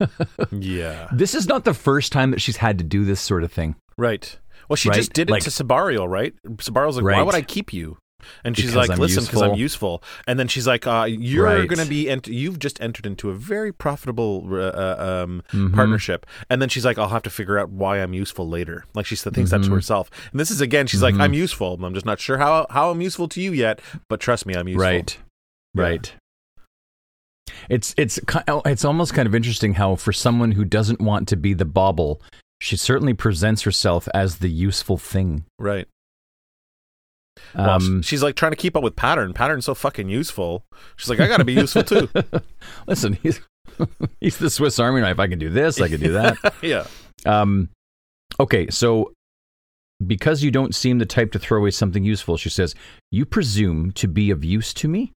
Yeah. 0.52 1.08
This 1.12 1.34
is 1.34 1.46
not 1.46 1.64
the 1.64 1.74
first 1.74 2.12
time 2.12 2.30
that 2.30 2.40
she's 2.40 2.58
had 2.58 2.78
to 2.78 2.84
do 2.84 3.04
this 3.04 3.20
sort 3.20 3.42
of 3.44 3.52
thing. 3.52 3.76
Right. 3.98 4.38
Well, 4.68 4.76
she 4.76 4.88
Right? 4.90 4.96
just 4.96 5.12
did 5.12 5.28
it 5.28 5.32
Like- 5.32 5.42
to 5.44 5.50
Sebarial, 5.50 6.08
right? 6.08 6.34
Sebarial's 6.46 6.96
like, 6.96 7.04
why 7.04 7.22
would 7.22 7.34
I 7.34 7.42
keep 7.42 7.72
you? 7.72 7.96
And 8.44 8.56
she's 8.56 8.66
Because 8.66 8.76
like, 8.76 8.90
I'm 8.90 8.98
listen, 8.98 9.24
because 9.24 9.42
I'm 9.42 9.54
useful. 9.54 10.02
And 10.26 10.38
then 10.38 10.48
she's 10.48 10.66
like, 10.66 10.86
uh, 10.86 11.04
you're 11.08 11.44
Right. 11.44 11.68
going 11.68 11.78
to 11.82 11.88
be, 11.88 12.08
ent- 12.10 12.26
you've 12.28 12.58
just 12.58 12.80
entered 12.80 13.06
into 13.06 13.30
a 13.30 13.34
very 13.34 13.72
profitable 13.72 14.46
uh, 14.50 14.56
uh, 14.56 15.22
um, 15.24 15.42
Mhm. 15.52 15.74
partnership. 15.74 16.26
And 16.50 16.60
then 16.62 16.68
she's 16.68 16.84
like, 16.84 16.98
I'll 16.98 17.08
have 17.08 17.22
to 17.22 17.30
figure 17.30 17.58
out 17.58 17.70
why 17.70 17.98
I'm 18.02 18.14
useful 18.14 18.48
later. 18.48 18.84
Like 18.94 19.06
she 19.06 19.16
said, 19.16 19.34
thinks 19.34 19.50
that 19.50 19.62
to 19.62 19.68
Mhm. 19.68 19.74
herself. 19.74 20.10
And 20.30 20.40
this 20.40 20.50
is 20.50 20.60
again, 20.60 20.86
she's 20.86 21.02
like, 21.02 21.14
Mhm. 21.14 21.20
I'm 21.22 21.34
useful. 21.34 21.78
I'm 21.84 21.94
just 21.94 22.06
not 22.06 22.20
sure 22.20 22.38
how 22.38 22.66
how 22.70 22.90
I'm 22.90 23.00
useful 23.00 23.28
to 23.28 23.40
you 23.40 23.52
yet, 23.52 23.80
but 24.08 24.20
trust 24.20 24.46
me, 24.46 24.54
I'm 24.54 24.68
useful. 24.68 24.82
Right. 24.82 25.18
Yeah. 25.74 25.82
Right. 25.82 26.14
It's 27.68 27.94
it's 27.96 28.18
oh, 28.48 28.62
it's 28.66 28.84
almost 28.84 29.14
kind 29.14 29.26
of 29.26 29.34
interesting 29.34 29.74
how 29.74 29.94
for 29.96 30.12
someone 30.12 30.52
who 30.52 30.64
doesn't 30.64 31.00
want 31.00 31.28
to 31.28 31.36
be 31.36 31.54
the 31.54 31.64
bauble, 31.64 32.20
she 32.60 32.76
certainly 32.76 33.14
presents 33.14 33.62
herself 33.62 34.08
as 34.14 34.38
the 34.38 34.48
useful 34.50 34.98
thing. 34.98 35.44
Right. 35.58 35.86
Well, 37.54 37.70
Um, 37.70 38.02
she's 38.02 38.22
like 38.22 38.34
trying 38.36 38.52
to 38.52 38.56
keep 38.56 38.76
up 38.76 38.82
with 38.82 38.96
Pattern. 38.96 39.32
Pattern's 39.32 39.64
so 39.66 39.74
fucking 39.74 40.08
useful. 40.08 40.64
She's 40.96 41.08
like, 41.10 41.20
I 41.20 41.28
got 41.28 41.38
to 41.38 41.44
be 41.44 41.54
useful 41.54 41.82
too. 41.84 42.08
listen, 42.86 43.14
he's 43.22 43.40
he's 44.20 44.38
the 44.38 44.50
Swiss 44.50 44.78
Army 44.78 45.00
knife. 45.00 45.18
I 45.18 45.26
can 45.28 45.38
do 45.38 45.50
this. 45.50 45.80
I 45.80 45.88
can 45.88 46.00
do 46.00 46.12
that. 46.12 46.36
yeah. 46.62 46.86
Um, 47.24 47.68
okay, 48.40 48.68
so 48.70 49.12
because 50.06 50.42
you 50.42 50.50
don't 50.50 50.74
seem 50.74 50.98
the 50.98 51.06
type 51.06 51.32
to 51.32 51.38
throw 51.38 51.58
away 51.58 51.70
something 51.70 52.04
useful, 52.04 52.36
she 52.36 52.50
says, 52.50 52.74
you 53.10 53.24
presume 53.24 53.92
to 53.92 54.06
be 54.08 54.30
of 54.30 54.44
use 54.44 54.74
to 54.74 54.88
me? 54.88 55.12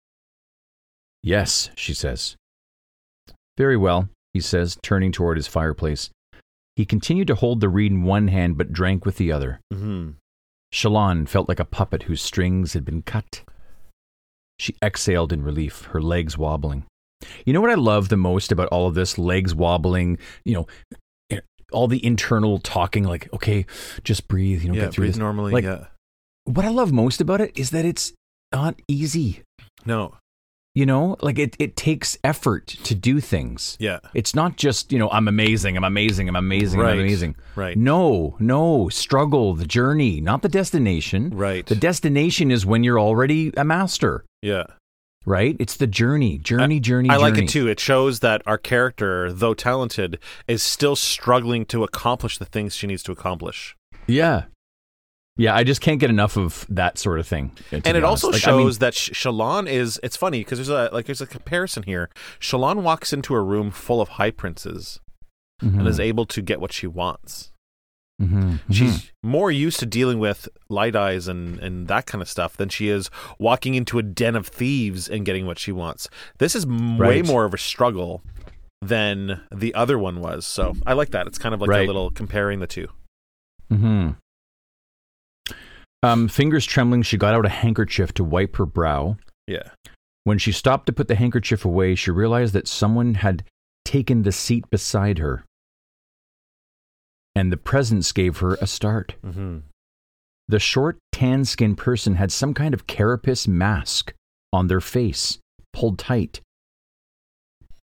Yes, 1.24 1.70
she 1.76 1.94
says. 1.94 2.36
Very 3.58 3.76
well, 3.78 4.10
he 4.34 4.40
says, 4.40 4.78
turning 4.84 5.12
toward 5.12 5.38
his 5.38 5.48
fireplace. 5.48 6.10
He 6.76 6.86
continued 6.86 7.28
to 7.28 7.36
hold 7.36 7.60
the 7.60 7.70
reed 7.70 7.92
in 7.92 8.04
one 8.04 8.28
hand 8.28 8.56
but 8.58 8.72
drank 8.72 9.04
with 9.06 9.18
the 9.18 9.32
other. 9.32 9.60
hmm 9.74 10.12
Shallan 10.74 11.28
felt 11.28 11.48
like 11.48 11.60
a 11.60 11.66
puppet 11.66 12.04
whose 12.04 12.22
strings 12.22 12.74
had 12.74 12.84
been 12.86 13.02
cut. 13.02 13.42
She 14.60 14.76
exhaled 14.84 15.32
in 15.32 15.44
relief, 15.44 15.84
her 15.92 16.02
legs 16.02 16.38
wobbling. 16.38 16.86
You 17.46 17.54
know 17.54 17.62
what 17.62 17.70
I 17.70 17.76
love 17.76 18.10
the 18.10 18.18
most 18.18 18.52
about 18.52 18.68
all 18.70 18.88
of 18.88 18.96
this? 18.96 19.18
Legs 19.18 19.54
wobbling, 19.56 20.18
you 20.46 20.54
know, 20.56 20.68
eh, 21.30 21.40
all 21.72 21.88
the 21.88 22.04
internal 22.06 22.60
talking, 22.60 23.04
like, 23.04 23.32
okay, 23.34 23.66
just 24.04 24.28
breathe, 24.28 24.62
you 24.64 24.70
know, 24.70 24.76
Yeah. 24.76 24.86
get 24.86 24.94
through 24.94 25.04
Breathe 25.04 25.14
this. 25.14 25.20
normally. 25.20 25.52
Like- 25.54 25.64
yeah. 25.64 25.86
What 26.46 26.66
I 26.66 26.70
love 26.70 26.92
most 26.94 27.20
about 27.22 27.42
it 27.42 27.52
is 27.58 27.72
that 27.72 27.84
it's 27.86 28.14
not 28.54 28.80
easy. 28.88 29.42
No. 29.86 30.16
You 30.78 30.86
know, 30.86 31.18
like 31.22 31.40
it, 31.40 31.56
it 31.58 31.76
takes 31.76 32.20
effort 32.24 32.68
to 32.68 32.94
do 32.94 33.20
things. 33.20 33.78
Yeah. 33.80 33.98
It's 34.14 34.36
not 34.36 34.58
just, 34.58 34.92
you 34.92 35.00
know, 35.00 35.10
I'm 35.10 35.28
amazing, 35.28 35.76
I'm 35.76 35.84
amazing, 35.84 36.30
I'm 36.30 36.36
amazing, 36.36 36.80
Right. 36.80 36.92
I'm 36.92 37.00
amazing. 37.00 37.36
Right. 37.56 37.76
No, 37.76 38.36
no, 38.40 38.88
struggle, 38.90 39.56
the 39.56 39.66
journey, 39.66 40.22
not 40.22 40.44
the 40.44 40.50
destination. 40.50 41.32
Right. 41.32 41.66
The 41.66 41.74
destination 41.74 42.52
is 42.52 42.64
when 42.64 42.84
you're 42.84 43.00
already 43.00 43.52
a 43.58 43.64
master, 43.64 44.24
yeah. 44.44 44.66
right? 45.26 45.56
It's 45.60 45.78
the 45.78 45.88
journey, 45.88 46.38
journey, 46.38 46.80
journey, 46.80 47.10
I 47.10 47.18
like 47.18 47.40
it 47.40 47.50
too. 47.50 47.68
It 47.68 47.80
shows 47.80 48.20
that 48.20 48.44
our 48.46 48.60
character, 48.60 49.34
though 49.34 49.56
talented, 49.56 50.20
is 50.48 50.62
still 50.62 50.96
struggling 50.96 51.66
to 51.74 51.84
accomplish 51.84 52.38
the 52.38 52.46
things 52.46 52.76
she 52.76 52.86
needs 52.86 53.02
to 53.02 53.12
accomplish. 53.12 53.76
Yeah. 54.06 54.44
Yeah, 55.38 55.56
I 55.56 55.64
just 55.64 55.82
can't 55.82 56.00
get 56.00 56.10
enough 56.10 56.36
of 56.38 56.66
that 56.70 56.98
sort 56.98 57.20
of 57.20 57.28
thing. 57.28 57.52
and 57.72 57.86
it 57.86 58.04
honest. 58.04 58.06
also 58.26 58.30
Like, 58.32 58.48
I 58.48 58.52
mean- 58.52 58.66
shows 58.68 58.80
that 58.80 58.94
Shallan 58.94 59.68
is. 59.70 60.00
It's 60.04 60.18
funny 60.18 60.40
because 60.40 60.58
there's 60.58 60.70
a 60.70 60.90
like 60.92 61.06
there's 61.06 61.22
a 61.22 61.28
comparison 61.28 61.84
here. 61.84 62.10
Shallan 62.40 62.82
walks 62.82 63.14
into 63.14 63.36
a 63.36 63.42
room 63.42 63.72
full 63.72 64.02
of 64.02 64.10
high 64.10 64.32
princes 64.32 65.00
Mhm, 65.64 65.80
and 65.80 65.88
is 65.88 66.00
able 66.00 66.26
to 66.26 66.42
get 66.42 66.60
what 66.60 66.74
she 66.74 66.88
wants. 66.88 67.52
mhm, 68.22 68.60
mhm. 68.68 68.74
She's 68.74 69.12
more 69.22 69.52
used 69.52 69.80
to 69.80 69.86
dealing 69.86 70.18
with 70.20 70.50
light 70.70 70.96
eyes 70.96 71.28
and, 71.28 71.60
and 71.60 71.88
that 71.88 72.08
kind 72.08 72.22
of 72.22 72.28
stuff 72.28 72.58
than 72.58 72.70
she 72.70 72.90
is 72.90 73.12
walking 73.38 73.76
into 73.76 74.00
a 74.00 74.04
den 74.04 74.36
of 74.36 74.48
thieves 74.48 75.08
and 75.08 75.24
getting 75.24 75.46
what 75.46 75.60
she 75.60 75.72
wants. 75.72 76.10
This 76.40 76.56
is 76.56 76.66
m- 76.66 76.98
way 76.98 77.22
more 77.22 77.46
of 77.46 77.54
a 77.54 77.60
struggle 77.60 78.24
than 78.82 79.42
the 79.54 79.74
other 79.76 80.00
one 80.00 80.20
was. 80.20 80.48
So 80.48 80.76
I 80.88 80.94
like 80.94 81.10
that. 81.12 81.28
It's 81.28 81.38
kind 81.38 81.54
of 81.54 81.62
like 81.62 81.70
a 81.70 81.86
little 81.86 82.10
comparing 82.10 82.60
the 82.60 82.68
two. 82.68 82.88
hmm 83.70 84.10
Um, 86.04 86.28
fingers 86.28 86.66
trembling, 86.66 87.02
she 87.02 87.18
got 87.18 87.34
out 87.34 87.46
a 87.46 87.50
handkerchief 87.50 88.14
to 88.16 88.24
wipe 88.24 88.56
her 88.58 88.66
brow. 88.66 89.18
Yeah. 89.48 89.70
When 90.24 90.38
she 90.38 90.52
stopped 90.52 90.86
to 90.88 90.94
put 90.94 91.08
the 91.08 91.16
handkerchief 91.16 91.66
away, 91.66 91.96
she 91.96 92.12
realized 92.12 92.54
that 92.54 92.68
someone 92.68 93.16
had 93.16 93.44
taken 93.86 94.24
the 94.24 94.32
seat 94.32 94.70
beside 94.70 95.18
her. 95.20 95.44
And 97.36 97.52
the 97.52 97.58
presence 97.58 98.12
gave 98.12 98.38
her 98.40 98.56
a 98.56 98.68
start. 98.68 99.16
Mm-hmm. 99.26 99.60
The 100.50 100.60
short, 100.60 100.98
tan 101.12 101.46
skinned 101.46 101.78
person 101.78 102.16
had 102.16 102.32
some 102.32 102.54
kind 102.54 102.74
of 102.74 102.88
carapace 102.88 103.48
mask 103.48 104.14
on 104.54 104.68
their 104.68 104.82
face, 104.82 105.40
pulled 105.74 106.00
tight. 106.00 106.42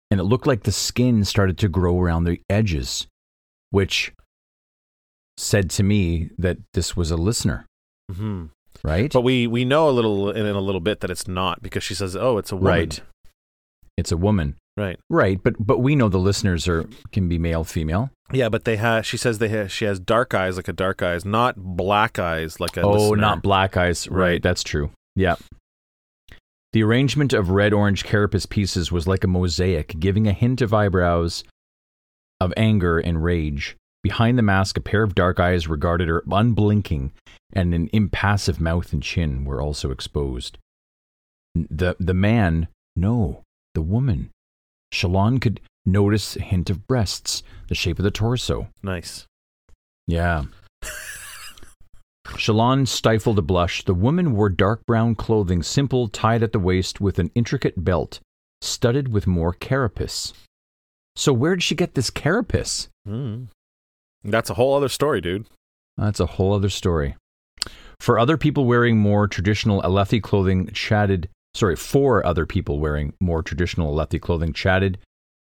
And 0.09 0.19
it 0.19 0.23
looked 0.23 0.47
like 0.47 0.63
the 0.63 0.71
skin 0.71 1.25
started 1.25 1.57
to 1.59 1.69
grow 1.69 1.99
around 1.99 2.23
the 2.23 2.39
edges, 2.49 3.07
which 3.71 4.13
said 5.37 5.69
to 5.71 5.83
me 5.83 6.29
that 6.37 6.57
this 6.73 6.95
was 6.95 7.11
a 7.11 7.17
listener, 7.17 7.65
Mm-hmm. 8.11 8.45
right? 8.83 9.11
But 9.11 9.21
we 9.21 9.47
we 9.47 9.65
know 9.65 9.89
a 9.89 9.91
little 9.91 10.29
in, 10.31 10.45
in 10.45 10.55
a 10.55 10.61
little 10.61 10.81
bit 10.81 10.99
that 11.01 11.09
it's 11.09 11.27
not 11.27 11.61
because 11.61 11.83
she 11.83 11.95
says, 11.95 12.15
"Oh, 12.15 12.37
it's 12.37 12.51
a 12.51 12.55
woman." 12.55 12.71
Right. 12.71 13.01
it's 13.97 14.11
a 14.11 14.17
woman. 14.17 14.55
Right. 14.77 14.99
Right, 15.09 15.41
but 15.41 15.55
but 15.59 15.79
we 15.79 15.95
know 15.95 16.09
the 16.09 16.17
listeners 16.17 16.67
are 16.67 16.85
can 17.13 17.29
be 17.29 17.37
male, 17.37 17.63
female. 17.63 18.11
Yeah, 18.31 18.49
but 18.49 18.65
they 18.65 18.75
have. 18.75 19.05
She 19.05 19.15
says 19.17 19.37
they 19.37 19.47
have, 19.49 19.71
she 19.71 19.85
has 19.85 19.99
dark 19.99 20.33
eyes 20.33 20.57
like 20.57 20.67
a 20.67 20.73
dark 20.73 21.01
eyes, 21.01 21.23
not 21.23 21.55
black 21.55 22.19
eyes 22.19 22.59
like 22.59 22.75
a. 22.75 22.81
oh, 22.81 22.91
listener. 22.91 23.21
not 23.21 23.41
black 23.41 23.77
eyes. 23.77 24.07
Right. 24.09 24.19
Right. 24.19 24.43
that's 24.43 24.63
true. 24.63 24.91
Yeah. 25.15 25.35
The 26.73 26.83
arrangement 26.83 27.31
of 27.31 27.51
red 27.51 27.71
orange 27.71 28.03
carapace 28.03 28.45
pieces 28.45 28.91
was 28.91 29.07
like 29.07 29.23
a 29.23 29.27
mosaic, 29.27 29.97
giving 29.97 30.27
a 30.27 30.33
hint 30.33 30.61
of 30.61 30.73
eyebrows, 30.73 31.45
of 32.41 32.51
anger 32.57 32.99
and 32.99 33.23
rage. 33.23 33.77
Behind 34.05 34.37
the 34.37 34.43
mask, 34.43 34.77
a 34.77 34.81
pair 34.81 35.01
of 35.01 35.15
dark 35.15 35.39
eyes 35.39 35.67
regarded 35.67 36.09
her 36.09 36.23
unblinking, 36.31 37.11
and 37.51 37.73
an 37.73 37.89
impassive 37.91 38.61
mouth 38.61 38.93
and 38.93 39.01
chin 39.01 39.45
were 39.45 39.59
also 39.59 39.89
exposed. 39.89 40.59
The 41.55 41.95
the 41.99 42.13
man, 42.13 42.67
no, 42.95 43.41
the 43.73 43.81
woman. 43.81 44.29
Shallan 44.93 45.41
could 45.41 45.59
notice 45.87 46.35
a 46.35 46.43
hint 46.43 46.69
of 46.69 46.85
breasts, 46.85 47.41
the 47.67 47.73
shape 47.73 47.97
of 47.97 48.03
the 48.03 48.11
torso. 48.11 48.67
nice. 48.83 49.25
Yeah. 50.05 50.43
Shallan 52.27 52.87
stifled 52.87 53.39
a 53.39 53.41
blush. 53.41 53.85
The 53.85 53.95
woman 53.95 54.35
wore 54.35 54.49
dark 54.49 54.85
brown 54.85 55.15
clothing, 55.15 55.63
simple, 55.63 56.09
tied 56.09 56.43
at 56.43 56.51
the 56.51 56.59
waist 56.59 57.01
with 57.01 57.17
an 57.17 57.31
intricate 57.33 57.83
belt, 57.83 58.19
studded 58.61 59.07
with 59.07 59.25
more 59.25 59.51
carapace. 59.51 60.31
So, 61.15 61.33
where 61.33 61.55
did 61.55 61.63
she 61.63 61.73
get 61.73 61.95
this 61.95 62.11
carapace? 62.11 62.87
Mm. 63.07 63.47
That's 64.25 64.49
a 64.49 64.55
whole 64.55 64.75
other 64.75 64.89
story, 64.89 65.21
dude. 65.21 65.45
That's 65.97 66.19
a 66.19 66.25
whole 66.25 66.53
other 66.53 66.69
story. 66.69 67.15
For 67.99 68.19
other 68.19 68.37
people 68.37 68.65
wearing 68.65 68.97
more 68.97 69.27
traditional 69.27 69.81
Alethi 69.83 70.21
clothing, 70.21 70.67
chatted. 70.73 71.29
Sorry, 71.53 71.75
for 71.75 72.25
other 72.25 72.45
people 72.45 72.79
wearing 72.79 73.13
more 73.21 73.41
traditional 73.41 73.93
Alethi 73.95 74.19
clothing, 74.19 74.51
chatted 74.51 74.97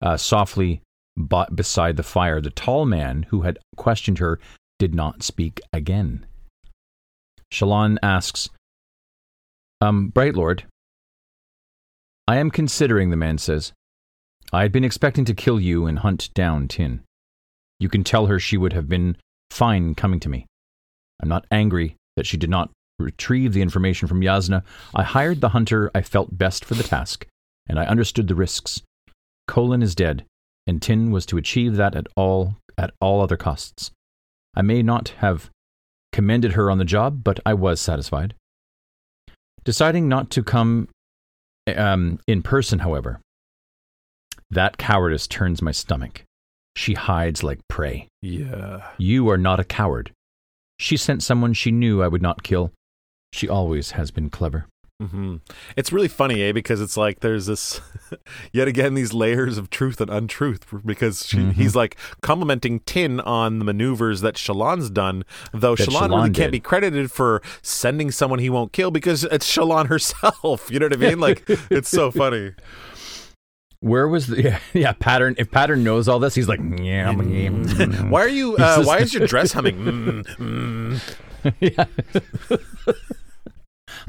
uh, 0.01 0.17
softly 0.17 0.81
b- 1.15 1.43
beside 1.53 1.97
the 1.97 2.03
fire. 2.03 2.41
The 2.41 2.49
tall 2.49 2.85
man 2.85 3.27
who 3.29 3.41
had 3.41 3.59
questioned 3.75 4.17
her 4.19 4.39
did 4.79 4.95
not 4.95 5.21
speak 5.21 5.59
again. 5.71 6.25
Shallan 7.53 7.97
asks, 8.01 8.49
Um, 9.81 10.07
Bright 10.07 10.35
Lord, 10.35 10.63
I 12.27 12.37
am 12.37 12.49
considering, 12.49 13.09
the 13.09 13.17
man 13.17 13.37
says. 13.37 13.73
I 14.53 14.61
had 14.63 14.71
been 14.71 14.83
expecting 14.83 15.25
to 15.25 15.33
kill 15.33 15.59
you 15.59 15.85
and 15.85 15.99
hunt 15.99 16.33
down 16.33 16.67
Tyn. 16.67 17.01
You 17.79 17.89
can 17.89 18.03
tell 18.03 18.27
her 18.27 18.39
she 18.39 18.57
would 18.57 18.73
have 18.73 18.89
been 18.89 19.17
fine 19.51 19.95
coming 19.95 20.19
to 20.21 20.29
me. 20.29 20.45
I'm 21.21 21.29
not 21.29 21.45
angry 21.51 21.95
that 22.15 22.25
she 22.25 22.37
did 22.37 22.49
not 22.49 22.71
retrieve 22.97 23.53
the 23.53 23.61
information 23.61 24.07
from 24.07 24.21
Jasnah. 24.21 24.63
I 24.93 25.03
hired 25.03 25.41
the 25.41 25.49
hunter 25.49 25.89
I 25.95 26.01
felt 26.01 26.37
best 26.37 26.65
for 26.65 26.75
the 26.75 26.83
task, 26.83 27.25
and 27.67 27.79
I 27.79 27.85
understood 27.85 28.27
the 28.27 28.35
risks. 28.35 28.81
Kholin 29.49 29.81
is 29.81 29.95
dead, 29.95 30.25
and 30.67 30.81
Tyn 30.81 31.11
was 31.11 31.25
to 31.27 31.37
achieve 31.37 31.75
that 31.77 31.95
at 31.95 32.07
all 32.15 32.55
at 32.77 32.91
all 33.01 33.21
other 33.21 33.37
costs. 33.37 33.91
I 34.55 34.61
may 34.61 34.81
not 34.81 35.09
have 35.19 35.49
commended 36.11 36.53
her 36.53 36.71
on 36.71 36.77
the 36.77 36.85
job, 36.85 37.23
but 37.23 37.39
I 37.45 37.53
was 37.53 37.81
satisfied. 37.81 38.35
Deciding 39.63 40.07
not 40.07 40.29
to 40.31 40.43
come 40.43 40.87
um, 41.75 42.19
in 42.27 42.41
person, 42.41 42.79
however, 42.79 43.19
that 44.49 44.77
cowardice 44.77 45.27
turns 45.27 45.61
my 45.61 45.71
stomach. 45.71 46.23
She 46.79 46.93
hides 46.93 47.43
like 47.43 47.59
prey. 47.67 48.07
Yeah. 48.21 48.87
You 48.97 49.29
are 49.29 49.37
not 49.37 49.59
a 49.59 49.65
coward. 49.65 50.11
She 50.79 50.95
sent 50.95 51.21
someone 51.21 51.51
she 51.53 51.71
knew 51.71 52.01
I 52.01 52.07
would 52.07 52.21
not 52.21 52.41
kill. 52.41 52.71
She 53.33 53.49
always 53.49 53.91
has 53.91 54.11
been 54.11 54.29
clever. 54.29 54.65
hmm 55.01 55.37
It's 55.75 55.91
really 55.91 56.07
funny, 56.07 56.41
eh? 56.41 56.53
Because 56.53 56.79
it's 56.79 56.95
like 56.95 57.19
there's 57.19 57.47
this, 57.47 57.81
yet 58.53 58.69
again, 58.69 58.93
these 58.93 59.13
layers 59.13 59.57
of 59.57 59.69
truth 59.69 59.99
and 59.99 60.09
untruth. 60.09 60.65
Because 60.85 61.25
she, 61.27 61.37
Mhm. 61.37 61.53
he's 61.53 61.75
like 61.75 61.97
complimenting 62.21 62.79
Tyn 62.81 63.19
on 63.19 63.59
the 63.59 63.65
maneuvers 63.65 64.21
that 64.21 64.35
Shallan's 64.35 64.89
done, 64.89 65.25
though 65.51 65.75
That 65.75 65.89
Shallan 65.89 66.09
really 66.11 66.29
Shallan 66.29 66.33
can't 66.33 66.51
be 66.53 66.61
credited 66.61 67.11
for 67.11 67.41
sending 67.61 68.09
someone 68.09 68.39
he 68.39 68.49
won't 68.49 68.71
kill 68.71 68.89
because 68.89 69.25
it's 69.25 69.45
Shallan 69.53 69.87
herself. 69.93 70.71
You 70.71 70.79
know 70.79 70.85
what 70.85 70.93
I 70.93 71.09
mean? 71.09 71.19
Like 71.19 71.43
it's 71.69 71.89
so 71.89 72.09
funny. 72.09 72.53
Where 73.81 74.07
was 74.07 74.27
the 74.27 74.41
yeah, 74.43 74.59
yeah 74.73 74.91
pattern? 74.93 75.35
If 75.37 75.51
pattern 75.51 75.83
knows 75.83 76.07
all 76.07 76.19
this, 76.19 76.35
he's 76.35 76.47
like, 76.47 76.59
yeah, 76.79 77.11
yeah. 77.11 77.49
Why 78.09 78.21
are 78.21 78.27
you? 78.27 78.57
Uh, 78.59 78.83
why 78.83 78.97
is 78.97 79.13
your 79.13 79.25
dress 79.25 79.53
humming? 79.53 79.77
Mm, 79.77 81.01
mm. 81.43 81.53
yeah. 81.61 81.85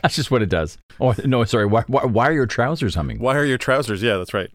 That's 0.03 0.17
just 0.17 0.31
what 0.31 0.43
it 0.43 0.49
does. 0.49 0.77
Oh 0.99 1.15
no, 1.25 1.45
sorry. 1.45 1.67
Why, 1.67 1.85
why, 1.87 2.05
why 2.05 2.29
are 2.29 2.33
your 2.33 2.47
trousers 2.47 2.95
humming? 2.97 3.21
Why 3.21 3.37
are 3.37 3.45
your 3.45 3.59
trousers? 3.59 4.03
Yeah, 4.03 4.17
that's 4.17 4.35
right. 4.35 4.51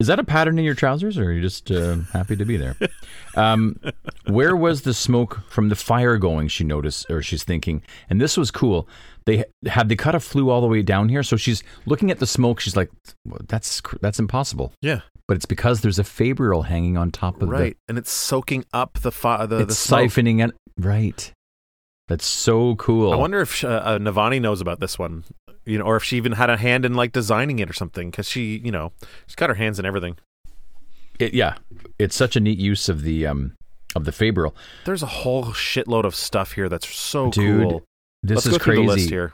Is 0.00 0.08
that 0.08 0.18
a 0.18 0.24
pattern 0.24 0.58
in 0.58 0.64
your 0.64 0.74
trousers, 0.74 1.16
or 1.18 1.24
are 1.26 1.32
you 1.32 1.40
just 1.40 1.70
uh, 1.70 1.96
happy 2.12 2.34
to 2.36 2.44
be 2.44 2.56
there? 2.56 2.76
Um, 3.36 3.78
where 4.26 4.56
was 4.56 4.82
the 4.82 4.92
smoke 4.94 5.40
from 5.48 5.68
the 5.68 5.76
fire 5.76 6.18
going? 6.18 6.48
She 6.48 6.64
noticed, 6.64 7.08
or 7.10 7.22
she's 7.22 7.44
thinking, 7.44 7.82
and 8.10 8.20
this 8.20 8.36
was 8.36 8.50
cool. 8.50 8.88
They 9.26 9.44
had 9.66 9.88
they 9.88 9.96
cut 9.96 10.14
a 10.14 10.20
flue 10.20 10.50
all 10.50 10.60
the 10.60 10.66
way 10.66 10.82
down 10.82 11.08
here, 11.08 11.22
so 11.22 11.36
she's 11.36 11.62
looking 11.86 12.10
at 12.10 12.18
the 12.18 12.26
smoke. 12.26 12.60
She's 12.60 12.76
like, 12.76 12.90
"Well, 13.24 13.40
"That's 13.48 13.80
that's 14.00 14.18
impossible." 14.18 14.72
Yeah, 14.82 15.00
But 15.28 15.36
it's 15.36 15.46
because 15.46 15.80
there's 15.80 15.98
a 15.98 16.04
fabrial 16.04 16.62
hanging 16.62 16.96
on 16.96 17.10
top 17.10 17.40
of 17.40 17.48
right. 17.48 17.76
And 17.88 17.96
it's 17.96 18.10
soaking 18.12 18.64
up 18.72 18.98
the 19.00 19.12
fi- 19.12 19.46
the 19.46 19.46
the. 19.46 19.56
the 19.56 19.62
It's 19.64 19.78
smoke. 19.78 20.10
siphoning 20.10 20.46
it. 20.46 20.54
Right. 20.78 21.32
That's 22.08 22.26
so 22.26 22.74
cool. 22.76 23.12
I 23.12 23.16
wonder 23.16 23.40
if 23.40 23.64
uh, 23.64 23.68
uh, 23.68 23.98
Navani 23.98 24.40
knows 24.40 24.60
about 24.60 24.78
this 24.80 24.98
one, 24.98 25.24
you 25.66 25.78
know, 25.78 25.84
or 25.84 25.96
if 25.96 26.04
she 26.04 26.16
even 26.16 26.32
had 26.32 26.50
a 26.50 26.56
hand 26.56 26.84
in 26.84 26.94
like 26.94 27.12
designing 27.12 27.58
it 27.58 27.68
or 27.70 27.72
something, 27.72 28.10
because 28.10 28.28
she, 28.28 28.58
you 28.64 28.70
know, 28.72 28.92
she's 29.26 29.34
got 29.36 29.48
her 29.50 29.54
hands 29.54 29.78
in 29.78 29.84
everything. 29.86 30.16
It, 31.18 31.32
yeah, 31.34 31.56
it's 31.98 32.16
such 32.16 32.36
a 32.36 32.40
neat 32.40 32.58
use 32.58 32.88
of 32.88 33.02
the 33.02 33.26
um 33.26 33.52
of 33.94 34.04
the 34.04 34.10
fabrial. 34.12 34.54
There's 34.84 35.02
a 35.02 35.06
whole 35.06 35.44
shitload 35.46 36.04
of 36.04 36.14
stuff 36.14 36.52
here 36.52 36.68
that's 36.68 36.88
so 36.88 37.30
Dude, 37.30 37.68
cool. 37.68 37.82
This 38.22 38.44
Let's 38.46 38.56
is 38.56 38.58
crazy. 38.58 39.08
here. 39.08 39.32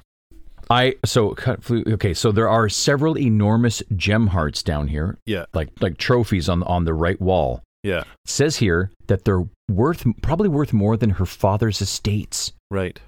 I 0.68 0.94
so. 1.04 1.34
Okay, 1.70 2.14
so 2.14 2.30
there 2.32 2.48
are 2.48 2.68
several 2.68 3.18
enormous 3.18 3.82
gem 3.96 4.28
hearts 4.28 4.62
down 4.62 4.88
here, 4.88 5.18
Yeah, 5.26 5.46
like 5.54 5.68
like 5.80 5.96
trophies 5.98 6.48
on 6.48 6.62
on 6.64 6.84
the 6.84 6.94
right 6.94 7.20
wall. 7.20 7.62
yeah, 7.82 8.00
It 8.00 8.06
says 8.26 8.56
here 8.58 8.90
that 9.08 9.24
they're 9.24 9.48
worth 9.70 10.04
probably 10.22 10.48
worth 10.48 10.72
more 10.72 10.96
than 10.96 11.10
her 11.10 11.26
father's 11.26 11.80
estates. 11.80 12.52
right. 12.70 13.00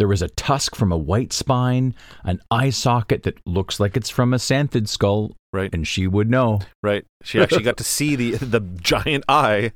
There 0.00 0.08
was 0.08 0.22
a 0.22 0.28
tusk 0.28 0.74
from 0.74 0.90
a 0.90 0.96
white 0.96 1.30
spine, 1.32 1.94
an 2.24 2.40
eye 2.50 2.70
socket 2.70 3.22
that 3.24 3.38
looks 3.46 3.78
like 3.78 3.96
it's 3.96 4.08
from 4.10 4.32
a 4.34 4.38
santhid 4.38 4.88
skull, 4.88 5.36
Right, 5.52 5.68
and 5.74 5.86
she 5.86 6.06
would 6.06 6.30
know. 6.30 6.60
right. 6.82 7.04
She 7.22 7.38
actually 7.40 7.64
got 7.64 7.76
to 7.76 7.84
see 7.84 8.16
the 8.16 8.30
the 8.44 8.60
giant 8.60 9.24
eye. 9.28 9.72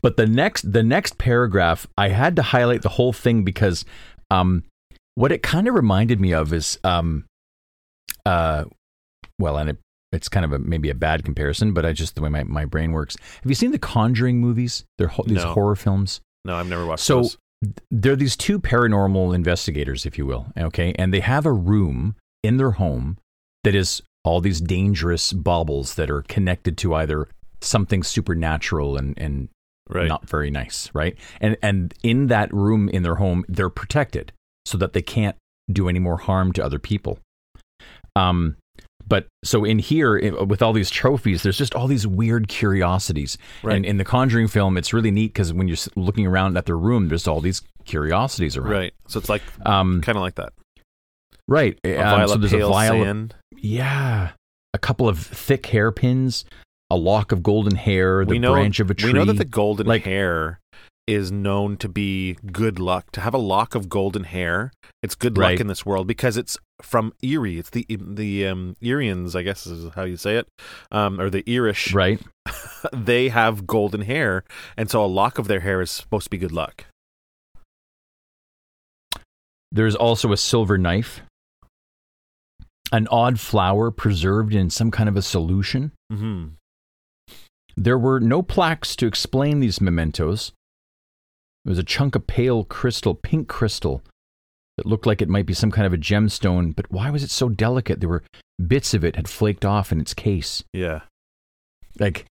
But 0.00 0.16
the 0.16 0.26
next 0.26 0.72
the 0.72 0.82
next 0.84 1.18
paragraph, 1.18 1.86
I 1.98 2.08
had 2.10 2.36
to 2.36 2.42
highlight 2.42 2.82
the 2.82 2.88
whole 2.90 3.12
thing 3.12 3.42
because 3.42 3.84
um, 4.30 4.62
what 5.16 5.32
it 5.32 5.42
kind 5.42 5.66
of 5.66 5.74
reminded 5.74 6.20
me 6.20 6.32
of 6.32 6.52
is 6.52 6.78
um, 6.84 7.24
uh, 8.24 8.64
well, 9.38 9.56
and 9.58 9.70
it, 9.70 9.78
it's 10.12 10.28
kind 10.28 10.44
of 10.44 10.52
a 10.52 10.58
maybe 10.58 10.88
a 10.90 10.94
bad 10.94 11.24
comparison, 11.24 11.72
but 11.72 11.84
I 11.84 11.92
just 11.92 12.14
the 12.14 12.20
way 12.22 12.28
my, 12.28 12.44
my 12.44 12.64
brain 12.64 12.92
works. 12.92 13.16
Have 13.42 13.50
you 13.50 13.54
seen 13.56 13.72
the 13.72 13.78
Conjuring 13.78 14.40
movies? 14.40 14.84
They're 14.98 15.08
ho- 15.08 15.24
these 15.26 15.42
No. 15.42 15.52
horror 15.52 15.74
films. 15.76 16.20
No, 16.44 16.56
I've 16.56 16.68
never 16.68 16.86
watched 16.86 17.04
So 17.04 17.16
those. 17.22 17.38
They're 17.90 18.16
these 18.16 18.36
two 18.36 18.58
paranormal 18.58 19.34
investigators, 19.34 20.04
if 20.04 20.18
you 20.18 20.26
will. 20.26 20.46
Okay, 20.58 20.92
and 20.98 21.12
they 21.12 21.20
have 21.20 21.46
a 21.46 21.52
room 21.52 22.16
in 22.42 22.56
their 22.56 22.72
home 22.72 23.18
that 23.64 23.74
is 23.74 24.02
all 24.24 24.40
these 24.40 24.60
dangerous 24.60 25.32
baubles 25.32 25.94
that 25.94 26.10
are 26.10 26.22
connected 26.22 26.76
to 26.78 26.94
either 26.94 27.28
something 27.60 28.02
supernatural 28.02 28.96
and 28.96 29.16
and 29.18 29.48
Right. 29.88 30.08
not 30.08 30.28
very 30.28 30.50
nice, 30.50 30.90
right? 30.94 31.16
And 31.40 31.56
and 31.60 31.92
in 32.02 32.28
that 32.28 32.52
room 32.54 32.88
in 32.88 33.02
their 33.02 33.16
home, 33.16 33.44
they're 33.48 33.68
protected 33.68 34.32
so 34.64 34.78
that 34.78 34.92
they 34.92 35.02
can't 35.02 35.36
do 35.70 35.88
any 35.88 35.98
more 35.98 36.18
harm 36.18 36.52
to 36.52 36.64
other 36.64 36.78
people. 36.78 37.18
Um, 38.14 38.56
but 39.06 39.26
so 39.44 39.64
in 39.64 39.78
here, 39.78 40.34
with 40.44 40.62
all 40.62 40.72
these 40.72 40.90
trophies, 40.90 41.42
there's 41.42 41.58
just 41.58 41.74
all 41.74 41.86
these 41.86 42.06
weird 42.06 42.48
curiosities. 42.48 43.36
Right. 43.62 43.76
And 43.76 43.84
in 43.86 43.96
the 43.98 44.04
Conjuring 44.04 44.48
film, 44.48 44.76
it's 44.76 44.92
really 44.92 45.10
neat 45.10 45.28
because 45.34 45.52
when 45.52 45.68
you're 45.68 45.76
looking 45.96 46.26
around 46.26 46.56
at 46.56 46.66
their 46.66 46.78
room, 46.78 47.08
there's 47.08 47.26
all 47.28 47.40
these 47.40 47.62
curiosities 47.84 48.56
around. 48.56 48.70
Right. 48.70 48.94
So 49.08 49.18
it's 49.18 49.28
like 49.28 49.42
Um, 49.66 50.00
kind 50.02 50.16
of 50.16 50.22
like 50.22 50.36
that. 50.36 50.52
right. 51.48 51.78
A 51.84 51.96
Um, 51.96 52.28
so 52.28 52.36
there's 52.36 52.52
a 52.52 52.58
vial. 52.68 53.02
sand. 53.04 53.34
yeah. 53.56 54.30
A 54.74 54.78
couple 54.78 55.08
of 55.08 55.18
thick 55.18 55.66
hairpins, 55.66 56.44
a 56.88 56.96
lock 56.96 57.30
of 57.32 57.42
golden 57.42 57.76
hair, 57.76 58.24
the 58.24 58.38
know, 58.38 58.52
branch 58.52 58.80
of 58.80 58.90
a 58.90 58.94
tree. 58.94 59.12
We 59.12 59.18
know 59.18 59.24
that 59.26 59.34
the 59.36 59.44
golden 59.44 59.86
Like- 59.86 60.04
hair 60.04 60.60
is 61.12 61.30
known 61.30 61.76
to 61.78 61.88
be 61.88 62.36
good 62.52 62.78
luck. 62.78 63.10
To 63.12 63.20
have 63.20 63.34
a 63.34 63.38
lock 63.38 63.74
of 63.74 63.88
golden 63.88 64.24
hair, 64.24 64.72
it's 65.02 65.14
good 65.14 65.36
Right. 65.38 65.52
luck 65.52 65.60
in 65.60 65.66
this 65.66 65.84
world 65.86 66.06
because 66.06 66.36
it's 66.36 66.58
from 66.80 67.12
Iri. 67.22 67.58
It's 67.58 67.70
the 67.70 67.86
the 67.90 68.46
um, 68.48 68.76
Irians, 68.82 69.34
I 69.36 69.42
guess 69.42 69.66
is 69.66 69.92
how 69.94 70.04
you 70.04 70.16
say 70.16 70.36
it, 70.36 70.46
um, 70.90 71.20
or 71.20 71.30
the 71.30 71.44
Irish. 71.46 71.92
right. 71.94 72.20
They 72.92 73.28
have 73.28 73.66
golden 73.66 74.00
hair, 74.02 74.42
and 74.76 74.90
so 74.90 75.04
a 75.04 75.06
lock 75.06 75.38
of 75.38 75.46
their 75.46 75.60
hair 75.60 75.80
is 75.80 75.90
supposed 75.90 76.24
to 76.24 76.30
be 76.30 76.38
good 76.38 76.50
luck. 76.50 76.86
There's 79.70 79.94
also 79.94 80.32
a 80.32 80.36
silver 80.36 80.76
knife, 80.76 81.22
an 82.90 83.06
odd 83.08 83.40
flower 83.40 83.90
preserved 83.90 84.54
in 84.54 84.68
some 84.68 84.90
kind 84.90 85.08
of 85.08 85.16
a 85.16 85.22
solution. 85.22 85.92
hmm 86.12 86.48
There 87.76 87.98
were 87.98 88.20
no 88.20 88.42
plaques 88.42 88.94
to 88.96 89.06
explain 89.06 89.60
these 89.60 89.80
mementos. 89.80 90.52
There 91.64 91.70
was 91.70 91.78
a 91.78 91.84
chunk 91.84 92.14
of 92.14 92.26
pale 92.26 92.64
crystal, 92.64 93.14
pink 93.14 93.48
crystal, 93.48 94.02
that 94.76 94.86
looked 94.86 95.06
like 95.06 95.20
it 95.22 95.28
might 95.28 95.46
be 95.46 95.54
some 95.54 95.70
kind 95.70 95.86
of 95.86 95.92
a 95.92 95.98
gemstone, 95.98 96.74
but 96.74 96.90
why 96.90 97.10
was 97.10 97.22
it 97.22 97.30
so 97.30 97.48
delicate? 97.48 98.00
There 98.00 98.08
were 98.08 98.24
bits 98.66 98.94
of 98.94 99.04
it 99.04 99.16
had 99.16 99.28
flaked 99.28 99.64
off 99.64 99.92
in 99.92 100.00
its 100.00 100.14
case. 100.14 100.64
Yeah. 100.72 101.02
Like, 101.98 102.24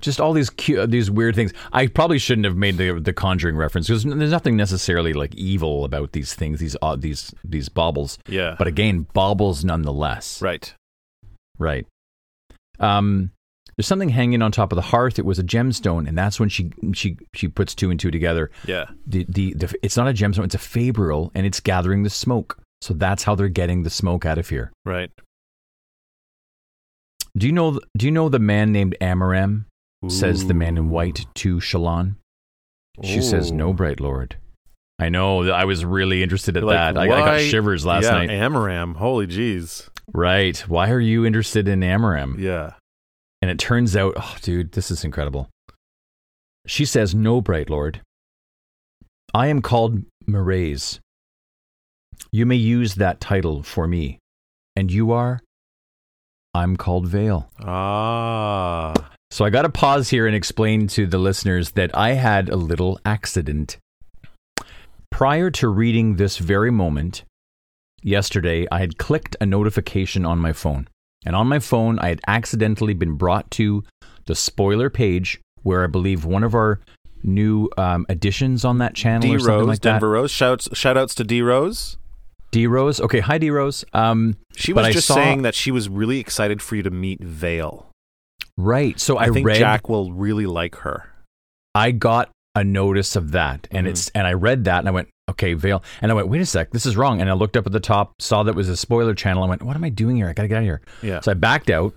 just 0.00 0.20
all 0.20 0.32
these 0.32 0.50
cu- 0.50 0.86
these 0.86 1.10
weird 1.10 1.34
things. 1.34 1.52
I 1.72 1.86
probably 1.88 2.18
shouldn't 2.18 2.46
have 2.46 2.56
made 2.56 2.78
the 2.78 2.98
the 3.00 3.12
Conjuring 3.12 3.56
reference 3.56 3.88
because 3.88 4.04
there's 4.04 4.30
nothing 4.30 4.56
necessarily 4.56 5.12
like 5.12 5.34
evil 5.34 5.84
about 5.84 6.12
these 6.12 6.34
things, 6.34 6.58
these 6.60 6.76
odd 6.80 7.02
these 7.02 7.34
these 7.44 7.68
baubles. 7.68 8.18
Yeah. 8.26 8.54
But 8.56 8.66
again, 8.66 9.06
baubles 9.12 9.64
nonetheless. 9.64 10.40
right. 10.40 10.72
Right. 11.58 11.86
Um, 12.78 13.32
there's 13.80 13.86
something 13.86 14.10
hanging 14.10 14.42
on 14.42 14.52
top 14.52 14.72
of 14.72 14.76
the 14.76 14.82
hearth. 14.82 15.18
It 15.18 15.24
was 15.24 15.38
a 15.38 15.42
gemstone, 15.42 16.06
and 16.06 16.18
that's 16.18 16.38
when 16.38 16.50
she 16.50 16.70
she 16.92 17.16
she 17.32 17.48
puts 17.48 17.74
two 17.74 17.90
and 17.90 17.98
two 17.98 18.10
together. 18.10 18.50
Yeah. 18.66 18.90
The 19.06 19.24
the, 19.26 19.54
the 19.54 19.74
it's 19.82 19.96
not 19.96 20.06
a 20.06 20.12
gemstone; 20.12 20.44
it's 20.44 20.54
a 20.54 20.58
fabrial, 20.58 21.32
and 21.34 21.46
it's 21.46 21.60
gathering 21.60 22.02
the 22.02 22.10
smoke. 22.10 22.58
So 22.82 22.92
that's 22.92 23.22
how 23.22 23.34
they're 23.34 23.48
getting 23.48 23.82
the 23.82 23.88
smoke 23.88 24.26
out 24.26 24.36
of 24.36 24.50
here. 24.50 24.70
Right. 24.84 25.10
Do 27.34 27.46
you 27.46 27.54
know? 27.54 27.80
Do 27.96 28.04
you 28.04 28.12
know 28.12 28.28
the 28.28 28.38
man 28.38 28.70
named 28.70 28.96
Amaram? 29.00 29.64
Says 30.08 30.46
the 30.46 30.52
man 30.52 30.76
in 30.76 30.90
white 30.90 31.24
to 31.36 31.56
Shallan. 31.56 32.16
She 33.02 33.22
says, 33.22 33.50
"No, 33.50 33.72
bright 33.72 33.98
lord." 33.98 34.36
I 34.98 35.08
know. 35.08 35.50
I 35.50 35.64
was 35.64 35.86
really 35.86 36.22
interested 36.22 36.58
at 36.58 36.64
Like, 36.64 36.74
that. 36.74 36.98
I, 36.98 37.04
I 37.04 37.06
got 37.06 37.40
shivers 37.40 37.86
last 37.86 38.04
yeah, 38.04 38.10
night. 38.10 38.28
Amaram. 38.28 38.96
Holy 38.96 39.26
jeez. 39.26 39.88
Right. 40.12 40.58
Why 40.68 40.90
are 40.90 41.00
you 41.00 41.24
interested 41.24 41.66
in 41.66 41.80
Amaram? 41.80 42.38
Yeah. 42.38 42.74
And 43.42 43.50
it 43.50 43.58
turns 43.58 43.96
out, 43.96 44.14
oh, 44.16 44.36
dude, 44.42 44.72
this 44.72 44.90
is 44.90 45.04
incredible. 45.04 45.48
She 46.66 46.84
says, 46.84 47.14
No, 47.14 47.40
Bright 47.40 47.70
Lord. 47.70 48.00
I 49.32 49.46
am 49.46 49.62
called 49.62 50.02
Mraize. 50.28 50.98
You 52.30 52.46
may 52.46 52.56
use 52.56 52.96
that 52.96 53.20
title 53.20 53.62
for 53.62 53.86
me. 53.86 54.18
And 54.76 54.92
you 54.92 55.12
are? 55.12 55.40
I'm 56.54 56.76
called 56.76 57.06
Veil. 57.06 57.50
Ah. 57.60 58.92
So 59.30 59.44
I 59.44 59.50
got 59.50 59.62
to 59.62 59.68
pause 59.68 60.10
here 60.10 60.26
and 60.26 60.34
explain 60.34 60.88
to 60.88 61.06
the 61.06 61.18
listeners 61.18 61.72
that 61.72 61.96
I 61.96 62.12
had 62.14 62.48
a 62.48 62.56
little 62.56 63.00
accident. 63.04 63.78
Prior 65.10 65.50
to 65.52 65.68
reading 65.68 66.16
this 66.16 66.38
very 66.38 66.70
moment, 66.70 67.22
yesterday, 68.02 68.66
I 68.72 68.80
had 68.80 68.98
clicked 68.98 69.36
a 69.40 69.46
notification 69.46 70.26
on 70.26 70.38
my 70.38 70.52
phone. 70.52 70.88
And 71.26 71.36
on 71.36 71.46
my 71.48 71.58
phone, 71.58 71.98
I 71.98 72.08
had 72.08 72.20
accidentally 72.26 72.94
been 72.94 73.14
brought 73.14 73.50
to 73.52 73.84
the 74.26 74.34
spoiler 74.34 74.88
page 74.90 75.40
where 75.62 75.84
I 75.84 75.86
believe 75.86 76.24
one 76.24 76.44
of 76.44 76.54
our 76.54 76.80
new 77.22 77.68
um, 77.76 78.06
additions 78.08 78.64
on 78.64 78.78
that 78.78 78.94
channel 78.94 79.28
D 79.28 79.34
or 79.36 79.38
something 79.40 79.54
Rose, 79.58 79.66
like 79.68 79.80
Denver 79.80 80.06
that. 80.08 80.12
Rose. 80.12 80.30
Shouts 80.30 80.68
shout 80.76 80.96
outs 80.96 81.14
to 81.16 81.24
D 81.24 81.42
Rose. 81.42 81.98
D 82.50 82.66
Rose. 82.66 83.00
Okay, 83.00 83.20
hi 83.20 83.38
D 83.38 83.50
Rose. 83.50 83.84
Um, 83.92 84.36
She 84.56 84.72
was 84.72 84.88
just 84.94 85.06
saw- 85.08 85.14
saying 85.14 85.42
that 85.42 85.54
she 85.54 85.70
was 85.70 85.88
really 85.88 86.18
excited 86.18 86.62
for 86.62 86.76
you 86.76 86.82
to 86.82 86.90
meet 86.90 87.22
Veil. 87.22 87.86
right. 88.56 88.98
So 88.98 89.16
I, 89.18 89.24
I, 89.24 89.28
think 89.30 89.46
read. 89.46 89.58
Jack 89.58 89.88
will 89.88 90.12
really 90.12 90.46
like 90.46 90.76
her. 90.76 91.08
I 91.74 91.92
got 91.92 92.30
a 92.54 92.64
notice 92.64 93.14
of 93.14 93.30
that, 93.32 93.68
and 93.70 93.86
Mhm. 93.86 93.90
it's 93.90 94.08
and 94.10 94.26
I 94.26 94.32
read 94.32 94.64
that, 94.64 94.80
and 94.80 94.88
I 94.88 94.90
went, 94.90 95.08
okay, 95.30 95.54
Veil, 95.54 95.82
and 96.02 96.10
I 96.12 96.14
went, 96.14 96.28
wait 96.28 96.40
a 96.40 96.46
sec, 96.46 96.70
this 96.70 96.86
is 96.86 96.96
wrong, 96.96 97.20
and 97.20 97.30
I 97.30 97.32
looked 97.32 97.56
up 97.56 97.66
at 97.66 97.72
the 97.72 97.80
top, 97.80 98.14
saw 98.20 98.42
that 98.42 98.54
was 98.54 98.68
a 98.68 98.76
spoiler 98.76 99.14
channel. 99.14 99.42
I 99.42 99.48
went, 99.48 99.62
what 99.62 99.76
am 99.76 99.84
I 99.84 99.88
doing 99.88 100.16
here? 100.16 100.28
I 100.28 100.32
gotta 100.32 100.48
get 100.48 100.56
out 100.56 100.60
of 100.60 100.64
here. 100.64 100.80
Yeah. 101.02 101.20
So 101.20 101.30
I 101.30 101.34
backed 101.34 101.70
out. 101.70 101.94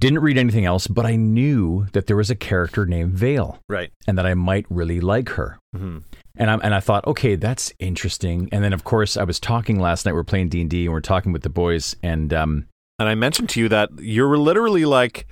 Didn't 0.00 0.20
read 0.20 0.38
anything 0.38 0.64
else, 0.64 0.86
but 0.86 1.04
I 1.06 1.16
knew 1.16 1.86
that 1.92 2.06
there 2.06 2.16
was 2.16 2.30
a 2.30 2.36
character 2.36 2.86
named 2.86 3.14
Veil, 3.14 3.58
Right. 3.68 3.90
and 4.06 4.16
that 4.16 4.26
I 4.26 4.34
might 4.34 4.64
really 4.70 5.00
like 5.00 5.30
her. 5.30 5.58
hmm 5.74 5.98
And 6.36 6.50
I 6.52 6.54
and 6.54 6.72
I 6.72 6.78
thought, 6.78 7.04
okay, 7.08 7.34
that's 7.34 7.72
interesting. 7.80 8.48
And 8.52 8.62
then 8.62 8.72
of 8.72 8.84
course 8.84 9.16
I 9.16 9.24
was 9.24 9.40
talking 9.40 9.80
last 9.80 10.06
night. 10.06 10.12
We 10.12 10.20
are 10.20 10.24
playing 10.24 10.50
D 10.50 10.60
and 10.60 10.70
D, 10.70 10.84
and 10.84 10.92
we're 10.94 11.00
talking 11.00 11.32
with 11.32 11.42
the 11.42 11.48
boys, 11.50 11.96
and 12.00 12.32
um, 12.32 12.66
And 13.00 13.08
I 13.08 13.16
mentioned 13.16 13.48
to 13.50 13.60
you 13.60 13.68
that 13.70 13.90
you're 13.98 14.38
literally 14.38 14.84
like, 14.84 15.26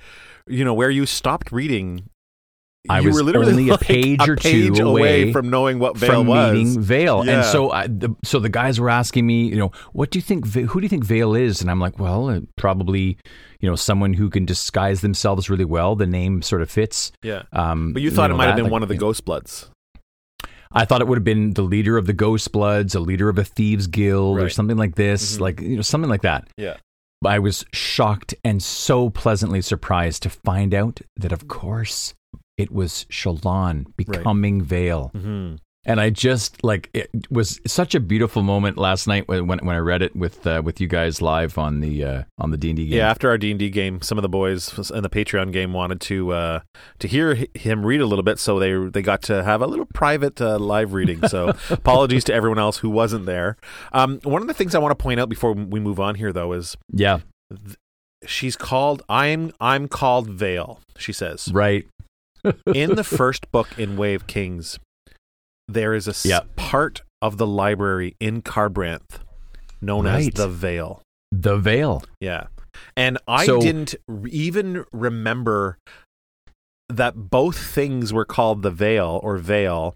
you 0.47 0.65
know, 0.65 0.73
where 0.73 0.89
you 0.89 1.05
stopped 1.05 1.49
reading. 1.53 2.09
I 2.89 2.99
you 2.99 3.07
was 3.07 3.15
were 3.17 3.23
literally 3.23 3.51
only 3.51 3.67
a 3.69 3.71
like 3.71 3.81
page 3.81 4.27
or 4.27 4.35
two 4.35 4.71
page 4.71 4.79
away 4.79 5.31
from 5.31 5.49
knowing 5.49 5.79
what 5.79 5.97
Veil 5.97 6.09
from 6.11 6.27
was. 6.27 6.53
meeting 6.53 6.81
Veil. 6.81 7.25
Yeah. 7.25 7.37
And 7.37 7.45
so, 7.45 7.71
I, 7.71 7.87
the, 7.87 8.15
so 8.23 8.39
the 8.39 8.49
guys 8.49 8.79
were 8.79 8.89
asking 8.89 9.25
me, 9.25 9.47
you 9.47 9.55
know, 9.57 9.71
what 9.93 10.11
do 10.11 10.17
you 10.19 10.23
think? 10.23 10.45
Who 10.53 10.79
do 10.79 10.85
you 10.85 10.89
think 10.89 11.03
Veil 11.03 11.35
is? 11.35 11.61
And 11.61 11.69
I'm 11.71 11.79
like, 11.79 11.99
well, 11.99 12.29
uh, 12.29 12.41
probably, 12.55 13.17
you 13.59 13.69
know, 13.69 13.75
someone 13.75 14.13
who 14.13 14.29
can 14.29 14.45
disguise 14.45 15.01
themselves 15.01 15.49
really 15.49 15.65
well. 15.65 15.95
The 15.95 16.07
name 16.07 16.41
sort 16.41 16.61
of 16.61 16.69
fits. 16.69 17.11
Yeah. 17.23 17.43
Um, 17.53 17.93
But 17.93 18.01
you 18.01 18.11
thought 18.11 18.29
know, 18.29 18.35
it 18.35 18.37
might 18.37 18.47
have 18.47 18.55
been 18.55 18.65
like, 18.65 18.71
one 18.71 18.83
of 18.83 18.89
the 18.89 18.95
you 18.95 19.01
know, 19.01 19.11
Ghostbloods. 19.11 19.69
I 20.71 20.85
thought 20.85 21.01
it 21.01 21.07
would 21.07 21.17
have 21.17 21.23
been 21.23 21.53
the 21.53 21.61
leader 21.61 21.97
of 21.97 22.07
the 22.07 22.13
Ghostbloods, 22.13 22.93
a 22.95 22.99
leader 22.99 23.29
of 23.29 23.37
a 23.37 23.43
thieves 23.43 23.87
guild, 23.87 24.39
or 24.39 24.49
something 24.49 24.77
like 24.77 24.95
this, 24.95 25.37
Mhm. 25.37 25.39
like 25.39 25.61
you 25.61 25.75
know, 25.77 25.81
something 25.81 26.09
like 26.09 26.21
that. 26.23 26.47
Yeah. 26.57 26.75
I 27.25 27.39
was 27.39 27.65
shocked 27.73 28.35
and 28.43 28.61
so 28.61 29.09
pleasantly 29.09 29.61
surprised 29.61 30.21
to 30.23 30.29
find 30.29 30.73
out 30.73 30.99
that, 31.15 31.31
of 31.31 31.47
course, 31.47 32.13
it 32.57 32.71
was 32.71 33.05
Shallan 33.09 33.85
becoming 33.95 34.61
Veil. 34.61 35.11
Mm-hmm. 35.15 35.55
And 35.85 36.01
I 36.01 36.09
just 36.09 36.65
like 36.65 36.89
it 36.93 37.09
was 37.31 37.61
such 37.65 37.95
a 37.95 38.01
beautiful 38.01 38.43
moment 38.43 38.77
last 38.77 39.07
night 39.07 39.25
when 39.29 39.47
when, 39.47 39.59
when 39.59 39.73
I 39.73 39.79
read 39.79 40.01
it 40.01 40.13
with 40.17 40.45
uh, 40.45 40.61
with 40.61 40.81
you 40.81 40.87
guys 40.87 41.21
live 41.21 41.57
on 41.57 41.79
the 41.79 42.03
uh, 42.03 42.23
on 42.37 42.51
the 42.51 42.57
D 42.57 42.71
and 42.71 42.75
D 42.75 42.87
game. 42.87 42.97
Yeah, 42.97 43.09
after 43.09 43.29
our 43.29 43.37
D 43.37 43.51
and 43.51 43.59
D 43.59 43.69
game, 43.69 44.01
some 44.01 44.17
of 44.17 44.21
the 44.21 44.27
boys 44.27 44.91
in 44.91 45.01
the 45.01 45.09
Patreon 45.09 45.53
game 45.53 45.71
wanted 45.71 46.01
to 46.01 46.33
uh, 46.33 46.59
to 46.99 47.07
hear 47.07 47.37
him 47.53 47.85
read 47.85 48.01
a 48.01 48.05
little 48.05 48.23
bit, 48.23 48.37
so 48.37 48.59
they 48.59 48.73
they 48.89 49.01
got 49.01 49.21
to 49.23 49.45
have 49.45 49.61
a 49.61 49.65
little 49.65 49.85
private 49.85 50.41
uh, 50.41 50.59
live 50.59 50.91
reading. 50.91 51.25
So 51.29 51.53
apologies 51.69 52.25
to 52.25 52.33
everyone 52.33 52.59
else 52.59 52.79
who 52.79 52.89
wasn't 52.89 53.25
there. 53.25 53.55
Um, 53.93 54.19
one 54.23 54.41
of 54.41 54.49
the 54.49 54.53
things 54.53 54.75
I 54.75 54.79
want 54.79 54.91
to 54.91 55.01
point 55.01 55.21
out 55.21 55.29
before 55.29 55.53
we 55.53 55.79
move 55.79 56.01
on 56.01 56.15
here, 56.15 56.33
though, 56.33 56.51
is 56.51 56.75
yeah, 56.91 57.19
she's 58.25 58.57
called 58.57 59.03
I'm 59.07 59.53
I'm 59.61 59.87
called 59.87 60.29
Veil. 60.29 60.81
She 60.97 61.13
says 61.13 61.49
right. 61.53 61.87
In 62.73 62.95
the 62.95 63.03
first 63.19 63.51
book 63.51 63.67
in 63.77 63.97
Way 63.97 64.13
of 64.13 64.27
Kings, 64.27 64.79
there 65.67 65.93
is 65.93 66.07
a 66.07 66.11
s- 66.11 66.25
Yeah. 66.25 66.41
part 66.55 67.01
of 67.21 67.37
the 67.37 67.47
library 67.47 68.15
in 68.19 68.41
Kharbranth 68.41 69.19
known 69.81 70.07
as 70.07 70.29
the 70.29 70.47
Veil. 70.47 71.01
The 71.31 71.57
Veil. 71.57 72.03
Yeah. 72.19 72.47
And 72.95 73.17
I 73.27 73.45
So- 73.45 73.59
didn't 73.59 73.95
even 74.29 74.85
remember 74.91 75.77
that 76.89 77.29
both 77.29 77.57
things 77.57 78.13
were 78.13 78.23
called 78.25 78.61
the 78.61 78.71
veil 78.71 79.19
or 79.21 79.37
veil 79.37 79.95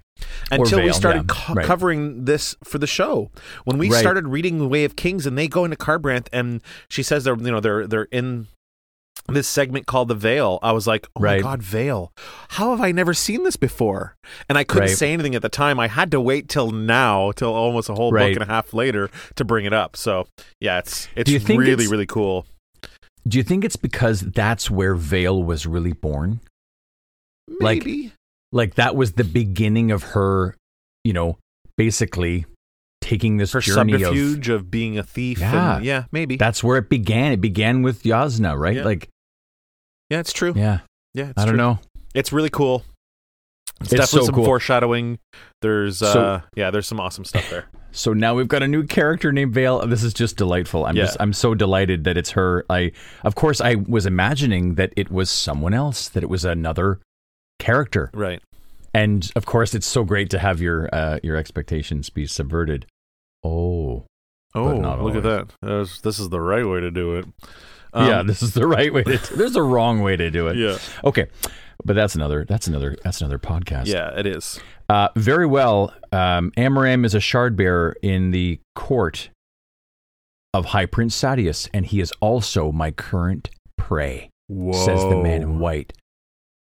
until 0.51 0.79
we 0.79 0.85
veil, 0.85 0.93
started 0.93 1.19
yeah, 1.29 1.33
co- 1.45 1.53
right. 1.53 1.65
covering 1.65 2.25
this 2.25 2.53
for 2.65 2.79
the 2.79 2.87
show. 2.87 3.31
When 3.63 3.77
we 3.77 3.89
Right. 3.89 3.99
started 3.99 4.27
reading 4.27 4.57
The 4.57 4.67
Way 4.67 4.83
of 4.83 4.97
Kings 4.97 5.25
and 5.25 5.37
they 5.37 5.47
go 5.47 5.63
into 5.63 5.77
Kharbranth 5.77 6.27
and 6.33 6.61
she 6.89 7.01
says 7.01 7.23
they're 7.23 7.37
you 7.37 7.49
know 7.49 7.61
they're 7.61 7.87
they're 7.87 8.09
in 8.11 8.47
this 9.33 9.47
segment 9.47 9.85
called 9.87 10.07
the 10.07 10.15
veil 10.15 10.59
i 10.61 10.71
was 10.71 10.85
like 10.87 11.07
oh 11.15 11.21
Right. 11.21 11.41
my 11.41 11.51
god 11.51 11.63
veil 11.63 12.11
how 12.49 12.71
have 12.71 12.81
i 12.81 12.91
never 12.91 13.13
seen 13.13 13.43
this 13.43 13.55
before 13.55 14.15
and 14.49 14.57
i 14.57 14.63
couldn't 14.63 14.89
Right. 14.89 14.97
say 14.97 15.11
anything 15.13 15.35
at 15.35 15.41
the 15.41 15.49
time 15.49 15.79
i 15.79 15.87
had 15.87 16.11
to 16.11 16.21
wait 16.21 16.47
till 16.49 16.71
now 16.71 17.31
till 17.31 17.53
almost 17.53 17.89
a 17.89 17.93
whole 17.95 18.11
Right. 18.11 18.33
book 18.33 18.41
and 18.41 18.49
a 18.49 18.53
half 18.53 18.73
later 18.73 19.09
to 19.35 19.43
bring 19.45 19.65
it 19.65 19.73
up 19.73 19.95
so 19.95 20.27
yeah 20.59 20.79
it's 20.79 21.07
it's 21.15 21.29
really 21.49 21.71
it's- 21.73 21.89
really 21.89 22.05
cool 22.07 22.45
Do 23.27 23.37
you 23.37 23.43
think 23.43 23.63
it's 23.63 23.75
because 23.75 24.21
that's 24.21 24.71
where 24.71 24.95
Veil 24.95 25.43
was 25.43 25.67
really 25.67 25.93
born? 25.93 26.39
Like- 27.59 27.85
Maybe. 27.85 28.13
Like 28.51 28.75
that 28.75 28.95
was 28.95 29.13
the 29.13 29.23
beginning 29.23 29.91
of 29.91 30.01
her, 30.17 30.55
you 31.03 31.13
know, 31.13 31.37
basically 31.77 32.45
taking 32.99 33.37
this 33.37 33.53
her 33.53 33.61
journey 33.61 33.93
of 34.01 34.49
of, 34.49 34.71
being 34.71 34.97
a 34.97 35.03
thief. 35.03 35.39
Yeah. 35.39 35.75
and, 35.77 35.85
yeah, 35.85 36.03
maybe. 36.11 36.35
That's 36.35 36.63
where 36.63 36.77
it 36.77 36.89
began. 36.89 37.31
It 37.31 37.41
began 37.41 37.81
with 37.83 38.03
Jasnah, 38.03 38.57
right? 38.59 38.77
Yeah. 38.77 38.83
Like, 38.85 39.07
yeah, 40.11 40.19
it's 40.19 40.33
true. 40.33 40.53
yeah, 40.55 40.79
Yeah, 41.15 41.29
it's 41.29 41.37
I 41.41 41.45
don't 41.45 41.53
true. 41.55 41.57
know. 41.57 41.79
It's 42.13 42.31
really 42.31 42.49
cool. 42.51 42.83
It's, 43.79 43.91
It's 43.93 44.01
definitely 44.01 44.19
so 44.19 44.25
some 44.25 44.35
cool. 44.35 44.45
foreshadowing. 44.45 45.17
There's, 45.63 45.97
So- 45.97 46.07
uh, 46.21 46.41
yeah, 46.55 46.69
there's 46.69 46.85
some 46.87 46.99
awesome 46.99 47.25
stuff 47.25 47.49
there. 47.49 47.65
So 47.93 48.13
now 48.13 48.35
we've 48.35 48.47
got 48.47 48.63
a 48.63 48.69
new 48.69 48.83
character 48.87 49.33
named 49.33 49.53
Veil. 49.53 49.85
This 49.85 50.01
is 50.01 50.13
just 50.13 50.37
delightful. 50.37 50.85
I'm 50.85 50.95
Yeah. 50.95 51.03
just 51.07 51.17
I'm 51.19 51.33
so 51.33 51.53
delighted 51.53 52.05
that 52.05 52.15
it's 52.15 52.29
her. 52.31 52.65
I 52.69 52.93
of 53.25 53.35
course 53.35 53.59
I 53.59 53.75
was 53.75 54.05
imagining 54.05 54.75
that 54.75 54.93
it 54.95 55.11
was 55.11 55.29
someone 55.29 55.73
else, 55.73 56.07
that 56.07 56.23
it 56.23 56.29
was 56.29 56.45
another 56.45 57.01
character. 57.59 58.09
right. 58.13 58.41
And 58.93 59.29
of 59.35 59.45
course 59.45 59.73
it's 59.75 59.85
so 59.87 60.05
great 60.05 60.29
to 60.29 60.39
have 60.39 60.61
your 60.61 60.87
uh, 60.95 61.19
your 61.21 61.35
expectations 61.35 62.09
be 62.09 62.25
subverted. 62.27 62.85
Oh. 63.43 64.05
Oh, 64.55 64.97
look 65.01 65.15
at 65.17 65.23
that. 65.23 65.47
That's- 65.61 65.99
this 65.99 66.17
is 66.17 66.29
the 66.29 66.39
right 66.39 66.65
way 66.65 66.79
to 66.79 66.91
do 66.91 67.15
it. 67.15 67.25
Um, 67.93 68.07
yeah, 68.07 68.23
this 68.23 68.41
is 68.41 68.53
the 68.53 68.67
right 68.67 68.93
way 68.93 69.03
to 69.03 69.17
There's 69.35 69.55
a 69.55 69.61
wrong 69.63 70.01
way 70.01 70.15
to 70.15 70.29
do 70.31 70.47
it. 70.47 70.57
yeah, 70.57 70.77
Okay. 71.03 71.27
But 71.83 71.95
that's 71.95 72.13
another 72.13 72.45
that's 72.45 72.67
another 72.67 72.95
that's 73.03 73.21
another 73.21 73.39
podcast. 73.39 73.87
yeah, 73.87 74.17
it 74.17 74.27
is. 74.27 74.59
Uh, 74.87 75.07
very 75.15 75.47
well. 75.47 75.93
Um, 76.11 76.51
Amaram 76.55 77.05
is 77.05 77.15
a 77.15 77.19
shard 77.19 77.55
bearer 77.55 77.95
in 78.03 78.29
the 78.31 78.59
court 78.75 79.29
of 80.53 80.65
High 80.65 80.85
Prince 80.85 81.19
Sadeas, 81.19 81.69
and 81.73 81.85
he 81.87 81.99
is 81.99 82.11
also 82.19 82.71
my 82.71 82.91
current 82.91 83.49
prey, 83.79 84.29
Whoa. 84.47 84.73
says 84.73 85.01
the 85.05 85.15
man 85.15 85.41
in 85.41 85.59
white. 85.59 85.93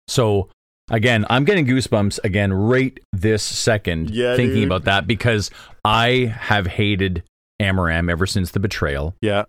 So, 0.08 0.48
again, 0.90 1.24
I'm 1.30 1.44
getting 1.44 1.66
goosebumps 1.66 2.18
again 2.24 2.52
right 2.52 2.98
this 3.12 3.42
second 3.44 4.10
Yeah, 4.10 4.34
thinking 4.36 4.54
dude. 4.62 4.64
about 4.66 4.84
that 4.84 5.06
because 5.06 5.50
I 5.84 6.34
have 6.36 6.66
hated 6.66 7.22
Amaram 7.62 8.10
ever 8.10 8.26
since 8.26 8.50
the 8.50 8.58
betrayal, 8.58 9.14
Yeah, 9.20 9.44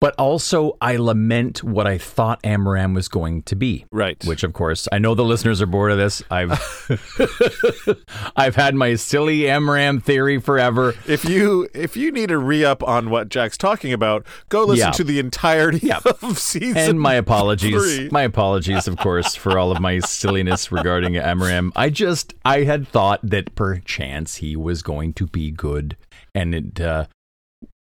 but 0.00 0.14
also 0.18 0.76
I 0.80 0.96
lament 0.96 1.62
what 1.64 1.86
I 1.86 1.96
thought 1.98 2.42
Amaram 2.42 2.94
was 2.94 3.08
going 3.08 3.42
to 3.44 3.56
be. 3.56 3.86
right. 3.90 4.22
Which, 4.26 4.42
of 4.42 4.52
course, 4.52 4.86
I 4.92 4.98
know 4.98 5.14
the 5.14 5.24
listeners 5.24 5.62
are 5.62 5.66
bored 5.66 5.92
of 5.92 5.98
this. 5.98 6.22
I've 6.30 6.50
I've 8.36 8.56
had 8.56 8.74
my 8.74 8.94
silly 8.96 9.40
Amaram 9.42 10.02
theory 10.02 10.38
forever. 10.40 10.94
if 11.06 11.24
you 11.24 11.68
if 11.74 11.96
you 11.96 12.10
need 12.12 12.30
a 12.30 12.38
re 12.38 12.64
up 12.64 12.82
on 12.82 13.10
what 13.10 13.28
Jack's 13.28 13.56
talking 13.56 13.92
about, 13.92 14.26
go 14.48 14.64
listen 14.64 14.88
Yeah. 14.88 14.90
to 14.92 15.04
the 15.04 15.18
entirety 15.18 15.86
Yeah. 15.86 16.00
of 16.22 16.38
season. 16.38 16.76
And 16.76 17.00
my 17.00 17.14
apologies, 17.14 17.74
three. 17.74 18.08
my 18.10 18.22
apologies, 18.22 18.86
of 18.88 18.96
course, 18.98 19.34
for 19.34 19.58
all 19.58 19.70
of 19.72 19.80
my 19.80 20.00
silliness 20.00 20.70
regarding 20.70 21.14
Amaram. 21.14 21.70
I 21.76 21.90
just 21.90 22.34
I 22.44 22.64
had 22.64 22.88
thought 22.88 23.20
that 23.22 23.54
perchance 23.54 24.36
he 24.36 24.56
was 24.56 24.82
going 24.82 25.14
to 25.14 25.26
be 25.26 25.50
good, 25.50 25.96
and 26.34 26.54
it 26.54 26.80
uh, 26.80 27.06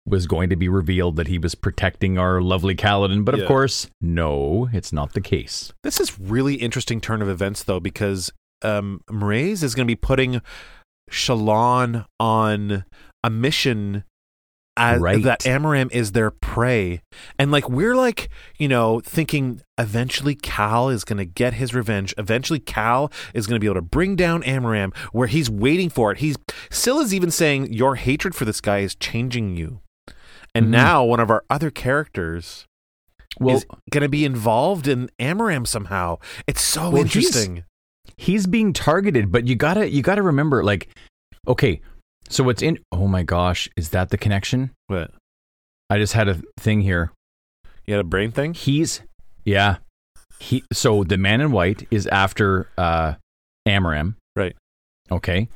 was 0.06 0.26
going 0.26 0.50
to 0.50 0.56
be 0.56 0.68
revealed 0.68 1.16
that 1.16 1.28
he 1.28 1.38
was 1.38 1.54
protecting 1.54 2.18
our 2.18 2.40
lovely 2.40 2.74
Kaladin. 2.74 3.24
But 3.24 3.34
of 3.34 3.40
Yeah. 3.40 3.46
course, 3.46 3.88
no, 4.00 4.68
it's 4.72 4.92
not 4.92 5.12
the 5.12 5.20
case. 5.20 5.72
This 5.82 6.00
is 6.00 6.18
really 6.18 6.54
interesting 6.56 7.00
turn 7.00 7.22
of 7.22 7.28
events 7.28 7.62
though, 7.62 7.80
because 7.80 8.30
um 8.62 9.00
is 9.10 9.74
going 9.74 9.86
to 9.86 9.90
be 9.90 9.96
putting 9.96 10.40
Shallan 11.10 12.04
on 12.18 12.84
a 13.24 13.30
mission 13.30 14.04
as, 14.76 15.00
Right. 15.00 15.22
that 15.22 15.40
Amaram 15.40 15.92
is 15.92 16.12
their 16.12 16.30
prey. 16.30 17.02
And 17.38 17.50
like 17.52 17.68
we're 17.68 17.94
like, 17.94 18.30
you 18.58 18.68
know, 18.68 19.00
thinking 19.00 19.60
eventually 19.78 20.34
Kal 20.34 20.88
is 20.88 21.04
going 21.04 21.18
to 21.18 21.26
get 21.26 21.54
his 21.54 21.74
revenge. 21.74 22.14
Eventually 22.16 22.58
Kal 22.58 23.12
is 23.34 23.46
going 23.46 23.56
to 23.56 23.60
be 23.60 23.66
able 23.66 23.74
to 23.74 23.82
bring 23.82 24.16
down 24.16 24.42
Amaram 24.44 24.96
where 25.12 25.28
he's 25.28 25.50
waiting 25.50 25.90
for 25.90 26.10
it. 26.10 26.18
He's 26.18 26.36
Syl's 26.70 27.12
even 27.12 27.30
saying 27.30 27.72
your 27.72 27.96
hatred 27.96 28.34
for 28.34 28.44
this 28.46 28.60
guy 28.62 28.78
is 28.78 28.94
changing 28.94 29.56
you. 29.56 29.80
And 30.54 30.66
Mhm. 30.66 30.70
now 30.70 31.04
one 31.04 31.20
of 31.20 31.30
our 31.30 31.44
other 31.48 31.70
characters 31.70 32.66
Well, 33.40 33.56
is 33.56 33.66
going 33.90 34.02
to 34.02 34.08
be 34.08 34.24
involved 34.24 34.86
in 34.86 35.08
Amaram 35.18 35.66
somehow. 35.66 36.18
It's 36.46 36.60
so 36.60 36.90
Well, 36.90 37.02
he's- 37.04 37.16
interesting. 37.16 37.64
he's 38.16 38.46
being 38.46 38.72
targeted 38.72 39.32
but 39.32 39.46
you 39.46 39.54
gotta 39.56 39.88
you 39.90 40.02
gotta 40.02 40.22
remember 40.22 40.62
like 40.62 40.88
okay 41.48 41.80
so 42.28 42.44
what's 42.44 42.60
in 42.60 42.78
oh 42.92 43.06
my 43.08 43.22
gosh 43.22 43.68
is 43.76 43.88
that 43.90 44.10
the 44.10 44.18
connection 44.18 44.70
What? 44.88 45.12
i 45.88 45.98
just 45.98 46.12
had 46.12 46.28
a 46.28 46.40
thing 46.58 46.82
here 46.82 47.10
You 47.86 47.94
had 47.94 48.00
a 48.04 48.08
brain 48.08 48.30
thing? 48.32 48.54
he's 48.54 49.02
yeah 49.44 49.76
he 50.40 50.62
so 50.72 51.04
the 51.04 51.16
man 51.16 51.40
in 51.40 51.52
white 51.52 51.86
is 51.90 52.06
after 52.08 52.68
uh 52.76 53.14
amaram 53.66 54.16
Right. 54.36 54.56
okay 55.10 55.48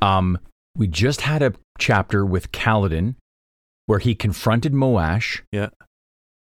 um 0.00 0.38
we 0.76 0.88
just 0.88 1.20
had 1.20 1.42
a 1.42 1.52
chapter 1.78 2.24
with 2.26 2.50
Kaladin 2.52 3.14
where 3.86 3.98
he 3.98 4.14
confronted 4.14 4.72
Moash 4.72 5.40
Yeah. 5.52 5.68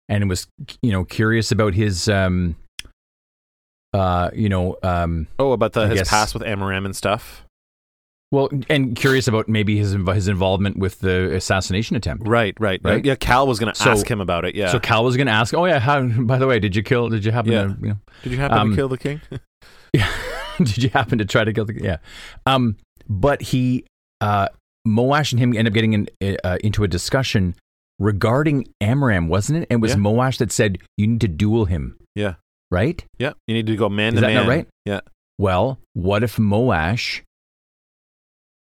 and 0.09 0.29
was, 0.29 0.47
you 0.81 0.91
know, 0.91 1.03
curious 1.03 1.51
about 1.51 1.73
his, 1.73 2.07
um, 2.09 2.55
uh, 3.93 4.29
you 4.33 4.49
know, 4.49 4.75
um, 4.83 5.27
Oh, 5.39 5.51
about 5.51 5.73
the 5.73 5.81
I 5.81 5.87
his 5.87 5.99
guess- 5.99 6.09
past 6.09 6.33
with 6.33 6.43
Amaram 6.43 6.85
and 6.85 6.95
stuff. 6.95 7.45
well, 8.31 8.49
and 8.69 8.95
curious 8.95 9.27
about 9.27 9.47
maybe 9.47 9.77
his 9.77 9.91
his 9.93 10.27
involvement 10.27 10.77
with 10.77 10.99
the 11.01 11.35
assassination 11.35 11.95
attempt. 11.95 12.27
Right, 12.27 12.55
right, 12.59 12.81
Right? 12.83 12.93
right. 12.95 13.05
Yeah, 13.05 13.13
Kal 13.15 13.45
was 13.45 13.59
going 13.59 13.71
to 13.71 13.79
So- 13.79 13.91
ask 13.91 14.09
him 14.09 14.19
about 14.21 14.45
it. 14.45 14.55
Yeah. 14.55 14.71
So 14.71 14.79
Kal 14.79 15.03
was 15.03 15.15
going 15.17 15.27
to 15.27 15.33
ask, 15.33 15.53
"Oh 15.53 15.65
yeah, 15.65 15.77
how? 15.79 16.01
By 16.19 16.39
the 16.39 16.47
way, 16.47 16.59
did 16.59 16.75
you 16.75 16.81
kill? 16.81 17.09
Did 17.09 17.23
you 17.25 17.31
happen 17.31 17.51
Yeah. 17.51 17.63
to? 17.65 17.77
You 17.81 17.87
know, 17.89 17.97
Did 18.23 18.31
you 18.31 18.37
happen 18.39 18.57
um, 18.57 18.69
to 18.71 18.75
kill 18.75 18.87
the 18.89 18.97
king? 18.97 19.21
Yeah. 19.93 20.09
Did 20.57 20.77
you 20.83 20.89
happen 20.89 21.19
to 21.19 21.25
try 21.25 21.43
to 21.43 21.53
kill 21.53 21.65
the 21.65 21.79
yeah? 21.79 21.97
Um, 22.47 22.77
but 23.07 23.41
he 23.43 23.85
uh 24.21 24.47
Moash 24.87 25.31
and 25.31 25.39
him 25.39 25.55
end 25.55 25.67
up 25.67 25.73
getting 25.73 25.93
in, 25.93 26.37
uh, 26.43 26.57
into 26.63 26.83
a 26.83 26.87
discussion 26.87 27.55
regarding 27.99 28.67
Amaram, 28.81 29.27
wasn't 29.27 29.59
it? 29.59 29.67
And 29.69 29.79
it 29.79 29.81
was 29.81 29.91
Yeah. 29.91 29.97
Moash 29.97 30.37
that 30.39 30.51
said 30.51 30.79
you 30.97 31.07
need 31.07 31.21
to 31.21 31.27
duel 31.27 31.65
him, 31.65 31.97
yeah. 32.15 32.35
right? 32.71 33.03
Yeah. 33.17 33.33
You 33.47 33.53
need 33.53 33.67
to 33.67 33.75
go 33.75 33.87
man 33.89 34.13
Is 34.15 34.21
to 34.21 34.27
man. 34.27 34.35
not 34.35 34.47
right? 34.47 34.67
Yeah. 34.85 35.01
Well, 35.37 35.79
what 35.93 36.23
if 36.23 36.37
Moash 36.37 37.21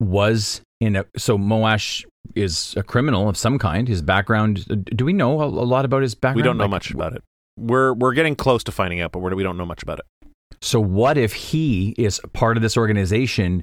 was 0.00 0.62
in 0.80 0.96
a 0.96 1.04
so 1.16 1.36
Moash 1.36 2.04
is 2.34 2.74
a 2.76 2.82
criminal 2.82 3.28
of 3.28 3.36
some 3.36 3.58
kind. 3.58 3.88
His 3.88 4.02
background. 4.02 4.84
Do 4.84 5.04
we 5.04 5.12
know 5.12 5.40
a, 5.40 5.46
a 5.46 5.66
lot 5.66 5.84
about 5.84 6.02
his 6.02 6.14
background? 6.14 6.36
We 6.36 6.42
don't 6.42 6.56
know 6.58 6.64
Like, 6.64 6.70
much 6.70 6.90
about 6.92 7.14
it. 7.14 7.22
We're 7.58 7.92
we're 7.94 8.14
getting 8.14 8.36
close 8.36 8.62
to 8.64 8.72
finding 8.72 9.00
out, 9.00 9.12
but 9.12 9.18
we're, 9.20 9.34
we 9.34 9.42
don't 9.42 9.56
know 9.56 9.66
much 9.66 9.82
about 9.82 9.98
it. 9.98 10.30
So 10.60 10.80
what 10.80 11.18
if 11.18 11.32
he 11.32 11.94
is 11.98 12.20
part 12.32 12.56
of 12.56 12.62
this 12.62 12.76
organization? 12.76 13.62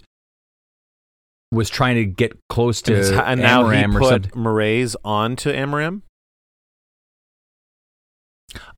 Was 1.55 1.69
trying 1.69 1.95
to 1.95 2.05
get 2.05 2.33
close 2.49 2.81
to 2.83 2.95
and, 2.95 3.15
and 3.15 3.41
now 3.41 3.69
he 3.69 3.77
Amaram 3.81 3.97
put. 3.99 4.31
Mraize 4.33 4.95
onto 5.05 5.51
Amaram. 5.51 6.01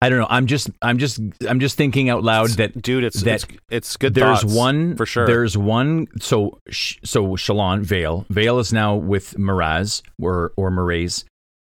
I 0.02 0.10
don't 0.10 0.20
know. 0.20 0.28
I'm 0.30 0.48
just, 0.48 0.70
I'm 0.82 0.98
just, 0.98 1.20
I'm 1.48 1.60
just 1.60 1.78
thinking 1.78 2.10
out 2.10 2.24
loud 2.24 2.50
that 2.52 2.82
dude, 2.82 3.04
it's 3.04 3.22
that 3.24 3.44
it's, 3.44 3.48
it's 3.70 3.98
good. 3.98 4.16
there's 4.16 4.42
thoughts, 4.42 4.54
one 4.54 4.96
for 4.96 5.06
sure. 5.06 5.28
There's 5.28 5.58
one. 5.58 6.08
So, 6.20 6.60
so 6.72 7.28
Shallan 7.36 7.82
Veil. 7.84 8.26
Veil 8.30 8.58
is 8.60 8.74
now 8.74 8.96
with 8.96 9.38
Miraz 9.38 10.02
or 10.20 10.52
or 10.58 10.72
Miraz, 10.72 11.26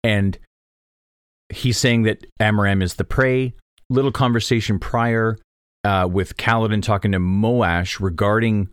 and 0.02 0.38
he's 1.50 1.78
saying 1.78 2.02
that 2.02 2.24
Amaram 2.40 2.82
is 2.82 2.94
the 2.94 3.04
prey. 3.04 3.54
Little 3.90 4.12
conversation 4.12 4.78
prior 4.78 5.38
uh, 5.84 6.08
with 6.10 6.36
Kaladin 6.36 6.82
talking 6.82 7.12
to 7.12 7.18
Moash 7.18 8.00
regarding 8.00 8.68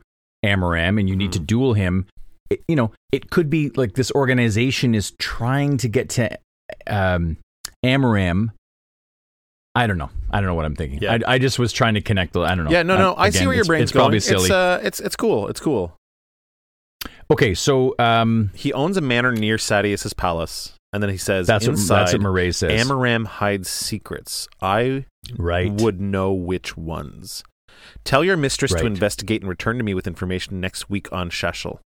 Amaram, 0.46 1.00
and 1.00 1.08
you 1.08 1.16
need 1.16 1.32
to 1.34 1.40
Mm-hmm. 1.40 1.46
duel 1.46 1.74
him. 1.74 2.08
It, 2.52 2.64
you 2.68 2.76
know, 2.76 2.92
it 3.12 3.30
could 3.30 3.50
be 3.50 3.70
like 3.70 3.94
this 3.94 4.12
organization 4.12 4.94
is 4.94 5.12
trying 5.12 5.78
to 5.78 5.88
get 5.88 6.10
to 6.10 6.38
um, 6.88 7.38
Amaram. 7.86 8.50
I 9.74 9.88
don't 9.88 9.98
know. 9.98 10.10
I 10.30 10.42
don't 10.42 10.48
know 10.48 10.56
what 10.56 10.66
I'm 10.66 10.76
thinking. 10.76 11.00
Yeah. 11.02 11.20
I, 11.26 11.36
I 11.36 11.40
just 11.40 11.58
was 11.58 11.72
trying 11.72 11.94
to 11.94 12.02
connect 12.02 12.34
the. 12.34 12.42
I 12.42 12.56
don't 12.56 12.66
know. 12.66 12.72
yeah, 12.72 12.84
no, 12.84 12.98
no. 12.98 13.16
I 13.16 13.30
see 13.30 13.38
again, 13.38 13.48
where 13.48 13.56
your 13.56 13.66
brain's 13.66 13.84
it's 13.84 13.92
going. 13.94 14.04
probably 14.04 14.20
silly. 14.20 14.46
It's 14.46 14.52
uh, 14.52 14.82
it's 14.84 15.00
it's 15.00 15.16
cool. 15.16 15.48
It's 15.48 15.62
cool. 15.62 15.96
Okay, 17.32 17.54
so 17.54 17.96
um, 17.98 18.52
He 18.54 18.74
owns 18.74 18.98
a 18.98 19.02
manor 19.02 19.32
near 19.32 19.56
Sadeas's 19.56 20.12
palace, 20.12 20.74
and 20.92 21.02
then 21.02 21.10
he 21.10 21.16
says, 21.16 21.48
that's 21.48 21.66
what 21.66 21.78
that's 21.78 22.14
what 22.14 22.54
says. 22.54 22.86
Amaram 22.86 23.26
hides 23.26 23.70
secrets. 23.70 24.50
I 24.62 25.06
right. 25.38 25.72
would 25.72 26.02
know 26.02 26.34
which 26.34 26.76
ones. 26.76 27.44
Tell 28.04 28.24
your 28.24 28.36
mistress 28.36 28.74
Right. 28.74 28.82
to 28.82 28.86
investigate 28.88 29.42
and 29.42 29.50
return 29.50 29.78
to 29.78 29.84
me 29.84 29.94
with 29.94 30.08
information 30.08 30.60
next 30.60 30.90
week 30.90 31.12
on 31.14 31.30
Shashel. 31.30 31.80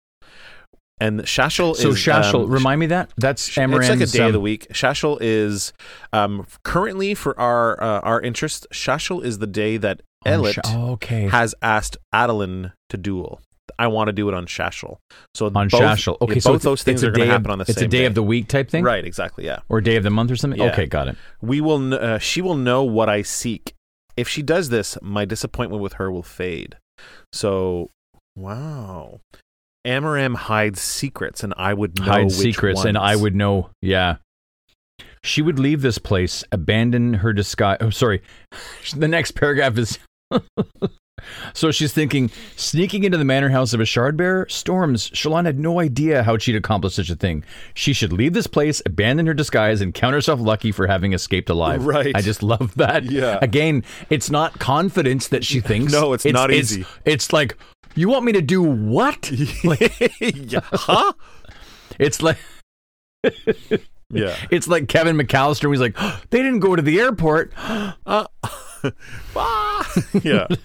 And 1.03 1.23
Shashel 1.23 1.73
is. 1.73 1.81
so 1.81 1.89
is 1.89 1.97
Shashel, 1.97 2.45
um, 2.45 2.51
remind 2.51 2.79
me 2.79 2.87
that 2.87 3.11
that's 3.17 3.49
Sh- 3.49 3.59
It's 3.59 3.89
like 3.89 4.01
a 4.01 4.07
day 4.07 4.25
of 4.25 4.33
the 4.33 4.39
um, 4.39 4.43
week. 4.43 4.69
Shashel 4.69 5.19
is 5.21 5.73
um, 6.13 6.47
currently 6.63 7.15
for 7.15 7.39
our 7.41 7.83
uh, 7.83 8.01
our 8.01 8.21
interest. 8.21 8.69
Shashel 8.73 9.25
is 9.25 9.39
the 9.39 9.49
day 9.49 9.79
that 9.79 10.03
Elit 10.25 10.55
Sh- 10.55 10.59
oh, 10.67 10.93
okay. 10.93 11.27
has 11.27 11.57
asked 11.61 11.97
Adolin 12.15 12.73
to 12.89 12.97
duel. 12.97 13.41
I 13.81 13.89
want 13.89 14.09
to 14.09 14.13
do 14.13 14.29
it 14.29 14.35
on 14.35 14.47
Shashel. 14.47 14.99
So 15.35 15.47
on 15.47 15.53
both, 15.53 15.73
Shashel. 15.73 16.19
Okay, 16.21 16.35
yeah, 16.35 16.41
so 16.41 16.53
both 16.53 16.63
those 16.63 16.85
things 16.85 17.03
are 17.03 17.11
going 17.11 17.23
day 17.23 17.27
to 17.27 17.33
happen 17.33 17.51
on 17.51 17.59
the 17.59 17.63
It's 17.63 17.75
same 17.75 17.87
It's 17.87 17.95
a 17.95 17.99
day, 17.99 18.05
of 18.05 18.15
the 18.15 18.23
week 18.23 18.47
type 18.47 18.71
thing, 18.71 18.85
Right, 18.85 19.05
exactly. 19.05 19.45
Yeah. 19.45 19.61
Or 19.69 19.81
day 19.81 19.97
of 19.97 20.05
the 20.05 20.11
month 20.11 20.31
or 20.31 20.37
something. 20.37 20.61
Yeah. 20.61 20.71
Okay, 20.71 20.87
got 20.87 21.09
it. 21.09 21.17
We 21.41 21.61
will. 21.61 21.95
Uh, 21.95 22.19
she 22.19 22.41
will 22.41 22.55
know 22.55 22.85
what 22.85 23.09
I 23.09 23.23
seek. 23.23 23.75
If 24.17 24.29
she 24.29 24.43
does 24.43 24.69
this, 24.69 24.97
my 25.03 25.25
disappointment 25.25 25.83
with 25.83 25.95
her 25.95 26.13
will 26.13 26.23
fade. 26.23 26.77
So, 27.33 27.89
wow. 28.37 29.19
Amaram 29.87 30.35
hides 30.35 30.81
secrets, 30.81 31.43
and 31.43 31.55
I 31.57 31.75
would 31.75 31.99
know 31.99 32.05
Hide 32.05 32.33
secrets, 32.33 32.85
and 32.85 32.97
I 32.97 33.17
would 33.17 33.35
know. 33.35 33.71
Yeah. 33.81 34.17
She 35.25 35.43
would 35.43 35.59
leave 35.59 35.83
this 35.83 35.99
place, 35.99 36.43
abandon 36.51 37.15
her 37.15 37.33
disguise. 37.33 37.79
Oh, 37.81 37.91
sorry. 37.91 38.23
The 38.97 39.09
next 39.09 39.33
paragraph 39.33 39.79
is. 39.79 39.99
so 41.55 41.71
she's 41.71 41.93
thinking, 41.93 42.31
sneaking 42.57 43.05
into 43.05 43.17
the 43.17 43.25
manor 43.25 43.49
house 43.49 43.73
of 43.73 43.81
a 43.81 43.85
shard 43.85 44.17
bearer? 44.17 44.47
Storms. 44.49 45.11
Shallan 45.11 45.47
had 45.47 45.59
no 45.59 45.81
idea 45.81 46.23
how 46.23 46.37
she'd 46.39 46.57
accomplish 46.57 46.95
such 46.95 47.11
a 47.11 47.15
thing. 47.17 47.45
She 47.75 47.93
should 47.93 48.13
leave 48.13 48.33
this 48.33 48.47
place, 48.47 48.83
abandon 48.85 49.27
her 49.27 49.35
disguise, 49.35 49.81
and 49.81 49.95
count 49.95 50.15
herself 50.15 50.41
lucky 50.41 50.73
for 50.73 50.87
having 50.87 51.13
escaped 51.13 51.49
alive. 51.49 51.87
Right. 51.87 52.15
I 52.15 52.21
just 52.21 52.43
love 52.43 52.75
that. 52.75 53.05
Yeah. 53.05 53.39
Again, 53.41 53.85
it's 54.11 54.31
not 54.31 54.59
confidence 54.59 55.29
that 55.29 55.45
she 55.45 55.61
thinks. 55.61 55.93
No, 55.93 56.13
it's 56.13 56.25
not 56.25 56.51
easy. 56.53 56.85
It's 57.05 57.33
like, 57.33 57.57
you 57.95 58.09
want 58.09 58.25
me 58.25 58.33
to 58.33 58.43
do 58.43 58.63
what? 58.63 59.31
like, 59.65 59.93
yeah. 60.21 60.61
Huh? 60.63 61.13
it's 61.99 62.23
like. 62.23 62.39
Yeah. 64.13 64.37
It's 64.51 64.69
like 64.69 64.89
Kevin 64.89 65.17
McAllister. 65.17 65.71
He's 65.71 65.81
like, 65.81 65.97
they 66.31 66.39
didn't 66.43 66.61
go 66.61 66.77
to 66.77 66.83
the 66.83 67.01
airport. 67.01 67.53
Uh, 68.05 68.27
ah. 69.37 69.93
yeah. 70.23 70.47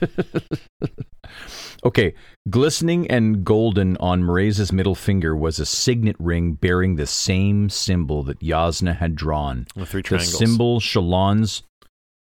Okay, 1.83 2.15
glistening 2.49 3.09
and 3.09 3.45
golden 3.45 3.97
on 3.97 4.23
Mraize's 4.23 4.73
middle 4.73 4.95
finger 4.95 5.35
was 5.35 5.59
a 5.59 5.65
signet 5.65 6.15
ring 6.19 6.53
bearing 6.53 6.95
the 6.95 7.05
same 7.05 7.69
symbol 7.69 8.23
that 8.23 8.39
Jasnah 8.39 8.97
had 8.97 9.15
drawn. 9.15 9.67
The 9.75 9.85
three 9.85 10.01
The 10.01 10.19
symbol 10.19 10.79
Shallan's, 10.79 11.61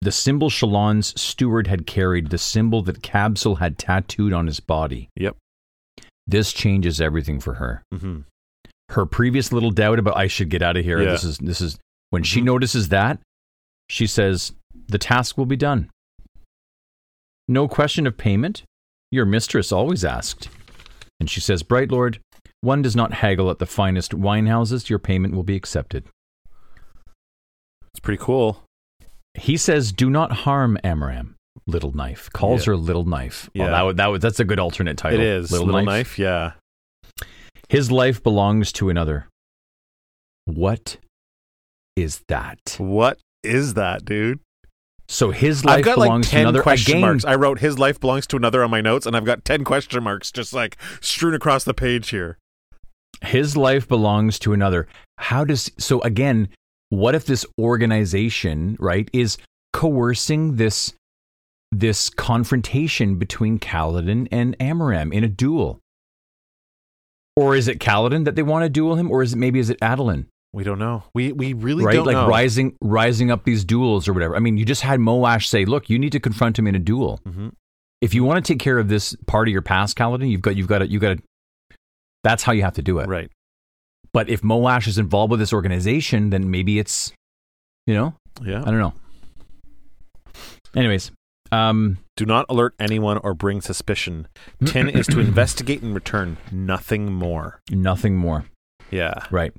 the 0.07 0.11
symbol 0.13 0.49
Shallan's 0.49 1.19
steward 1.19 1.67
had 1.67 1.85
carried, 1.85 2.29
the 2.29 2.37
symbol 2.37 2.81
that 2.83 3.01
Kabsal 3.01 3.57
had 3.59 3.77
tattooed 3.77 4.31
on 4.31 4.47
his 4.47 4.61
body. 4.61 5.09
Yep. 5.17 5.35
This 6.25 6.53
changes 6.53 7.01
everything 7.01 7.41
for 7.41 7.55
her. 7.55 7.83
hmm 7.93 8.19
Her 8.87 9.05
previous 9.05 9.51
little 9.51 9.71
doubt 9.71 9.99
about 9.99 10.15
I 10.15 10.27
should 10.27 10.47
get 10.49 10.61
out 10.61 10.77
of 10.77 10.85
here. 10.85 11.01
Yeah. 11.03 11.11
This 11.11 11.25
is 11.25 11.37
this 11.39 11.59
is 11.59 11.77
when 12.11 12.23
she 12.23 12.39
Mhm. 12.39 12.45
notices 12.45 12.87
that, 12.87 13.19
she 13.89 14.07
says, 14.07 14.53
"The 14.87 14.97
task 14.97 15.37
will 15.37 15.45
be 15.45 15.57
done." 15.57 15.89
No 17.49 17.67
question 17.67 18.07
of 18.07 18.15
payment. 18.15 18.63
Your 19.11 19.25
mistress 19.25 19.73
always 19.73 20.05
asked. 20.05 20.47
And 21.19 21.29
she 21.29 21.41
says, 21.41 21.63
Bright 21.63 21.91
Lord, 21.91 22.19
one 22.61 22.81
does 22.81 22.95
not 22.95 23.11
haggle 23.15 23.51
at 23.51 23.59
the 23.59 23.65
finest 23.65 24.13
wine 24.13 24.47
houses. 24.47 24.89
Your 24.89 24.99
payment 24.99 25.33
will 25.33 25.43
be 25.43 25.57
accepted. 25.57 26.05
It's 27.91 27.99
pretty 28.01 28.23
cool. 28.23 28.63
He 29.37 29.55
says, 29.57 29.91
Do 29.91 30.09
not 30.09 30.31
harm 30.31 30.77
Amaram. 30.83 31.33
Little 31.65 31.91
Knife. 31.91 32.29
Calls 32.33 32.61
Yeah. 32.65 32.71
her 32.71 32.77
Little 32.77 33.05
Knife. 33.05 33.49
Well, 33.55 33.67
Yeah. 33.67 33.71
that, 33.71 33.81
would, 33.83 33.97
that 33.97 34.07
would, 34.07 34.21
that's 34.21 34.39
a 34.39 34.45
good 34.45 34.59
alternate 34.59 34.97
title. 34.97 35.19
It 35.19 35.25
is. 35.25 35.51
Little, 35.51 35.67
knife. 35.83 36.17
Yeah. 36.17 36.53
His 37.69 37.91
life 37.91 38.23
belongs 38.23 38.71
to 38.73 38.89
another. 38.89 39.27
What 40.45 40.97
is 41.95 42.21
that? 42.29 42.75
What 42.77 43.19
is 43.43 43.73
that, 43.73 44.05
dude? 44.05 44.39
So 45.09 45.31
his 45.31 45.63
life 45.65 45.79
I've 45.79 45.85
got 45.85 45.97
like 45.97 46.07
belongs 46.07 46.25
to 46.27 46.31
10 46.31 46.41
another. 46.41 46.61
question 46.61 46.91
Again, 46.93 47.01
marks. 47.01 47.25
I 47.25 47.35
wrote 47.35 47.59
his 47.59 47.79
life 47.79 47.99
belongs 47.99 48.27
to 48.27 48.35
another 48.37 48.63
on 48.63 48.69
my 48.71 48.81
notes, 48.81 49.05
and 49.05 49.15
I've 49.15 49.25
got 49.25 49.45
10 49.45 49.63
question 49.63 50.03
marks 50.03 50.31
just 50.31 50.53
like 50.53 50.77
strewn 51.01 51.33
across 51.33 51.63
the 51.63 51.73
page 51.73 52.09
here. 52.09 52.37
his 53.23 53.57
life 53.57 53.87
belongs 53.87 54.37
to 54.39 54.53
another. 54.53 54.85
How 55.17 55.43
does 55.43 55.71
so 55.79 56.01
again, 56.01 56.49
what 56.89 57.15
if 57.15 57.25
this 57.25 57.45
organization, 57.59 58.77
right, 58.79 59.09
is 59.13 59.37
coercing 59.73 60.55
this 60.55 60.93
this 61.71 62.09
confrontation 62.09 63.15
between 63.17 63.59
Kaladin 63.59 64.27
and 64.31 64.57
Amaram 64.59 65.13
in 65.13 65.23
a 65.23 65.27
duel? 65.27 65.79
Or 67.35 67.55
is 67.55 67.67
it 67.67 67.79
Kaladin 67.79 68.25
that 68.25 68.35
they 68.35 68.41
want 68.43 68.63
to 68.63 68.69
duel 68.69 68.95
him, 68.95 69.11
or 69.11 69.21
is 69.21 69.33
it 69.33 69.37
maybe 69.37 69.59
is 69.59 69.69
it 69.69 69.79
Adolin? 69.81 70.25
We 70.53 70.63
don't 70.63 70.79
know. 70.79 71.03
We 71.13 71.33
we 71.33 71.53
really 71.53 71.83
right? 71.85 71.93
don't 71.93 72.05
Like 72.05 72.15
know. 72.15 72.27
rising 72.27 72.75
rising 72.81 73.29
up 73.29 73.43
these 73.43 73.63
duels 73.65 74.07
or 74.07 74.13
whatever. 74.13 74.35
I 74.35 74.39
mean, 74.39 74.57
you 74.57 74.65
just 74.65 74.81
had 74.81 74.99
Moash 74.99 75.45
say, 75.47 75.65
look, 75.65 75.89
you 75.89 75.99
need 75.99 76.13
to 76.13 76.19
confront 76.19 76.57
him 76.57 76.67
in 76.67 76.73
a 76.75 76.79
duel. 76.79 77.19
Mhm. 77.27 77.51
If 78.01 78.13
you 78.13 78.23
want 78.23 78.43
to 78.43 78.53
take 78.53 78.59
care 78.59 78.79
of 78.79 78.87
this 78.87 79.15
part 79.27 79.47
of 79.47 79.51
your 79.51 79.61
past, 79.61 79.97
Kaladin, 79.97 80.29
you've 80.29 80.41
got 80.41 80.55
you've 80.55 80.67
got 80.67 80.79
to 80.79 80.87
you 80.87 80.99
got 80.99 81.17
to 81.17 81.23
that's 82.23 82.43
how 82.43 82.53
you 82.53 82.63
have 82.63 82.73
to 82.75 82.81
do 82.81 82.99
it. 82.99 83.07
Right. 83.07 83.29
But 84.13 84.29
if 84.29 84.41
Moash 84.41 84.87
is 84.87 84.97
involved 84.97 85.31
with 85.31 85.39
this 85.39 85.53
organization, 85.53 86.29
then 86.31 86.49
maybe 86.51 86.79
it's, 86.79 87.11
you 87.85 87.93
know, 87.93 88.13
Yeah. 88.43 88.61
I 88.61 88.65
don't 88.71 88.79
know. 88.79 88.93
Anyways, 90.75 91.11
Um, 91.51 91.97
Do 92.17 92.25
not 92.25 92.45
alert 92.49 92.73
anyone 92.79 93.17
or 93.19 93.33
bring 93.33 93.61
suspicion. 93.61 94.27
Tyn 94.65 94.89
is 94.89 95.07
to 95.07 95.19
investigate 95.29 95.81
and 95.81 95.93
return. 95.95 96.37
Nothing 96.51 97.13
more. 97.13 97.59
nothing 97.71 98.15
more. 98.17 98.45
Yeah. 98.91 99.23
Right. 99.31 99.53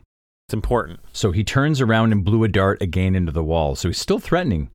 It's 0.46 0.54
important. 0.54 1.00
So 1.12 1.30
he 1.32 1.44
turns 1.44 1.80
around 1.80 2.12
and 2.12 2.24
blew 2.24 2.42
a 2.44 2.48
dart 2.48 2.80
again 2.82 3.14
into 3.14 3.32
the 3.32 3.44
wall. 3.44 3.74
So 3.76 3.88
he's 3.88 3.98
still 3.98 4.18
threatening. 4.18 4.70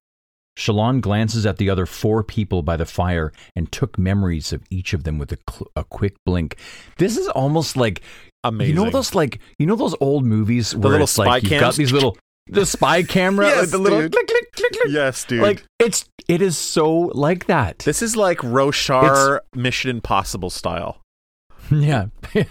Shallan 0.57 1.01
glances 1.01 1.45
at 1.47 1.57
the 1.57 1.69
other 1.69 1.87
four 1.87 2.23
people 2.23 2.61
by 2.61 2.77
the 2.77 2.85
fire 2.85 3.31
and 3.55 3.71
took 3.71 3.97
memories 3.97 4.53
of 4.53 4.61
each 4.69 4.93
of 4.93 5.03
them 5.03 5.17
with 5.17 5.31
a, 5.31 5.37
cl- 5.49 5.71
a 5.75 5.83
quick 5.83 6.13
blink. 6.27 6.57
This 6.99 7.17
is 7.17 7.27
almost 7.29 7.75
like 7.75 8.01
Amazing. 8.44 8.76
you 8.76 8.84
know 8.84 8.90
those 8.90 9.15
like 9.15 9.40
you 9.57 9.65
know 9.65 9.76
those 9.76 9.95
old 10.02 10.26
movies 10.26 10.76
where 10.76 10.91
little 10.91 11.03
it's 11.06 11.18
like 11.18 11.44
spy 11.44 11.49
you've 11.49 11.60
got 11.61 11.76
these 11.76 11.91
little 11.91 12.18
the 12.48 12.65
spy 12.65 13.03
camera, 13.18 13.45
Yes, 13.48 13.60
like 13.61 13.70
the 13.70 13.78
little 13.78 14.02
dude. 14.02 14.11
click 14.11 14.28
click 14.28 14.52
click 14.53 14.72
click. 14.74 14.88
Yes, 14.90 15.24
dude. 15.24 15.41
Like 15.41 15.64
it's 15.80 16.06
it 16.28 16.41
is 16.41 16.57
so 16.57 16.91
like 17.14 17.45
that. 17.48 17.80
this 17.80 18.02
is 18.02 18.15
like 18.18 18.40
Roshar 18.40 19.40
Mission 19.56 19.90
Impossible 19.91 20.49
style. 20.49 20.99
yeah. 21.72 22.07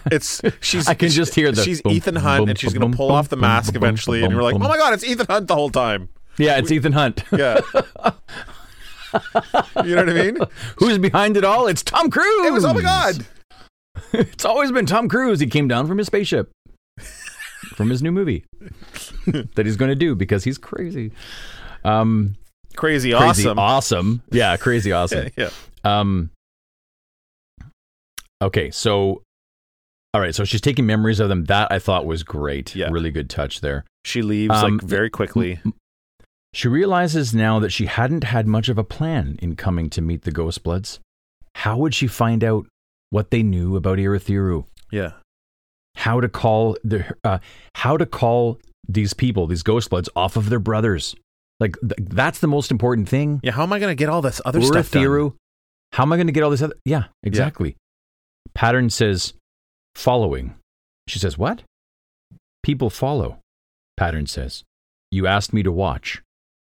It's 0.07 0.41
she's 0.63 0.89
I 0.89 0.95
can 0.95 1.11
just 1.11 1.35
hear 1.35 1.53
the 1.53 1.63
she's 1.63 1.83
boom, 1.83 1.93
Ethan 1.93 2.17
Hunt 2.17 2.41
boom, 2.43 2.49
and 2.49 2.59
she's 2.59 2.73
boom, 2.73 2.83
gonna 2.83 2.97
pull 2.97 3.13
off 3.13 3.29
the 3.29 3.37
mask 3.37 3.75
eventually 3.77 4.23
and 4.23 4.33
you're 4.33 4.43
like, 4.43 4.55
oh 4.55 4.59
my 4.59 4.79
god, 4.79 4.95
it's 4.95 5.05
Ethan 5.05 5.27
Hunt 5.29 5.47
the 5.49 5.55
whole 5.55 5.69
time. 5.71 6.09
yeah, 6.39 6.57
it's 6.57 6.73
Ethan 6.73 6.93
Hunt. 6.93 7.23
Yeah. 7.31 7.61
you 9.85 9.95
know 9.95 10.05
what 10.05 10.09
I 10.09 10.13
mean? 10.15 10.39
Who's 10.77 10.97
behind 10.97 11.37
it 11.37 11.45
all? 11.45 11.67
It's 11.67 11.83
Tom 11.83 12.11
Cruise. 12.11 12.47
It 12.47 12.53
was 12.53 12.65
oh 12.65 12.73
my 12.73 12.81
god. 12.81 13.27
It's 14.13 14.45
always 14.45 14.71
been 14.73 14.87
Tom 14.87 15.09
Cruise. 15.09 15.41
He 15.41 15.47
came 15.47 15.69
down 15.69 15.87
from 15.87 15.99
his 15.99 16.07
spaceship 16.07 16.51
from 17.77 17.89
his 17.91 18.03
new 18.03 18.13
movie 18.13 18.45
that 19.27 19.65
he's 19.67 19.77
going 19.77 19.89
to 19.91 19.95
do 19.95 20.15
because 20.15 20.45
he's 20.45 20.59
crazy. 20.59 21.13
Um, 21.85 22.37
Crazy, 22.77 23.13
crazy 23.13 23.47
awesome. 23.47 23.59
awesome. 23.59 24.23
Yeah, 24.31 24.57
crazy 24.57 24.93
awesome. 24.93 25.29
yeah. 25.37 25.51
Um, 25.85 26.31
okay, 28.43 28.71
so 28.71 29.23
all 30.15 30.21
right, 30.21 30.35
so 30.35 30.45
she's 30.45 30.61
taking 30.61 30.85
memories 30.87 31.21
of 31.21 31.29
them. 31.29 31.45
That 31.45 31.69
I 31.73 31.79
thought 31.79 32.05
was 32.07 32.23
great. 32.23 32.75
Yeah. 32.75 32.89
really 32.91 33.11
good 33.11 33.31
touch 33.31 33.61
there. 33.63 33.85
She 34.05 34.21
leaves 34.23 34.55
Um, 34.55 34.77
like 34.79 34.83
very 34.87 35.09
quickly. 35.11 35.61
She 36.55 36.69
realizes 36.69 37.35
now 37.35 37.59
that 37.61 37.71
she 37.71 37.87
hadn't 37.87 38.25
had 38.25 38.47
much 38.47 38.69
of 38.69 38.77
a 38.77 38.85
plan 38.85 39.39
in 39.41 39.57
coming 39.57 39.89
to 39.91 40.03
meet 40.03 40.23
the 40.23 40.33
Ghostbloods. 40.33 40.99
How 41.55 41.77
would 41.79 41.95
she 41.95 42.07
find 42.07 42.45
out 42.45 42.67
what 43.13 43.31
they 43.31 43.43
knew 43.43 43.77
about 43.77 43.99
Urithiru? 43.99 44.65
Yeah. 44.91 45.13
how 45.97 46.21
to 46.21 46.29
call 46.29 46.77
the 46.83 47.05
uh, 47.23 47.39
how 47.77 47.97
to 47.97 48.07
call 48.07 48.59
these 48.89 49.13
people, 49.15 49.47
these 49.47 49.63
Ghostbloods, 49.63 50.09
off 50.17 50.37
of 50.37 50.49
their 50.49 50.59
brothers. 50.59 51.15
Like 51.61 51.77
th- 51.81 52.09
that's 52.11 52.41
the 52.41 52.49
most 52.49 52.71
important 52.71 53.09
thing. 53.09 53.41
Yeah, 53.45 53.53
how 53.53 53.63
am 53.63 53.73
I 53.73 53.79
gonna 53.79 53.95
get 53.95 54.09
all 54.09 54.23
this 54.23 54.41
other 54.45 54.59
stuff 54.67 54.91
done? 54.91 55.03
How 55.93 56.03
am 56.05 56.13
I 56.13 56.17
going 56.17 56.27
to 56.27 56.33
get 56.33 56.43
all 56.43 56.49
this 56.51 56.63
other? 56.63 56.75
Yeah, 56.87 57.05
exactly. 57.23 57.77
Pattern 58.55 58.89
says 58.89 59.35
following. 59.95 60.55
She 61.07 61.19
says 61.19 61.37
what? 61.37 61.63
People 62.63 62.89
follow. 62.89 63.39
Pattern 63.99 64.27
says, 64.27 64.65
"You 65.11 65.27
asked 65.27 65.53
me 65.53 65.63
to 65.63 65.71
watch. 65.71 66.23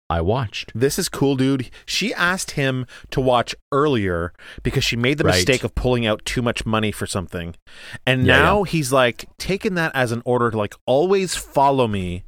I 0.09 0.21
watched." 0.21 0.71
This 0.73 0.97
is 0.97 1.09
cool, 1.09 1.35
dude. 1.35 1.69
She 1.85 2.13
asked 2.13 2.51
him 2.51 2.85
to 3.11 3.19
watch 3.21 3.53
earlier 3.71 4.33
because 4.63 4.83
she 4.83 4.95
made 4.95 5.17
the 5.17 5.23
Right. 5.25 5.35
mistake 5.35 5.63
of 5.63 5.75
pulling 5.75 6.05
out 6.05 6.23
too 6.25 6.41
much 6.41 6.65
money 6.65 6.91
for 6.91 7.05
something. 7.05 7.55
And 8.05 8.25
Yeah, 8.25 8.37
now 8.39 8.63
he's 8.63 8.91
like 8.91 9.25
taking 9.37 9.75
that 9.75 9.91
as 9.95 10.11
an 10.11 10.21
order 10.25 10.49
to 10.51 10.57
like 10.57 10.75
always 10.85 11.35
follow 11.35 11.87
me. 11.87 12.23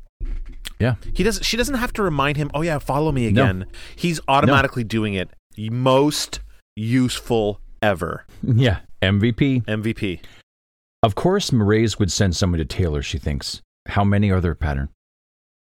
Yeah. 0.80 0.96
He 1.14 1.24
doesn't 1.24 1.44
she 1.44 1.58
doesn't 1.58 1.76
have 1.76 1.94
to 1.94 2.04
remind 2.04 2.38
him, 2.38 2.50
"Oh 2.54 2.62
yeah, 2.62 2.80
follow 2.80 3.12
me 3.12 3.30
No. 3.30 3.44
again." 3.44 3.66
He's 3.96 4.20
automatically 4.28 4.84
doing 4.84 5.14
it. 5.14 5.30
Most 5.58 6.40
useful 6.76 7.60
ever. 7.82 8.26
Yeah, 8.44 8.80
MVP. 9.02 9.62
MVP. 9.66 10.22
Of 11.04 11.16
course, 11.16 11.52
Mraize 11.52 11.98
would 12.00 12.12
send 12.12 12.36
someone 12.36 12.58
to 12.60 12.66
Taylor, 12.66 13.02
she 13.02 13.18
thinks. 13.18 13.62
How 13.88 14.04
many 14.04 14.30
are 14.32 14.42
there, 14.42 14.56
Pattern? 14.56 14.90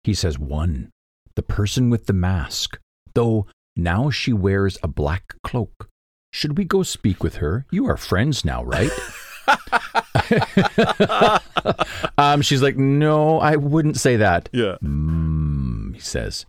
He 0.05 0.15
says 0.15 0.39
one. 0.39 0.91
The 1.37 1.43
person 1.43 1.91
with 1.91 2.07
the 2.07 2.13
mask. 2.13 2.79
Though 3.15 3.47
now 3.77 4.11
she 4.11 4.33
wears 4.33 4.79
a 4.83 4.89
black 4.89 5.35
cloak. 5.43 5.89
Should 6.33 6.59
we 6.59 6.65
go 6.65 6.83
speak 6.83 7.23
with 7.23 7.37
her? 7.37 7.67
You 7.71 7.87
are 7.87 7.97
friends 7.97 8.45
now, 8.45 8.65
right? 8.65 8.91
um, 12.19 12.43
she's 12.43 12.63
like, 12.63 12.77
no, 12.77 13.39
I 13.39 13.57
wouldn't 13.57 13.97
say 13.97 14.17
that. 14.17 14.49
Yeah. 14.53 14.77
Mm, 14.83 15.95
he 15.95 16.01
says. 16.01 16.47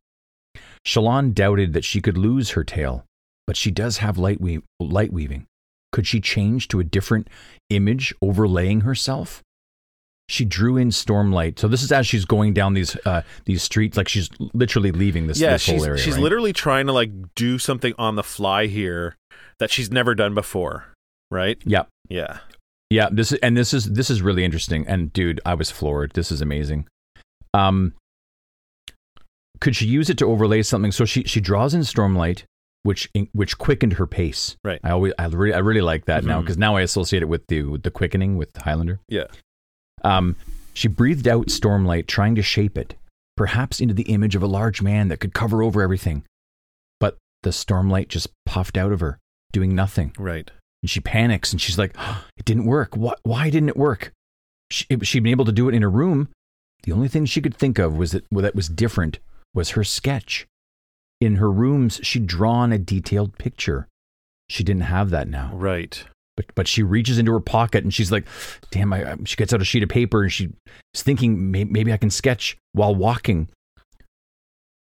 Shallan 0.85 1.33
doubted 1.33 1.73
that 1.73 1.85
she 1.85 2.01
could 2.01 2.17
lose 2.17 2.51
her 2.51 2.63
tail, 2.63 3.05
but 3.45 3.57
she 3.57 3.71
does 3.71 3.97
have 3.97 4.17
light, 4.17 4.41
we- 4.41 4.61
light 4.79 5.11
weaving. 5.11 5.45
Could 5.91 6.07
she 6.07 6.19
change 6.19 6.67
to 6.69 6.79
a 6.79 6.83
different 6.83 7.29
image 7.69 8.13
overlaying 8.21 8.81
herself? 8.81 9.41
She 10.29 10.43
drew 10.43 10.75
in 10.75 10.89
Stormlight. 10.89 11.57
So 11.57 11.67
this 11.69 11.81
is 11.81 11.91
as 11.91 12.05
she's 12.05 12.25
going 12.25 12.53
down 12.53 12.73
these 12.73 12.97
uh, 13.05 13.21
these 13.45 13.63
streets, 13.63 13.95
like 13.95 14.09
she's 14.09 14.29
literally 14.53 14.91
leaving 14.91 15.27
this, 15.27 15.39
yeah, 15.39 15.51
this 15.53 15.61
she's 15.61 15.75
whole 15.75 15.85
area. 15.85 16.01
she's 16.01 16.15
right? 16.15 16.23
literally 16.23 16.51
trying 16.53 16.87
to 16.87 16.93
like 16.93 17.11
do 17.35 17.57
something 17.57 17.93
on 17.97 18.15
the 18.15 18.23
fly 18.23 18.65
here 18.67 19.15
that 19.59 19.71
she's 19.71 19.89
never 19.89 20.13
done 20.15 20.33
before, 20.35 20.87
right? 21.31 21.57
yeah, 21.65 21.83
Yeah. 22.09 22.39
yeah. 22.89 23.07
This 23.11 23.31
is, 23.31 23.39
and 23.41 23.55
this 23.55 23.73
is 23.73 23.85
this 23.85 24.09
is 24.09 24.21
really 24.21 24.43
interesting. 24.43 24.85
And 24.87 25.13
dude, 25.13 25.39
I 25.45 25.53
was 25.53 25.71
floored. 25.71 26.11
This 26.13 26.29
is 26.31 26.41
amazing. 26.41 26.87
Um, 27.53 27.93
could 29.59 29.75
she 29.75 29.85
use 29.87 30.09
it 30.09 30.17
to 30.19 30.25
overlay 30.25 30.61
something? 30.61 30.91
So 30.91 31.05
she 31.05 31.23
she 31.23 31.39
draws 31.39 31.73
in 31.73 31.81
Stormlight, 31.81 32.43
which 32.83 33.09
which 33.31 33.57
quickened 33.57 33.93
her 33.93 34.05
pace. 34.05 34.57
Right. 34.63 34.79
I 34.83 34.91
always 34.91 35.13
I 35.17 35.25
really 35.27 35.53
I 35.53 35.59
really 35.59 35.81
like 35.81 36.05
that 36.05 36.25
now 36.25 36.39
Mhm. 36.39 36.43
because 36.43 36.57
now 36.57 36.75
I 36.75 36.81
associate 36.81 37.23
it 37.23 37.29
with 37.29 37.47
the 37.47 37.63
with 37.63 37.83
the 37.83 37.91
quickening 37.91 38.35
with 38.37 38.49
Highlander. 38.55 38.99
Yeah. 39.07 39.25
Um, 40.07 40.35
she 40.73 40.87
breathed 40.87 41.27
out 41.27 41.47
Stormlight, 41.47 42.07
trying 42.07 42.35
to 42.35 42.41
shape 42.41 42.77
it, 42.77 42.95
perhaps 43.35 43.81
into 43.81 43.93
the 43.93 44.03
image 44.03 44.35
of 44.35 44.43
a 44.43 44.47
large 44.47 44.81
man 44.81 45.09
that 45.09 45.19
could 45.19 45.33
cover 45.33 45.61
over 45.61 45.81
everything. 45.81 46.23
But 46.99 47.17
the 47.43 47.49
Stormlight 47.49 48.07
just 48.07 48.29
puffed 48.45 48.77
out 48.77 48.93
of 48.93 49.01
her, 49.01 49.17
doing 49.51 49.75
nothing. 49.75 50.13
Right. 50.17 50.49
And 50.81 50.89
she 50.89 51.01
panics 51.01 51.51
and 51.51 51.59
she's 51.59 51.77
like, 51.77 51.93
oh, 51.97 52.23
it 52.37 52.45
didn't 52.45 52.65
work. 52.65 52.95
Why, 52.95 53.15
why 53.23 53.49
didn't 53.49 53.69
it 53.69 53.77
work? 53.77 54.13
She, 54.71 54.85
she'd 55.03 55.23
been 55.23 55.31
able 55.31 55.45
to 55.45 55.51
do 55.51 55.67
it 55.67 55.75
in 55.75 55.81
her 55.81 55.89
room. 55.89 56.29
The 56.83 56.91
only 56.93 57.07
thing 57.07 57.25
she 57.25 57.41
could 57.41 57.55
think 57.55 57.79
of 57.79 57.97
was 57.97 58.11
that, 58.11 58.25
well, 58.31 58.43
that 58.43 58.55
was 58.55 58.69
different 58.69 59.19
was 59.53 59.71
her 59.71 59.83
sketch. 59.83 60.45
In 61.19 61.37
her 61.37 61.51
rooms, 61.51 61.99
she'd 62.03 62.27
drawn 62.27 62.71
a 62.71 62.77
detailed 62.77 63.37
picture. 63.37 63.87
She 64.47 64.63
didn't 64.63 64.83
have 64.83 65.09
that 65.09 65.27
now. 65.27 65.51
Right. 65.53 66.05
But, 66.37 66.45
but 66.55 66.67
she 66.67 66.83
reaches 66.83 67.17
into 67.17 67.33
her 67.33 67.39
pocket 67.41 67.83
and 67.83 67.93
she's 67.93 68.11
like, 68.11 68.25
damn, 68.71 68.93
I, 68.93 69.15
she 69.25 69.35
gets 69.35 69.51
out 69.53 69.61
a 69.61 69.65
sheet 69.65 69.83
of 69.83 69.89
paper 69.89 70.21
and 70.23 70.31
she's 70.31 70.49
thinking, 70.95 71.51
maybe, 71.51 71.69
maybe 71.69 71.91
I 71.91 71.97
can 71.97 72.09
sketch 72.11 72.55
while 72.71 72.95
walking. 72.95 73.49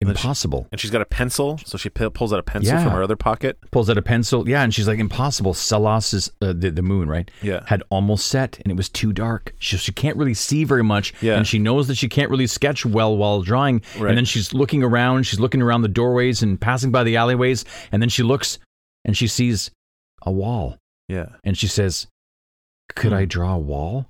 And 0.02 0.08
she- 0.08 0.10
Impossible. 0.10 0.66
And 0.70 0.78
she's 0.78 0.90
got 0.90 1.00
a 1.00 1.06
pencil, 1.06 1.58
so 1.64 1.78
she 1.78 1.88
p- 1.88 2.10
pulls 2.10 2.30
out 2.32 2.38
a 2.38 2.42
pencil 2.42 2.74
Yeah. 2.74 2.82
from 2.84 2.92
her 2.92 3.02
other 3.02 3.16
pocket. 3.16 3.58
Pulls 3.70 3.88
out 3.88 3.96
a 3.96 4.02
pencil. 4.02 4.46
Yeah. 4.46 4.62
And 4.62 4.74
she's 4.74 4.86
like, 4.86 4.98
impossible. 4.98 5.54
Salas 5.54 6.12
is 6.12 6.30
uh, 6.42 6.52
the, 6.52 6.70
the 6.70 6.82
moon, 6.82 7.08
right? 7.08 7.30
Yeah. 7.40 7.62
had 7.66 7.82
almost 7.88 8.26
set 8.26 8.58
and 8.62 8.70
it 8.70 8.76
was 8.76 8.90
too 8.90 9.14
dark. 9.14 9.54
She, 9.58 9.78
she 9.78 9.92
can't 9.92 10.16
really 10.18 10.34
see 10.34 10.64
very 10.64 10.84
much. 10.84 11.14
Yeah. 11.22 11.36
And 11.36 11.46
she 11.46 11.58
knows 11.58 11.86
that 11.88 11.96
she 11.96 12.08
can't 12.10 12.30
really 12.30 12.46
sketch 12.46 12.84
well 12.84 13.16
while 13.16 13.40
drawing. 13.40 13.80
Right. 13.98 14.10
And 14.10 14.18
then 14.18 14.26
she's 14.26 14.52
looking 14.52 14.82
around, 14.82 15.22
she's 15.24 15.40
looking 15.40 15.62
around 15.62 15.80
the 15.82 15.88
doorways 15.88 16.42
and 16.42 16.60
passing 16.60 16.90
by 16.90 17.02
the 17.04 17.16
alleyways. 17.16 17.64
And 17.90 18.02
then 18.02 18.10
she 18.10 18.22
looks 18.22 18.58
and 19.04 19.16
she 19.16 19.28
sees 19.28 19.70
a 20.22 20.30
wall. 20.30 20.76
Yeah. 21.08 21.26
And 21.44 21.56
she 21.56 21.66
says, 21.66 22.06
Could 22.94 23.12
Hmm. 23.12 23.18
I 23.18 23.24
draw 23.24 23.54
a 23.54 23.58
wall? 23.58 24.06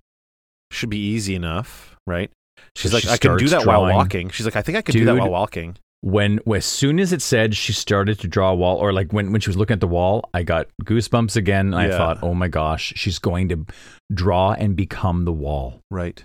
Should 0.71 0.91
be 0.91 0.99
easy 0.99 1.35
enough, 1.35 1.97
right? 2.07 2.31
She's 2.75 2.91
So 2.91 2.97
like, 2.97 3.05
she 3.05 3.11
I 3.11 3.17
can 3.17 3.37
do 3.37 3.45
that 3.47 3.63
starts 3.63 3.67
while 3.67 3.83
walking. 3.83 4.31
She's 4.31 4.47
like, 4.47 4.57
I 4.57 4.63
think 4.63 4.77
I 4.79 4.83
could 4.83 4.93
do 4.93 5.05
that 5.05 5.17
while 5.17 5.31
walking. 5.31 5.77
When 6.03 6.41
as 6.55 6.65
soon 6.67 7.01
as 7.01 7.13
it 7.13 7.23
said 7.23 7.55
she 7.57 7.73
started 7.73 8.19
to 8.21 8.29
draw 8.29 8.51
a 8.51 8.55
wall, 8.55 8.77
or 8.77 8.93
like 8.93 9.13
when, 9.13 9.33
when 9.33 9.41
she 9.41 9.49
was 9.49 9.57
looking 9.57 9.75
at 9.75 9.81
the 9.81 9.89
wall, 9.89 10.29
I 10.35 10.43
got 10.43 10.69
goosebumps 10.85 11.37
again. 11.37 11.69
And 11.69 11.77
I 11.77 11.91
thought, 11.97 12.19
oh 12.23 12.35
my 12.35 12.49
gosh, 12.49 12.93
she's 12.97 13.19
going 13.19 13.49
to 13.49 13.67
draw 14.13 14.53
and 14.53 14.77
become 14.77 15.25
the 15.25 15.33
wall. 15.33 15.81
Right. 15.91 16.23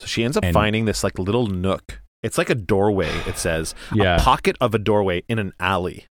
So 0.00 0.06
she 0.06 0.24
ends 0.24 0.36
up 0.36 0.44
And- 0.44 0.52
finding 0.54 0.84
this 0.84 1.02
like 1.04 1.18
little 1.18 1.46
nook. 1.46 2.00
It's 2.22 2.38
like 2.38 2.50
a 2.50 2.54
doorway, 2.56 3.10
it 3.26 3.38
says. 3.38 3.74
Yeah. 3.94 4.16
A 4.16 4.20
pocket 4.20 4.56
of 4.60 4.74
a 4.74 4.78
doorway 4.78 5.22
in 5.28 5.38
an 5.38 5.52
alley. 5.60 6.06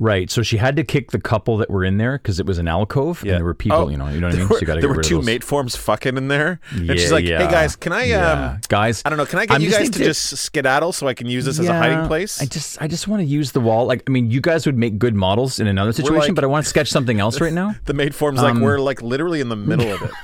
Right. 0.00 0.30
So 0.30 0.42
she 0.42 0.56
had 0.56 0.76
to 0.76 0.84
kick 0.84 1.10
the 1.10 1.20
couple 1.20 1.56
that 1.58 1.70
were 1.70 1.84
in 1.84 1.98
there 1.98 2.18
because 2.18 2.40
it 2.40 2.46
was 2.46 2.58
an 2.58 2.68
alcove 2.68 3.22
Yeah. 3.24 3.32
and 3.32 3.38
there 3.38 3.44
were 3.44 3.54
people, 3.54 3.78
Oh, 3.78 3.88
you 3.88 3.96
know, 3.96 4.08
you 4.08 4.20
know 4.20 4.28
what 4.28 4.34
I 4.34 4.38
mean? 4.38 4.48
were, 4.48 4.54
so 4.56 4.60
you 4.60 4.66
got 4.66 4.74
to 4.76 4.80
there 4.80 4.88
were 4.92 5.02
two 5.02 5.22
mate 5.22 5.44
forms 5.44 5.76
fucking 5.76 6.16
in 6.16 6.28
there. 6.28 6.60
and 6.70 6.86
Yeah, 6.86 6.94
she's 6.94 7.12
like, 7.12 7.24
yeah. 7.24 7.44
hey 7.44 7.50
guys, 7.50 7.76
can 7.76 7.92
I, 7.92 8.10
um, 8.12 8.60
guys, 8.68 9.02
I 9.04 9.08
don't 9.10 9.18
know, 9.18 9.26
can 9.26 9.38
I 9.38 9.46
get 9.46 9.54
I'm 9.54 9.60
you 9.62 9.70
guys 9.70 9.90
to 9.90 9.98
just 9.98 10.36
skedaddle 10.36 10.92
so 10.92 11.06
I 11.08 11.14
can 11.14 11.26
use 11.26 11.44
this 11.44 11.58
as 11.58 11.68
a 11.68 11.74
hiding 11.74 12.06
place? 12.06 12.40
I 12.40 12.46
just 12.46 12.80
I 12.82 12.86
just 12.88 13.08
want 13.08 13.20
to 13.20 13.26
use 13.26 13.52
the 13.52 13.60
wall. 13.60 13.86
Like 13.86 14.02
I 14.06 14.10
mean, 14.10 14.30
you 14.30 14.40
guys 14.40 14.66
would 14.66 14.76
make 14.78 14.98
good 14.98 15.14
models 15.14 15.60
in 15.60 15.66
another 15.66 15.92
situation, 15.92 16.18
like- 16.28 16.34
but 16.34 16.44
I 16.44 16.46
want 16.46 16.64
to 16.64 16.68
sketch 16.68 16.88
something 16.90 17.20
else 17.20 17.40
right 17.40 17.52
now. 17.52 17.74
the 17.84 17.94
mate 17.94 18.14
form's 18.14 18.40
like, 18.42 18.52
Um, 18.52 18.60
we're 18.60 18.78
like 18.78 19.02
literally 19.02 19.40
in 19.40 19.48
the 19.48 19.56
middle 19.56 19.90
of 19.92 20.02
it. 20.02 20.10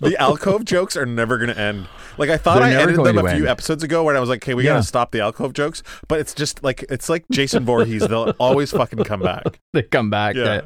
the 0.00 0.16
alcove 0.18 0.64
jokes 0.64 0.96
are 0.96 1.06
never 1.06 1.38
going 1.38 1.50
to 1.50 1.58
end. 1.58 1.86
Like 2.18 2.30
I 2.30 2.36
thought 2.36 2.60
They're 2.60 2.78
I 2.78 2.82
ended 2.82 3.04
them 3.04 3.18
a 3.18 3.22
few 3.30 3.42
end. 3.44 3.48
episodes 3.48 3.82
ago 3.82 4.04
when 4.04 4.16
I 4.16 4.20
was 4.20 4.28
like, 4.28 4.42
"Okay, 4.42 4.54
we 4.54 4.64
Yeah. 4.64 4.70
got 4.74 4.76
to 4.78 4.82
stop 4.82 5.10
the 5.12 5.20
alcove 5.20 5.52
jokes." 5.52 5.82
But 6.08 6.20
it's 6.20 6.34
just 6.34 6.62
like 6.62 6.84
it's 6.88 7.08
like 7.08 7.24
Jason 7.30 7.64
Voorhees. 7.64 8.06
They'll 8.06 8.34
always 8.38 8.70
fucking 8.72 9.04
come 9.04 9.20
back. 9.20 9.44
they 9.72 9.82
come 9.82 10.10
back. 10.10 10.36
Yeah. 10.36 10.62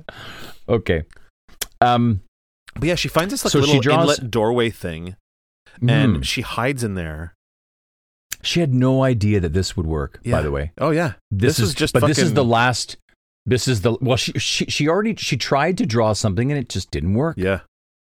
Okay. 0.69 1.03
Um. 1.81 2.21
But 2.75 2.85
yeah, 2.85 2.95
she 2.95 3.09
finds 3.09 3.33
this 3.33 3.45
like 3.45 3.53
So 3.53 3.59
little 3.61 3.81
draws- 3.81 4.19
inlet 4.19 4.31
doorway 4.31 4.71
thing, 4.71 5.17
and 5.87 6.17
hmm. 6.17 6.23
she 6.23 6.43
hides 6.43 6.85
in 6.85 6.95
there. 6.95 7.35
she 8.43 8.61
had 8.61 8.73
no 8.73 9.03
idea 9.03 9.41
that 9.41 9.53
this 9.53 9.77
would 9.77 9.87
work. 9.87 10.21
By 10.25 10.43
the 10.43 10.51
way, 10.53 10.73
Oh 10.79 10.91
yeah, 10.91 11.15
this, 11.31 11.57
This 11.57 11.59
is 11.61 11.69
is 11.71 11.75
just 11.75 11.95
But 11.95 12.07
this 12.07 12.19
is 12.19 12.35
the 12.35 12.45
last. 12.45 12.97
This 13.49 13.67
is 13.69 13.81
the 13.81 13.97
well. 14.01 14.17
She 14.17 14.33
she 14.39 14.65
she 14.67 14.89
already 14.89 15.15
she 15.17 15.37
tried 15.37 15.79
to 15.79 15.87
draw 15.87 16.13
something 16.13 16.51
and 16.53 16.59
it 16.61 16.69
just 16.69 16.91
didn't 16.91 17.15
work. 17.15 17.37
yeah. 17.39 17.61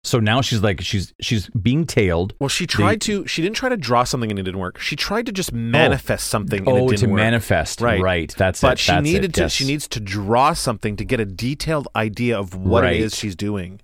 So 0.04 0.20
now 0.20 0.40
she's 0.40 0.62
like 0.62 0.80
she's 0.82 1.12
she's 1.20 1.48
being 1.50 1.84
tailed. 1.84 2.32
Well, 2.38 2.48
she 2.48 2.64
tried 2.64 3.00
to. 3.02 3.26
She 3.26 3.42
didn't 3.42 3.56
try 3.56 3.68
to 3.68 3.76
draw 3.76 4.04
something 4.04 4.30
and 4.30 4.38
it 4.38 4.44
didn't 4.44 4.60
work. 4.60 4.78
She 4.78 4.94
tried 4.94 5.26
to 5.26 5.32
just 5.32 5.52
oh. 5.52 5.56
manifest 5.56 6.28
something. 6.28 6.60
and 6.60 6.68
it 6.68 6.80
Oh, 6.80 6.86
didn't 6.88 7.00
to 7.00 7.06
work. 7.08 7.16
manifest. 7.16 7.80
Right. 7.80 8.00
Right. 8.00 8.32
That's 8.38 8.60
But 8.60 8.74
it. 8.74 8.78
she 8.78 8.92
That's 8.92 9.02
needed 9.04 9.24
it. 9.24 9.34
to. 9.34 9.40
Yes. 9.42 9.52
She 9.52 9.66
needs 9.66 9.88
to 9.88 9.98
draw 9.98 10.52
something 10.52 10.94
to 10.96 11.04
get 11.04 11.18
a 11.18 11.24
detailed 11.24 11.88
idea 11.96 12.38
of 12.38 12.54
what 12.54 12.84
Right. 12.84 12.94
it 12.96 13.02
is 13.02 13.16
she's 13.16 13.34
doing. 13.34 13.80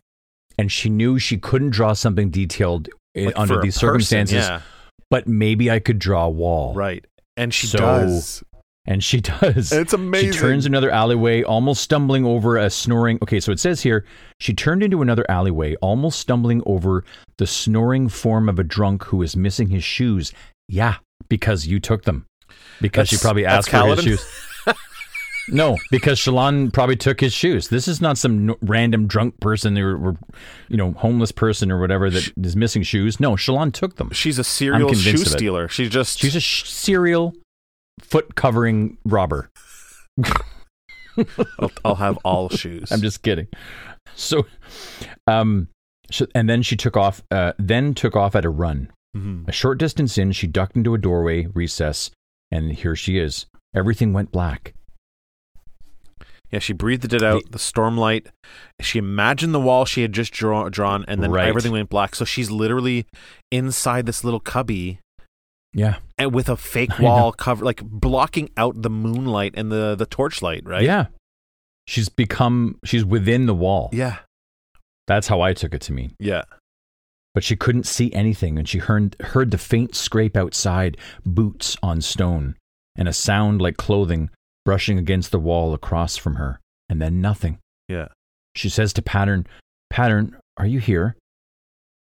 and 0.58 0.70
she 0.70 0.88
knew 0.90 1.18
she 1.18 1.38
couldn't 1.38 1.70
draw 1.70 1.92
something 1.92 2.30
detailed 2.30 2.88
eh, 3.16 3.24
Like, 3.26 3.38
under 3.38 3.60
these 3.60 3.74
person, 3.74 3.88
circumstances. 3.88 4.36
yeah, 4.46 4.60
But 5.10 5.26
maybe 5.26 5.70
I 5.72 5.80
could 5.80 5.98
draw 5.98 6.26
a 6.26 6.30
wall. 6.30 6.72
right. 6.74 7.04
And 7.36 7.52
she 7.52 7.66
So, 7.66 7.78
does. 7.78 8.44
And 8.84 9.02
she 9.02 9.20
does. 9.20 9.72
It's 9.72 9.92
amazing. 9.92 10.32
She 10.32 10.38
turns 10.38 10.66
another 10.66 10.90
alleyway, 10.90 11.42
almost 11.42 11.82
stumbling 11.82 12.24
over 12.24 12.56
a 12.56 12.68
snoring. 12.70 13.18
Okay, 13.22 13.40
so 13.40 13.52
it 13.52 13.60
says 13.60 13.80
here 13.82 14.04
she 14.40 14.52
turned 14.52 14.82
into 14.82 15.02
another 15.02 15.24
alleyway, 15.30 15.74
almost 15.76 16.18
stumbling 16.20 16.62
over 16.66 17.04
the 17.38 17.46
snoring 17.46 18.08
form 18.08 18.48
of 18.48 18.58
a 18.58 18.64
drunk 18.64 19.04
who 19.04 19.22
is 19.22 19.36
missing 19.36 19.68
his 19.68 19.84
shoes. 19.84 20.32
Yeah, 20.68 20.96
because 21.28 21.66
you 21.66 21.80
took 21.80 22.04
them. 22.04 22.26
Because 22.80 23.08
she 23.08 23.16
probably 23.16 23.46
asked 23.46 23.70
for 23.70 23.86
his 23.94 24.02
shoes. 24.02 24.26
no, 25.48 25.76
because 25.90 26.18
Shallan 26.18 26.72
probably 26.72 26.96
took 26.96 27.20
his 27.20 27.32
shoes. 27.32 27.68
This 27.68 27.88
is 27.88 28.00
not 28.00 28.18
some 28.18 28.50
n- 28.50 28.56
random 28.62 29.06
drunk 29.06 29.38
person 29.40 29.78
or, 29.78 29.96
or, 29.96 30.16
you 30.68 30.76
know, 30.76 30.92
homeless 30.92 31.32
person 31.32 31.70
or 31.70 31.80
whatever 31.80 32.10
that 32.10 32.32
is 32.42 32.56
missing 32.56 32.82
shoes. 32.82 33.20
No, 33.20 33.32
Shallan 33.32 33.72
took 33.72 33.96
them. 33.96 34.10
She's 34.10 34.38
a 34.38 34.44
serial 34.44 34.88
shoe 34.92 34.94
convinced 34.94 35.26
of 35.26 35.32
it. 35.32 35.38
stealer. 35.38 35.68
She's 35.68 35.88
just. 35.90 36.18
She's 36.18 36.36
a 36.36 36.40
sh- 36.40 36.68
serial 36.68 37.34
foot 38.00 38.34
covering 38.34 38.98
robber. 39.04 39.48
I'll, 41.58 41.70
I'll 41.84 41.94
have 41.96 42.18
all 42.24 42.48
shoes. 42.48 42.90
I'm 42.92 43.00
just 43.00 43.22
kidding. 43.22 43.48
So, 44.14 44.46
um, 45.26 45.68
so, 46.10 46.26
and 46.34 46.48
then 46.48 46.62
she 46.62 46.76
took 46.76 46.96
off. 46.96 47.22
Uh, 47.30 47.52
then 47.58 47.94
took 47.94 48.16
off 48.16 48.34
at 48.34 48.44
a 48.44 48.50
run. 48.50 48.90
Mhm. 49.16 49.46
A 49.48 49.52
short 49.52 49.78
distance 49.78 50.16
in, 50.16 50.32
she 50.32 50.46
ducked 50.46 50.74
into 50.76 50.94
a 50.94 50.98
doorway 50.98 51.46
recess, 51.46 52.10
and 52.50 52.72
here 52.72 52.96
she 52.96 53.18
is. 53.18 53.46
Everything 53.74 54.12
went 54.12 54.32
black. 54.32 54.74
Yeah, 56.50 56.58
she 56.58 56.72
breathed 56.74 57.12
it 57.12 57.22
out. 57.22 57.42
The 57.50 57.58
stormlight. 57.58 58.26
She 58.80 58.98
imagined 58.98 59.54
the 59.54 59.60
wall 59.60 59.86
she 59.86 60.02
had 60.02 60.12
just 60.12 60.32
draw, 60.32 60.68
drawn, 60.68 61.04
and 61.08 61.22
then 61.22 61.30
Right. 61.30 61.48
everything 61.48 61.72
went 61.72 61.88
black. 61.88 62.14
So 62.14 62.26
she's 62.26 62.50
literally 62.50 63.06
inside 63.50 64.04
this 64.04 64.22
little 64.22 64.40
cubby, 64.40 64.98
Yeah, 65.74 65.96
and 66.18 66.34
with 66.34 66.48
a 66.48 66.56
fake 66.56 66.98
wall 67.00 67.32
cover, 67.32 67.64
like 67.64 67.82
blocking 67.82 68.50
out 68.56 68.80
the 68.80 68.90
moonlight 68.90 69.54
and 69.56 69.70
the 69.70 69.94
the 69.94 70.06
torchlight. 70.06 70.66
Right? 70.66 70.82
yeah. 70.82 71.06
She's 71.86 72.08
become. 72.08 72.78
She's 72.84 73.04
within 73.04 73.46
the 73.46 73.54
wall. 73.54 73.90
Yeah. 73.92 74.18
That's 75.08 75.26
how 75.26 75.40
I 75.40 75.52
took 75.52 75.74
it 75.74 75.80
to 75.82 75.92
mean. 75.92 76.14
Yeah. 76.20 76.44
But 77.34 77.42
she 77.42 77.56
couldn't 77.56 77.86
see 77.86 78.12
anything, 78.12 78.58
and 78.58 78.68
she 78.68 78.78
heard 78.78 79.16
heard 79.20 79.50
the 79.50 79.58
faint 79.58 79.96
scrape 79.96 80.36
outside, 80.36 80.96
boots 81.26 81.76
on 81.82 82.00
stone, 82.00 82.54
and 82.94 83.08
a 83.08 83.12
sound 83.12 83.60
like 83.60 83.76
clothing 83.76 84.30
brushing 84.64 84.98
against 84.98 85.30
the 85.30 85.40
wall 85.40 85.74
across 85.74 86.16
from 86.16 86.36
her, 86.36 86.60
and 86.88 87.00
then 87.00 87.20
nothing. 87.20 87.58
Yeah. 87.88 88.08
She 88.54 88.68
says 88.68 88.92
to 88.94 89.02
Pattern, 89.02 89.46
Pattern, 89.90 90.36
are 90.56 90.66
you 90.66 90.78
here? 90.78 91.16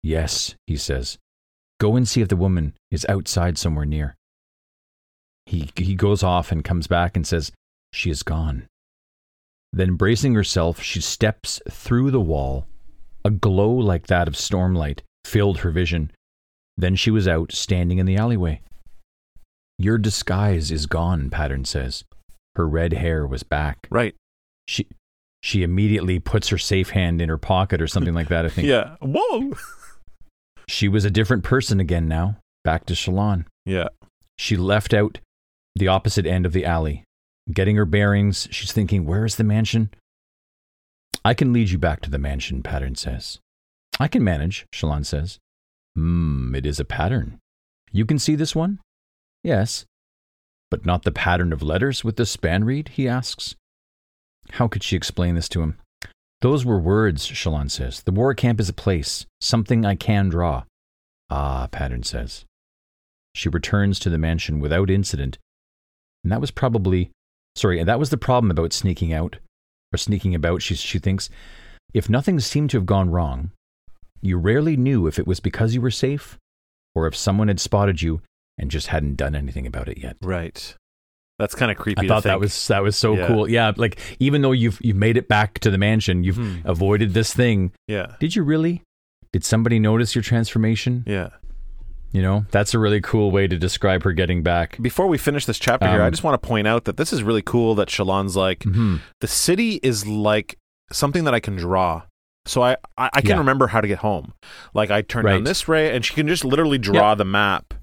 Yes, 0.01 0.55
he 0.67 0.77
says. 0.77 1.17
Go 1.79 1.95
and 1.95 2.07
see 2.07 2.21
if 2.21 2.27
the 2.27 2.35
woman 2.35 2.73
is 2.91 3.05
outside 3.07 3.57
somewhere 3.57 3.85
near. 3.85 4.15
He, 5.45 5.69
he 5.75 5.95
goes 5.95 6.21
off 6.23 6.51
and 6.51 6.63
comes 6.63 6.87
back 6.87 7.15
and 7.15 7.25
says, 7.25 7.51
She 7.93 8.09
is 8.09 8.23
gone. 8.23 8.67
Then, 9.71 9.95
bracing 9.95 10.33
herself, 10.33 10.81
she 10.81 10.99
steps 10.99 11.61
through 11.69 12.11
the 12.11 12.19
wall. 12.19 12.67
A 13.23 13.29
glow 13.29 13.71
like 13.71 14.07
that 14.07 14.27
of 14.27 14.33
stormlight 14.33 15.01
filled 15.25 15.59
her 15.59 15.71
vision. 15.71 16.11
Then 16.77 16.95
she 16.95 17.11
was 17.11 17.27
out, 17.27 17.51
standing 17.51 17.97
in 17.97 18.05
the 18.05 18.15
alleyway. 18.15 18.61
Your 19.77 19.97
disguise 19.97 20.71
is 20.71 20.85
gone, 20.85 21.29
Pattern 21.29 21.65
says. 21.65 22.03
Her 22.55 22.67
red 22.67 22.93
hair 22.93 23.25
was 23.25 23.43
back. 23.43 23.87
Right. 23.89 24.15
She 24.67 24.87
she 25.41 25.63
immediately 25.63 26.19
puts 26.19 26.49
her 26.49 26.57
safe 26.57 26.89
hand 26.89 27.21
in 27.21 27.29
her 27.29 27.37
pocket 27.37 27.81
or 27.81 27.87
something 27.87 28.13
like 28.13 28.27
that. 28.27 28.45
I 28.45 28.49
think 28.49 28.67
Yeah. 28.67 28.95
Whoa. 29.01 29.53
She 30.69 30.87
was 30.87 31.03
a 31.03 31.09
different 31.09 31.43
person 31.43 31.79
again 31.79 32.07
now. 32.07 32.37
Back 32.63 32.85
to 32.85 32.93
Shallan. 32.93 33.45
Yeah. 33.65 33.87
She 34.37 34.55
left 34.55 34.93
out 34.93 35.17
the 35.75 35.87
opposite 35.87 36.27
end 36.27 36.45
of 36.45 36.53
the 36.53 36.63
alley. 36.63 37.03
Getting 37.51 37.75
her 37.77 37.85
bearings, 37.85 38.47
she's 38.51 38.71
thinking, 38.71 39.03
where 39.03 39.25
is 39.25 39.37
the 39.37 39.43
mansion? 39.43 39.89
I 41.25 41.33
can 41.33 41.51
lead 41.51 41.71
you 41.71 41.79
back 41.79 42.01
to 42.01 42.11
the 42.11 42.19
mansion, 42.19 42.61
Pattern 42.61 42.93
says. 42.93 43.39
I 43.99 44.07
can 44.07 44.23
manage, 44.23 44.67
Shallan 44.71 45.07
says. 45.07 45.39
Hmm, 45.95 46.53
it 46.53 46.67
is 46.67 46.79
a 46.79 46.85
pattern. 46.85 47.39
You 47.91 48.05
can 48.05 48.19
see 48.19 48.35
this 48.35 48.55
one? 48.55 48.77
Yes. 49.43 49.85
But 50.69 50.85
not 50.85 51.01
the 51.01 51.11
pattern 51.11 51.51
of 51.51 51.63
letters 51.63 52.03
with 52.03 52.15
the 52.15 52.27
spanreed? 52.27 52.89
he 52.89 53.07
asks. 53.07 53.55
How 54.51 54.67
could 54.67 54.83
she 54.83 54.95
explain 54.95 55.33
this 55.33 55.49
to 55.49 55.63
him? 55.63 55.79
Those 56.41 56.65
were 56.65 56.79
words, 56.79 57.27
Shallan 57.27 57.69
says. 57.69 58.01
The 58.03 58.11
war 58.11 58.33
camp 58.33 58.59
is 58.59 58.69
a 58.69 58.73
place, 58.73 59.25
something 59.41 59.85
I 59.85 59.95
can 59.95 60.29
draw. 60.29 60.63
Ah, 61.29 61.67
Pattern 61.71 62.03
says. 62.03 62.45
She 63.35 63.49
returns 63.49 63.99
to 63.99 64.09
the 64.09 64.17
mansion 64.17 64.59
without 64.59 64.89
incident. 64.89 65.37
And 66.23 66.31
that 66.31 66.41
was 66.41 66.51
probably, 66.51 67.11
sorry, 67.55 67.79
and 67.79 67.87
that 67.89 67.99
was 67.99 68.09
the 68.09 68.17
problem 68.17 68.51
about 68.51 68.73
sneaking 68.73 69.13
out 69.13 69.37
or 69.93 69.97
sneaking 69.97 70.33
about. 70.33 70.61
She, 70.61 70.75
she 70.75 70.99
thinks 70.99 71.29
if 71.93 72.09
nothing 72.09 72.39
seemed 72.39 72.69
to 72.71 72.77
have 72.77 72.85
gone 72.85 73.09
wrong, 73.09 73.51
you 74.21 74.37
rarely 74.37 74.77
knew 74.77 75.07
if 75.07 75.19
it 75.19 75.27
was 75.27 75.39
because 75.39 75.73
you 75.73 75.81
were 75.81 75.91
safe 75.91 76.37
or 76.95 77.07
if 77.07 77.15
someone 77.15 77.47
had 77.47 77.59
spotted 77.59 78.01
you 78.01 78.21
and 78.57 78.71
just 78.71 78.87
hadn't 78.87 79.15
done 79.15 79.35
anything 79.35 79.65
about 79.65 79.87
it 79.87 79.97
yet. 79.97 80.17
Right. 80.21 80.75
That's 81.39 81.55
kind 81.55 81.71
of 81.71 81.77
creepy. 81.77 82.01
I 82.05 82.07
thought 82.07 82.23
that 82.23 82.39
was 82.39 82.67
that 82.67 82.83
was 82.83 82.95
so 82.95 83.15
Yeah. 83.15 83.27
cool. 83.27 83.49
Yeah, 83.49 83.71
like 83.77 83.97
even 84.19 84.41
though 84.41 84.51
you've 84.51 84.77
you've 84.81 84.97
made 84.97 85.17
it 85.17 85.27
back 85.27 85.57
to 85.59 85.71
the 85.71 85.77
mansion, 85.77 86.23
you've 86.23 86.35
Mhm. 86.37 86.65
avoided 86.65 87.13
this 87.13 87.33
thing. 87.33 87.71
Yeah. 87.87 88.07
Did 88.19 88.35
you 88.35 88.43
really? 88.43 88.83
Did 89.31 89.43
somebody 89.45 89.79
notice 89.79 90.13
your 90.15 90.21
transformation? 90.21 91.03
Yeah. 91.07 91.29
You 92.11 92.21
know, 92.23 92.45
that's 92.49 92.73
a 92.73 92.79
really 92.79 93.01
cool 93.01 93.29
way 93.31 93.47
to 93.47 93.55
describe 93.57 94.01
her 94.03 94.11
getting 94.13 94.41
back. 94.41 94.77
Before 94.81 95.05
we 95.07 95.17
finish 95.19 95.45
this 95.45 95.59
chapter 95.59 95.87
here, 95.87 96.01
I 96.01 96.07
Um, 96.07 96.11
just 96.11 96.23
want 96.23 96.41
to 96.41 96.47
point 96.47 96.67
out 96.67 96.85
that 96.85 96.97
this 96.97 97.13
is 97.13 97.21
really 97.21 97.43
cool 97.43 97.75
that 97.75 97.87
Shallan's 97.87 98.35
like, 98.35 98.63
hmm 98.63 98.97
the 99.21 99.27
city 99.27 99.79
is 99.83 100.07
like 100.07 100.57
something 100.91 101.23
that 101.25 101.35
I 101.35 101.39
can 101.39 101.55
draw. 101.55 102.01
So 102.47 102.63
I, 102.63 102.77
I, 102.97 103.09
I 103.13 103.21
can 103.21 103.29
Yeah. 103.31 103.37
remember 103.37 103.67
how 103.67 103.79
to 103.79 103.87
get 103.87 103.99
home. 103.99 104.33
Like 104.73 104.89
I 104.89 105.03
turned 105.03 105.27
down 105.27 105.43
this 105.43 105.67
way 105.67 105.95
and 105.95 106.03
she 106.03 106.15
can 106.15 106.27
just 106.27 106.43
literally 106.43 106.79
draw 106.79 107.13
the 107.13 107.25
map 107.25 107.75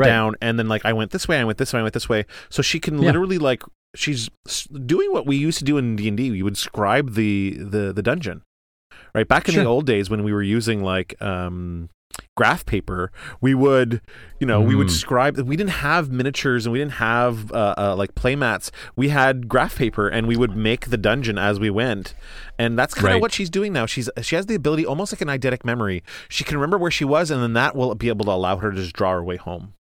Right. 0.00 0.06
down 0.06 0.34
and 0.40 0.58
then 0.58 0.68
like 0.68 0.84
I 0.84 0.92
went 0.92 1.10
this 1.12 1.28
way, 1.28 1.38
I 1.38 1.44
went 1.44 1.58
this 1.58 1.72
way, 1.72 1.80
I 1.80 1.82
went 1.82 1.94
this 1.94 2.08
way. 2.08 2.24
So 2.48 2.62
she 2.62 2.80
can 2.80 2.94
Yeah. 2.98 3.06
literally 3.08 3.38
like 3.38 3.62
she's 3.94 4.28
doing 4.86 5.12
what 5.12 5.26
we 5.26 5.36
used 5.36 5.58
to 5.58 5.64
do 5.64 5.76
in 5.78 5.96
D&D. 5.96 6.30
We 6.30 6.42
would 6.42 6.56
scribe 6.56 7.14
the 7.14 7.56
the 7.58 7.92
the 7.92 8.02
dungeon. 8.02 8.42
Right? 9.14 9.26
Back 9.26 9.48
in 9.48 9.54
the 9.56 9.64
old 9.64 9.86
days 9.86 10.08
when 10.10 10.22
we 10.22 10.32
were 10.32 10.42
using 10.42 10.82
like 10.84 11.20
um 11.22 11.88
graph 12.36 12.66
paper, 12.66 13.12
we 13.40 13.54
would, 13.54 14.00
you 14.40 14.46
know, 14.46 14.60
we 14.60 14.74
would 14.74 14.88
Mm. 14.88 14.90
scribe. 14.90 15.38
We 15.38 15.56
didn't 15.56 15.70
have 15.88 16.10
miniatures 16.10 16.66
and 16.66 16.72
we 16.72 16.78
didn't 16.80 16.94
have 16.94 17.52
uh, 17.52 17.74
uh, 17.78 17.94
like 17.96 18.14
playmats. 18.16 18.70
We 18.96 19.10
had 19.10 19.48
graph 19.48 19.76
paper 19.76 20.08
and 20.08 20.26
we 20.26 20.36
would 20.36 20.56
make 20.56 20.90
the 20.90 20.96
dungeon 20.96 21.38
as 21.38 21.60
we 21.60 21.70
went. 21.70 22.14
And 22.58 22.76
that's 22.78 22.94
kind 22.94 23.06
of 23.08 23.12
Right. 23.14 23.20
what 23.22 23.32
she's 23.32 23.48
doing 23.48 23.72
now. 23.72 23.86
She's 23.86 24.10
she 24.22 24.34
has 24.36 24.46
the 24.46 24.56
ability, 24.56 24.84
almost 24.84 25.12
like 25.12 25.20
an 25.20 25.28
eidetic 25.28 25.64
memory. 25.64 26.02
She 26.28 26.42
can 26.44 26.56
remember 26.58 26.78
where 26.78 26.90
she 26.90 27.04
was, 27.04 27.30
and 27.30 27.40
then 27.42 27.52
that 27.54 27.76
will 27.76 27.94
be 27.94 28.08
able 28.08 28.24
to 28.26 28.32
allow 28.32 28.56
her 28.56 28.70
to 28.72 28.76
just 28.76 28.92
draw 28.94 29.12
her 29.12 29.22
way 29.24 29.36
home, 29.36 29.74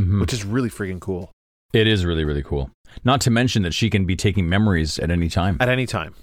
Mhm. 0.00 0.20
which 0.20 0.32
is 0.32 0.44
really 0.44 0.68
freaking 0.70 1.00
cool 1.00 1.30
It 1.72 1.86
is 1.86 2.04
really, 2.04 2.24
really 2.24 2.42
cool. 2.42 2.70
Not 3.04 3.20
to 3.22 3.30
mention 3.30 3.62
that 3.62 3.72
she 3.74 3.88
can 3.90 4.04
be 4.04 4.16
taking 4.16 4.48
memories 4.48 4.98
at 4.98 5.10
any 5.10 5.28
time. 5.28 5.56
at 5.60 5.68
any 5.68 5.86
time. 5.86 6.14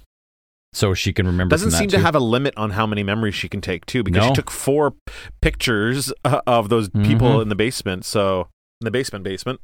So 0.73 0.93
she 0.93 1.13
can 1.13 1.25
remember. 1.25 1.53
Doesn't 1.53 1.71
seem 1.71 1.87
to 1.89 1.99
have 1.99 2.13
a 2.15 2.19
limit 2.19 2.53
on 2.57 2.71
how 2.71 2.85
many 2.85 3.01
memories 3.03 3.33
she 3.35 3.47
can 3.47 3.61
take 3.61 3.85
too, 3.85 4.03
because 4.03 4.25
she 4.25 4.33
took 4.33 4.51
four 4.51 4.93
pictures 5.41 6.11
uh, 6.25 6.41
of 6.45 6.67
those 6.69 6.89
people 6.89 7.37
Mhm. 7.37 7.41
in 7.43 7.49
the 7.49 7.55
basement. 7.55 8.03
So 8.03 8.49
in 8.81 8.85
the 8.85 8.91
basement, 8.91 9.23
basement. 9.23 9.61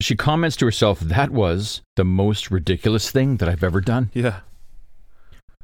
She 0.00 0.14
comments 0.14 0.56
to 0.58 0.64
herself, 0.66 1.00
that 1.00 1.30
was 1.30 1.80
the 1.96 2.04
most 2.04 2.50
ridiculous 2.50 3.10
thing 3.10 3.38
that 3.38 3.48
I've 3.48 3.64
ever 3.64 3.80
done. 3.80 4.10
Yeah, 4.14 4.40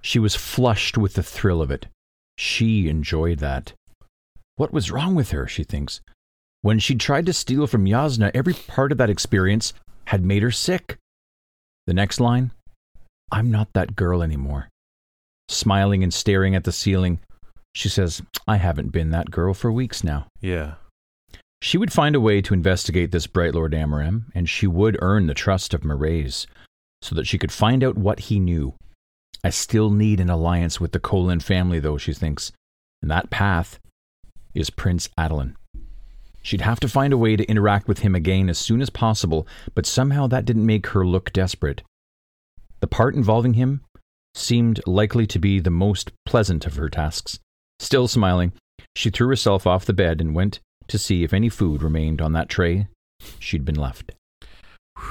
She 0.03 0.19
was 0.19 0.35
flushed 0.35 0.99
with 0.99 1.15
the 1.15 1.23
thrill 1.23 1.63
of 1.63 1.71
it. 1.71 1.87
She 2.37 2.89
enjoyed 2.89 3.39
that. 3.39 3.73
What 4.57 4.73
was 4.73 4.91
wrong 4.91 5.15
with 5.15 5.31
her, 5.31 5.47
she 5.47 5.65
thinks? 5.65 6.01
When 6.63 6.79
she 6.79 6.95
tried 6.95 7.27
to 7.27 7.33
steal 7.33 7.67
from 7.67 7.85
Jasnah, 7.85 8.31
every 8.35 8.55
part 8.55 8.93
of 8.93 8.99
that 8.99 9.11
experience 9.11 9.73
had 10.07 10.25
made 10.25 10.43
her 10.43 10.51
sick. 10.51 10.97
The 11.87 11.95
next 11.95 12.21
line 12.21 12.53
I'm 13.33 13.51
not 13.51 13.73
that 13.75 13.97
girl 13.97 14.23
anymore. 14.23 14.69
Smiling 15.49 16.03
and 16.03 16.15
staring 16.15 16.55
at 16.55 16.65
the 16.65 16.73
ceiling, 16.73 17.21
she 17.75 17.89
says, 17.89 18.23
I 18.47 18.57
haven't 18.57 18.93
been 18.93 19.11
that 19.11 19.31
girl 19.31 19.55
for 19.55 19.73
weeks 19.73 20.05
now. 20.05 20.27
Yeah. 20.41 20.75
She 21.61 21.77
would 21.77 21.93
find 21.93 22.15
a 22.15 22.21
way 22.21 22.41
to 22.43 22.55
investigate 22.55 23.11
this 23.11 23.27
Brightlord 23.27 23.73
Amaram, 23.73 24.25
and 24.35 24.49
she 24.49 24.67
would 24.67 24.99
earn 25.03 25.27
the 25.27 25.35
trust 25.35 25.75
of 25.75 25.83
Mraize 25.83 26.47
so 27.03 27.15
that 27.15 27.27
she 27.27 27.39
could 27.39 27.53
find 27.53 27.83
out 27.83 27.99
what 27.99 28.21
he 28.21 28.39
knew. 28.39 28.75
I 29.43 29.51
still 29.51 29.91
need 29.91 30.21
an 30.21 30.31
alliance 30.31 30.81
with 30.81 30.93
the 30.93 31.01
Kholin 31.01 31.43
family, 31.43 31.81
though, 31.81 31.99
she 31.99 32.15
thinks, 32.15 32.53
and 33.03 33.11
that 33.11 33.31
path 33.31 33.79
is 34.55 34.71
Prince 34.71 35.09
Adolin. 35.19 35.55
She'd 36.43 36.61
have 36.61 36.81
to 36.81 36.89
find 36.89 37.13
a 37.13 37.19
way 37.19 37.37
to 37.37 37.45
interact 37.45 37.89
with 37.89 38.01
him 38.01 38.15
again 38.15 38.49
as 38.49 38.59
soon 38.59 38.83
as 38.83 38.91
possible, 38.91 39.47
but 39.75 39.87
somehow 39.87 40.27
that 40.27 40.45
didn't 40.45 40.67
make 40.67 40.89
her 40.89 41.07
look 41.07 41.33
desperate. 41.33 41.83
The 42.81 42.87
part 42.87 43.15
involving 43.15 43.55
him 43.55 43.81
seemed 44.35 44.81
likely 44.87 45.27
to 45.27 45.39
be 45.39 45.59
the 45.59 45.71
most 45.71 46.11
pleasant 46.27 46.67
of 46.67 46.77
her 46.77 46.91
tasks. 46.91 47.39
Still 47.79 48.09
smiling, 48.09 48.53
she 48.95 49.11
threw 49.11 49.29
herself 49.29 49.67
off 49.67 49.87
the 49.87 49.93
bed 49.93 50.21
and 50.21 50.35
went 50.35 50.61
to 50.89 50.99
see 50.99 51.25
if 51.25 51.33
any 51.33 51.49
food 51.49 51.83
remained 51.83 52.21
on 52.21 52.33
that 52.33 52.49
tray 52.49 52.89
she'd 53.39 53.65
been 53.65 53.75
left. 53.75 54.13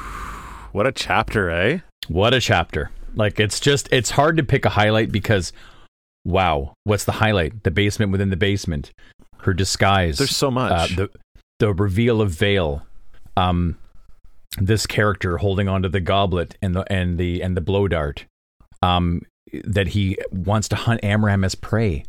What 0.72 0.88
a 0.88 0.92
chapter, 0.92 1.52
eh? 1.52 1.80
What 2.08 2.34
a 2.34 2.42
chapter. 2.42 2.90
Like 3.14 3.40
it's 3.40 3.60
just 3.60 3.88
it's 3.92 4.10
hard 4.10 4.38
to 4.38 4.44
pick 4.44 4.66
a 4.66 4.70
highlight 4.70 5.12
because 5.12 5.54
wow, 6.26 6.74
what's 6.84 7.06
the 7.06 7.12
highlight? 7.12 7.64
The 7.64 7.70
basement 7.70 8.12
within 8.12 8.32
the 8.32 8.36
basement. 8.36 8.92
Her 9.46 9.54
disguise. 9.54 10.18
There's 10.18 10.36
so 10.36 10.50
much. 10.52 10.72
Uh, 10.72 10.96
the 10.96 11.10
the 11.60 11.74
reveal 11.74 12.22
of 12.22 12.32
Veil. 12.32 12.86
Um 13.38 13.78
this 14.58 14.86
character 14.86 15.38
holding 15.38 15.68
onto 15.68 15.90
the 15.90 16.00
goblet 16.00 16.56
and 16.62 16.76
the 16.76 16.92
and 16.92 17.18
the 17.18 17.42
and 17.42 17.58
the 17.58 17.62
blow 17.62 17.88
dart. 17.88 18.26
Um 18.82 19.22
that 19.64 19.90
he 19.90 20.18
wants 20.32 20.68
to 20.70 20.76
hunt 20.76 21.02
Amaram 21.02 21.46
as 21.46 21.56
prey. 21.56 22.06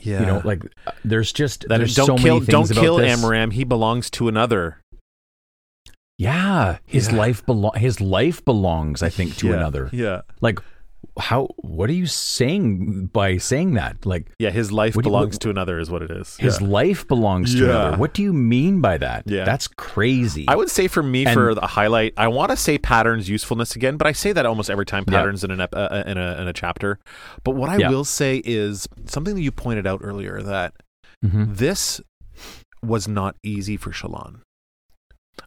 yeah. 0.00 0.20
You 0.20 0.26
know, 0.26 0.42
like 0.44 0.62
uh, 0.86 0.92
there's 1.04 1.32
just 1.32 1.66
that 1.68 1.78
there's 1.78 1.94
don't 1.94 2.06
so 2.06 2.16
kill 2.16 2.34
many 2.40 2.46
things 2.46 2.68
don't 2.70 2.82
kill 2.82 2.96
this. 2.96 3.20
Amaram. 3.20 3.52
He 3.52 3.64
belongs 3.64 4.10
to 4.10 4.28
another. 4.28 4.80
Yeah, 6.18 6.78
his 6.84 7.10
Yeah. 7.12 7.18
life 7.18 7.46
belong 7.46 7.74
his 7.76 8.00
life 8.00 8.44
belongs, 8.44 9.02
I 9.02 9.08
think, 9.08 9.36
to 9.36 9.48
Yeah. 9.48 9.54
another. 9.54 9.88
Yeah. 9.92 10.22
Like, 10.40 10.58
how? 11.18 11.48
What 11.58 11.90
are 11.90 11.94
you 11.94 12.06
saying 12.06 13.10
by 13.12 13.36
saying 13.38 13.74
that? 13.74 14.06
Like, 14.06 14.30
Yeah, 14.38 14.50
his 14.50 14.70
life 14.72 14.94
do 14.94 14.98
you- 14.98 15.02
belongs 15.02 15.38
to 15.40 15.50
another 15.50 15.78
is 15.78 15.90
what 15.90 16.02
it 16.02 16.10
is. 16.10 16.36
his 16.38 16.60
Yeah. 16.60 16.66
life 16.68 17.06
belongs 17.08 17.52
to 17.54 17.60
Yeah. 17.66 17.70
another. 17.70 17.96
What 17.98 18.14
do 18.14 18.22
you 18.22 18.32
mean 18.32 18.80
by 18.80 18.98
that? 18.98 19.24
Yeah. 19.26 19.44
that's 19.44 19.68
crazy. 19.68 20.44
I 20.48 20.56
would 20.56 20.70
say 20.70 20.88
for 20.88 21.02
me 21.02 21.24
And- 21.26 21.34
for 21.34 21.54
the 21.54 21.66
highlight, 21.66 22.14
I 22.16 22.28
want 22.28 22.50
to 22.50 22.56
say 22.56 22.78
patterns 22.78 23.28
usefulness 23.28 23.74
again, 23.76 23.96
but 23.96 24.06
I 24.06 24.12
say 24.12 24.32
that 24.32 24.46
almost 24.46 24.70
every 24.70 24.86
time 24.86 25.04
Yeah. 25.08 25.14
patterns 25.18 25.44
in 25.44 25.50
an 25.50 25.60
ep- 25.60 25.74
uh, 25.74 26.02
in 26.06 26.16
a 26.18 26.40
in 26.40 26.48
a 26.48 26.52
chapter. 26.52 26.98
But 27.44 27.52
what 27.52 27.68
I 27.68 27.76
Yeah. 27.78 27.90
will 27.90 28.04
say 28.04 28.42
is 28.44 28.86
something 29.06 29.34
that 29.34 29.42
you 29.42 29.50
pointed 29.52 29.86
out 29.86 30.00
earlier 30.02 30.40
that 30.42 30.74
Mhm. 31.24 31.56
this 31.56 32.00
was 32.82 33.08
not 33.08 33.34
easy 33.42 33.76
for 33.76 33.90
Shallan. 33.90 34.36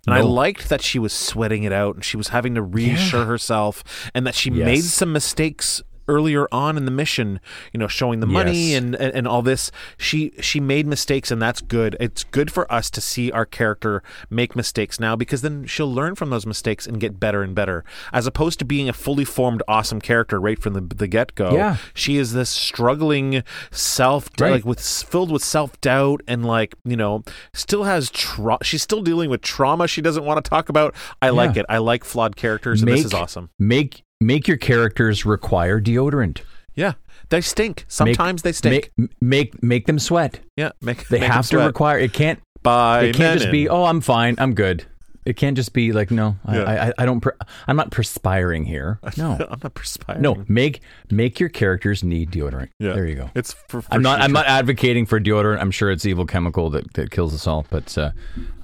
And 0.07 0.15
I 0.15 0.21
liked 0.21 0.69
that 0.69 0.81
she 0.81 0.97
was 0.99 1.13
sweating 1.13 1.63
it 1.63 1.71
out 1.71 1.95
and 1.95 2.03
she 2.03 2.17
was 2.17 2.29
having 2.29 2.55
to 2.55 2.61
reassure 2.61 3.21
Yeah. 3.21 3.25
herself 3.27 3.83
and 4.15 4.25
that 4.25 4.35
she 4.35 4.49
Yes. 4.49 4.65
made 4.65 4.83
some 4.83 5.11
mistakes 5.13 5.81
earlier 6.07 6.47
on 6.51 6.77
in 6.77 6.85
the 6.85 6.91
mission, 6.91 7.39
you 7.73 7.77
know, 7.79 7.87
showing 7.87 8.19
the 8.19 8.27
money 8.27 8.71
Yes. 8.71 8.81
and, 8.81 8.95
and 8.95 9.13
and 9.15 9.27
all 9.27 9.41
this. 9.41 9.71
She 9.97 10.31
she 10.41 10.59
made 10.59 10.87
mistakes 10.87 11.31
and 11.31 11.41
that's 11.41 11.61
good. 11.61 11.95
It's 11.99 12.23
good 12.23 12.51
for 12.51 12.71
us 12.71 12.89
to 12.91 13.01
see 13.01 13.31
our 13.31 13.45
character 13.45 14.01
make 14.29 14.55
mistakes 14.55 14.99
now 14.99 15.15
because 15.15 15.41
then 15.41 15.65
she'll 15.65 15.93
learn 15.93 16.15
from 16.15 16.29
those 16.29 16.45
mistakes 16.45 16.87
and 16.87 16.99
get 16.99 17.19
better 17.19 17.43
and 17.43 17.53
better. 17.55 17.83
As 18.13 18.25
opposed 18.27 18.59
to 18.59 18.65
being 18.65 18.89
a 18.89 18.93
fully 18.93 19.25
formed 19.25 19.63
awesome 19.67 20.01
character 20.01 20.39
right 20.39 20.59
from 20.59 20.73
the 20.73 20.81
the 20.95 21.07
get-go. 21.07 21.53
Yeah. 21.53 21.77
She 21.93 22.17
is 22.17 22.33
this 22.33 22.49
struggling 22.49 23.43
self 23.71 24.29
Right. 24.39 24.51
like 24.51 24.65
with 24.65 24.79
filled 24.81 25.31
with 25.31 25.43
self-doubt 25.43 26.21
and 26.27 26.45
like, 26.45 26.75
you 26.83 26.95
know, 26.97 27.23
still 27.53 27.83
has 27.83 28.09
tra- 28.09 28.57
she's 28.63 28.81
still 28.81 29.01
dealing 29.01 29.29
with 29.29 29.41
trauma 29.41 29.87
she 29.87 30.01
doesn't 30.01 30.23
want 30.25 30.43
to 30.43 30.49
talk 30.49 30.69
about. 30.69 30.95
I 31.21 31.29
like 31.29 31.57
it. 31.57 31.65
I 31.69 31.77
like 31.77 32.03
flawed 32.03 32.35
characters 32.35 32.81
and 32.81 32.91
this 32.91 33.05
is 33.05 33.13
awesome. 33.13 33.49
make 33.59 34.03
make 34.21 34.47
your 34.47 34.57
characters 34.57 35.25
require 35.25 35.81
deodorant. 35.81 36.41
Yeah. 36.75 36.93
They 37.29 37.41
stink. 37.41 37.85
Sometimes 37.87 38.43
they 38.43 38.51
stink. 38.51 38.91
Make 38.97 39.21
make 39.21 39.63
make 39.63 39.85
them 39.85 39.99
sweat. 39.99 40.39
yeah, 40.57 40.71
make 40.81 41.07
They 41.07 41.19
make 41.19 41.31
have 41.31 41.47
to 41.49 41.59
require. 41.59 41.97
It 41.97 42.13
can't. 42.13 42.39
by 42.61 43.05
It 43.05 43.15
can't 43.15 43.39
just 43.39 43.51
be. 43.51 43.67
Oh, 43.67 43.85
I'm 43.85 44.01
fine. 44.01 44.35
I'm 44.37 44.53
good. 44.53 44.85
It 45.23 45.35
can't 45.37 45.55
just 45.55 45.71
be 45.71 45.91
like 45.93 46.09
no. 46.11 46.35
I 46.45 46.57
Yeah. 46.57 46.91
I, 46.97 47.03
I 47.03 47.05
don't. 47.05 47.21
Per, 47.21 47.35
I'm 47.67 47.75
not 47.75 47.91
perspiring 47.91 48.65
here. 48.65 48.99
No. 49.17 49.33
I'm 49.33 49.59
not 49.63 49.73
perspiring. 49.75 50.21
No, 50.21 50.43
make 50.47 50.81
make 51.09 51.39
your 51.39 51.49
characters 51.49 52.03
need 52.03 52.31
deodorant. 52.31 52.69
Yeah. 52.79 52.93
There 52.93 53.05
you 53.05 53.15
go. 53.15 53.29
It's 53.35 53.53
for, 53.69 53.81
for 53.81 53.93
I'm 53.93 54.01
not. 54.01 54.17
sure. 54.17 54.23
I'm 54.25 54.31
not 54.33 54.47
advocating 54.47 55.05
for 55.05 55.19
deodorant. 55.19 55.61
I'm 55.61 55.71
sure 55.71 55.91
it's 55.91 56.05
evil 56.05 56.25
chemical 56.25 56.69
that, 56.71 56.93
that 56.93 57.11
kills 57.11 57.33
us 57.33 57.47
all. 57.47 57.65
But 57.69 57.97
uh, 57.97 58.11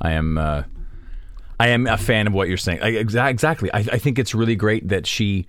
I 0.01 0.11
am. 0.11 0.37
Uh, 0.37 0.63
I 1.59 1.69
am 1.69 1.87
a 1.87 1.97
fan 1.97 2.27
of 2.27 2.33
what 2.33 2.47
you're 2.47 2.57
saying. 2.57 2.81
I, 2.81 2.91
exa- 2.93 3.29
exactly. 3.29 3.71
I, 3.73 3.79
I 3.79 3.97
think 3.97 4.19
it's 4.19 4.35
really 4.35 4.55
great 4.55 4.87
that 4.89 5.07
she 5.07 5.47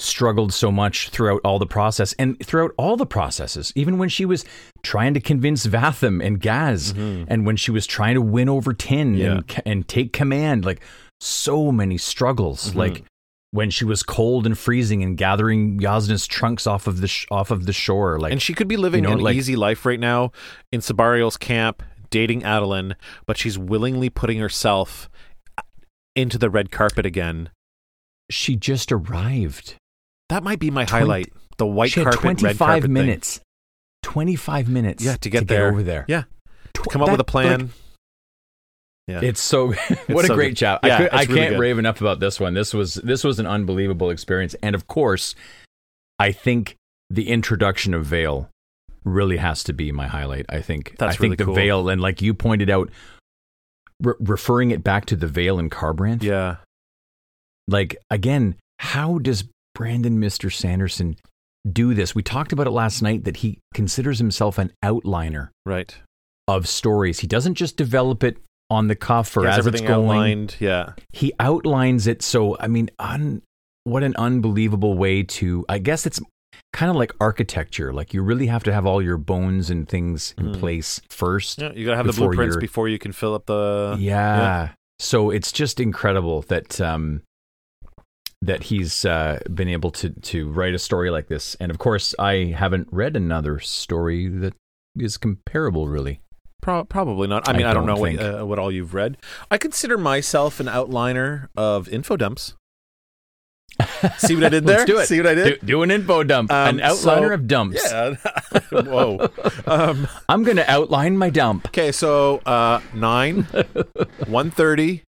struggled 0.00 0.52
so 0.52 0.70
much 0.70 1.08
throughout 1.08 1.40
all 1.44 1.58
the 1.58 1.66
process 1.66 2.12
and 2.14 2.38
throughout 2.44 2.70
all 2.76 2.96
the 2.96 3.06
processes, 3.06 3.72
even 3.74 3.98
when 3.98 4.08
she 4.08 4.24
was 4.24 4.44
trying 4.82 5.12
to 5.14 5.20
convince 5.20 5.66
Vathah 5.66 6.24
and 6.24 6.40
Gaz, 6.40 6.90
and 6.96 7.44
when 7.44 7.56
she 7.56 7.72
was 7.72 7.86
trying 7.86 8.14
to 8.14 8.22
win 8.22 8.48
over 8.48 8.72
Tyn 8.72 9.14
Mm-hmm. 9.14 9.16
Yeah. 9.16 9.30
and 9.30 9.62
and 9.66 9.88
take 9.88 10.12
command. 10.12 10.64
Like 10.64 10.80
so 11.20 11.72
many 11.72 11.98
struggles. 11.98 12.68
Mm-hmm. 12.70 12.78
Like 12.78 13.04
when 13.50 13.70
she 13.70 13.84
was 13.84 14.02
cold 14.04 14.46
and 14.46 14.56
freezing 14.56 15.02
and 15.02 15.16
gathering 15.16 15.80
Jasnah's 15.80 16.26
trunks 16.26 16.66
off 16.66 16.86
of 16.86 17.00
the 17.00 17.08
sh- 17.08 17.26
off 17.30 17.50
of 17.50 17.66
the 17.66 17.72
shore. 17.72 18.20
Like 18.20 18.30
And 18.30 18.40
she 18.42 18.54
could 18.54 18.68
be 18.68 18.76
living 18.76 19.02
you 19.04 19.10
know, 19.10 19.16
an 19.16 19.22
like- 19.22 19.34
easy 19.36 19.56
life 19.56 19.84
right 19.86 19.98
now 19.98 20.30
in 20.70 20.80
Sebarial's 20.80 21.36
camp, 21.38 21.82
dating 22.10 22.42
Adolin, 22.42 22.94
but 23.26 23.36
she's 23.36 23.58
willingly 23.58 24.10
putting 24.10 24.38
herself 24.38 25.08
into 26.20 26.38
the 26.38 26.50
red 26.50 26.70
carpet 26.70 27.06
again. 27.06 27.50
she 28.30 28.56
just 28.56 28.92
arrived. 28.92 29.76
That 30.28 30.42
might 30.42 30.58
be 30.58 30.70
my 30.70 30.84
Twenty- 30.84 31.00
highlight. 31.06 31.32
The 31.56 31.66
white 31.66 31.90
she 31.90 32.00
had 32.00 32.12
carpet, 32.12 32.24
red 32.24 32.38
25 32.38 32.58
carpet 32.58 32.82
thing. 32.84 32.92
minutes. 32.92 33.40
25 34.02 34.68
minutes. 34.68 35.02
Yeah, 35.04 35.16
to 35.16 35.30
get 35.30 35.48
there. 35.48 35.68
over 35.68 35.82
there. 35.82 36.04
Yeah. 36.08 36.24
Tw- 36.74 36.90
Come 36.90 37.02
up 37.02 37.06
that- 37.06 37.12
with 37.12 37.20
a 37.20 37.24
plan. 37.24 37.60
like, 37.60 37.70
yeah. 39.08 39.20
It's 39.22 39.40
so 39.40 39.68
what 40.08 40.26
so 40.26 40.32
a 40.34 40.36
great 40.36 40.50
good. 40.50 40.56
job. 40.56 40.80
Yeah, 40.84 40.96
I, 40.96 40.98
could, 40.98 41.12
I 41.14 41.22
really 41.22 41.34
can't 41.40 41.50
good. 41.54 41.60
rave 41.60 41.78
enough 41.78 42.00
about 42.02 42.20
this 42.20 42.38
one. 42.38 42.52
This 42.54 42.74
was 42.74 42.94
this 42.96 43.24
was 43.24 43.38
an 43.38 43.46
unbelievable 43.46 44.10
experience, 44.10 44.54
and 44.62 44.74
of 44.74 44.86
course, 44.86 45.34
I 46.18 46.30
think 46.32 46.76
the 47.08 47.30
introduction 47.30 47.94
of 47.94 48.04
Veil 48.04 48.50
really 49.04 49.38
has 49.38 49.64
to 49.64 49.72
be 49.72 49.90
my 49.92 50.06
highlight. 50.06 50.44
I 50.50 50.60
think 50.60 50.94
That's 50.98 51.14
I 51.14 51.18
think 51.18 51.20
really 51.22 51.36
the 51.36 51.44
cool. 51.46 51.54
Vale, 51.54 51.88
and 51.88 52.00
like 52.02 52.20
you 52.20 52.34
pointed 52.34 52.68
out, 52.68 52.90
re- 54.02 54.14
referring 54.20 54.70
it 54.70 54.82
back 54.84 55.06
to 55.06 55.16
the 55.16 55.26
Veil 55.26 55.58
and 55.58 55.70
Kharbranth. 55.70 56.22
yeah. 56.22 56.56
like 57.66 57.96
again, 58.10 58.56
how 58.78 59.18
does 59.18 59.44
Brandon 59.74 60.18
Mister 60.18 60.50
Sanderson 60.50 61.16
do 61.70 61.94
this? 61.94 62.14
We 62.14 62.22
talked 62.22 62.52
about 62.52 62.66
it 62.66 62.70
last 62.70 63.02
night 63.02 63.24
that 63.24 63.38
he 63.38 63.58
considers 63.74 64.18
himself 64.18 64.58
an 64.58 64.72
outliner 64.84 65.48
Right. 65.66 65.94
of 66.46 66.66
stories. 66.68 67.20
He 67.20 67.26
doesn't 67.26 67.54
just 67.54 67.76
develop 67.76 68.22
it 68.24 68.38
on 68.70 68.88
the 68.88 68.94
cuff 68.96 69.36
or 69.36 69.46
as 69.46 69.66
it's 69.66 69.80
going. 69.80 69.90
outlined. 70.10 70.56
Yeah. 70.60 70.92
He 71.12 71.32
outlines 71.40 72.06
it 72.06 72.22
so 72.22 72.56
I 72.60 72.68
mean, 72.68 72.90
un, 72.98 73.42
what 73.84 74.02
an 74.02 74.14
unbelievable 74.16 74.96
way 74.96 75.22
to 75.22 75.64
I 75.68 75.78
guess 75.78 76.06
it's 76.06 76.20
kind 76.72 76.90
of 76.90 76.96
like 76.96 77.12
architecture. 77.20 77.92
Like 77.92 78.12
you 78.14 78.22
really 78.22 78.46
have 78.46 78.62
to 78.64 78.72
have 78.72 78.86
all 78.86 79.00
your 79.02 79.16
bones 79.18 79.70
and 79.70 79.88
things 79.88 80.34
in 80.38 80.52
Mhm. 80.52 80.60
place 80.60 81.00
first. 81.08 81.60
Yeah. 81.60 81.72
You 81.72 81.84
got 81.86 81.92
to 81.92 81.96
have 81.96 82.06
the 82.06 82.12
blueprints 82.12 82.54
you're- 82.54 82.60
before 82.60 82.88
you 82.88 82.98
can 82.98 83.12
fill 83.12 83.34
up 83.34 83.46
the. 83.46 83.96
yeah. 83.98 84.36
yeah. 84.38 84.68
So 85.00 85.30
it's 85.30 85.52
just 85.52 85.78
incredible 85.80 86.42
that 86.48 86.80
um 86.80 87.22
that 88.40 88.64
he's 88.64 89.04
uh, 89.04 89.40
been 89.52 89.68
able 89.68 89.90
to 89.90 90.10
to 90.10 90.48
write 90.50 90.74
a 90.74 90.78
story 90.78 91.10
like 91.10 91.26
this. 91.28 91.56
And 91.60 91.70
of 91.70 91.78
course, 91.78 92.14
I 92.18 92.54
haven't 92.56 92.88
read 92.92 93.16
another 93.16 93.58
story 93.58 94.28
that 94.28 94.54
is 94.96 95.16
comparable 95.16 95.88
really. 95.88 96.20
Pro- 96.62 96.84
probably 96.84 97.28
not. 97.28 97.48
I 97.48 97.52
I 97.52 97.56
mean, 97.56 97.66
I, 97.66 97.72
don't, 97.74 97.86
don't 97.86 97.96
know 97.96 98.00
what, 98.00 98.40
uh, 98.40 98.44
what 98.44 98.58
all 98.58 98.70
you've 98.72 98.92
read. 98.94 99.16
I 99.50 99.58
consider 99.58 99.96
myself 99.98 100.58
an 100.60 100.66
outliner 100.66 101.48
of 101.56 101.88
info 101.88 102.16
dumps. 102.16 102.54
See 104.18 104.34
what 104.34 104.44
I 104.44 104.48
did 104.48 104.64
there? 104.66 104.78
Let's 104.78 104.84
do 104.90 104.98
it. 104.98 105.06
See 105.06 105.18
what 105.18 105.26
I 105.28 105.34
Do, 105.34 105.44
did? 105.44 105.66
do 105.66 105.82
an 105.82 105.90
info 105.90 106.22
dump, 106.24 106.50
Um, 106.52 106.78
an 106.80 106.84
outliner 106.84 107.28
so- 107.28 107.34
of 107.34 107.46
dumps. 107.46 107.80
Yeah. 107.90 108.14
Whoa. 108.72 109.28
Um, 109.66 110.08
I'm 110.28 110.42
going 110.44 110.56
to 110.56 110.68
outline 110.70 111.16
my 111.16 111.30
dump. 111.30 111.66
okay, 111.68 111.92
so 111.92 112.38
uh, 112.46 112.80
9, 112.94 113.42
130, 113.44 115.02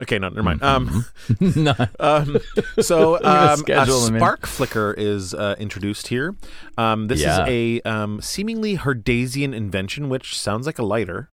Okay, 0.00 0.16
no, 0.20 0.28
never 0.28 0.44
mind. 0.44 0.62
Um, 0.62 1.04
No. 1.40 1.74
um, 1.98 2.38
so 2.80 3.16
um, 3.24 3.64
a 3.68 3.84
spark 3.86 4.46
flicker 4.46 4.94
is 4.96 5.34
uh, 5.34 5.56
introduced 5.58 6.06
here. 6.06 6.36
Um, 6.76 7.08
this 7.08 7.20
Yeah. 7.20 7.42
is 7.42 7.48
a 7.48 7.80
um, 7.82 8.20
seemingly 8.20 8.76
Herdazian 8.76 9.52
invention, 9.54 10.08
which 10.08 10.38
sounds 10.38 10.66
like 10.66 10.78
a 10.78 10.84
lighter. 10.84 11.30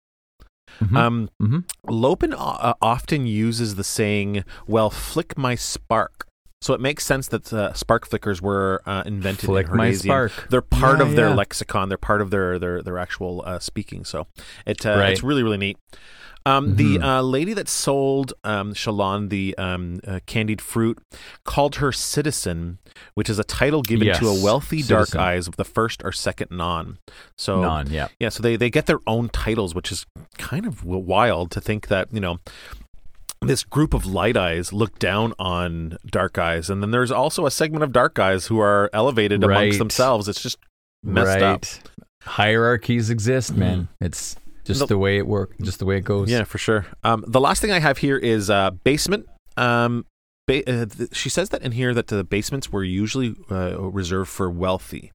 Mhm. 0.79 0.95
Um, 0.95 1.29
Mhm. 1.41 1.63
Lopen 1.89 2.33
uh, 2.35 2.73
often 2.83 3.25
uses 3.25 3.75
the 3.75 3.83
saying, 3.83 4.43
"Well, 4.67 4.91
flick 4.91 5.35
my 5.37 5.55
spark." 5.55 6.27
So 6.61 6.73
it 6.75 6.79
makes 6.79 7.03
sense 7.05 7.27
that 7.29 7.51
uh, 7.51 7.73
spark 7.73 8.07
flickers 8.07 8.39
were 8.41 8.81
uh, 8.85 9.01
invented 9.05 9.47
Flick 9.47 9.67
in 9.67 9.75
my 9.77 9.91
spark. 9.93 10.47
They're 10.49 10.61
part 10.61 10.99
Yeah, 10.99 11.07
of 11.07 11.15
their 11.15 11.29
yeah. 11.29 11.35
lexicon. 11.35 11.89
They're 11.89 11.97
part 11.97 12.21
of 12.21 12.29
their 12.29 12.59
their 12.59 12.81
their 12.83 12.99
actual 12.99 13.43
uh, 13.45 13.57
speaking. 13.59 14.05
So 14.05 14.27
it 14.65 14.85
uh, 14.85 14.97
Right. 14.97 15.11
it's 15.11 15.23
really 15.23 15.41
really 15.43 15.57
neat. 15.57 15.77
Um, 16.45 16.75
The 16.75 16.97
Mhm. 16.97 17.03
uh, 17.03 17.21
lady 17.21 17.53
that 17.53 17.67
sold 17.69 18.33
um, 18.43 18.73
Shallan 18.73 19.29
the 19.29 19.55
um, 19.59 19.99
uh, 20.07 20.19
candied 20.25 20.59
fruit 20.61 20.97
called 21.45 21.75
her 21.75 21.91
citizen, 21.91 22.79
which 23.13 23.29
is 23.29 23.37
a 23.37 23.43
title 23.43 23.81
given 23.83 24.07
to 24.15 24.27
a 24.27 24.33
Yes, 24.33 24.43
wealthy 24.43 24.81
dark 24.81 25.15
eyes 25.15 25.47
of 25.47 25.55
the 25.57 25.63
first 25.65 26.01
or 26.03 26.11
second 26.11 26.49
nahn. 26.51 26.97
So 27.37 27.61
Nahn, 27.61 27.91
yeah. 27.91 28.07
yeah, 28.19 28.29
so 28.29 28.41
they, 28.41 28.55
they 28.55 28.71
get 28.71 28.87
their 28.87 28.99
own 29.05 29.29
titles, 29.29 29.75
which 29.75 29.91
is 29.91 30.07
kind 30.39 30.65
of 30.65 30.83
wild 30.83 31.51
to 31.51 31.61
think 31.61 31.87
that, 31.89 32.11
you 32.11 32.19
know, 32.19 32.39
this 33.41 33.63
group 33.63 33.93
of 33.93 34.05
light 34.05 34.37
eyes 34.37 34.71
look 34.71 34.99
down 34.99 35.33
on 35.39 35.97
dark 36.05 36.37
eyes. 36.37 36.69
And 36.69 36.81
then 36.81 36.91
there's 36.91 37.11
also 37.11 37.45
a 37.45 37.51
segment 37.51 37.83
of 37.83 37.91
dark 37.91 38.19
eyes 38.19 38.47
who 38.47 38.59
are 38.59 38.89
elevated 38.93 39.43
Right. 39.43 39.57
amongst 39.63 39.79
themselves. 39.79 40.27
It's 40.27 40.41
just 40.41 40.57
messed 41.03 41.41
up. 41.41 41.61
Mm-hmm. 41.61 42.01
Hierarchies 42.23 43.09
exist, 43.09 43.55
man. 43.55 43.87
It's 43.99 44.35
just 44.63 44.81
The- 44.81 44.85
the 44.87 44.97
way 44.97 45.17
it 45.17 45.25
works, 45.25 45.55
just 45.61 45.79
the 45.79 45.85
way 45.85 45.97
it 45.97 46.03
goes. 46.05 46.29
Yeah, 46.29 46.43
for 46.43 46.59
sure. 46.59 46.85
Um, 47.03 47.23
the 47.27 47.39
last 47.41 47.61
thing 47.61 47.71
I 47.71 47.79
have 47.79 47.97
here 47.97 48.17
is 48.17 48.51
uh, 48.51 48.71
basement. 48.83 49.25
Um, 49.57 50.05
ba- 50.45 50.69
uh, 50.69 50.85
th- 50.85 51.15
she 51.15 51.29
says 51.29 51.49
that 51.49 51.63
in 51.63 51.71
here 51.71 51.95
that 51.95 52.07
the 52.07 52.23
basements 52.23 52.71
were 52.71 52.83
usually 52.83 53.35
uh, 53.49 53.79
reserved 53.81 54.29
for 54.29 54.51
wealthy. 54.51 55.11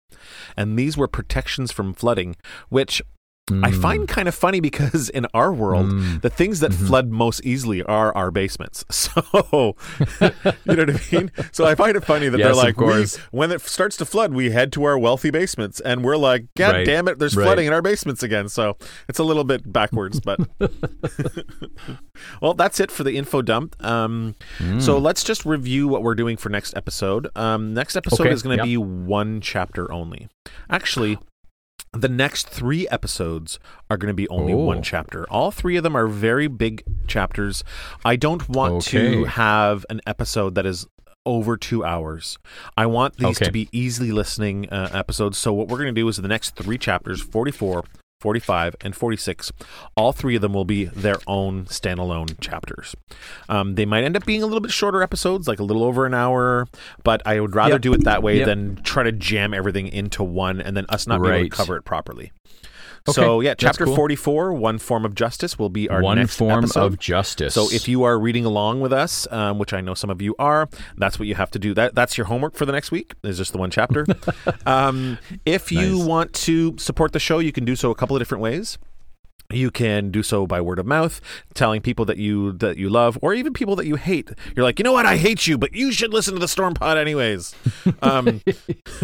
And 0.56 0.76
these 0.76 0.96
were 0.96 1.06
protections 1.06 1.70
from 1.70 1.94
flooding, 1.94 2.34
which 2.70 3.00
I 3.48 3.70
Mm. 3.70 3.80
find 3.80 4.08
kind 4.08 4.26
of 4.26 4.34
funny 4.34 4.58
because 4.58 5.08
in 5.08 5.24
our 5.32 5.52
world, 5.52 5.86
Mm. 5.86 6.20
the 6.20 6.30
things 6.30 6.58
that 6.60 6.72
Mhm. 6.72 6.86
flood 6.88 7.10
most 7.12 7.44
easily 7.44 7.80
are 7.84 8.12
our 8.16 8.32
basements. 8.32 8.84
So, 8.90 9.76
you 10.20 10.74
know 10.74 10.84
what 10.84 10.90
I 10.90 11.00
mean? 11.12 11.30
So 11.52 11.64
I 11.64 11.76
find 11.76 11.96
it 11.96 12.04
funny 12.04 12.28
that 12.28 12.38
Yes, 12.38 12.46
they're 12.46 12.54
like, 12.56 12.76
we, 12.80 13.06
when 13.30 13.52
it 13.52 13.60
starts 13.60 13.96
to 13.98 14.04
flood, 14.04 14.32
we 14.34 14.50
head 14.50 14.72
to 14.72 14.82
our 14.84 14.98
wealthy 14.98 15.30
basements, 15.30 15.78
and 15.78 16.02
we're 16.02 16.16
like, 16.16 16.46
God 16.56 16.72
Right. 16.74 16.86
damn 16.86 17.06
it, 17.06 17.20
there's 17.20 17.36
Right. 17.36 17.44
flooding 17.44 17.66
in 17.68 17.72
our 17.72 17.82
basements 17.82 18.22
again. 18.24 18.48
So 18.48 18.76
it's 19.08 19.20
a 19.20 19.24
little 19.24 19.44
bit 19.44 19.72
backwards, 19.72 20.18
but 20.20 20.40
well, 22.40 22.54
that's 22.54 22.80
it 22.80 22.90
for 22.90 23.04
the 23.04 23.16
info 23.16 23.42
dump. 23.42 23.76
Um, 23.84 24.34
Mm. 24.58 24.82
So 24.82 24.98
let's 24.98 25.22
just 25.22 25.44
review 25.44 25.86
what 25.88 26.02
we're 26.02 26.14
doing 26.14 26.36
for 26.36 26.48
next 26.48 26.76
episode. 26.76 27.28
Um, 27.36 27.74
next 27.74 27.96
episode 27.96 28.24
Okay, 28.26 28.32
is 28.32 28.42
going 28.42 28.58
to 28.58 28.62
yeah. 28.64 28.70
be 28.72 28.76
one 28.76 29.40
chapter 29.40 29.90
only. 29.92 30.28
Actually, 30.70 31.18
the 31.96 32.08
next 32.08 32.48
three 32.48 32.86
episodes 32.88 33.58
are 33.90 33.96
going 33.96 34.08
to 34.10 34.14
be 34.14 34.28
only 34.28 34.52
Oh. 34.52 34.56
one 34.58 34.82
chapter. 34.82 35.24
All 35.30 35.50
three 35.50 35.76
of 35.76 35.82
them 35.82 35.96
are 35.96 36.06
very 36.06 36.46
big 36.48 36.82
chapters. 37.06 37.64
I 38.04 38.16
don't 38.16 38.48
want 38.48 38.82
to 38.84 39.24
have 39.24 39.84
an 39.90 40.00
episode 40.06 40.54
that 40.56 40.66
is 40.66 40.86
over 41.24 41.56
two 41.56 41.84
hours. 41.84 42.38
I 42.76 42.86
want 42.86 43.16
these 43.16 43.36
Okay. 43.38 43.46
to 43.46 43.50
be 43.52 43.68
easily 43.72 44.12
listening 44.12 44.68
uh, 44.70 44.90
episodes. 44.92 45.36
So 45.38 45.52
what 45.52 45.66
we're 45.68 45.78
going 45.78 45.92
to 45.94 46.00
do 46.00 46.06
is 46.06 46.16
the 46.18 46.28
next 46.28 46.54
three 46.54 46.78
chapters, 46.78 47.20
44, 47.20 47.82
45, 48.26 48.76
and 48.80 48.96
46, 48.96 49.52
all 49.94 50.12
three 50.12 50.36
of 50.36 50.42
them 50.42 50.52
will 50.54 50.64
be 50.64 50.86
their 50.86 51.16
own 51.26 51.66
standalone 51.66 52.40
chapters. 52.40 52.94
Um, 53.48 53.74
they 53.74 53.84
might 53.84 54.04
end 54.04 54.16
up 54.16 54.24
being 54.24 54.42
a 54.42 54.46
little 54.46 54.60
bit 54.60 54.70
shorter 54.70 55.02
episodes, 55.02 55.46
like 55.46 55.58
a 55.60 55.64
little 55.64 55.84
over 55.84 56.06
an 56.06 56.14
hour, 56.14 56.66
but 57.04 57.20
I 57.26 57.40
would 57.40 57.54
rather 57.54 57.74
Yep. 57.74 57.80
do 57.82 57.92
it 57.94 58.04
that 58.04 58.22
way 58.22 58.38
Yep. 58.38 58.46
than 58.46 58.76
try 58.82 59.02
to 59.02 59.12
jam 59.12 59.52
everything 59.52 59.88
into 59.88 60.24
one 60.24 60.60
and 60.60 60.76
then 60.76 60.86
us 60.88 61.06
not 61.06 61.22
be 61.22 61.28
able 61.28 61.44
to 61.44 61.48
cover 61.50 61.76
it 61.76 61.82
properly. 61.84 62.32
Okay, 63.08 63.12
So 63.12 63.40
yeah, 63.40 63.54
chapter 63.54 63.84
cool. 63.84 63.94
44, 63.96 64.52
one 64.54 64.78
form 64.78 65.04
of 65.04 65.14
justice, 65.14 65.58
will 65.58 65.68
be 65.70 65.88
our 65.88 66.02
One 66.02 66.18
next 66.18 66.36
form 66.36 66.64
episode. 66.64 66.84
of 66.84 66.98
justice. 66.98 67.54
So 67.54 67.68
if 67.70 67.86
you 67.88 68.02
are 68.02 68.18
reading 68.18 68.44
along 68.44 68.80
with 68.80 68.92
us, 68.92 69.26
um, 69.30 69.58
which 69.58 69.72
I 69.72 69.80
know 69.80 69.94
some 69.94 70.10
of 70.10 70.20
you 70.20 70.34
are, 70.38 70.68
that's 70.96 71.18
what 71.18 71.28
you 71.28 71.34
have 71.36 71.50
to 71.52 71.58
do. 71.58 71.72
That 71.74 71.94
that's 71.94 72.18
your 72.18 72.26
homework 72.26 72.54
for 72.54 72.66
the 72.66 72.72
next 72.72 72.90
week. 72.90 73.14
Is 73.22 73.38
just 73.38 73.52
the 73.52 73.58
one 73.58 73.70
chapter. 73.70 74.06
um, 74.66 75.18
if 75.44 75.70
you 75.70 75.98
Nice. 75.98 76.06
want 76.06 76.32
to 76.34 76.76
support 76.78 77.12
the 77.12 77.20
show, 77.20 77.38
you 77.38 77.52
can 77.52 77.64
do 77.64 77.76
so 77.76 77.90
a 77.90 77.94
couple 77.94 78.16
of 78.16 78.20
different 78.20 78.42
ways. 78.42 78.78
You 79.50 79.70
can 79.70 80.10
do 80.10 80.22
so 80.22 80.46
by 80.46 80.60
word 80.60 80.78
of 80.78 80.86
mouth, 80.86 81.20
telling 81.54 81.80
people 81.80 82.04
that 82.06 82.18
you 82.18 82.52
that 82.52 82.76
you 82.76 82.88
love, 82.88 83.18
or 83.22 83.34
even 83.34 83.52
people 83.52 83.76
that 83.76 83.86
you 83.86 83.96
hate. 83.96 84.30
You're 84.54 84.64
like, 84.64 84.78
you 84.78 84.82
know 84.82 84.92
what, 84.92 85.06
I 85.06 85.16
hate 85.16 85.46
you, 85.46 85.56
but 85.58 85.74
you 85.74 85.92
should 85.92 86.12
listen 86.12 86.34
to 86.34 86.40
the 86.40 86.48
Storm 86.48 86.74
Pod 86.74 86.98
anyways. 86.98 87.54
Um, 88.02 88.42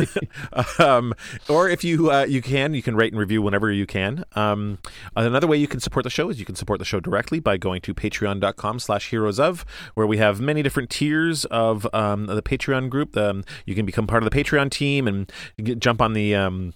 um, 0.79 1.15
or 1.49 1.69
if 1.69 1.83
you 1.83 2.11
uh, 2.11 2.25
you 2.25 2.43
can, 2.43 2.75
you 2.75 2.83
can 2.83 2.95
rate 2.95 3.13
and 3.13 3.19
review 3.19 3.41
whenever 3.43 3.71
you 3.71 3.87
can. 3.87 4.25
Um, 4.35 4.79
another 5.17 5.47
way 5.47 5.57
you 5.57 5.67
can 5.67 5.81
support 5.81 6.05
the 6.05 6.11
show 6.11 6.29
is 6.29 6.39
you 6.39 6.45
can 6.45 6.55
support 6.55 6.79
the 6.79 6.85
show 6.85 7.01
directly 7.01 7.41
by 7.41 7.57
going 7.57 7.81
to 7.83 7.95
patreon.com 7.95 8.79
slash 8.81 9.11
heroes 9.11 9.41
of, 9.41 9.65
where 9.95 10.07
we 10.07 10.19
have 10.19 10.41
many 10.41 10.63
different 10.63 10.91
tiers 10.91 11.45
of 11.47 11.87
um, 11.95 12.27
the 12.27 12.43
Patreon 12.43 12.91
group. 12.91 13.17
Um, 13.17 13.45
you 13.67 13.75
can 13.75 13.87
become 13.87 14.07
part 14.07 14.23
of 14.23 14.31
the 14.31 14.45
Patreon 14.45 14.71
team 14.71 15.09
and 15.09 15.33
jump 15.81 16.03
on 16.03 16.13
the 16.13 16.35
um, 16.35 16.75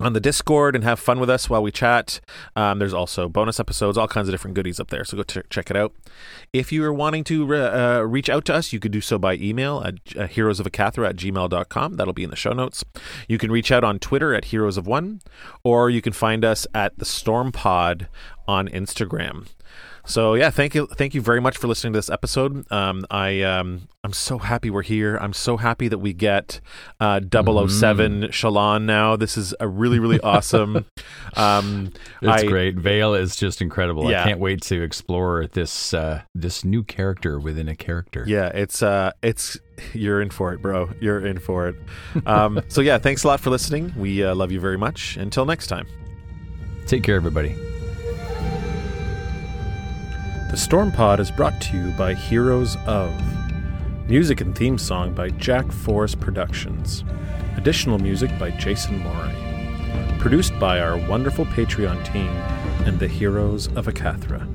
on 0.00 0.12
the 0.12 0.20
Discord 0.20 0.74
and 0.74 0.84
have 0.84 0.98
fun 0.98 1.20
with 1.20 1.30
us 1.30 1.48
while 1.48 1.62
we 1.62 1.70
chat. 1.70 2.20
Um, 2.56 2.78
there's 2.78 2.94
also 2.94 3.28
bonus 3.28 3.60
episodes, 3.60 3.96
all 3.96 4.08
kinds 4.08 4.28
of 4.28 4.32
different 4.32 4.54
goodies 4.54 4.80
up 4.80 4.90
there. 4.90 5.04
So 5.04 5.16
go 5.16 5.22
ch- 5.22 5.48
check 5.50 5.70
it 5.70 5.76
out. 5.76 5.94
If 6.52 6.72
you 6.72 6.84
are 6.84 6.92
wanting 6.92 7.24
to 7.24 7.54
uh, 7.54 8.00
reach 8.00 8.28
out 8.28 8.44
to 8.46 8.54
us, 8.54 8.72
you 8.72 8.80
could 8.80 8.92
do 8.92 9.00
so 9.00 9.18
by 9.18 9.34
email 9.34 9.82
at 9.84 9.94
uh, 10.16 10.26
heroesofakathra 10.26 11.08
at 11.08 11.16
gmail.com. 11.16 11.96
That'll 11.96 12.12
be 12.12 12.24
in 12.24 12.30
the 12.30 12.36
show 12.36 12.52
notes. 12.52 12.84
You 13.28 13.38
can 13.38 13.52
reach 13.52 13.70
out 13.70 13.84
on 13.84 13.98
Twitter 13.98 14.34
at 14.34 14.46
Heroes 14.46 14.76
of 14.76 14.86
One, 14.86 15.20
or 15.62 15.90
you 15.90 16.02
can 16.02 16.12
find 16.12 16.44
us 16.44 16.66
at 16.74 16.98
the 16.98 17.04
Storm 17.04 17.52
Pod 17.52 18.08
on 18.46 18.68
Instagram. 18.68 19.48
So 20.06 20.34
yeah, 20.34 20.50
thank 20.50 20.74
you, 20.74 20.86
thank 20.86 21.14
you 21.14 21.20
very 21.20 21.40
much 21.40 21.56
for 21.56 21.66
listening 21.66 21.92
to 21.94 21.98
this 21.98 22.10
episode. 22.10 22.70
Um, 22.70 23.06
I 23.10 23.42
um, 23.42 23.88
I'm 24.02 24.12
so 24.12 24.38
happy 24.38 24.68
we're 24.68 24.82
here. 24.82 25.16
I'm 25.16 25.32
so 25.32 25.56
happy 25.56 25.88
that 25.88 25.98
we 25.98 26.12
get 26.12 26.60
uh, 27.00 27.20
7 27.20 27.30
Shallan 28.24 28.84
now. 28.84 29.16
This 29.16 29.38
is 29.38 29.54
a 29.60 29.66
really 29.68 29.98
really 29.98 30.20
awesome. 30.20 30.84
Um, 31.36 31.92
it's 32.22 32.44
I- 32.44 32.46
great. 32.46 32.76
Veil 32.76 33.14
is 33.14 33.34
just 33.34 33.60
incredible. 33.60 34.08
Yeah. 34.08 34.20
I 34.20 34.24
can't 34.24 34.38
wait 34.38 34.62
to 34.62 34.82
explore 34.82 35.48
this 35.48 35.92
uh, 35.92 36.22
this 36.32 36.64
new 36.64 36.84
character 36.84 37.40
within 37.40 37.66
a 37.68 37.74
character. 37.74 38.24
Yeah, 38.24 38.48
it's 38.54 38.80
uh, 38.82 39.10
it's 39.20 39.58
you're 39.92 40.22
in 40.22 40.30
for 40.30 40.52
it, 40.52 40.62
bro. 40.62 40.90
You're 41.00 41.26
in 41.26 41.40
for 41.40 41.66
it. 41.66 41.76
Um, 42.24 42.60
so 42.68 42.82
yeah, 42.82 42.98
thanks 42.98 43.24
a 43.24 43.26
lot 43.26 43.40
for 43.40 43.50
listening. 43.50 43.92
We 43.96 44.22
uh, 44.22 44.36
love 44.36 44.52
you 44.52 44.60
very 44.60 44.78
much. 44.78 45.16
Until 45.16 45.44
next 45.44 45.66
time. 45.66 45.88
Take 46.86 47.02
care, 47.02 47.16
everybody. 47.16 47.73
The 50.54 50.60
Storm 50.60 50.92
Pod 50.92 51.18
is 51.18 51.32
brought 51.32 51.60
to 51.62 51.76
you 51.76 51.90
by 51.98 52.14
Heroes 52.14 52.76
of. 52.86 53.12
Music 54.08 54.40
and 54.40 54.56
theme 54.56 54.78
song 54.78 55.12
by 55.12 55.30
Jack 55.30 55.72
Forrest 55.72 56.20
Productions. 56.20 57.02
Additional 57.56 57.98
music 57.98 58.30
by 58.38 58.52
Jason 58.52 59.00
Moray. 59.00 60.16
Produced 60.20 60.56
by 60.60 60.78
our 60.78 60.96
wonderful 60.96 61.44
Patreon 61.46 62.04
team 62.04 62.28
and 62.86 63.00
the 63.00 63.08
Heroes 63.08 63.66
of 63.74 63.86
Akathra. 63.86 64.46